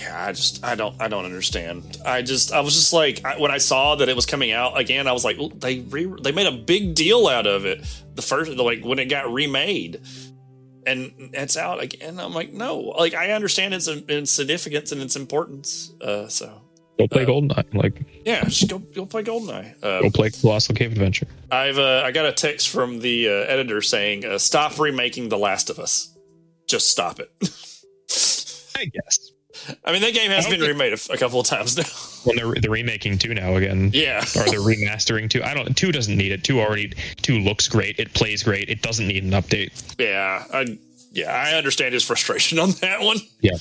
Yeah, 0.01 0.25
I 0.27 0.31
just 0.31 0.63
I 0.63 0.75
don't 0.75 0.99
I 0.99 1.07
don't 1.07 1.25
understand. 1.25 1.97
I 2.05 2.21
just 2.23 2.51
I 2.51 2.61
was 2.61 2.73
just 2.73 2.91
like 2.91 3.23
I, 3.23 3.39
when 3.39 3.51
I 3.51 3.59
saw 3.59 3.95
that 3.95 4.09
it 4.09 4.15
was 4.15 4.25
coming 4.25 4.51
out 4.51 4.79
again, 4.79 5.07
I 5.07 5.11
was 5.11 5.23
like, 5.23 5.37
"Ooh, 5.37 5.51
they 5.55 5.81
re, 5.81 6.11
they 6.21 6.31
made 6.31 6.47
a 6.47 6.51
big 6.51 6.95
deal 6.95 7.27
out 7.27 7.45
of 7.45 7.65
it. 7.65 7.85
The 8.15 8.21
first 8.21 8.51
like 8.51 8.83
when 8.83 8.99
it 8.99 9.05
got 9.05 9.31
remade, 9.31 10.01
and 10.87 11.11
it's 11.33 11.55
out 11.57 11.81
again. 11.83 12.19
I'm 12.19 12.33
like, 12.33 12.51
no, 12.53 12.79
like 12.79 13.13
I 13.13 13.31
understand 13.31 13.73
its, 13.73 13.87
its 13.87 14.31
significance 14.31 14.91
and 14.91 15.01
its 15.01 15.15
importance. 15.15 15.91
Uh, 16.01 16.27
so 16.27 16.61
Go 16.97 17.07
play 17.07 17.23
Uh, 17.23 17.27
GoldenEye, 17.27 17.73
like 17.73 18.05
yeah, 18.25 18.43
just 18.43 18.69
go 18.69 18.79
go 18.79 19.05
play 19.05 19.23
Goldeneye. 19.23 19.83
Uh, 19.83 20.01
go 20.01 20.09
play 20.09 20.29
Colossal 20.29 20.75
Cave 20.75 20.91
Adventure. 20.91 21.27
I've 21.51 21.77
uh, 21.77 22.03
I 22.05 22.11
got 22.11 22.25
a 22.25 22.31
text 22.31 22.69
from 22.69 22.99
the 22.99 23.27
uh, 23.27 23.31
editor 23.31 23.81
saying, 23.81 24.25
uh, 24.25 24.37
stop 24.37 24.79
remaking 24.79 25.29
The 25.29 25.37
Last 25.37 25.69
of 25.69 25.79
Us. 25.79 26.15
Just 26.67 26.89
stop 26.89 27.19
it. 27.19 27.31
I 28.77 28.85
guess. 28.85 29.30
I 29.85 29.91
mean, 29.91 30.01
that 30.01 30.13
game 30.13 30.31
has 30.31 30.45
been 30.45 30.59
think- 30.59 30.71
remade 30.71 30.93
a 31.09 31.17
couple 31.17 31.39
of 31.39 31.47
times 31.47 31.77
now. 31.77 31.83
Well, 32.23 32.35
they're 32.35 32.61
they're 32.61 32.69
remaking 32.69 33.17
two 33.17 33.33
now 33.33 33.55
again. 33.55 33.89
yeah. 33.95 34.19
or 34.35 34.43
they're 34.45 34.59
remastering 34.59 35.27
two. 35.27 35.41
I 35.41 35.55
don't. 35.55 35.75
Two 35.75 35.91
doesn't 35.91 36.15
need 36.15 36.31
it. 36.31 36.43
Two 36.43 36.59
already. 36.61 36.93
Two 37.23 37.39
looks 37.39 37.67
great. 37.67 37.97
It 37.97 38.13
plays 38.13 38.43
great. 38.43 38.69
It 38.69 38.83
doesn't 38.83 39.07
need 39.07 39.23
an 39.23 39.31
update. 39.31 39.71
Yeah, 39.99 40.45
I 40.53 40.77
yeah, 41.13 41.31
I 41.31 41.55
understand 41.57 41.95
his 41.95 42.03
frustration 42.03 42.59
on 42.59 42.71
that 42.81 43.01
one. 43.01 43.17
Yeah. 43.39 43.55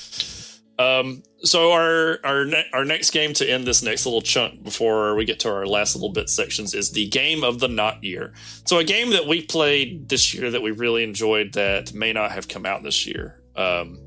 Um, 0.79 1.23
so 1.43 1.73
our 1.73 2.19
our 2.25 2.45
ne- 2.45 2.67
our 2.75 2.85
next 2.85 3.13
game 3.13 3.33
to 3.35 3.51
end 3.51 3.67
this 3.67 3.83
next 3.83 4.05
little 4.05 4.21
chunk 4.21 4.63
before 4.63 5.15
we 5.15 5.25
get 5.25 5.41
to 5.41 5.49
our 5.51 5.67
last 5.67 5.95
little 5.95 6.13
bit 6.13 6.29
sections 6.29 6.75
is 6.75 6.93
the 6.93 7.09
game 7.09 7.43
of 7.43 7.61
the 7.61 7.69
not 7.69 8.05
year. 8.05 8.35
So 8.67 8.79
a 8.79 8.85
game 8.85 9.11
that 9.13 9.27
we 9.27 9.41
played 9.43 10.09
this 10.11 10.35
year 10.35 10.51
that 10.51 10.61
we 10.61 10.71
really 10.71 11.03
enjoyed 11.03 11.55
that 11.55 11.95
may 11.95 12.13
not 12.13 12.33
have 12.33 12.47
come 12.49 12.67
out 12.67 12.83
this 12.83 13.07
year. 13.07 13.41
Um, 13.57 13.99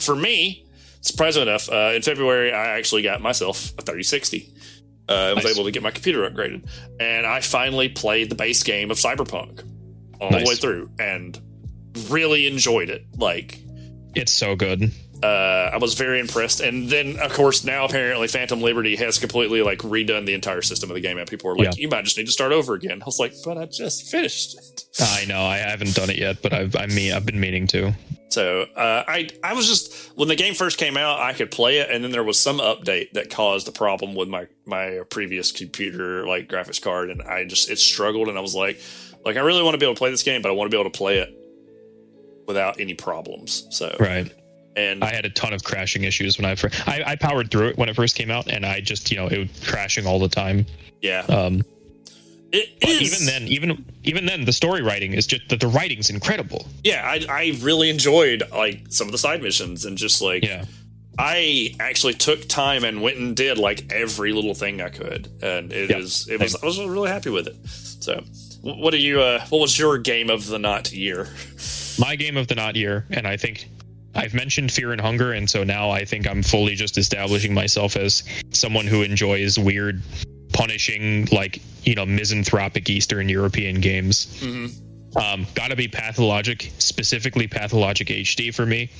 for 0.00 0.16
me, 0.16 0.64
surprisingly 1.00 1.48
enough, 1.48 1.68
uh, 1.70 1.92
in 1.94 2.02
February 2.02 2.52
I 2.52 2.76
actually 2.78 3.02
got 3.02 3.20
myself 3.20 3.70
a 3.78 3.82
3060. 3.82 4.52
Uh, 5.08 5.12
I 5.12 5.32
was 5.34 5.44
Nice. 5.44 5.54
able 5.54 5.64
to 5.64 5.70
get 5.70 5.82
my 5.82 5.90
computer 5.90 6.28
upgraded, 6.28 6.68
and 7.00 7.26
I 7.26 7.40
finally 7.40 7.88
played 7.88 8.28
the 8.30 8.34
base 8.34 8.62
game 8.62 8.90
of 8.90 8.98
Cyberpunk 8.98 9.62
all 10.20 10.30
Nice. 10.30 10.42
the 10.44 10.48
way 10.48 10.54
through, 10.56 10.90
and 10.98 11.38
really 12.10 12.46
enjoyed 12.46 12.90
it. 12.90 13.04
Like 13.16 13.58
It's 14.14 14.32
so 14.32 14.54
good. 14.54 14.90
uh, 15.22 15.26
I 15.72 15.78
was 15.78 15.94
very 15.94 16.20
impressed. 16.20 16.60
And 16.60 16.88
then, 16.90 17.18
of 17.20 17.32
course, 17.32 17.64
now 17.64 17.86
apparently 17.86 18.28
Phantom 18.28 18.60
Liberty 18.60 18.94
has 18.96 19.18
completely 19.18 19.62
like 19.62 19.78
redone 19.78 20.26
the 20.26 20.34
entire 20.34 20.62
system 20.62 20.90
of 20.90 20.94
the 20.94 21.00
game, 21.00 21.16
and 21.18 21.26
people 21.28 21.50
are 21.50 21.56
like, 21.56 21.68
Yeah. 21.76 21.82
"You 21.82 21.88
might 21.88 22.04
just 22.04 22.16
need 22.18 22.26
to 22.26 22.32
start 22.32 22.52
over 22.52 22.74
again." 22.74 23.00
I 23.02 23.04
was 23.06 23.18
like, 23.18 23.32
"But 23.44 23.56
I 23.58 23.64
just 23.64 24.10
finished." 24.10 24.56
it." 24.58 24.82
I 25.00 25.24
know. 25.26 25.40
I 25.40 25.56
haven't 25.56 25.94
done 25.94 26.10
it 26.10 26.18
yet, 26.18 26.42
but 26.42 26.52
I've 26.52 26.76
I 26.76 26.86
mean 26.86 27.12
I've 27.14 27.24
been 27.26 27.40
meaning 27.40 27.66
to. 27.68 27.94
So 28.30 28.62
uh, 28.76 29.04
I 29.08 29.28
I 29.42 29.54
was 29.54 29.66
just 29.66 30.12
when 30.16 30.28
the 30.28 30.36
game 30.36 30.54
first 30.54 30.78
came 30.78 30.96
out, 30.96 31.18
I 31.20 31.32
could 31.32 31.50
play 31.50 31.78
it, 31.78 31.90
and 31.90 32.04
then 32.04 32.10
there 32.12 32.22
was 32.24 32.38
some 32.38 32.58
update 32.58 33.12
that 33.12 33.30
caused 33.30 33.66
a 33.68 33.72
problem 33.72 34.14
with 34.14 34.28
my 34.28 34.46
my 34.66 35.00
previous 35.08 35.50
computer 35.50 36.26
like 36.26 36.48
graphics 36.48 36.80
card, 36.80 37.10
and 37.10 37.22
I 37.22 37.44
just 37.44 37.70
it 37.70 37.78
struggled, 37.78 38.28
and 38.28 38.36
I 38.36 38.40
was 38.42 38.54
like, 38.54 38.80
like 39.24 39.36
I 39.36 39.40
really 39.40 39.62
want 39.62 39.74
to 39.74 39.78
be 39.78 39.86
able 39.86 39.94
to 39.94 39.98
play 39.98 40.10
this 40.10 40.22
game, 40.22 40.42
but 40.42 40.50
I 40.50 40.52
want 40.52 40.70
to 40.70 40.74
be 40.76 40.78
able 40.80 40.90
to 40.90 40.96
play 40.98 41.18
it 41.18 41.34
without 42.46 42.80
any 42.80 42.94
problems. 42.94 43.66
So 43.70 43.94
Right. 43.98 44.30
and 44.76 45.02
I 45.02 45.12
had 45.14 45.24
a 45.24 45.30
ton 45.30 45.52
of 45.52 45.64
crashing 45.64 46.04
issues 46.04 46.38
when 46.38 46.44
I 46.44 46.54
first. 46.54 46.86
I, 46.86 47.02
I 47.06 47.16
powered 47.16 47.50
through 47.50 47.68
it 47.68 47.78
when 47.78 47.88
it 47.88 47.96
first 47.96 48.14
came 48.14 48.30
out, 48.30 48.48
and 48.48 48.64
I 48.66 48.80
just 48.80 49.10
you 49.10 49.16
know 49.16 49.26
it 49.28 49.38
was 49.38 49.48
crashing 49.66 50.06
all 50.06 50.18
the 50.18 50.28
time. 50.28 50.66
yeah, 51.00 51.20
Um, 51.30 51.62
it 52.52 52.80
but 52.80 52.90
is- 52.90 53.12
even 53.20 53.26
then, 53.26 53.48
even 53.48 53.84
even 54.04 54.26
then, 54.26 54.44
the 54.44 54.52
story 54.52 54.82
writing 54.82 55.12
is 55.14 55.26
just 55.26 55.48
that 55.48 55.60
the 55.60 55.68
writing's 55.68 56.10
incredible. 56.10 56.66
yeah, 56.84 57.02
I 57.04 57.24
I 57.28 57.58
really 57.60 57.90
enjoyed 57.90 58.42
like 58.52 58.82
some 58.90 59.06
of 59.08 59.12
the 59.12 59.18
side 59.18 59.42
missions 59.42 59.84
and 59.84 59.96
just 59.98 60.20
like 60.22 60.44
Yeah. 60.44 60.64
I 61.20 61.74
actually 61.80 62.14
took 62.14 62.46
time 62.48 62.84
and 62.84 63.02
went 63.02 63.16
and 63.16 63.34
did 63.36 63.58
like 63.58 63.92
every 63.92 64.32
little 64.32 64.54
thing 64.54 64.80
I 64.80 64.88
could, 64.88 65.28
and 65.42 65.72
it 65.72 65.90
Yeah, 65.90 65.98
is 65.98 66.28
it 66.28 66.40
was 66.40 66.54
I 66.62 66.64
was 66.64 66.78
really 66.78 67.10
happy 67.10 67.30
with 67.30 67.48
it. 67.48 67.56
So, 67.68 68.22
what 68.62 68.94
are 68.94 68.98
you? 68.98 69.20
Uh, 69.20 69.44
what 69.48 69.60
was 69.60 69.76
your 69.78 69.98
game 69.98 70.30
of 70.30 70.46
the 70.46 70.60
not 70.60 70.92
year? 70.92 71.28
my 71.98 72.14
game 72.14 72.36
of 72.36 72.46
the 72.46 72.54
not 72.54 72.76
year, 72.76 73.04
and 73.10 73.26
I 73.26 73.36
think 73.36 73.68
I've 74.14 74.32
mentioned 74.32 74.70
Fear 74.70 74.92
and 74.92 75.00
Hunger, 75.00 75.32
and 75.32 75.50
so 75.50 75.64
now 75.64 75.90
I 75.90 76.04
think 76.04 76.28
I'm 76.28 76.42
fully 76.42 76.76
just 76.76 76.96
establishing 76.96 77.52
myself 77.52 77.96
as 77.96 78.22
someone 78.52 78.86
who 78.86 79.02
enjoys 79.02 79.58
weird, 79.58 80.00
punishing, 80.52 81.26
like 81.32 81.60
you 81.84 81.94
know, 81.94 82.06
misanthropic 82.06 82.90
Eastern 82.90 83.28
European 83.28 83.80
games. 83.80 84.26
Mm-hmm. 84.40 85.18
Um, 85.18 85.46
gotta 85.54 85.76
be 85.76 85.88
Pathologic, 85.88 86.70
specifically 86.78 87.46
Pathologic 87.46 88.08
HD 88.08 88.54
for 88.54 88.66
me. 88.66 88.90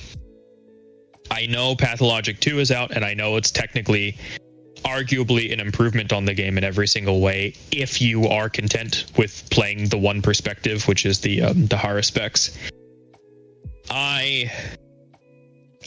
I 1.31 1.45
know 1.45 1.75
Pathologic 1.75 2.39
2 2.39 2.59
is 2.59 2.71
out, 2.71 2.91
and 2.91 3.05
I 3.05 3.13
know 3.13 3.35
it's 3.35 3.51
technically 3.51 4.17
arguably 4.83 5.51
an 5.53 5.59
improvement 5.59 6.11
on 6.13 6.25
the 6.25 6.33
game 6.33 6.57
in 6.57 6.63
every 6.63 6.87
single 6.87 7.19
way 7.19 7.53
if 7.71 8.01
you 8.01 8.27
are 8.27 8.49
content 8.49 9.05
with 9.17 9.47
playing 9.51 9.89
the 9.89 9.97
one 9.97 10.21
perspective, 10.21 10.87
which 10.87 11.05
is 11.05 11.19
the 11.19 11.41
um, 11.41 11.67
the 11.67 11.75
Haruspex. 11.75 12.57
I 13.89 14.51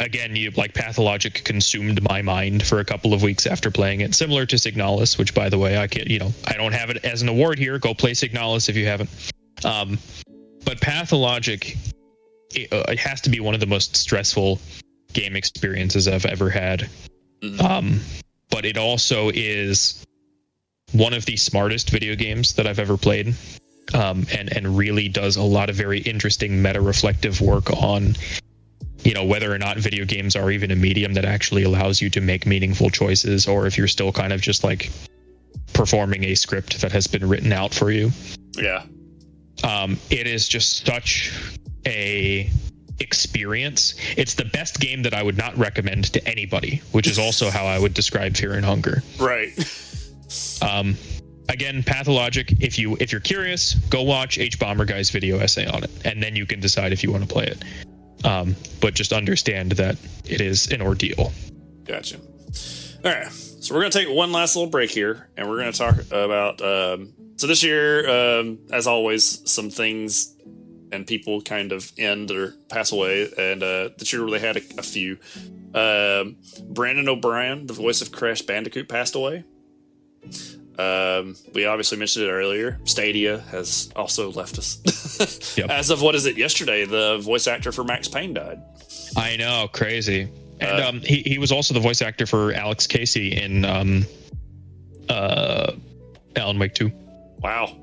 again, 0.03 0.37
you 0.37 0.51
like 0.53 0.75
Pathologic 0.75 1.45
consumed 1.45 2.03
my 2.03 2.23
mind 2.23 2.65
for 2.67 2.81
a 2.81 2.85
couple 2.85 3.15
of 3.15 3.23
weeks 3.23 3.47
after 3.47 3.71
playing 3.71 4.01
it, 4.01 4.15
similar 4.15 4.45
to 4.47 4.57
Signalis, 4.57 5.19
which 5.19 5.35
by 5.35 5.49
the 5.49 5.59
way, 5.59 5.79
I 5.79 5.87
can't, 5.87 6.09
you 6.09 6.19
know 6.19 6.33
I 6.47 6.55
don't 6.55 6.73
have 6.73 6.91
it 6.91 7.05
as 7.05 7.23
an 7.23 7.29
award 7.29 7.59
here. 7.59 7.79
Go 7.79 7.95
play 7.95 8.13
Signalis 8.13 8.69
if 8.69 8.77
you 8.77 8.87
haven't. 8.87 9.11
Um, 9.65 9.99
but 10.65 10.81
Pathologic, 10.81 11.77
it, 12.55 12.73
uh, 12.73 12.85
it 12.89 12.99
has 12.99 13.21
to 13.23 13.31
be 13.31 13.41
one 13.41 13.55
of 13.55 13.61
the 13.61 13.67
most 13.67 13.97
stressful 13.97 14.61
game 15.13 15.37
experiences 15.37 16.09
I've 16.09 16.27
ever 16.27 16.51
had. 16.51 16.89
Mhm. 17.43 17.61
Um, 17.61 18.01
but 18.51 18.65
it 18.65 18.77
also 18.77 19.31
is 19.35 20.05
one 20.93 21.15
of 21.15 21.25
the 21.25 21.37
smartest 21.37 21.91
video 21.91 22.15
games 22.15 22.55
that 22.55 22.67
I've 22.67 22.79
ever 22.79 22.97
played. 22.97 23.35
Um, 23.95 24.27
and 24.33 24.57
and 24.57 24.79
really 24.79 25.09
does 25.09 25.37
a 25.37 25.43
lot 25.43 25.69
of 25.69 25.77
very 25.77 25.99
interesting 25.99 26.63
meta 26.63 26.81
reflective 26.81 27.41
work 27.41 27.71
on 27.83 28.15
you 29.05 29.15
know 29.15 29.25
whether 29.25 29.53
or 29.53 29.59
not 29.59 29.79
video 29.79 30.05
games 30.05 30.37
are 30.37 30.51
even 30.51 30.71
a 30.71 30.77
medium 30.77 31.15
that 31.15 31.25
actually 31.25 31.65
allows 31.65 32.01
you 32.01 32.09
to 32.11 32.21
make 32.21 32.47
meaningful 32.47 32.91
choices 32.91 33.47
or 33.47 33.67
if 33.67 33.77
you're 33.77 33.89
still 33.89 34.13
kind 34.13 34.33
of 34.33 34.41
just 34.41 34.65
like 34.65 34.91
performing 35.73 36.25
a 36.25 36.35
script 36.35 36.81
that 36.81 36.93
has 36.93 37.07
been 37.07 37.27
written 37.27 37.53
out 37.53 37.73
for 37.75 37.91
you. 37.91 38.11
Yeah, 38.57 38.85
um, 39.65 39.99
it 40.11 40.27
is 40.27 40.49
just 40.49 40.87
such 40.87 41.33
a 41.87 42.51
experience. 43.01 43.95
It's 44.17 44.35
the 44.35 44.45
best 44.45 44.79
game 44.79 45.03
that 45.03 45.15
i 45.15 45.23
would 45.23 45.37
not 45.37 45.57
recommend 45.57 46.13
to 46.13 46.29
anybody 46.29 46.83
which 46.93 47.09
is 47.09 47.19
also 47.19 47.51
how 47.51 47.65
i 47.65 47.79
would 47.79 47.95
describe 47.95 48.37
fear 48.37 48.55
and 48.55 48.65
hunger. 48.65 49.03
Right. 49.19 49.53
um, 50.63 50.97
again 51.49 51.83
pathologic 51.83 52.53
if 52.61 52.79
you 52.79 52.97
if 53.01 53.11
you're 53.11 53.21
curious 53.21 53.75
go 53.91 54.03
watch 54.03 54.39
hbomberguy's 54.39 55.11
video 55.11 55.39
essay 55.39 55.67
on 55.67 55.83
it 55.83 55.91
and 56.05 56.23
then 56.23 56.37
you 56.37 56.47
can 56.47 56.61
decide 56.61 56.93
if 56.93 57.03
you 57.03 57.11
want 57.11 57.23
to 57.23 57.29
play 57.29 57.45
it 57.45 57.65
um, 58.25 58.57
but 58.81 58.95
just 58.95 59.13
understand 59.13 59.73
that 59.73 59.97
it 60.25 60.41
is 60.41 60.71
an 60.71 60.83
ordeal 60.83 61.33
Gotcha. 61.85 62.19
All 63.05 63.11
right. 63.11 63.31
So 63.31 63.75
we're 63.75 63.81
going 63.81 63.93
to 63.93 63.99
take 63.99 64.09
one 64.09 64.33
last 64.33 64.57
little 64.57 64.71
break 64.71 64.91
here, 64.91 65.29
and 65.37 65.49
we're 65.49 65.59
going 65.59 65.73
to 65.73 65.79
talk 65.79 65.97
about. 66.11 66.61
Um, 66.61 67.13
so 67.37 67.47
this 67.47 67.63
year, 67.63 68.09
um, 68.09 68.59
as 68.71 68.87
always, 68.87 69.49
some 69.51 69.71
things 69.71 70.37
and 70.91 71.07
people 71.07 71.41
kind 71.41 71.73
of 71.73 71.91
end 71.97 72.31
or 72.31 72.55
pass 72.69 72.93
away, 72.93 73.31
and 73.39 73.63
uh, 73.63 73.91
this 73.99 74.13
year 74.13 74.29
they 74.31 74.39
had 74.39 74.57
a, 74.57 74.63
a 74.79 74.83
few. 74.83 75.19
Um, 75.75 76.37
Brendan 76.69 77.09
O'Brien, 77.09 77.67
the 77.67 77.73
voice 77.73 78.03
of 78.03 78.13
Crash 78.13 78.43
Bandicoot, 78.43 78.89
passed 78.89 79.15
away. 79.15 79.45
Um, 80.83 81.37
we 81.55 81.65
obviously 81.67 81.99
mentioned 81.99 82.25
it 82.27 82.31
earlier. 82.31 82.79
Stadia 82.85 83.39
has 83.51 83.91
also 83.97 84.31
left 84.33 84.59
us. 84.59 84.79
Yep. 85.57 85.71
As 85.71 85.91
of 85.91 86.01
what 86.03 86.15
is 86.15 86.25
it? 86.27 86.37
Yesterday, 86.37 86.85
the 86.87 87.19
voice 87.19 87.47
actor 87.47 87.71
for 87.73 87.85
Max 87.85 88.09
Payne 88.09 88.33
died. 88.35 88.61
i 89.17 89.37
know 89.37 89.69
crazy 89.73 90.29
and 90.61 90.81
Uh, 90.81 90.89
um, 90.89 91.01
he, 91.01 91.23
he 91.23 91.39
was 91.39 91.53
also 91.53 91.75
the 91.75 91.81
voice 91.81 92.01
actor 92.03 92.25
for 92.27 92.53
alex 92.55 92.87
casey 92.87 93.37
in 93.37 93.65
um, 93.65 94.07
uh, 95.09 95.73
alan 96.37 96.59
wake 96.59 96.75
2 96.75 96.91
Wow. 97.41 97.77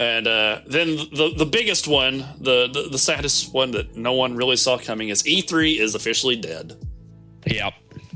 And 0.00 0.26
uh, 0.26 0.60
then 0.66 0.96
the 0.96 1.32
the 1.36 1.46
biggest 1.46 1.86
one, 1.86 2.24
the, 2.40 2.68
the 2.72 2.88
the 2.90 2.98
saddest 2.98 3.52
one 3.54 3.70
that 3.72 3.96
no 3.96 4.14
one 4.14 4.34
really 4.34 4.56
saw 4.56 4.78
coming 4.78 5.10
is 5.10 5.22
E3 5.22 5.78
is 5.78 5.94
officially 5.94 6.36
dead. 6.36 6.74
yep 7.46 7.74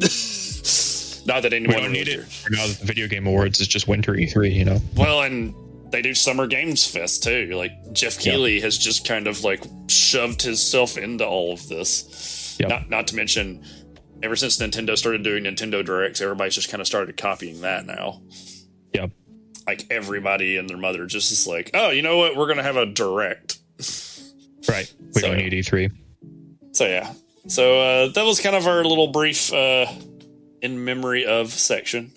Not 1.26 1.42
that 1.42 1.52
we 1.52 1.56
anyone 1.58 1.82
don't 1.82 1.92
need 1.92 2.08
it 2.08 2.20
now 2.50 2.66
that 2.66 2.76
the 2.80 2.86
video 2.86 3.08
game 3.08 3.26
awards 3.26 3.60
is 3.60 3.66
just 3.68 3.88
winter 3.88 4.12
e3 4.12 4.52
you 4.54 4.64
know 4.64 4.78
Well, 4.96 5.22
and 5.22 5.54
they 5.90 6.02
do 6.02 6.12
Summer 6.14 6.46
Games 6.48 6.84
Fest 6.86 7.22
too. 7.22 7.52
Like 7.54 7.70
Jeff. 7.92 8.18
Keighley 8.18 8.58
has 8.60 8.76
just 8.76 9.06
kind 9.06 9.28
of 9.28 9.44
like 9.44 9.62
shoved 9.88 10.42
himself 10.42 10.98
into 10.98 11.24
all 11.24 11.52
of 11.52 11.68
this. 11.68 12.56
Yep. 12.58 12.68
Not 12.68 12.90
not 12.90 13.06
to 13.08 13.16
mention, 13.16 13.64
ever 14.20 14.34
since 14.34 14.56
Nintendo 14.58 14.98
started 14.98 15.22
doing 15.22 15.44
Nintendo 15.44 15.84
Directs, 15.84 16.20
everybody's 16.20 16.56
just 16.56 16.68
kind 16.68 16.80
of 16.80 16.88
started 16.88 17.16
copying 17.16 17.60
that 17.60 17.86
now. 17.86 18.22
Yep. 18.92 19.12
Like 19.68 19.86
everybody 19.88 20.56
and 20.56 20.68
their 20.68 20.76
mother 20.78 21.06
just 21.06 21.30
is 21.30 21.46
like, 21.46 21.70
oh, 21.74 21.90
you 21.90 22.02
know 22.02 22.16
what? 22.18 22.34
We're 22.34 22.48
gonna 22.48 22.64
have 22.64 22.76
a 22.76 22.86
direct. 22.86 23.58
right 24.68 24.92
we 25.14 25.20
So- 25.20 25.28
don't 25.28 25.36
need 25.36 25.54
E 25.54 25.60
e3 25.60 25.92
So 26.72 26.86
yeah. 26.86 27.12
So 27.46 27.78
uh, 27.80 28.08
that 28.14 28.24
was 28.24 28.40
kind 28.40 28.56
of 28.56 28.66
our 28.66 28.82
little 28.84 29.08
brief 29.08 29.52
uh, 29.52 29.86
in 30.64 30.84
memory 30.84 31.24
of 31.24 31.52
section. 31.52 32.12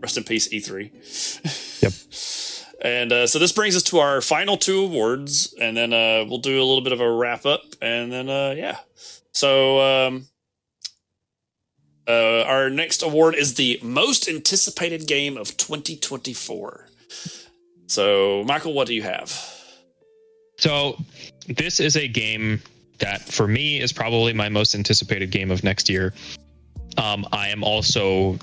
Rest 0.00 0.16
in 0.16 0.24
peace, 0.24 0.48
E3. 0.48 1.56
Yep. 1.82 1.92
And 2.82 3.12
uh, 3.12 3.26
so 3.26 3.38
this 3.38 3.52
brings 3.52 3.74
us 3.74 3.82
to 3.84 3.98
our 3.98 4.20
final 4.20 4.58
two 4.58 4.80
awards, 4.80 5.54
and 5.58 5.74
then 5.76 5.94
uh, 5.94 6.26
we'll 6.28 6.38
do 6.38 6.58
a 6.58 6.64
little 6.64 6.82
bit 6.82 6.92
of 6.92 7.00
a 7.00 7.10
wrap 7.10 7.46
up, 7.46 7.62
and 7.80 8.12
then 8.12 8.28
uh, 8.28 8.54
yeah. 8.56 8.78
So 9.32 9.80
um, 9.80 10.26
uh, 12.06 12.42
our 12.42 12.68
next 12.68 13.02
award 13.02 13.34
is 13.34 13.54
the 13.54 13.78
most 13.82 14.28
anticipated 14.28 15.06
game 15.06 15.38
of 15.38 15.56
2024. 15.56 16.86
So 17.86 18.44
Michael, 18.46 18.74
what 18.74 18.86
do 18.86 18.94
you 18.94 19.02
have? 19.02 19.30
So, 20.58 21.02
this 21.48 21.80
is 21.80 21.96
a 21.96 22.06
game 22.06 22.60
that 22.98 23.22
for 23.22 23.48
me 23.48 23.80
is 23.80 23.92
probably 23.92 24.34
my 24.34 24.50
most 24.50 24.74
anticipated 24.74 25.30
game 25.30 25.50
of 25.50 25.64
next 25.64 25.88
year. 25.88 26.12
Um, 27.00 27.26
I 27.32 27.48
am 27.48 27.64
also 27.64 28.38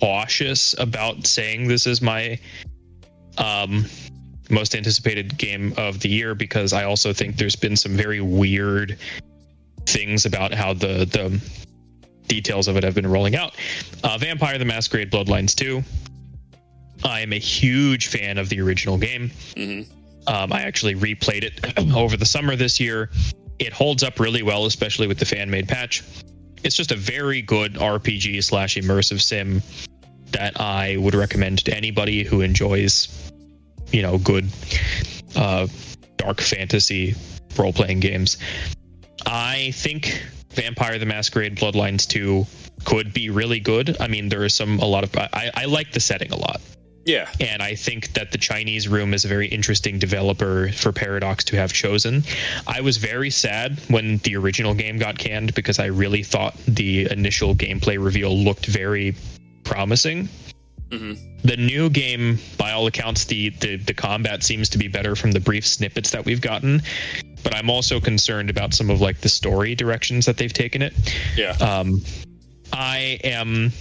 cautious 0.00 0.74
about 0.78 1.24
saying 1.24 1.68
this 1.68 1.86
is 1.86 2.02
my 2.02 2.38
um, 3.38 3.86
most 4.50 4.74
anticipated 4.74 5.38
game 5.38 5.72
of 5.76 6.00
the 6.00 6.08
year 6.08 6.34
because 6.34 6.72
I 6.72 6.84
also 6.84 7.12
think 7.12 7.36
there's 7.36 7.54
been 7.54 7.76
some 7.76 7.92
very 7.92 8.20
weird 8.20 8.98
things 9.86 10.26
about 10.26 10.52
how 10.52 10.74
the 10.74 11.06
the 11.06 11.40
details 12.26 12.66
of 12.66 12.76
it 12.76 12.82
have 12.82 12.94
been 12.94 13.06
rolling 13.06 13.36
out. 13.36 13.54
Uh, 14.02 14.18
Vampire: 14.18 14.58
The 14.58 14.64
Masquerade 14.64 15.10
Bloodlines 15.10 15.54
2. 15.54 15.82
I 17.04 17.20
am 17.20 17.32
a 17.32 17.38
huge 17.38 18.08
fan 18.08 18.36
of 18.36 18.48
the 18.48 18.60
original 18.60 18.96
game. 18.96 19.30
Um, 20.26 20.52
I 20.52 20.62
actually 20.62 20.94
replayed 20.94 21.44
it 21.44 21.94
over 21.96 22.16
the 22.16 22.26
summer 22.26 22.56
this 22.56 22.80
year. 22.80 23.10
It 23.58 23.72
holds 23.72 24.02
up 24.02 24.18
really 24.18 24.42
well, 24.42 24.66
especially 24.66 25.06
with 25.06 25.18
the 25.18 25.24
fan 25.24 25.50
made 25.50 25.68
patch. 25.68 26.02
It's 26.64 26.76
just 26.76 26.92
a 26.92 26.96
very 26.96 27.42
good 27.42 27.74
RPG 27.74 28.44
slash 28.44 28.76
immersive 28.76 29.20
sim 29.20 29.62
that 30.30 30.58
I 30.60 30.96
would 30.96 31.14
recommend 31.14 31.64
to 31.64 31.76
anybody 31.76 32.24
who 32.24 32.40
enjoys, 32.40 33.30
you 33.90 34.02
know, 34.02 34.18
good 34.18 34.48
uh, 35.36 35.66
dark 36.16 36.40
fantasy 36.40 37.14
role 37.58 37.72
playing 37.72 38.00
games. 38.00 38.38
I 39.26 39.72
think 39.74 40.22
Vampire 40.50 40.98
the 40.98 41.06
Masquerade 41.06 41.56
Bloodlines 41.56 42.06
2 42.06 42.46
could 42.84 43.12
be 43.12 43.30
really 43.30 43.60
good. 43.60 43.96
I 44.00 44.08
mean, 44.08 44.28
there 44.28 44.44
is 44.44 44.54
some, 44.54 44.78
a 44.78 44.86
lot 44.86 45.04
of, 45.04 45.14
I, 45.16 45.50
I 45.54 45.64
like 45.66 45.92
the 45.92 46.00
setting 46.00 46.32
a 46.32 46.36
lot. 46.36 46.60
Yeah. 47.04 47.28
And 47.40 47.62
I 47.62 47.74
think 47.74 48.12
that 48.14 48.30
the 48.30 48.38
Chinese 48.38 48.88
room 48.88 49.12
is 49.12 49.24
a 49.24 49.28
very 49.28 49.48
interesting 49.48 49.98
developer 49.98 50.70
for 50.72 50.92
Paradox 50.92 51.42
to 51.44 51.56
have 51.56 51.72
chosen. 51.72 52.22
I 52.66 52.80
was 52.80 52.96
very 52.96 53.30
sad 53.30 53.80
when 53.88 54.18
the 54.18 54.36
original 54.36 54.74
game 54.74 54.98
got 54.98 55.18
canned 55.18 55.54
because 55.54 55.78
I 55.78 55.86
really 55.86 56.22
thought 56.22 56.56
the 56.66 57.10
initial 57.10 57.54
gameplay 57.54 58.02
reveal 58.02 58.36
looked 58.36 58.66
very 58.66 59.16
promising. 59.64 60.28
Mm-hmm. 60.90 61.38
The 61.44 61.56
new 61.56 61.88
game, 61.88 62.38
by 62.58 62.72
all 62.72 62.86
accounts, 62.86 63.24
the, 63.24 63.48
the 63.60 63.76
the 63.76 63.94
combat 63.94 64.42
seems 64.42 64.68
to 64.68 64.78
be 64.78 64.88
better 64.88 65.16
from 65.16 65.32
the 65.32 65.40
brief 65.40 65.66
snippets 65.66 66.10
that 66.10 66.24
we've 66.24 66.40
gotten. 66.40 66.82
But 67.42 67.54
I'm 67.54 67.70
also 67.70 67.98
concerned 67.98 68.50
about 68.50 68.74
some 68.74 68.90
of 68.90 69.00
like 69.00 69.20
the 69.20 69.28
story 69.28 69.74
directions 69.74 70.26
that 70.26 70.36
they've 70.36 70.52
taken 70.52 70.82
it. 70.82 70.92
Yeah. 71.34 71.52
Um, 71.60 72.02
I 72.72 73.18
am 73.24 73.72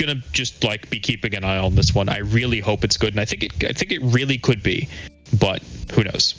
gonna 0.00 0.22
just 0.32 0.64
like 0.64 0.88
be 0.90 0.98
keeping 0.98 1.34
an 1.34 1.44
eye 1.44 1.58
on 1.58 1.74
this 1.74 1.94
one. 1.94 2.08
I 2.08 2.18
really 2.18 2.60
hope 2.60 2.82
it's 2.84 2.96
good, 2.96 3.12
and 3.12 3.20
I 3.20 3.24
think 3.24 3.42
it. 3.44 3.52
I 3.64 3.72
think 3.72 3.92
it 3.92 4.00
really 4.02 4.38
could 4.38 4.62
be, 4.62 4.88
but 5.38 5.62
who 5.92 6.02
knows? 6.04 6.34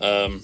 Um, 0.00 0.42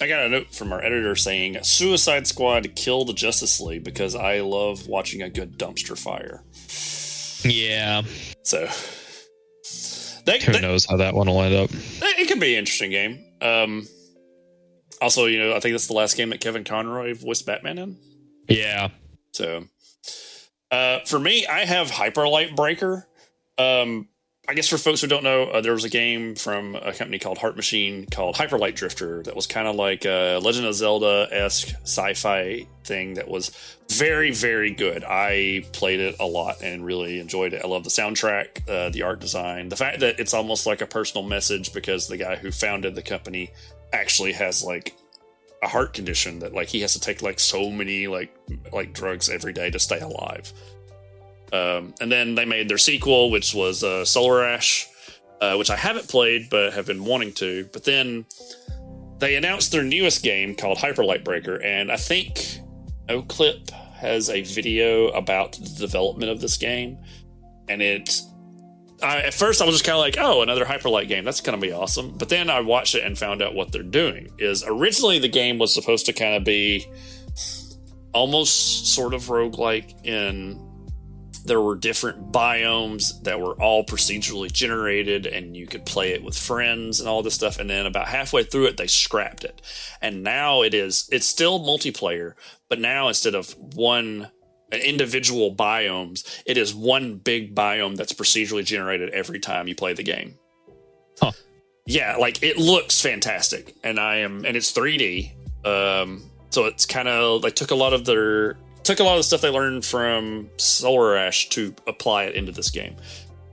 I 0.00 0.06
got 0.06 0.24
a 0.26 0.28
note 0.28 0.54
from 0.54 0.72
our 0.72 0.82
editor 0.84 1.16
saying 1.16 1.58
Suicide 1.62 2.26
Squad 2.26 2.74
killed 2.76 3.16
Justice 3.16 3.60
League 3.60 3.84
because 3.84 4.14
I 4.14 4.40
love 4.40 4.86
watching 4.86 5.22
a 5.22 5.30
good 5.30 5.58
dumpster 5.58 5.98
fire. 5.98 6.42
Yeah, 7.44 8.02
So 8.42 8.68
they, 10.24 10.40
who 10.40 10.52
they- 10.52 10.60
knows 10.60 10.84
how 10.84 10.96
that 10.98 11.14
one 11.14 11.26
will 11.28 11.40
end 11.42 11.54
up? 11.54 11.70
it 11.72 12.28
could 12.28 12.40
be 12.40 12.54
an 12.54 12.60
interesting 12.60 12.90
game. 12.90 13.24
Um, 13.40 13.88
also, 15.00 15.26
you 15.26 15.38
know, 15.38 15.54
I 15.54 15.60
think 15.60 15.72
that's 15.72 15.86
the 15.86 15.92
last 15.94 16.16
game 16.16 16.30
that 16.30 16.40
Kevin 16.40 16.64
Conroy 16.64 17.14
voiced 17.14 17.46
Batman 17.46 17.78
in. 17.78 17.96
Yeah, 18.48 18.88
So, 19.32 19.64
uh, 20.70 21.00
for 21.06 21.18
me, 21.18 21.46
I 21.46 21.64
have 21.64 21.90
Hyperlight 21.90 22.56
Breaker. 22.56 23.06
Um, 23.56 24.08
I 24.50 24.54
guess 24.54 24.66
for 24.66 24.78
folks 24.78 25.02
who 25.02 25.08
don't 25.08 25.24
know, 25.24 25.44
uh, 25.44 25.60
there 25.60 25.74
was 25.74 25.84
a 25.84 25.90
game 25.90 26.34
from 26.34 26.74
a 26.74 26.94
company 26.94 27.18
called 27.18 27.36
Heart 27.36 27.56
Machine 27.56 28.06
called 28.06 28.36
Hyperlight 28.36 28.76
Drifter 28.76 29.22
that 29.24 29.36
was 29.36 29.46
kind 29.46 29.68
of 29.68 29.76
like 29.76 30.06
a 30.06 30.38
Legend 30.38 30.66
of 30.66 30.74
Zelda 30.74 31.28
esque 31.30 31.74
sci 31.82 32.14
fi 32.14 32.66
thing 32.82 33.14
that 33.14 33.28
was 33.28 33.50
very, 33.90 34.30
very 34.30 34.70
good. 34.70 35.04
I 35.04 35.66
played 35.74 36.00
it 36.00 36.16
a 36.18 36.24
lot 36.24 36.62
and 36.62 36.82
really 36.82 37.20
enjoyed 37.20 37.52
it. 37.52 37.62
I 37.62 37.68
love 37.68 37.84
the 37.84 37.90
soundtrack, 37.90 38.66
uh, 38.66 38.88
the 38.88 39.02
art 39.02 39.20
design, 39.20 39.68
the 39.68 39.76
fact 39.76 40.00
that 40.00 40.18
it's 40.18 40.32
almost 40.32 40.64
like 40.64 40.80
a 40.80 40.86
personal 40.86 41.28
message 41.28 41.74
because 41.74 42.08
the 42.08 42.16
guy 42.16 42.36
who 42.36 42.50
founded 42.50 42.94
the 42.94 43.02
company 43.02 43.50
actually 43.92 44.32
has 44.32 44.64
like 44.64 44.94
a 45.62 45.68
heart 45.68 45.92
condition 45.92 46.38
that 46.38 46.54
like 46.54 46.68
he 46.68 46.80
has 46.80 46.92
to 46.92 47.00
take 47.00 47.22
like 47.22 47.40
so 47.40 47.70
many 47.70 48.06
like 48.06 48.34
like 48.72 48.92
drugs 48.92 49.28
every 49.28 49.52
day 49.52 49.70
to 49.70 49.78
stay 49.78 49.98
alive. 50.00 50.52
Um, 51.52 51.94
and 52.00 52.12
then 52.12 52.34
they 52.34 52.44
made 52.44 52.68
their 52.68 52.78
sequel, 52.78 53.30
which 53.30 53.54
was 53.54 53.82
uh, 53.82 54.04
Solar 54.04 54.44
Ash, 54.44 54.86
uh, 55.40 55.56
which 55.56 55.70
I 55.70 55.76
haven't 55.76 56.08
played 56.08 56.48
but 56.50 56.74
have 56.74 56.86
been 56.86 57.04
wanting 57.04 57.32
to. 57.34 57.68
But 57.72 57.84
then 57.84 58.26
they 59.18 59.34
announced 59.36 59.72
their 59.72 59.82
newest 59.82 60.22
game 60.22 60.54
called 60.54 60.78
Hyperlight 60.78 61.24
Breaker, 61.24 61.60
and 61.62 61.90
I 61.90 61.96
think 61.96 62.58
Noclip 63.08 63.70
has 63.70 64.30
a 64.30 64.42
video 64.42 65.08
about 65.08 65.52
the 65.52 65.74
development 65.78 66.30
of 66.30 66.40
this 66.40 66.56
game, 66.56 66.98
and 67.68 67.82
it. 67.82 68.20
I, 69.02 69.18
at 69.22 69.34
first, 69.34 69.62
I 69.62 69.66
was 69.66 69.74
just 69.74 69.84
kind 69.84 69.96
of 69.96 70.00
like, 70.00 70.16
"Oh, 70.18 70.42
another 70.42 70.64
Hyperlight 70.64 71.08
game. 71.08 71.24
That's 71.24 71.40
going 71.40 71.58
to 71.58 71.66
be 71.66 71.72
awesome." 71.72 72.16
But 72.16 72.28
then 72.28 72.50
I 72.50 72.60
watched 72.60 72.94
it 72.94 73.04
and 73.04 73.16
found 73.16 73.42
out 73.42 73.54
what 73.54 73.72
they're 73.72 73.82
doing. 73.82 74.30
Is 74.38 74.64
originally 74.66 75.18
the 75.18 75.28
game 75.28 75.58
was 75.58 75.72
supposed 75.72 76.06
to 76.06 76.12
kind 76.12 76.34
of 76.34 76.44
be 76.44 76.86
almost 78.12 78.86
sort 78.94 79.14
of 79.14 79.22
roguelike 79.24 80.04
in 80.04 80.64
there 81.44 81.60
were 81.60 81.76
different 81.76 82.30
biomes 82.30 83.22
that 83.22 83.40
were 83.40 83.54
all 83.54 83.84
procedurally 83.84 84.52
generated 84.52 85.26
and 85.26 85.56
you 85.56 85.66
could 85.66 85.84
play 85.86 86.12
it 86.12 86.22
with 86.22 86.36
friends 86.36 87.00
and 87.00 87.08
all 87.08 87.22
this 87.22 87.34
stuff 87.34 87.58
and 87.58 87.70
then 87.70 87.86
about 87.86 88.08
halfway 88.08 88.42
through 88.44 88.66
it 88.66 88.76
they 88.76 88.86
scrapped 88.86 89.44
it 89.44 89.62
and 90.02 90.22
now 90.22 90.62
it 90.62 90.74
is 90.74 91.08
it's 91.10 91.26
still 91.26 91.60
multiplayer 91.60 92.34
but 92.68 92.78
now 92.78 93.08
instead 93.08 93.34
of 93.34 93.56
one 93.74 94.30
individual 94.72 95.54
biomes 95.54 96.40
it 96.46 96.56
is 96.58 96.74
one 96.74 97.16
big 97.16 97.54
biome 97.54 97.96
that's 97.96 98.12
procedurally 98.12 98.64
generated 98.64 99.08
every 99.10 99.40
time 99.40 99.66
you 99.68 99.74
play 99.74 99.92
the 99.92 100.02
game 100.02 100.34
Huh. 101.20 101.32
yeah 101.86 102.16
like 102.16 102.42
it 102.42 102.58
looks 102.58 103.00
fantastic 103.00 103.74
and 103.82 103.98
i 103.98 104.16
am 104.16 104.44
and 104.44 104.56
it's 104.56 104.72
3d 104.72 105.32
um 105.64 106.22
so 106.50 106.66
it's 106.66 106.86
kind 106.86 107.08
of 107.08 107.42
they 107.42 107.50
took 107.50 107.70
a 107.70 107.74
lot 107.74 107.92
of 107.92 108.04
their 108.04 108.56
took 108.84 109.00
a 109.00 109.04
lot 109.04 109.12
of 109.12 109.18
the 109.18 109.22
stuff 109.24 109.42
they 109.42 109.50
learned 109.50 109.84
from 109.84 110.48
Solar 110.56 111.14
Ash 111.14 111.50
to 111.50 111.74
apply 111.86 112.24
it 112.24 112.34
into 112.34 112.52
this 112.52 112.70
game. 112.70 112.96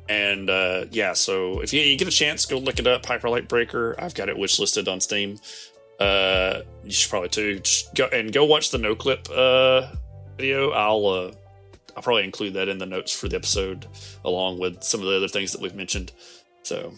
And 0.07 0.49
uh, 0.49 0.85
yeah, 0.91 1.11
so 1.11 1.59
if 1.59 1.73
you, 1.73 1.81
you 1.81 1.97
get 1.97 2.07
a 2.07 2.11
chance, 2.11 2.45
go 2.45 2.57
look 2.57 2.79
it 2.79 2.87
up. 2.87 3.03
Hyperlight 3.03 3.49
Breaker. 3.49 3.95
I've 3.99 4.13
got 4.13 4.29
it 4.29 4.37
wish 4.37 4.59
listed 4.59 4.87
on 4.87 5.01
Steam. 5.01 5.37
Uh, 5.99 6.61
you 6.85 6.91
should 6.91 7.09
probably 7.09 7.27
too. 7.27 7.59
Just 7.59 7.93
go 7.95 8.05
and 8.05 8.31
go 8.31 8.45
watch 8.45 8.69
the 8.71 8.77
Noclip 8.77 9.29
uh, 9.29 9.93
video. 10.37 10.71
I'll 10.71 11.05
uh, 11.05 11.31
I'll 11.95 12.03
probably 12.03 12.23
include 12.23 12.53
that 12.53 12.67
in 12.67 12.77
the 12.77 12.85
notes 12.85 13.17
for 13.17 13.27
the 13.27 13.35
episode, 13.35 13.87
along 14.23 14.59
with 14.59 14.83
some 14.83 14.99
of 14.99 15.07
the 15.07 15.15
other 15.15 15.27
things 15.27 15.51
that 15.51 15.61
we've 15.61 15.75
mentioned. 15.75 16.11
So 16.63 16.93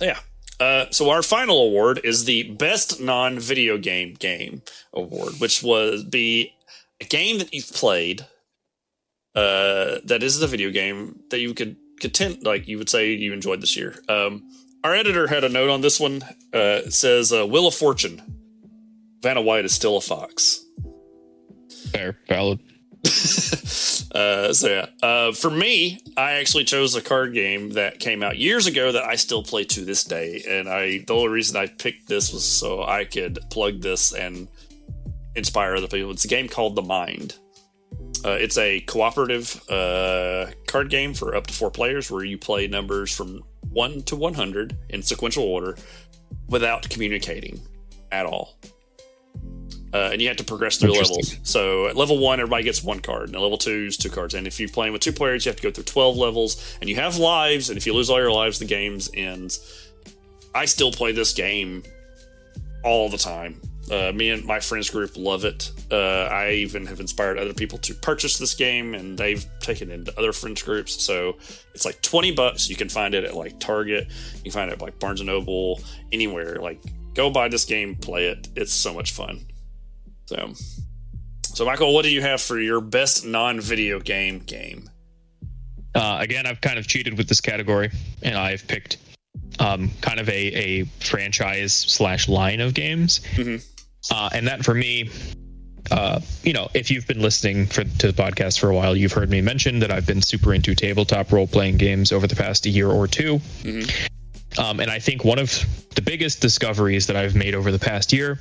yeah. 0.00 0.18
Uh, 0.60 0.86
so 0.90 1.10
our 1.10 1.22
final 1.22 1.58
award 1.64 2.00
is 2.04 2.24
the 2.24 2.52
best 2.52 3.00
non-video 3.00 3.76
game 3.76 4.14
game 4.14 4.62
award, 4.92 5.34
which 5.40 5.62
was 5.62 6.04
be 6.04 6.54
a 7.00 7.04
game 7.04 7.38
that 7.38 7.52
you've 7.52 7.72
played 7.72 8.26
uh, 9.34 9.98
that 10.04 10.22
is 10.22 10.40
a 10.40 10.46
video 10.46 10.70
game 10.70 11.18
that 11.30 11.40
you 11.40 11.54
could 11.54 11.76
contend 12.00 12.44
like 12.44 12.68
you 12.68 12.78
would 12.78 12.88
say 12.88 13.12
you 13.12 13.32
enjoyed 13.32 13.60
this 13.60 13.76
year. 13.76 13.96
Um, 14.08 14.48
our 14.84 14.94
editor 14.94 15.26
had 15.26 15.44
a 15.44 15.48
note 15.48 15.70
on 15.70 15.80
this 15.80 15.98
one. 15.98 16.22
Uh, 16.54 16.82
it 16.84 16.92
says 16.92 17.32
uh, 17.32 17.46
Wheel 17.46 17.66
of 17.66 17.74
Fortune. 17.74 18.22
Vanna 19.22 19.40
White 19.40 19.64
is 19.64 19.72
still 19.72 19.96
a 19.96 20.00
fox. 20.00 20.64
Fair, 21.92 22.16
valid. 22.28 22.60
uh, 24.14 24.52
so 24.52 24.68
yeah, 24.68 24.86
uh, 25.02 25.32
for 25.32 25.50
me, 25.50 26.00
I 26.16 26.32
actually 26.32 26.64
chose 26.64 26.94
a 26.94 27.02
card 27.02 27.34
game 27.34 27.70
that 27.70 28.00
came 28.00 28.22
out 28.22 28.38
years 28.38 28.66
ago 28.66 28.92
that 28.92 29.04
I 29.04 29.16
still 29.16 29.42
play 29.42 29.64
to 29.64 29.84
this 29.84 30.04
day, 30.04 30.42
and 30.48 30.68
I 30.68 31.04
the 31.06 31.14
only 31.14 31.28
reason 31.28 31.56
I 31.56 31.66
picked 31.66 32.08
this 32.08 32.32
was 32.32 32.44
so 32.44 32.82
I 32.82 33.04
could 33.04 33.38
plug 33.50 33.82
this 33.82 34.14
and 34.14 34.48
inspire 35.34 35.76
other 35.76 35.88
people. 35.88 36.12
It's 36.12 36.24
a 36.24 36.28
game 36.28 36.48
called 36.48 36.76
The 36.76 36.82
Mind. 36.82 37.36
Uh, 38.24 38.38
it's 38.40 38.56
a 38.56 38.80
cooperative 38.80 39.60
uh, 39.68 40.46
card 40.66 40.88
game 40.88 41.12
for 41.12 41.34
up 41.34 41.46
to 41.48 41.52
four 41.52 41.70
players, 41.70 42.10
where 42.10 42.24
you 42.24 42.38
play 42.38 42.66
numbers 42.66 43.14
from 43.14 43.42
one 43.68 44.02
to 44.04 44.16
one 44.16 44.32
hundred 44.32 44.78
in 44.88 45.02
sequential 45.02 45.44
order 45.44 45.76
without 46.48 46.88
communicating 46.88 47.60
at 48.12 48.24
all. 48.24 48.56
Uh, 49.94 50.10
and 50.12 50.20
you 50.20 50.26
have 50.26 50.36
to 50.36 50.44
progress 50.44 50.76
through 50.76 50.92
levels. 50.92 51.36
So 51.44 51.86
at 51.86 51.96
level 51.96 52.18
one, 52.18 52.40
everybody 52.40 52.64
gets 52.64 52.82
one 52.82 52.98
card, 52.98 53.28
and 53.28 53.36
at 53.36 53.40
level 53.40 53.56
two 53.56 53.86
is 53.86 53.96
two 53.96 54.10
cards. 54.10 54.34
And 54.34 54.44
if 54.44 54.58
you're 54.58 54.68
playing 54.68 54.92
with 54.92 55.02
two 55.02 55.12
players, 55.12 55.46
you 55.46 55.50
have 55.50 55.56
to 55.56 55.62
go 55.62 55.70
through 55.70 55.84
twelve 55.84 56.16
levels, 56.16 56.76
and 56.80 56.90
you 56.90 56.96
have 56.96 57.16
lives. 57.16 57.70
And 57.70 57.78
if 57.78 57.86
you 57.86 57.94
lose 57.94 58.10
all 58.10 58.18
your 58.18 58.32
lives, 58.32 58.58
the 58.58 58.64
game's 58.64 59.08
ends. 59.14 59.92
I 60.52 60.64
still 60.64 60.90
play 60.90 61.12
this 61.12 61.32
game 61.32 61.84
all 62.82 63.08
the 63.08 63.18
time. 63.18 63.60
Uh, 63.90 64.10
me 64.12 64.30
and 64.30 64.44
my 64.44 64.58
friends 64.58 64.90
group 64.90 65.16
love 65.16 65.44
it. 65.44 65.70
Uh, 65.92 66.24
I 66.24 66.52
even 66.52 66.86
have 66.86 67.00
inspired 67.00 67.38
other 67.38 67.54
people 67.54 67.78
to 67.78 67.94
purchase 67.94 68.36
this 68.36 68.54
game, 68.54 68.94
and 68.94 69.16
they've 69.16 69.46
taken 69.60 69.90
it 69.90 69.94
into 69.94 70.18
other 70.18 70.32
friends 70.32 70.62
groups. 70.62 71.04
So 71.04 71.36
it's 71.72 71.84
like 71.84 72.02
twenty 72.02 72.32
bucks. 72.32 72.68
You 72.68 72.74
can 72.74 72.88
find 72.88 73.14
it 73.14 73.24
at 73.24 73.36
like 73.36 73.60
Target. 73.60 74.08
You 74.36 74.42
can 74.42 74.52
find 74.52 74.70
it 74.70 74.74
at 74.74 74.82
like 74.82 74.98
Barnes 74.98 75.20
and 75.20 75.28
Noble, 75.28 75.80
anywhere. 76.10 76.56
Like, 76.56 76.82
go 77.14 77.30
buy 77.30 77.48
this 77.48 77.64
game, 77.64 77.94
play 77.94 78.26
it. 78.26 78.48
It's 78.56 78.72
so 78.72 78.92
much 78.92 79.12
fun. 79.12 79.44
So, 80.26 80.52
so 81.44 81.64
Michael, 81.64 81.92
what 81.94 82.04
do 82.04 82.10
you 82.10 82.22
have 82.22 82.40
for 82.40 82.58
your 82.58 82.80
best 82.80 83.26
non-video 83.26 84.00
game 84.00 84.40
game? 84.40 84.88
Uh, 85.94 86.18
again, 86.20 86.46
I've 86.46 86.60
kind 86.60 86.78
of 86.78 86.86
cheated 86.88 87.16
with 87.16 87.28
this 87.28 87.40
category, 87.40 87.90
and 88.22 88.36
I've 88.36 88.66
picked 88.66 88.96
um, 89.60 89.90
kind 90.00 90.18
of 90.18 90.28
a, 90.28 90.32
a 90.32 90.84
franchise 91.00 91.72
slash 91.72 92.28
line 92.28 92.60
of 92.60 92.74
games. 92.74 93.20
Mhm. 93.34 93.64
Uh, 94.10 94.28
and 94.32 94.46
that 94.48 94.64
for 94.64 94.74
me, 94.74 95.08
uh, 95.90 96.18
you 96.42 96.52
know, 96.52 96.68
if 96.74 96.90
you've 96.90 97.06
been 97.06 97.20
listening 97.20 97.66
for, 97.66 97.84
to 97.84 98.10
the 98.10 98.22
podcast 98.22 98.58
for 98.58 98.70
a 98.70 98.74
while, 98.74 98.96
you've 98.96 99.12
heard 99.12 99.30
me 99.30 99.40
mention 99.40 99.78
that 99.78 99.90
I've 99.92 100.06
been 100.06 100.22
super 100.22 100.52
into 100.54 100.74
tabletop 100.74 101.30
role 101.30 101.46
playing 101.46 101.76
games 101.76 102.10
over 102.10 102.26
the 102.26 102.36
past 102.36 102.66
year 102.66 102.90
or 102.90 103.06
2 103.06 103.38
Mhm. 103.62 104.08
Um, 104.58 104.80
and 104.80 104.90
I 104.90 104.98
think 104.98 105.24
one 105.24 105.38
of 105.38 105.50
the 105.94 106.02
biggest 106.02 106.40
discoveries 106.40 107.06
that 107.06 107.16
I've 107.16 107.34
made 107.34 107.54
over 107.54 107.70
the 107.72 107.78
past 107.78 108.12
year 108.12 108.40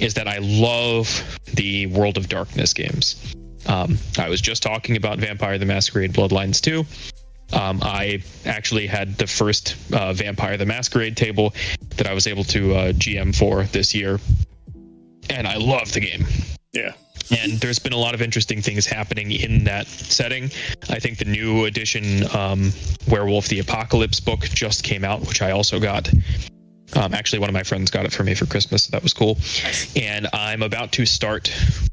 is 0.00 0.14
that 0.14 0.28
I 0.28 0.38
love 0.38 1.08
the 1.54 1.86
World 1.86 2.16
of 2.16 2.28
Darkness 2.28 2.72
games. 2.72 3.34
Um, 3.66 3.98
I 4.18 4.28
was 4.28 4.40
just 4.40 4.62
talking 4.62 4.96
about 4.96 5.18
Vampire 5.18 5.58
the 5.58 5.66
Masquerade 5.66 6.12
Bloodlines 6.12 6.60
2. 6.60 6.84
Um, 7.52 7.80
I 7.82 8.22
actually 8.44 8.86
had 8.86 9.16
the 9.16 9.26
first 9.26 9.76
uh, 9.92 10.12
Vampire 10.12 10.56
the 10.56 10.66
Masquerade 10.66 11.16
table 11.16 11.54
that 11.96 12.06
I 12.06 12.12
was 12.12 12.26
able 12.26 12.44
to 12.44 12.74
uh, 12.74 12.92
GM 12.92 13.34
for 13.34 13.64
this 13.64 13.94
year, 13.94 14.20
and 15.30 15.46
I 15.46 15.56
love 15.56 15.92
the 15.92 16.00
game. 16.00 16.26
Yeah. 16.72 16.92
And 17.30 17.52
there's 17.60 17.78
been 17.78 17.92
a 17.92 17.98
lot 17.98 18.14
of 18.14 18.22
interesting 18.22 18.62
things 18.62 18.86
happening 18.86 19.32
in 19.32 19.64
that 19.64 19.86
setting. 19.86 20.44
I 20.88 20.98
think 20.98 21.18
the 21.18 21.26
new 21.26 21.66
edition, 21.66 22.24
um, 22.34 22.72
Werewolf 23.08 23.48
the 23.48 23.58
Apocalypse 23.58 24.20
book, 24.20 24.40
just 24.40 24.82
came 24.82 25.04
out, 25.04 25.20
which 25.26 25.42
I 25.42 25.50
also 25.50 25.78
got. 25.78 26.10
Um, 26.94 27.12
actually, 27.14 27.38
one 27.38 27.48
of 27.48 27.54
my 27.54 27.62
friends 27.62 27.90
got 27.90 28.06
it 28.06 28.12
for 28.12 28.24
me 28.24 28.34
for 28.34 28.46
Christmas. 28.46 28.84
So 28.84 28.90
that 28.92 29.02
was 29.02 29.12
cool. 29.12 29.38
And 29.96 30.26
I'm 30.32 30.62
about 30.62 30.92
to 30.92 31.06
start 31.06 31.44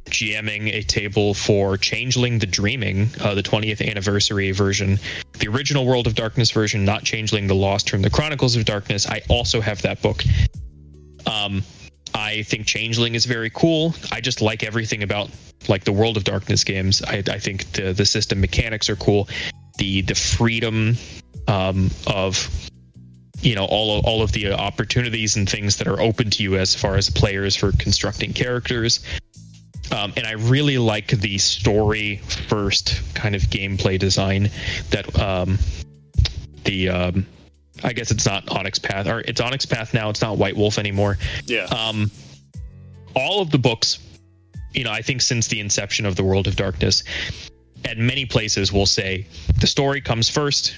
GMing 0.05 0.73
a 0.73 0.83
table 0.83 1.33
for 1.33 1.77
Changeling 1.77 2.39
the 2.39 2.45
Dreaming, 2.45 3.09
uh, 3.21 3.35
the 3.35 3.43
20th 3.43 3.85
anniversary 3.85 4.51
version, 4.51 4.97
the 5.39 5.47
original 5.47 5.85
World 5.85 6.07
of 6.07 6.15
Darkness 6.15 6.51
version, 6.51 6.85
not 6.85 7.03
Changeling 7.03 7.47
the 7.47 7.55
Lost 7.55 7.89
from 7.89 8.01
the 8.01 8.09
Chronicles 8.09 8.55
of 8.55 8.65
Darkness. 8.65 9.05
I 9.07 9.21
also 9.29 9.59
have 9.61 9.81
that 9.81 10.01
book. 10.01 10.23
Um, 11.25 11.63
I 12.13 12.43
think 12.43 12.65
Changeling 12.65 13.15
is 13.15 13.25
very 13.25 13.49
cool. 13.49 13.93
I 14.11 14.21
just 14.21 14.41
like 14.41 14.63
everything 14.63 15.03
about 15.03 15.29
like 15.67 15.83
the 15.83 15.91
World 15.91 16.15
of 16.15 16.23
Darkness 16.23 16.63
games. 16.63 17.01
I, 17.03 17.21
I 17.29 17.39
think 17.39 17.71
the 17.73 17.91
the 17.91 18.05
system 18.05 18.39
mechanics 18.39 18.89
are 18.89 18.95
cool. 18.95 19.27
The 19.77 20.01
the 20.01 20.15
freedom 20.15 20.95
um, 21.47 21.91
of 22.07 22.49
you 23.41 23.55
know 23.55 23.65
all 23.65 23.99
of, 23.99 24.05
all 24.05 24.21
of 24.21 24.31
the 24.31 24.51
opportunities 24.51 25.35
and 25.35 25.49
things 25.49 25.77
that 25.77 25.87
are 25.87 25.99
open 25.99 26.29
to 26.31 26.43
you 26.43 26.57
as 26.57 26.73
far 26.73 26.95
as 26.95 27.09
players 27.09 27.55
for 27.55 27.71
constructing 27.73 28.33
characters. 28.33 29.03
Um, 29.91 30.13
and 30.17 30.25
I 30.25 30.31
really 30.31 30.77
like 30.77 31.07
the 31.09 31.37
story 31.37 32.17
first 32.47 33.01
kind 33.13 33.35
of 33.35 33.43
gameplay 33.43 33.99
design 33.99 34.49
that 34.89 35.19
um, 35.19 35.59
the 36.63 36.89
um, 36.89 37.25
I 37.83 37.93
guess 37.93 38.11
it's 38.11 38.25
not 38.25 38.49
Onyx 38.49 38.79
Path 38.79 39.07
or 39.07 39.19
it's 39.21 39.41
Onyx 39.41 39.65
Path 39.65 39.93
now. 39.93 40.09
It's 40.09 40.21
not 40.21 40.37
White 40.37 40.55
Wolf 40.55 40.79
anymore. 40.79 41.17
Yeah. 41.45 41.65
Um, 41.65 42.09
all 43.15 43.41
of 43.41 43.51
the 43.51 43.57
books, 43.57 43.99
you 44.73 44.83
know, 44.83 44.91
I 44.91 45.01
think 45.01 45.21
since 45.21 45.47
the 45.47 45.59
inception 45.59 46.05
of 46.05 46.15
the 46.15 46.23
World 46.23 46.47
of 46.47 46.55
Darkness, 46.55 47.03
at 47.85 47.97
many 47.97 48.25
places 48.25 48.73
will 48.73 48.85
say 48.85 49.27
the 49.59 49.67
story 49.67 50.01
comes 50.01 50.29
first. 50.29 50.77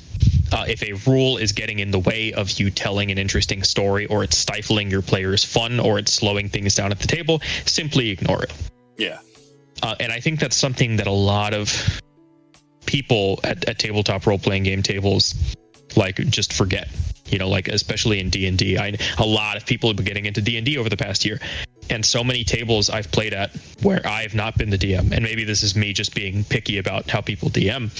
Uh, 0.51 0.65
if 0.67 0.81
a 0.83 0.93
rule 1.09 1.37
is 1.37 1.51
getting 1.51 1.79
in 1.79 1.91
the 1.91 1.99
way 1.99 2.31
of 2.33 2.51
you 2.59 2.69
telling 2.69 3.11
an 3.11 3.17
interesting 3.17 3.63
story, 3.63 4.05
or 4.07 4.23
it's 4.23 4.37
stifling 4.37 4.89
your 4.89 5.01
players' 5.01 5.43
fun, 5.43 5.79
or 5.79 5.99
it's 5.99 6.13
slowing 6.13 6.49
things 6.49 6.75
down 6.75 6.91
at 6.91 6.99
the 6.99 7.07
table, 7.07 7.41
simply 7.65 8.09
ignore 8.09 8.43
it. 8.43 8.53
yeah. 8.97 9.19
Uh, 9.83 9.95
and 9.99 10.11
I 10.11 10.19
think 10.19 10.39
that's 10.39 10.55
something 10.55 10.95
that 10.95 11.05
a 11.05 11.11
lot 11.11 11.53
of 11.53 12.01
people 12.87 13.39
at, 13.43 13.69
at 13.69 13.77
tabletop 13.77 14.25
role 14.25 14.39
playing 14.39 14.63
game 14.63 14.81
tables 14.81 15.35
like 15.95 16.15
just 16.15 16.53
forget. 16.53 16.87
You 17.27 17.37
know, 17.37 17.49
like 17.49 17.67
especially 17.67 18.19
in 18.19 18.29
D 18.29 18.47
and 18.47 18.57
D, 18.57 18.77
I 18.77 18.97
a 19.17 19.25
lot 19.25 19.57
of 19.57 19.65
people 19.65 19.89
have 19.89 19.97
been 19.97 20.05
getting 20.05 20.25
into 20.25 20.41
D 20.41 20.57
and 20.57 20.65
D 20.65 20.77
over 20.77 20.89
the 20.89 20.97
past 20.97 21.25
year, 21.25 21.39
and 21.89 22.05
so 22.05 22.23
many 22.23 22.43
tables 22.43 22.89
I've 22.89 23.11
played 23.11 23.33
at 23.33 23.55
where 23.81 24.05
I've 24.07 24.33
not 24.33 24.57
been 24.57 24.69
the 24.69 24.77
DM, 24.77 25.11
and 25.11 25.23
maybe 25.23 25.43
this 25.43 25.61
is 25.61 25.75
me 25.75 25.91
just 25.91 26.15
being 26.15 26.45
picky 26.45 26.77
about 26.77 27.09
how 27.09 27.19
people 27.19 27.49
DM. 27.49 27.91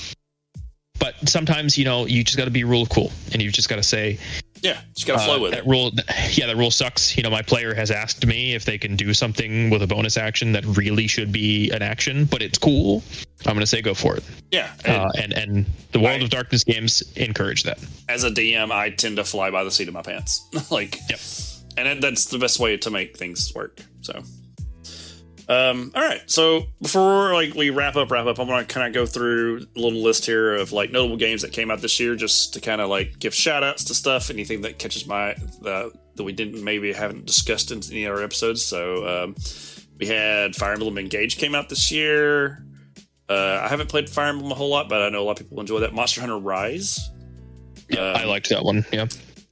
But 0.99 1.15
sometimes, 1.29 1.77
you 1.77 1.85
know, 1.85 2.05
you 2.05 2.23
just 2.23 2.37
got 2.37 2.45
to 2.45 2.51
be 2.51 2.63
real 2.63 2.85
cool, 2.87 3.11
and 3.33 3.41
you 3.41 3.51
just 3.51 3.69
got 3.69 3.75
to 3.77 3.83
say, 3.83 4.17
Yeah. 4.63 4.81
Just 4.95 5.05
gotta 5.07 5.19
flow 5.23 5.37
uh, 5.37 5.39
with 5.41 5.51
that 5.51 5.59
it. 5.59 5.67
rule 5.67 5.91
yeah 6.31 6.47
that 6.47 6.55
rule 6.57 6.71
sucks 6.71 7.15
you 7.15 7.21
know 7.21 7.29
my 7.29 7.43
player 7.43 7.75
has 7.75 7.91
asked 7.91 8.25
me 8.25 8.55
if 8.55 8.65
they 8.65 8.77
can 8.77 8.95
do 8.95 9.13
something 9.13 9.69
with 9.69 9.83
a 9.83 9.87
bonus 9.87 10.17
action 10.17 10.51
that 10.53 10.65
really 10.65 11.05
should 11.07 11.31
be 11.31 11.69
an 11.71 11.83
action 11.83 12.25
but 12.25 12.41
it's 12.41 12.57
cool 12.57 13.03
i'm 13.45 13.53
going 13.53 13.59
to 13.59 13.67
say 13.67 13.81
go 13.83 13.93
for 13.93 14.17
it 14.17 14.23
Yeah. 14.51 14.71
And 14.83 14.95
uh, 14.97 15.09
and 15.21 15.33
and 15.33 15.65
the 15.91 15.99
world 15.99 16.13
Right. 16.15 16.23
of 16.23 16.29
darkness 16.31 16.63
games 16.63 17.03
encourage 17.15 17.63
that 17.63 17.77
as 18.09 18.23
a 18.23 18.31
DM, 18.31 18.71
I 18.71 18.89
tend 18.89 19.17
to 19.17 19.23
fly 19.23 19.51
by 19.51 19.63
the 19.63 19.69
seat 19.71 19.87
of 19.87 19.93
my 19.93 20.01
pants. 20.01 20.41
like, 20.71 20.97
Yep. 21.09 21.19
and 21.77 21.87
it, 21.87 22.01
that's 22.01 22.25
the 22.25 22.39
best 22.39 22.59
way 22.59 22.77
to 22.77 22.89
make 22.89 23.15
things 23.15 23.53
work. 23.53 23.79
So, 24.01 24.23
um, 25.49 25.91
all 25.95 26.01
right. 26.01 26.21
So 26.27 26.65
before 26.81 27.33
like 27.33 27.53
we 27.53 27.69
wrap 27.69 27.95
up, 27.95 28.11
wrap 28.11 28.25
up, 28.25 28.39
I'm 28.39 28.47
gonna 28.47 28.65
kind 28.65 28.87
of 28.87 28.93
go 28.93 29.05
through 29.05 29.65
a 29.75 29.79
little 29.79 30.01
list 30.01 30.25
here 30.25 30.55
of 30.55 30.71
like 30.71 30.91
notable 30.91 31.17
games 31.17 31.41
that 31.41 31.51
came 31.51 31.71
out 31.71 31.81
this 31.81 31.99
year, 31.99 32.15
just 32.15 32.53
to 32.53 32.61
kind 32.61 32.81
of 32.81 32.89
like 32.89 33.19
give 33.19 33.33
shout 33.33 33.63
outs 33.63 33.83
to 33.85 33.93
stuff, 33.93 34.29
anything 34.29 34.61
that 34.61 34.77
catches 34.79 35.05
my 35.05 35.31
uh, 35.65 35.89
that 36.15 36.23
we 36.23 36.33
didn't 36.33 36.63
maybe 36.63 36.91
haven't 36.93 37.25
discussed 37.25 37.71
in 37.71 37.81
any 37.91 38.05
other 38.05 38.23
episodes. 38.23 38.65
So 38.65 39.23
um, 39.23 39.35
we 39.99 40.07
had 40.07 40.55
Fire 40.55 40.73
Emblem 40.73 40.97
Engage 40.97 41.37
came 41.37 41.55
out 41.55 41.69
this 41.69 41.91
year. 41.91 42.63
Uh, 43.29 43.61
I 43.63 43.67
haven't 43.67 43.89
played 43.89 44.09
Fire 44.09 44.29
Emblem 44.29 44.51
a 44.51 44.55
whole 44.55 44.69
lot, 44.69 44.89
but 44.89 45.01
I 45.01 45.09
know 45.09 45.21
a 45.21 45.25
lot 45.25 45.39
of 45.39 45.45
people 45.45 45.59
enjoy 45.59 45.79
that. 45.81 45.93
Monster 45.93 46.21
Hunter 46.21 46.37
Rise 46.37 47.09
yeah 47.89 48.13
i 48.13 48.23
Um, 48.23 48.29
liked 48.29 48.49
that 48.49 48.63
one 48.63 48.85
yeah 48.91 49.05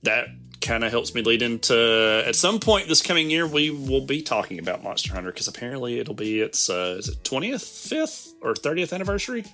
that 0.03 0.27
kind 0.65 0.83
of 0.83 0.91
helps 0.91 1.13
me 1.13 1.21
lead 1.21 1.41
into 1.41 2.23
at 2.25 2.35
some 2.35 2.59
point 2.59 2.87
this 2.87 3.01
coming 3.01 3.29
year 3.29 3.45
we 3.47 3.69
will 3.69 4.05
be 4.05 4.21
talking 4.21 4.59
about 4.59 4.83
Monster 4.83 5.13
Hunter 5.13 5.31
because 5.31 5.47
apparently 5.47 5.99
it'll 5.99 6.13
be 6.15 6.41
its 6.41 6.69
uh, 6.69 6.95
is 6.99 7.07
it 7.09 7.23
twentieth, 7.23 7.63
fifth, 7.63 8.33
or 8.41 8.55
thirtieth 8.55 8.91
anniversary? 8.91 9.45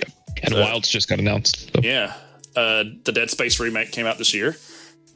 Yep, 0.00 0.08
and 0.44 0.54
so- 0.54 0.60
wilds 0.60 0.88
just 0.88 1.08
got 1.08 1.18
announced 1.18 1.70
so- 1.74 1.80
Yeah, 1.82 2.14
uh, 2.54 2.84
the 3.04 3.12
Dead 3.12 3.30
Space 3.30 3.58
remake 3.58 3.90
came 3.92 4.06
out 4.06 4.18
this 4.18 4.32
year. 4.34 4.56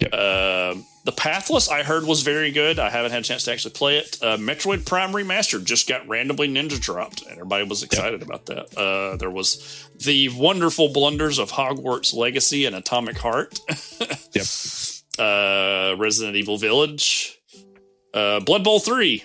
Yep. 0.00 0.12
Um 0.14 0.86
the 1.04 1.10
Pathless 1.12 1.68
I 1.68 1.82
heard 1.82 2.04
was 2.04 2.22
very 2.22 2.52
good. 2.52 2.78
I 2.78 2.88
haven't 2.88 3.10
had 3.10 3.22
a 3.22 3.24
chance 3.24 3.42
to 3.44 3.52
actually 3.52 3.72
play 3.74 3.98
it. 3.98 4.18
Uh, 4.22 4.36
Metroid 4.36 4.86
Prime 4.86 5.10
Remastered 5.10 5.64
just 5.64 5.88
got 5.88 6.06
randomly 6.06 6.46
ninja 6.48 6.78
dropped, 6.80 7.22
and 7.22 7.32
everybody 7.32 7.64
was 7.64 7.82
excited 7.82 8.22
about 8.22 8.46
that. 8.46 8.72
Uh, 8.78 9.16
there 9.16 9.28
was 9.30 9.84
the 9.98 10.28
wonderful 10.28 10.92
blunders 10.92 11.40
of 11.40 11.50
Hogwarts 11.50 12.14
Legacy 12.14 12.66
and 12.66 12.76
Atomic 12.76 13.18
Heart. 13.18 13.58
Yep. 14.34 14.44
Uh, 15.18 15.94
Resident 15.98 16.36
Evil 16.36 16.56
Village. 16.58 17.38
Uh, 18.14 18.40
Blood 18.40 18.64
Bowl 18.64 18.80
3. 18.80 19.24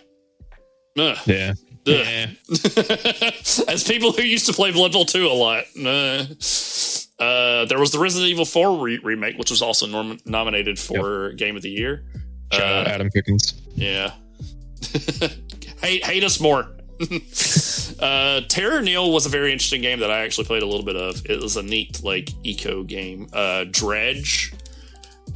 Ugh. 1.00 1.18
yeah 1.26 1.54
Ugh. 1.86 1.86
yeah 1.86 2.28
As 3.68 3.84
people 3.88 4.12
who 4.12 4.24
used 4.24 4.46
to 4.48 4.54
play 4.54 4.72
Blood 4.72 4.92
Bowl 4.94 5.06
2 5.06 5.28
a 5.28 5.30
lot. 5.30 5.64
Uh, 5.78 6.26
uh, 7.24 7.66
there 7.66 7.80
was 7.80 7.92
the 7.92 8.00
Resident 8.00 8.30
Evil 8.30 8.46
4 8.46 8.78
re- 8.84 9.00
remake, 9.04 9.38
which 9.38 9.50
was 9.52 9.62
also 9.62 9.86
norm- 9.88 10.20
nominated 10.26 10.78
for 10.80 11.34
Game 11.34 11.56
of 11.56 11.62
the 11.62 11.70
Year. 11.70 12.04
Shout 12.52 12.62
out 12.64 12.88
Uh, 12.88 12.90
adam 12.92 13.10
pickens 13.10 13.54
yeah. 13.76 14.12
hate, 15.82 16.04
hate 16.06 16.24
us 16.24 16.40
more. 16.40 16.68
uh, 18.00 18.42
Terra 18.48 18.82
Nil 18.82 19.12
was 19.12 19.26
a 19.26 19.30
very 19.30 19.52
interesting 19.52 19.82
game 19.82 20.00
that 20.00 20.10
I 20.12 20.20
actually 20.22 20.46
played 20.46 20.64
a 20.64 20.66
little 20.66 20.86
bit 20.86 20.96
of. 20.96 21.24
It 21.26 21.42
was 21.42 21.58
a 21.58 21.64
neat, 21.64 22.04
like, 22.04 22.30
eco 22.44 22.84
game. 22.84 23.28
Uh, 23.34 23.66
Dredge. 23.70 24.54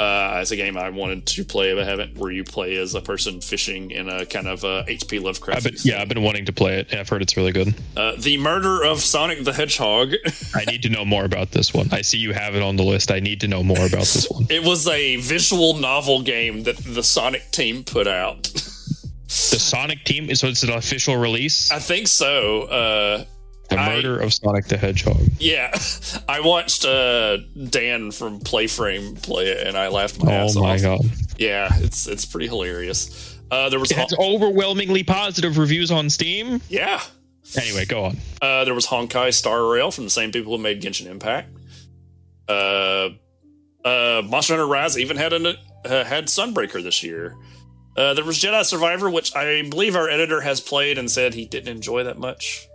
Uh, 0.02 0.40
it's 0.42 0.50
a 0.52 0.56
game 0.56 0.78
I 0.78 0.90
wanted 0.90 1.26
to 1.28 1.46
play, 1.46 1.74
but 1.76 1.84
I 1.84 1.86
haven't. 1.86 2.18
Where 2.18 2.32
you 2.32 2.44
play 2.44 2.76
as 2.78 2.96
a 2.96 3.02
person 3.02 3.40
fishing 3.40 3.92
in 3.92 4.10
a 4.10 4.26
kind 4.26 4.48
of 4.48 4.64
uh, 4.64 4.84
HP 4.88 5.22
Lovecraft. 5.22 5.58
I've 5.58 5.64
been, 5.64 5.76
yeah 5.84 6.02
i've 6.02 6.10
been 6.10 6.24
wanting 6.24 6.46
to 6.46 6.54
play 6.54 6.80
it 6.80 6.88
and 6.92 7.00
i've 7.00 7.08
heard 7.10 7.22
it's 7.22 7.38
really 7.38 7.52
good 7.52 7.74
Uh, 7.96 8.14
the 8.18 8.38
murder 8.38 8.84
of 8.84 9.02
Sonic 9.02 9.44
the 9.44 9.54
Hedgehog. 9.54 10.14
i 10.56 10.66
need 10.66 10.82
to 10.84 10.90
know 10.90 11.06
more 11.06 11.24
about 11.26 11.52
this 11.52 11.74
one 11.74 11.88
i 11.92 12.02
see 12.02 12.18
you 12.18 12.34
have 12.34 12.56
it 12.56 12.62
on 12.62 12.76
the 12.78 12.84
list 12.84 13.12
i 13.12 13.20
need 13.20 13.40
to 13.42 13.48
know 13.48 13.64
more 13.64 13.86
about 13.86 14.08
this 14.16 14.28
one 14.30 14.48
it 14.50 14.64
was 14.64 14.88
a 14.88 15.18
visual 15.18 15.76
novel 15.76 16.22
game 16.24 16.64
that 16.64 16.78
the 16.78 17.04
Sonic 17.04 17.52
team 17.52 17.84
put 17.84 18.08
out. 18.08 18.44
the 18.54 19.60
sonic 19.60 20.04
team 20.04 20.34
so 20.36 20.48
it's 20.48 20.64
an 20.64 20.72
official 20.72 21.16
release 21.18 21.72
I 21.72 21.80
think 21.80 22.08
so. 22.08 22.64
Uh, 22.64 23.26
the 23.72 23.80
I- 23.80 23.96
murder 23.96 24.20
of 24.20 24.32
sonic 24.34 24.66
the 24.68 24.78
hedgehog 24.78 25.22
yeah, 25.40 25.76
I 26.30 26.42
watched 26.42 26.86
uh, 26.86 27.38
Dan 27.70 28.12
from 28.12 28.40
Playframe 28.40 29.22
play 29.24 29.48
it, 29.48 29.66
and 29.68 29.76
I 29.76 29.88
laughed 29.88 30.24
my 30.24 30.32
ass 30.32 30.56
off. 30.56 30.62
oh 30.64 30.68
my 30.68 30.78
god 30.80 31.02
Yeah, 31.38 31.70
it's 31.80 32.08
it's 32.08 32.26
pretty 32.26 32.48
hilarious. 32.48 33.38
Uh, 33.50 33.68
there 33.70 33.80
was 33.80 33.92
It 33.92 34.14
overwhelmingly 34.20 35.04
positive 35.04 35.58
reviews 35.58 35.92
on 35.92 36.10
Steam. 36.10 36.62
yeah. 36.70 37.02
Anyway, 37.58 37.84
go 37.86 38.06
on. 38.06 38.18
Uh, 38.42 38.64
there 38.64 38.74
was 38.74 38.86
Honkai 38.88 39.34
Star 39.34 39.66
Rail 39.66 39.92
from 39.92 40.06
the 40.06 40.10
same 40.10 40.32
people 40.32 40.56
who 40.56 40.62
made 40.64 40.82
Genshin 40.82 41.08
Impact. 41.08 41.50
Uh, 42.48 43.10
uh, 43.84 44.22
Monster 44.26 44.54
Hunter 44.54 44.68
Rise 44.68 44.98
even 44.98 45.18
had 45.18 45.34
an, 45.34 45.48
uh, 45.48 46.04
had 46.06 46.28
Sunbreaker 46.28 46.82
this 46.84 47.04
year. 47.04 47.36
Uh, 47.98 48.14
there 48.14 48.24
was 48.24 48.40
Jedi 48.40 48.64
Survivor, 48.64 49.10
which 49.10 49.36
I 49.36 49.68
believe 49.70 49.96
our 49.98 50.08
editor 50.08 50.42
has 50.42 50.62
played 50.62 50.98
and 50.98 51.10
said 51.12 51.34
he 51.34 51.46
didn't 51.46 51.70
enjoy 51.76 52.04
that 52.06 52.18
much. 52.18 52.68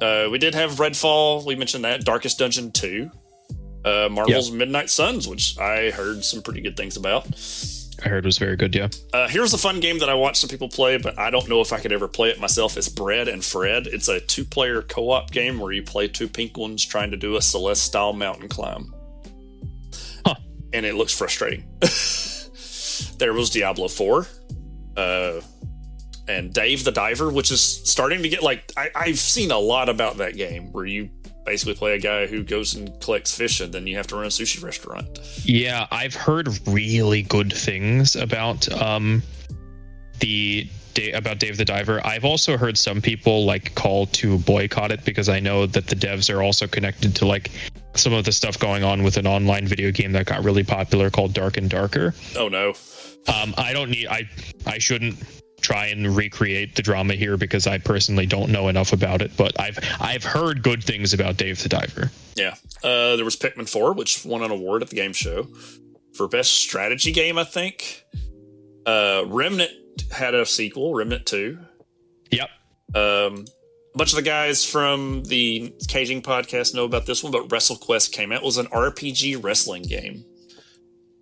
Uh, 0.00 0.28
we 0.30 0.38
did 0.38 0.54
have 0.54 0.72
Redfall. 0.72 1.44
We 1.44 1.56
mentioned 1.56 1.84
that 1.84 2.04
Darkest 2.04 2.38
Dungeon 2.38 2.72
two. 2.72 3.10
Uh, 3.84 4.08
Marvel's 4.10 4.50
Midnight 4.50 4.90
Suns, 4.90 5.26
which 5.26 5.58
I 5.58 5.90
heard 5.90 6.22
some 6.22 6.42
pretty 6.42 6.60
good 6.60 6.76
things 6.76 6.96
about. 6.96 7.26
I 8.04 8.08
heard 8.08 8.24
it 8.24 8.28
was 8.28 8.38
very 8.38 8.56
good. 8.56 8.74
Yeah. 8.74 8.88
Uh, 9.12 9.28
here's 9.28 9.52
a 9.52 9.58
fun 9.58 9.80
game 9.80 9.98
that 9.98 10.08
I 10.08 10.14
watched 10.14 10.38
some 10.38 10.48
people 10.48 10.68
play, 10.68 10.96
but 10.96 11.18
I 11.18 11.30
don't 11.30 11.48
know 11.48 11.60
if 11.60 11.72
I 11.72 11.80
could 11.80 11.92
ever 11.92 12.08
play 12.08 12.30
it 12.30 12.40
myself. 12.40 12.76
It's 12.76 12.88
Bread 12.88 13.28
and 13.28 13.44
Fred. 13.44 13.86
It's 13.86 14.08
a 14.08 14.20
two 14.20 14.44
player 14.44 14.82
co 14.82 15.10
op 15.10 15.30
game 15.30 15.58
where 15.58 15.72
you 15.72 15.82
play 15.82 16.08
two 16.08 16.28
pink 16.28 16.56
ones 16.56 16.84
trying 16.84 17.10
to 17.10 17.16
do 17.16 17.36
a 17.36 17.42
Celeste 17.42 17.82
style 17.82 18.12
mountain 18.12 18.48
climb. 18.48 18.94
Huh. 20.26 20.36
And 20.72 20.86
it 20.86 20.94
looks 20.94 21.12
frustrating. 21.16 21.64
there 23.18 23.32
was 23.32 23.50
Diablo 23.50 23.88
4. 23.88 24.26
Uh, 24.96 25.40
and 26.30 26.52
Dave 26.52 26.84
the 26.84 26.92
Diver, 26.92 27.30
which 27.30 27.50
is 27.50 27.60
starting 27.62 28.22
to 28.22 28.28
get 28.28 28.42
like 28.42 28.72
I, 28.76 28.90
I've 28.94 29.18
seen 29.18 29.50
a 29.50 29.58
lot 29.58 29.88
about 29.88 30.16
that 30.18 30.36
game 30.36 30.72
where 30.72 30.86
you 30.86 31.10
basically 31.44 31.74
play 31.74 31.94
a 31.94 31.98
guy 31.98 32.26
who 32.26 32.44
goes 32.44 32.74
and 32.74 32.98
collects 33.00 33.34
fish 33.34 33.60
and 33.60 33.72
then 33.72 33.86
you 33.86 33.96
have 33.96 34.06
to 34.08 34.16
run 34.16 34.26
a 34.26 34.28
sushi 34.28 34.62
restaurant. 34.62 35.18
Yeah, 35.44 35.86
I've 35.90 36.14
heard 36.14 36.48
really 36.68 37.22
good 37.22 37.52
things 37.52 38.16
about 38.16 38.70
um 38.80 39.22
the 40.20 40.68
about 41.14 41.38
Dave 41.38 41.56
the 41.56 41.64
Diver. 41.64 42.04
I've 42.04 42.24
also 42.24 42.58
heard 42.58 42.76
some 42.76 43.00
people 43.00 43.46
like 43.46 43.74
call 43.74 44.06
to 44.06 44.38
boycott 44.38 44.92
it 44.92 45.04
because 45.04 45.28
I 45.28 45.40
know 45.40 45.64
that 45.66 45.86
the 45.86 45.96
devs 45.96 46.34
are 46.34 46.42
also 46.42 46.66
connected 46.66 47.14
to 47.16 47.26
like 47.26 47.50
some 47.94 48.12
of 48.12 48.24
the 48.24 48.32
stuff 48.32 48.58
going 48.58 48.84
on 48.84 49.02
with 49.02 49.16
an 49.16 49.26
online 49.26 49.66
video 49.66 49.90
game 49.90 50.12
that 50.12 50.26
got 50.26 50.44
really 50.44 50.64
popular 50.64 51.10
called 51.10 51.32
Dark 51.32 51.56
and 51.56 51.70
Darker. 51.70 52.14
Oh 52.36 52.48
no. 52.48 52.74
Um, 53.28 53.54
I 53.56 53.72
don't 53.72 53.90
need 53.90 54.08
I 54.08 54.28
I 54.66 54.78
shouldn't 54.78 55.16
try 55.60 55.86
and 55.86 56.16
recreate 56.16 56.76
the 56.76 56.82
drama 56.82 57.14
here 57.14 57.36
because 57.36 57.66
I 57.66 57.78
personally 57.78 58.26
don't 58.26 58.50
know 58.50 58.68
enough 58.68 58.92
about 58.92 59.22
it, 59.22 59.36
but 59.36 59.58
I've 59.60 59.78
I've 60.00 60.24
heard 60.24 60.62
good 60.62 60.82
things 60.82 61.12
about 61.12 61.36
Dave 61.36 61.62
the 61.62 61.68
Diver. 61.68 62.10
Yeah. 62.36 62.54
Uh, 62.82 63.16
there 63.16 63.24
was 63.24 63.36
Pikmin 63.36 63.68
4, 63.68 63.92
which 63.92 64.24
won 64.24 64.42
an 64.42 64.50
award 64.50 64.82
at 64.82 64.88
the 64.88 64.96
game 64.96 65.12
show 65.12 65.48
for 66.14 66.28
best 66.28 66.52
strategy 66.52 67.12
game, 67.12 67.38
I 67.38 67.44
think. 67.44 68.04
Uh, 68.86 69.24
Remnant 69.26 69.70
had 70.12 70.34
a 70.34 70.46
sequel, 70.46 70.94
Remnant 70.94 71.26
2. 71.26 71.58
Yep. 72.30 72.48
Um, 72.94 73.44
a 73.94 73.98
bunch 73.98 74.12
of 74.12 74.16
the 74.16 74.22
guys 74.22 74.64
from 74.64 75.24
the 75.24 75.74
Caging 75.88 76.22
podcast 76.22 76.74
know 76.74 76.84
about 76.84 77.06
this 77.06 77.22
one, 77.22 77.32
but 77.32 77.48
WrestleQuest 77.48 78.12
came 78.12 78.32
out. 78.32 78.42
It 78.42 78.44
was 78.44 78.56
an 78.56 78.66
RPG 78.66 79.42
wrestling 79.42 79.82
game. 79.82 80.24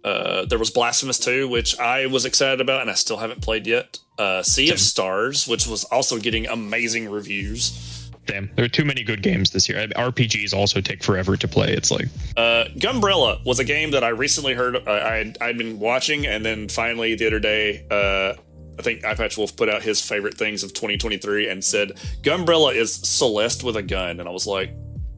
Uh, 0.08 0.46
there 0.46 0.58
was 0.58 0.70
Blasphemous 0.70 1.18
2, 1.18 1.48
which 1.48 1.78
I 1.78 2.06
was 2.06 2.24
excited 2.24 2.60
about 2.60 2.80
and 2.80 2.90
I 2.90 2.94
still 2.94 3.18
haven't 3.18 3.42
played 3.42 3.66
yet. 3.66 3.98
Uh, 4.18 4.42
sea 4.42 4.70
of 4.70 4.80
Stars, 4.80 5.46
which 5.46 5.66
was 5.66 5.84
also 5.84 6.18
getting 6.18 6.46
amazing 6.46 7.10
reviews. 7.10 8.10
Damn, 8.26 8.50
there 8.56 8.64
are 8.64 8.68
too 8.68 8.84
many 8.84 9.02
good 9.02 9.22
games 9.22 9.50
this 9.50 9.68
year. 9.68 9.86
RPGs 9.88 10.52
also 10.54 10.80
take 10.80 11.02
forever 11.02 11.36
to 11.36 11.48
play. 11.48 11.72
It's 11.72 11.90
like 11.90 12.06
Uh, 12.36 12.64
Gunbrella 12.76 13.44
was 13.44 13.58
a 13.58 13.64
game 13.64 13.90
that 13.92 14.02
I 14.04 14.08
recently 14.08 14.54
heard. 14.54 14.76
Uh, 14.76 14.90
I'd, 14.90 15.38
I'd 15.40 15.56
been 15.58 15.78
watching, 15.78 16.26
and 16.26 16.44
then 16.44 16.68
finally 16.68 17.14
the 17.14 17.26
other 17.26 17.40
day, 17.40 17.86
uh, 17.90 18.34
I 18.78 18.82
think 18.82 19.02
Eyepatch 19.02 19.36
Wolf 19.38 19.56
put 19.56 19.68
out 19.68 19.82
his 19.82 20.00
favorite 20.00 20.36
things 20.38 20.62
of 20.62 20.72
2023 20.74 21.48
and 21.48 21.64
said 21.64 21.92
Gunbrella 22.22 22.74
is 22.74 22.94
Celeste 22.94 23.62
with 23.64 23.76
a 23.76 23.82
gun, 23.82 24.20
and 24.20 24.28
I 24.28 24.32
was 24.32 24.46
like, 24.46 24.70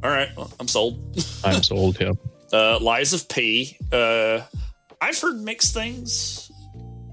all 0.02 0.10
right, 0.10 0.28
well, 0.36 0.50
I'm 0.60 0.68
sold. 0.68 0.98
I'm 1.44 1.62
sold. 1.72 1.98
Yeah. 2.00 2.12
Uh, 2.52 2.78
Lies 2.80 3.12
of 3.12 3.28
P. 3.28 3.76
Uh, 3.92 4.40
I've 5.00 5.18
heard 5.20 5.36
mixed 5.40 5.74
things. 5.74 6.50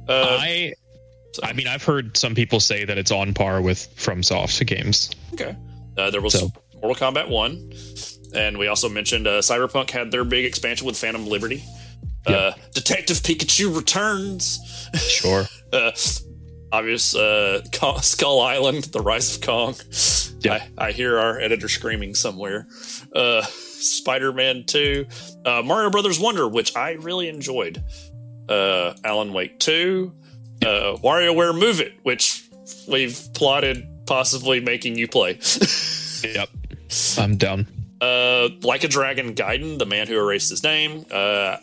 Uh, 0.08 0.38
I 0.40 0.74
I 1.44 1.54
mean 1.54 1.68
I've 1.68 1.84
heard 1.84 2.16
some 2.18 2.36
people 2.36 2.60
say 2.60 2.86
that 2.86 2.98
it's 2.98 3.12
on 3.12 3.34
par 3.34 3.62
with 3.62 3.88
FromSoft 3.96 4.66
games. 4.68 5.12
Okay. 5.34 5.56
Uh, 5.98 6.10
there 6.12 6.22
was 6.22 6.34
So- 6.34 6.52
Mortal 6.82 6.96
Kombat 7.12 7.30
1. 7.30 7.72
And 8.36 8.58
we 8.58 8.68
also 8.68 8.88
mentioned 8.90 9.26
uh, 9.26 9.40
Cyberpunk 9.42 9.90
had 9.90 10.12
their 10.12 10.24
big 10.24 10.46
expansion 10.46 10.86
with 10.86 10.98
Phantom 10.98 11.26
Liberty. 11.26 11.64
Uh, 12.26 12.52
Detective 12.74 13.18
Pikachu 13.18 13.76
returns. 13.76 14.60
Sure. 14.96 15.46
Uh, 15.74 15.92
obvious 16.72 17.14
uh, 17.14 17.62
Skull 18.02 18.40
Island, 18.40 18.86
The 18.86 19.02
Rise 19.02 19.36
of 19.36 19.42
Kong. 19.42 19.76
Yeah. 20.40 20.66
I, 20.78 20.88
I 20.88 20.92
hear 20.92 21.18
our 21.18 21.40
editor 21.40 21.68
screaming 21.70 22.16
somewhere. 22.16 22.68
Uh, 23.14 23.42
Spider 23.44 24.32
Man 24.34 24.64
2. 24.66 25.06
Uh, 25.46 25.62
Mario 25.64 25.90
Brothers 25.90 26.20
Wonder, 26.20 26.48
which 26.48 26.76
I 26.76 26.92
really 26.94 27.28
enjoyed. 27.30 27.84
Uh, 28.50 28.94
Alan 29.04 29.34
Wake 29.34 29.60
2. 29.60 30.14
Uh, 30.64 30.68
WarioWare 31.04 31.58
Move 31.58 31.80
It, 31.82 31.94
which 32.04 32.50
we've 32.88 33.20
plotted 33.34 33.88
possibly 34.06 34.60
making 34.60 34.98
you 34.98 35.08
play. 35.08 35.40
yep. 36.24 36.50
I'm 37.18 37.38
down. 37.38 37.68
uh, 38.02 38.50
like 38.64 38.84
a 38.84 38.88
Dragon 38.88 39.36
Gaiden, 39.36 39.78
the 39.80 39.86
man 39.86 40.08
who 40.08 40.18
erased 40.18 40.50
his 40.50 40.64
name. 40.64 41.06
Uh, 41.12 41.58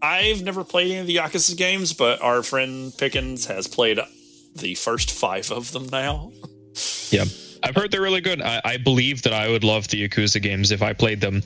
I've 0.00 0.42
never 0.42 0.62
played 0.64 0.90
any 0.90 1.00
of 1.00 1.06
the 1.06 1.16
Yakuza 1.16 1.56
games, 1.56 1.92
but 1.92 2.22
our 2.22 2.42
friend 2.42 2.92
Pickens 2.96 3.46
has 3.46 3.66
played 3.66 3.98
the 4.54 4.74
first 4.76 5.10
five 5.10 5.50
of 5.50 5.72
them 5.72 5.88
now. 5.90 6.30
Yeah. 7.10 7.24
I've 7.62 7.74
heard 7.74 7.90
they're 7.90 8.02
really 8.02 8.20
good. 8.20 8.40
I, 8.42 8.60
I 8.64 8.76
believe 8.76 9.22
that 9.22 9.32
I 9.32 9.48
would 9.48 9.64
love 9.64 9.88
the 9.88 10.08
Yakuza 10.08 10.40
games 10.40 10.70
if 10.70 10.82
I 10.82 10.92
played 10.92 11.20
them. 11.20 11.42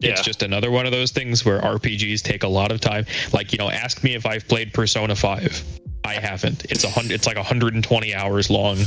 Yeah. 0.00 0.10
It's 0.12 0.22
just 0.22 0.42
another 0.42 0.70
one 0.70 0.84
of 0.84 0.92
those 0.92 1.10
things 1.10 1.44
where 1.44 1.60
RPGs 1.60 2.22
take 2.22 2.42
a 2.42 2.48
lot 2.48 2.70
of 2.70 2.80
time. 2.80 3.06
Like, 3.32 3.52
you 3.52 3.58
know, 3.58 3.70
ask 3.70 4.04
me 4.04 4.14
if 4.14 4.26
I've 4.26 4.46
played 4.46 4.72
Persona 4.74 5.16
5. 5.16 5.64
I 6.04 6.14
haven't. 6.14 6.66
It's 6.70 6.84
a 6.84 6.90
hundred 6.90 7.12
it's 7.14 7.26
like 7.26 7.36
120 7.36 8.14
hours 8.14 8.50
long. 8.50 8.78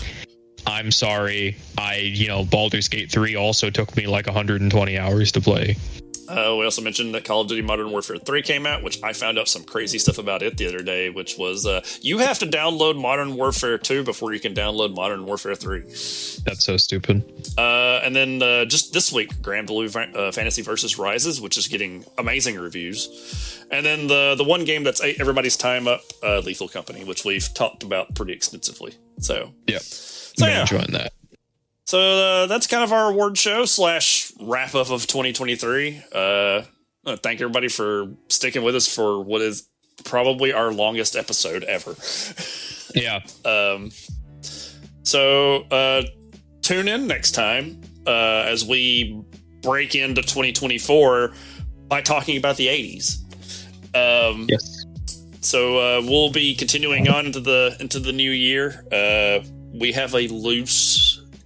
I'm 0.68 0.92
sorry. 0.92 1.58
I, 1.78 1.96
you 1.98 2.28
know, 2.28 2.46
Baldur's 2.46 2.88
Gate 2.88 3.12
3 3.12 3.36
also 3.36 3.70
took 3.70 3.96
me 3.98 4.08
like 4.08 4.28
120 4.28 4.98
hours 4.98 5.32
to 5.34 5.42
play. 5.42 5.76
Uh, 6.30 6.56
we 6.58 6.64
also 6.66 6.82
mentioned 6.82 7.16
that 7.16 7.26
Call 7.26 7.42
of 7.42 7.48
Duty 7.48 7.62
Modern 7.64 7.90
Warfare 7.92 8.18
3 8.18 8.42
came 8.44 8.66
out, 8.68 8.84
which 8.84 9.02
I 9.04 9.14
found 9.14 9.40
out 9.40 9.48
some 9.48 9.64
crazy 9.64 9.98
stuff 9.98 10.18
about 10.20 10.44
it 10.44 10.58
the 10.58 10.68
other 10.68 10.84
day, 10.84 11.10
which 11.10 11.38
was 11.38 11.66
uh, 11.66 11.82
you 12.02 12.20
have 12.20 12.38
to 12.40 12.46
download 12.46 13.02
Modern 13.02 13.36
Warfare 13.36 13.78
2 13.78 14.04
before 14.04 14.34
you 14.34 14.40
can 14.40 14.54
download 14.54 14.94
Modern 14.96 15.26
Warfare 15.26 15.56
3. 15.56 15.82
That's 16.46 16.64
so 16.64 16.78
stupid. 16.78 17.24
Uh, 17.58 18.00
and 18.04 18.16
then 18.16 18.42
uh, 18.44 18.66
just 18.66 18.94
this 18.94 19.12
week, 19.12 19.34
Granblue 19.42 20.16
uh, 20.16 20.32
Fantasy 20.32 20.62
Versus 20.62 20.98
Rises, 21.00 21.42
which 21.42 21.58
is 21.58 21.68
getting 21.68 22.06
amazing 22.18 22.58
reviews. 22.60 23.66
And 23.72 23.86
then 23.86 24.08
the 24.08 24.36
the 24.38 24.44
one 24.44 24.66
game 24.66 24.84
that's 24.84 25.02
ate 25.02 25.20
everybody's 25.20 25.58
time 25.58 25.88
up, 25.88 26.02
uh, 26.24 26.40
Lethal 26.40 26.68
Company, 26.68 27.04
which 27.04 27.26
we've 27.26 27.52
talked 27.54 27.84
about 27.84 28.16
pretty 28.16 28.34
extensively. 28.34 28.94
So, 29.20 29.52
Yep. 29.68 29.82
so 29.82 30.46
yeah, 30.48 30.62
enjoying 30.62 30.92
that. 30.94 31.14
so 31.86 32.00
uh, 32.00 32.46
that's 32.48 32.68
kind 32.68 32.84
of 32.84 32.92
our 32.94 33.12
award 33.12 33.38
show 33.38 33.66
slash 33.66 34.29
wrap 34.40 34.76
up 34.76 34.90
of 34.92 35.06
2023. 35.08 36.02
Uh, 36.14 36.62
thank 37.18 37.42
everybody 37.42 37.68
for 37.68 38.12
sticking 38.30 38.64
with 38.64 38.76
us 38.76 38.88
for 38.94 39.22
what 39.24 39.42
is 39.42 39.68
probably 40.06 40.54
our 40.54 40.72
longest 40.72 41.16
episode 41.16 41.64
ever. 41.64 41.96
Yeah. 42.96 43.20
Um, 43.46 43.92
so 45.04 45.58
uh, 45.70 46.02
tune 46.64 46.88
in 46.88 47.06
next 47.06 47.32
time 47.34 47.80
uh, 48.08 48.46
as 48.48 48.66
we 48.66 49.22
break 49.62 49.94
into 49.94 50.24
2024 50.24 51.32
by 51.88 52.02
talking 52.02 52.38
about 52.38 52.58
the 52.58 52.66
80s. 52.66 53.20
Um, 53.94 54.48
Yes. 54.50 54.86
so 55.42 55.78
uh, 55.78 56.02
we'll 56.04 56.32
be 56.32 56.56
continuing 56.56 57.08
on 57.10 57.28
into 57.28 57.40
the 57.42 57.78
into 57.80 58.00
the 58.00 58.12
new 58.12 58.32
year. 58.32 58.84
Uh, 58.92 59.46
we 59.72 59.92
have 59.92 60.16
a 60.16 60.28
loose 60.30 60.99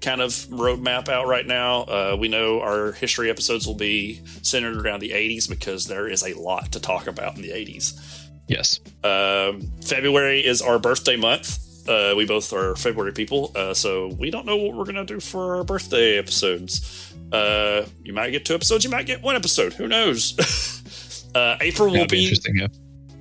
kind 0.04 0.22
of 0.22 0.32
roadmap 0.50 1.10
out 1.10 1.28
right 1.28 1.48
now. 1.48 1.84
Uh, 1.84 2.18
we 2.20 2.28
know 2.28 2.62
our 2.62 2.92
history 2.92 3.30
episodes 3.30 3.66
will 3.66 3.74
be 3.74 4.22
centered 4.44 4.86
around 4.86 5.00
the 5.00 5.12
80s 5.12 5.50
because 5.50 5.88
there 5.88 6.08
is 6.08 6.24
a 6.24 6.38
lot 6.40 6.72
to 6.74 6.80
talk 6.80 7.08
about 7.08 7.36
in 7.36 7.42
the 7.42 7.50
80s. 7.50 8.30
Yes. 8.48 8.82
Um, 9.04 9.62
February 9.82 10.46
is 10.46 10.62
our 10.62 10.78
birthday 10.78 11.16
month. 11.16 11.60
Uh, 11.88 12.14
we 12.16 12.26
both 12.26 12.52
are 12.54 12.76
February 12.76 13.12
people, 13.12 13.52
uh, 13.56 13.74
so 13.74 14.08
we 14.20 14.30
don't 14.30 14.46
know 14.46 14.56
what 14.56 14.74
we're 14.74 14.86
gonna 14.86 15.06
do 15.06 15.20
for 15.20 15.56
our 15.56 15.64
birthday 15.64 16.18
episodes. 16.18 17.14
Uh, 17.32 17.86
you 18.04 18.14
might 18.14 18.30
get 18.30 18.46
two 18.46 18.54
episodes, 18.54 18.84
you 18.84 18.90
might 18.90 19.06
get 19.06 19.22
one 19.22 19.36
episode. 19.36 19.74
Who 19.74 19.88
knows? 19.88 21.32
uh, 21.36 21.58
April 21.60 21.88
will 21.88 21.96
That'd 21.96 22.10
be 22.10 22.18
be 22.18 22.24
interesting. 22.24 22.56
Yeah. 22.58 22.68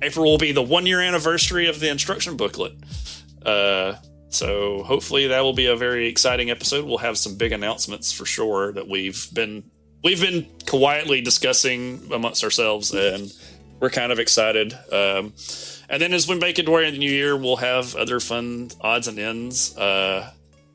April 0.01 0.25
will 0.25 0.37
be 0.37 0.51
the 0.51 0.61
one 0.61 0.85
year 0.85 1.01
anniversary 1.01 1.67
of 1.67 1.79
the 1.79 1.89
instruction 1.89 2.37
booklet. 2.37 2.73
So 4.33 4.83
hopefully 4.83 5.27
that 5.27 5.41
will 5.41 5.53
be 5.53 5.67
a 5.67 5.75
very 5.75 6.07
exciting 6.07 6.49
episode. 6.49 6.85
We'll 6.85 6.97
have 6.97 7.17
some 7.17 7.35
big 7.35 7.51
announcements 7.51 8.11
for 8.11 8.25
sure 8.25 8.73
that 8.73 8.87
we've 8.87 9.27
been 9.31 9.63
we've 10.03 10.19
been 10.19 10.47
quietly 10.65 11.21
discussing 11.21 12.09
amongst 12.11 12.43
ourselves, 12.43 12.91
and 12.91 13.31
we're 13.79 13.91
kind 13.91 14.11
of 14.11 14.19
excited. 14.19 14.73
Um, 14.91 15.33
and 15.87 16.01
then 16.01 16.13
as 16.13 16.27
we 16.27 16.37
make 16.37 16.57
it 16.57 16.65
during 16.65 16.93
the 16.93 16.97
new 16.97 17.11
year, 17.11 17.37
we'll 17.37 17.57
have 17.57 17.95
other 17.95 18.19
fun 18.19 18.71
odds 18.81 19.07
and 19.07 19.19
ends. 19.19 19.77
Uh, 19.77 20.31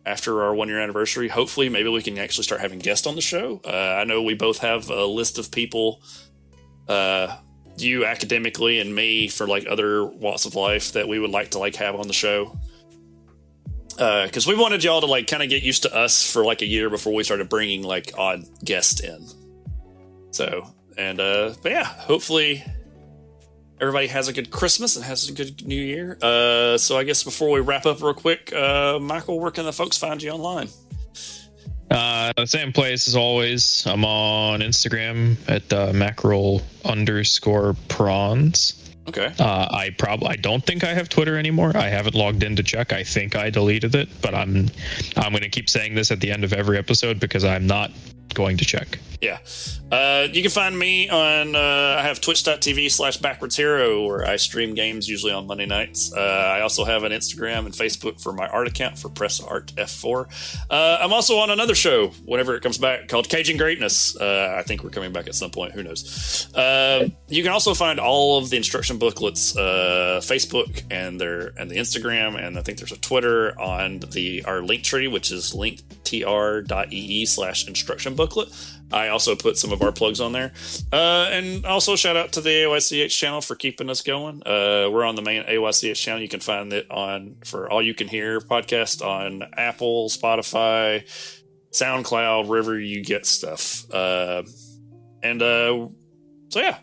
after 0.06 0.42
our 0.42 0.54
one 0.54 0.68
year 0.68 0.80
anniversary, 0.80 1.28
hopefully, 1.28 1.68
maybe 1.68 1.88
we 1.88 2.00
can 2.00 2.16
actually 2.16 2.44
start 2.44 2.60
having 2.60 2.78
guests 2.78 3.06
on 3.06 3.16
the 3.16 3.20
show. 3.20 3.60
Uh, 3.64 3.96
I 4.00 4.04
know 4.04 4.22
we 4.22 4.34
both 4.34 4.58
have 4.58 4.88
a 4.88 5.04
list 5.04 5.36
of 5.36 5.50
people 5.50 6.00
uh, 6.88 7.36
you 7.76 8.06
academically 8.06 8.78
and 8.78 8.94
me 8.94 9.28
for 9.28 9.46
like 9.46 9.66
other 9.68 10.06
walks 10.06 10.46
of 10.46 10.54
life 10.54 10.92
that 10.92 11.08
we 11.08 11.18
would 11.18 11.30
like 11.30 11.50
to 11.50 11.58
like 11.58 11.74
have 11.76 11.96
on 11.96 12.06
the 12.06 12.14
show 12.14 12.56
because 13.98 14.46
we 14.46 14.54
wanted 14.54 14.84
y'all 14.84 15.00
to 15.00 15.06
like 15.06 15.26
kind 15.26 15.42
of 15.42 15.48
get 15.48 15.62
used 15.62 15.82
to 15.82 15.94
us 15.94 16.30
for 16.30 16.44
like 16.44 16.62
a 16.62 16.66
year 16.66 16.88
before 16.88 17.12
we 17.12 17.24
started 17.24 17.48
bringing 17.48 17.82
like 17.82 18.12
odd 18.16 18.44
guests 18.64 19.00
in 19.00 19.26
so 20.30 20.66
and 20.96 21.20
uh 21.20 21.52
but 21.62 21.72
yeah 21.72 21.84
hopefully 21.84 22.62
everybody 23.80 24.06
has 24.06 24.28
a 24.28 24.32
good 24.32 24.50
christmas 24.50 24.94
and 24.96 25.04
has 25.04 25.28
a 25.28 25.32
good 25.32 25.66
new 25.66 25.80
year 25.80 26.16
uh 26.22 26.78
so 26.78 26.96
i 26.96 27.02
guess 27.02 27.24
before 27.24 27.50
we 27.50 27.60
wrap 27.60 27.86
up 27.86 28.00
real 28.00 28.14
quick 28.14 28.52
uh 28.52 28.98
michael 29.00 29.40
where 29.40 29.50
can 29.50 29.64
the 29.64 29.72
folks 29.72 29.96
find 29.98 30.22
you 30.22 30.30
online 30.30 30.68
Uh, 31.90 32.44
same 32.44 32.70
place 32.70 33.08
as 33.08 33.16
always. 33.16 33.86
I'm 33.86 34.04
on 34.04 34.60
Instagram 34.60 35.36
at 35.48 35.72
uh, 35.72 35.90
mackerel 35.94 36.60
underscore 36.84 37.74
prawns. 37.88 38.77
Okay. 39.08 39.32
Uh, 39.38 39.66
I 39.70 39.90
probably 39.96 40.28
I 40.28 40.36
don't 40.36 40.64
think 40.64 40.84
I 40.84 40.92
have 40.92 41.08
Twitter 41.08 41.38
anymore. 41.38 41.74
I 41.74 41.88
haven't 41.88 42.14
logged 42.14 42.42
in 42.42 42.54
to 42.56 42.62
check. 42.62 42.92
I 42.92 43.02
think 43.02 43.36
I 43.36 43.48
deleted 43.48 43.94
it, 43.94 44.08
but 44.20 44.34
I'm 44.34 44.68
I'm 45.16 45.32
going 45.32 45.42
to 45.42 45.48
keep 45.48 45.70
saying 45.70 45.94
this 45.94 46.10
at 46.10 46.20
the 46.20 46.30
end 46.30 46.44
of 46.44 46.52
every 46.52 46.76
episode 46.76 47.18
because 47.18 47.44
I'm 47.44 47.66
not 47.66 47.90
going 48.34 48.58
to 48.58 48.66
check. 48.66 48.98
Yeah. 49.20 49.38
Uh, 49.90 50.28
you 50.32 50.42
can 50.42 50.50
find 50.50 50.78
me 50.78 51.08
on, 51.08 51.56
uh, 51.56 51.96
I 51.98 52.02
have 52.02 52.20
twitch.tv 52.20 52.90
slash 52.90 53.16
backwards 53.16 53.56
hero 53.56 54.06
where 54.06 54.24
I 54.24 54.36
stream 54.36 54.74
games 54.74 55.08
usually 55.08 55.32
on 55.32 55.46
Monday 55.46 55.66
nights. 55.66 56.12
Uh, 56.14 56.20
I 56.20 56.60
also 56.60 56.84
have 56.84 57.02
an 57.02 57.10
Instagram 57.10 57.66
and 57.66 57.74
Facebook 57.74 58.20
for 58.22 58.32
my 58.32 58.46
art 58.48 58.68
account 58.68 58.98
for 58.98 59.08
Press 59.08 59.40
Art 59.40 59.72
F4. 59.76 60.66
Uh, 60.70 60.98
I'm 61.00 61.12
also 61.12 61.38
on 61.38 61.50
another 61.50 61.74
show 61.74 62.08
whenever 62.26 62.54
it 62.54 62.62
comes 62.62 62.78
back 62.78 63.08
called 63.08 63.28
Caging 63.28 63.56
Greatness. 63.56 64.16
Uh, 64.16 64.54
I 64.56 64.62
think 64.62 64.84
we're 64.84 64.90
coming 64.90 65.12
back 65.12 65.26
at 65.26 65.34
some 65.34 65.50
point. 65.50 65.72
Who 65.72 65.82
knows? 65.82 66.54
Uh, 66.54 67.08
you 67.26 67.42
can 67.42 67.50
also 67.50 67.74
find 67.74 67.98
all 67.98 68.38
of 68.38 68.50
the 68.50 68.56
instruction 68.56 68.98
booklets, 68.98 69.54
Facebook 69.54 70.84
and 70.92 71.20
their, 71.20 71.52
and 71.58 71.68
the 71.68 71.76
Instagram. 71.76 72.40
And 72.40 72.56
I 72.56 72.62
think 72.62 72.78
there's 72.78 72.92
a 72.92 73.00
Twitter 73.00 73.58
on 73.60 73.98
the, 73.98 74.44
our 74.44 74.62
link 74.62 74.84
tree, 74.84 75.08
which 75.08 75.32
is 75.32 75.54
linktr.ee 75.54 77.26
slash 77.26 77.66
instruction 77.66 78.14
booklet. 78.14 78.48
I 78.92 79.08
also 79.08 79.36
put 79.36 79.58
some 79.58 79.72
of 79.72 79.82
our 79.82 79.92
plugs 79.92 80.20
on 80.20 80.32
there. 80.32 80.52
Uh, 80.92 81.28
and 81.30 81.66
also 81.66 81.96
shout 81.96 82.16
out 82.16 82.32
to 82.32 82.40
the 82.40 82.50
AYCH 82.50 83.10
channel 83.10 83.40
for 83.40 83.54
keeping 83.54 83.90
us 83.90 84.00
going. 84.02 84.42
Uh, 84.46 84.88
we're 84.90 85.04
on 85.04 85.14
the 85.14 85.22
main 85.22 85.42
AYCH 85.44 85.96
channel. 85.96 86.22
You 86.22 86.28
can 86.28 86.40
find 86.40 86.72
it 86.72 86.90
on 86.90 87.36
for 87.44 87.70
all 87.70 87.82
you 87.82 87.94
can 87.94 88.08
hear 88.08 88.40
podcast 88.40 89.04
on 89.04 89.42
Apple, 89.56 90.08
Spotify, 90.08 91.04
SoundCloud, 91.72 92.46
wherever 92.46 92.78
you 92.78 93.04
get 93.04 93.26
stuff. 93.26 93.84
Uh, 93.92 94.42
and 95.22 95.42
uh, 95.42 95.88
so, 96.48 96.60
yeah. 96.60 96.78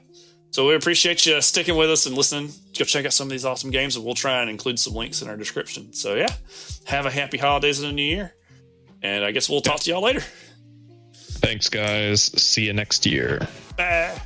So 0.52 0.68
we 0.68 0.76
appreciate 0.76 1.26
you 1.26 1.42
sticking 1.42 1.76
with 1.76 1.92
us 1.92 2.06
and 2.06 2.16
listening. 2.16 2.52
Go 2.78 2.86
check 2.86 3.06
out 3.06 3.12
some 3.12 3.28
of 3.28 3.32
these 3.32 3.44
awesome 3.44 3.72
games, 3.72 3.98
and 3.98 4.06
we'll 4.06 4.16
try 4.16 4.40
and 4.40 4.50
include 4.50 4.80
some 4.80 4.94
links 4.94 5.22
in 5.22 5.28
our 5.28 5.36
description. 5.36 5.92
So, 5.92 6.16
yeah, 6.16 6.34
have 6.86 7.06
a 7.06 7.12
happy 7.12 7.38
holidays 7.38 7.82
and 7.82 7.90
a 7.90 7.94
new 7.94 8.04
year. 8.04 8.36
And 9.02 9.26
I 9.26 9.32
guess 9.32 9.50
we'll 9.50 9.62
talk 9.62 9.82
to 9.82 9.90
y'all 9.92 10.02
later. 10.02 10.24
Thanks, 11.46 11.70
guys. 11.70 12.24
See 12.42 12.66
you 12.66 12.74
next 12.74 13.06
year. 13.06 13.48
Bye. 13.78 14.20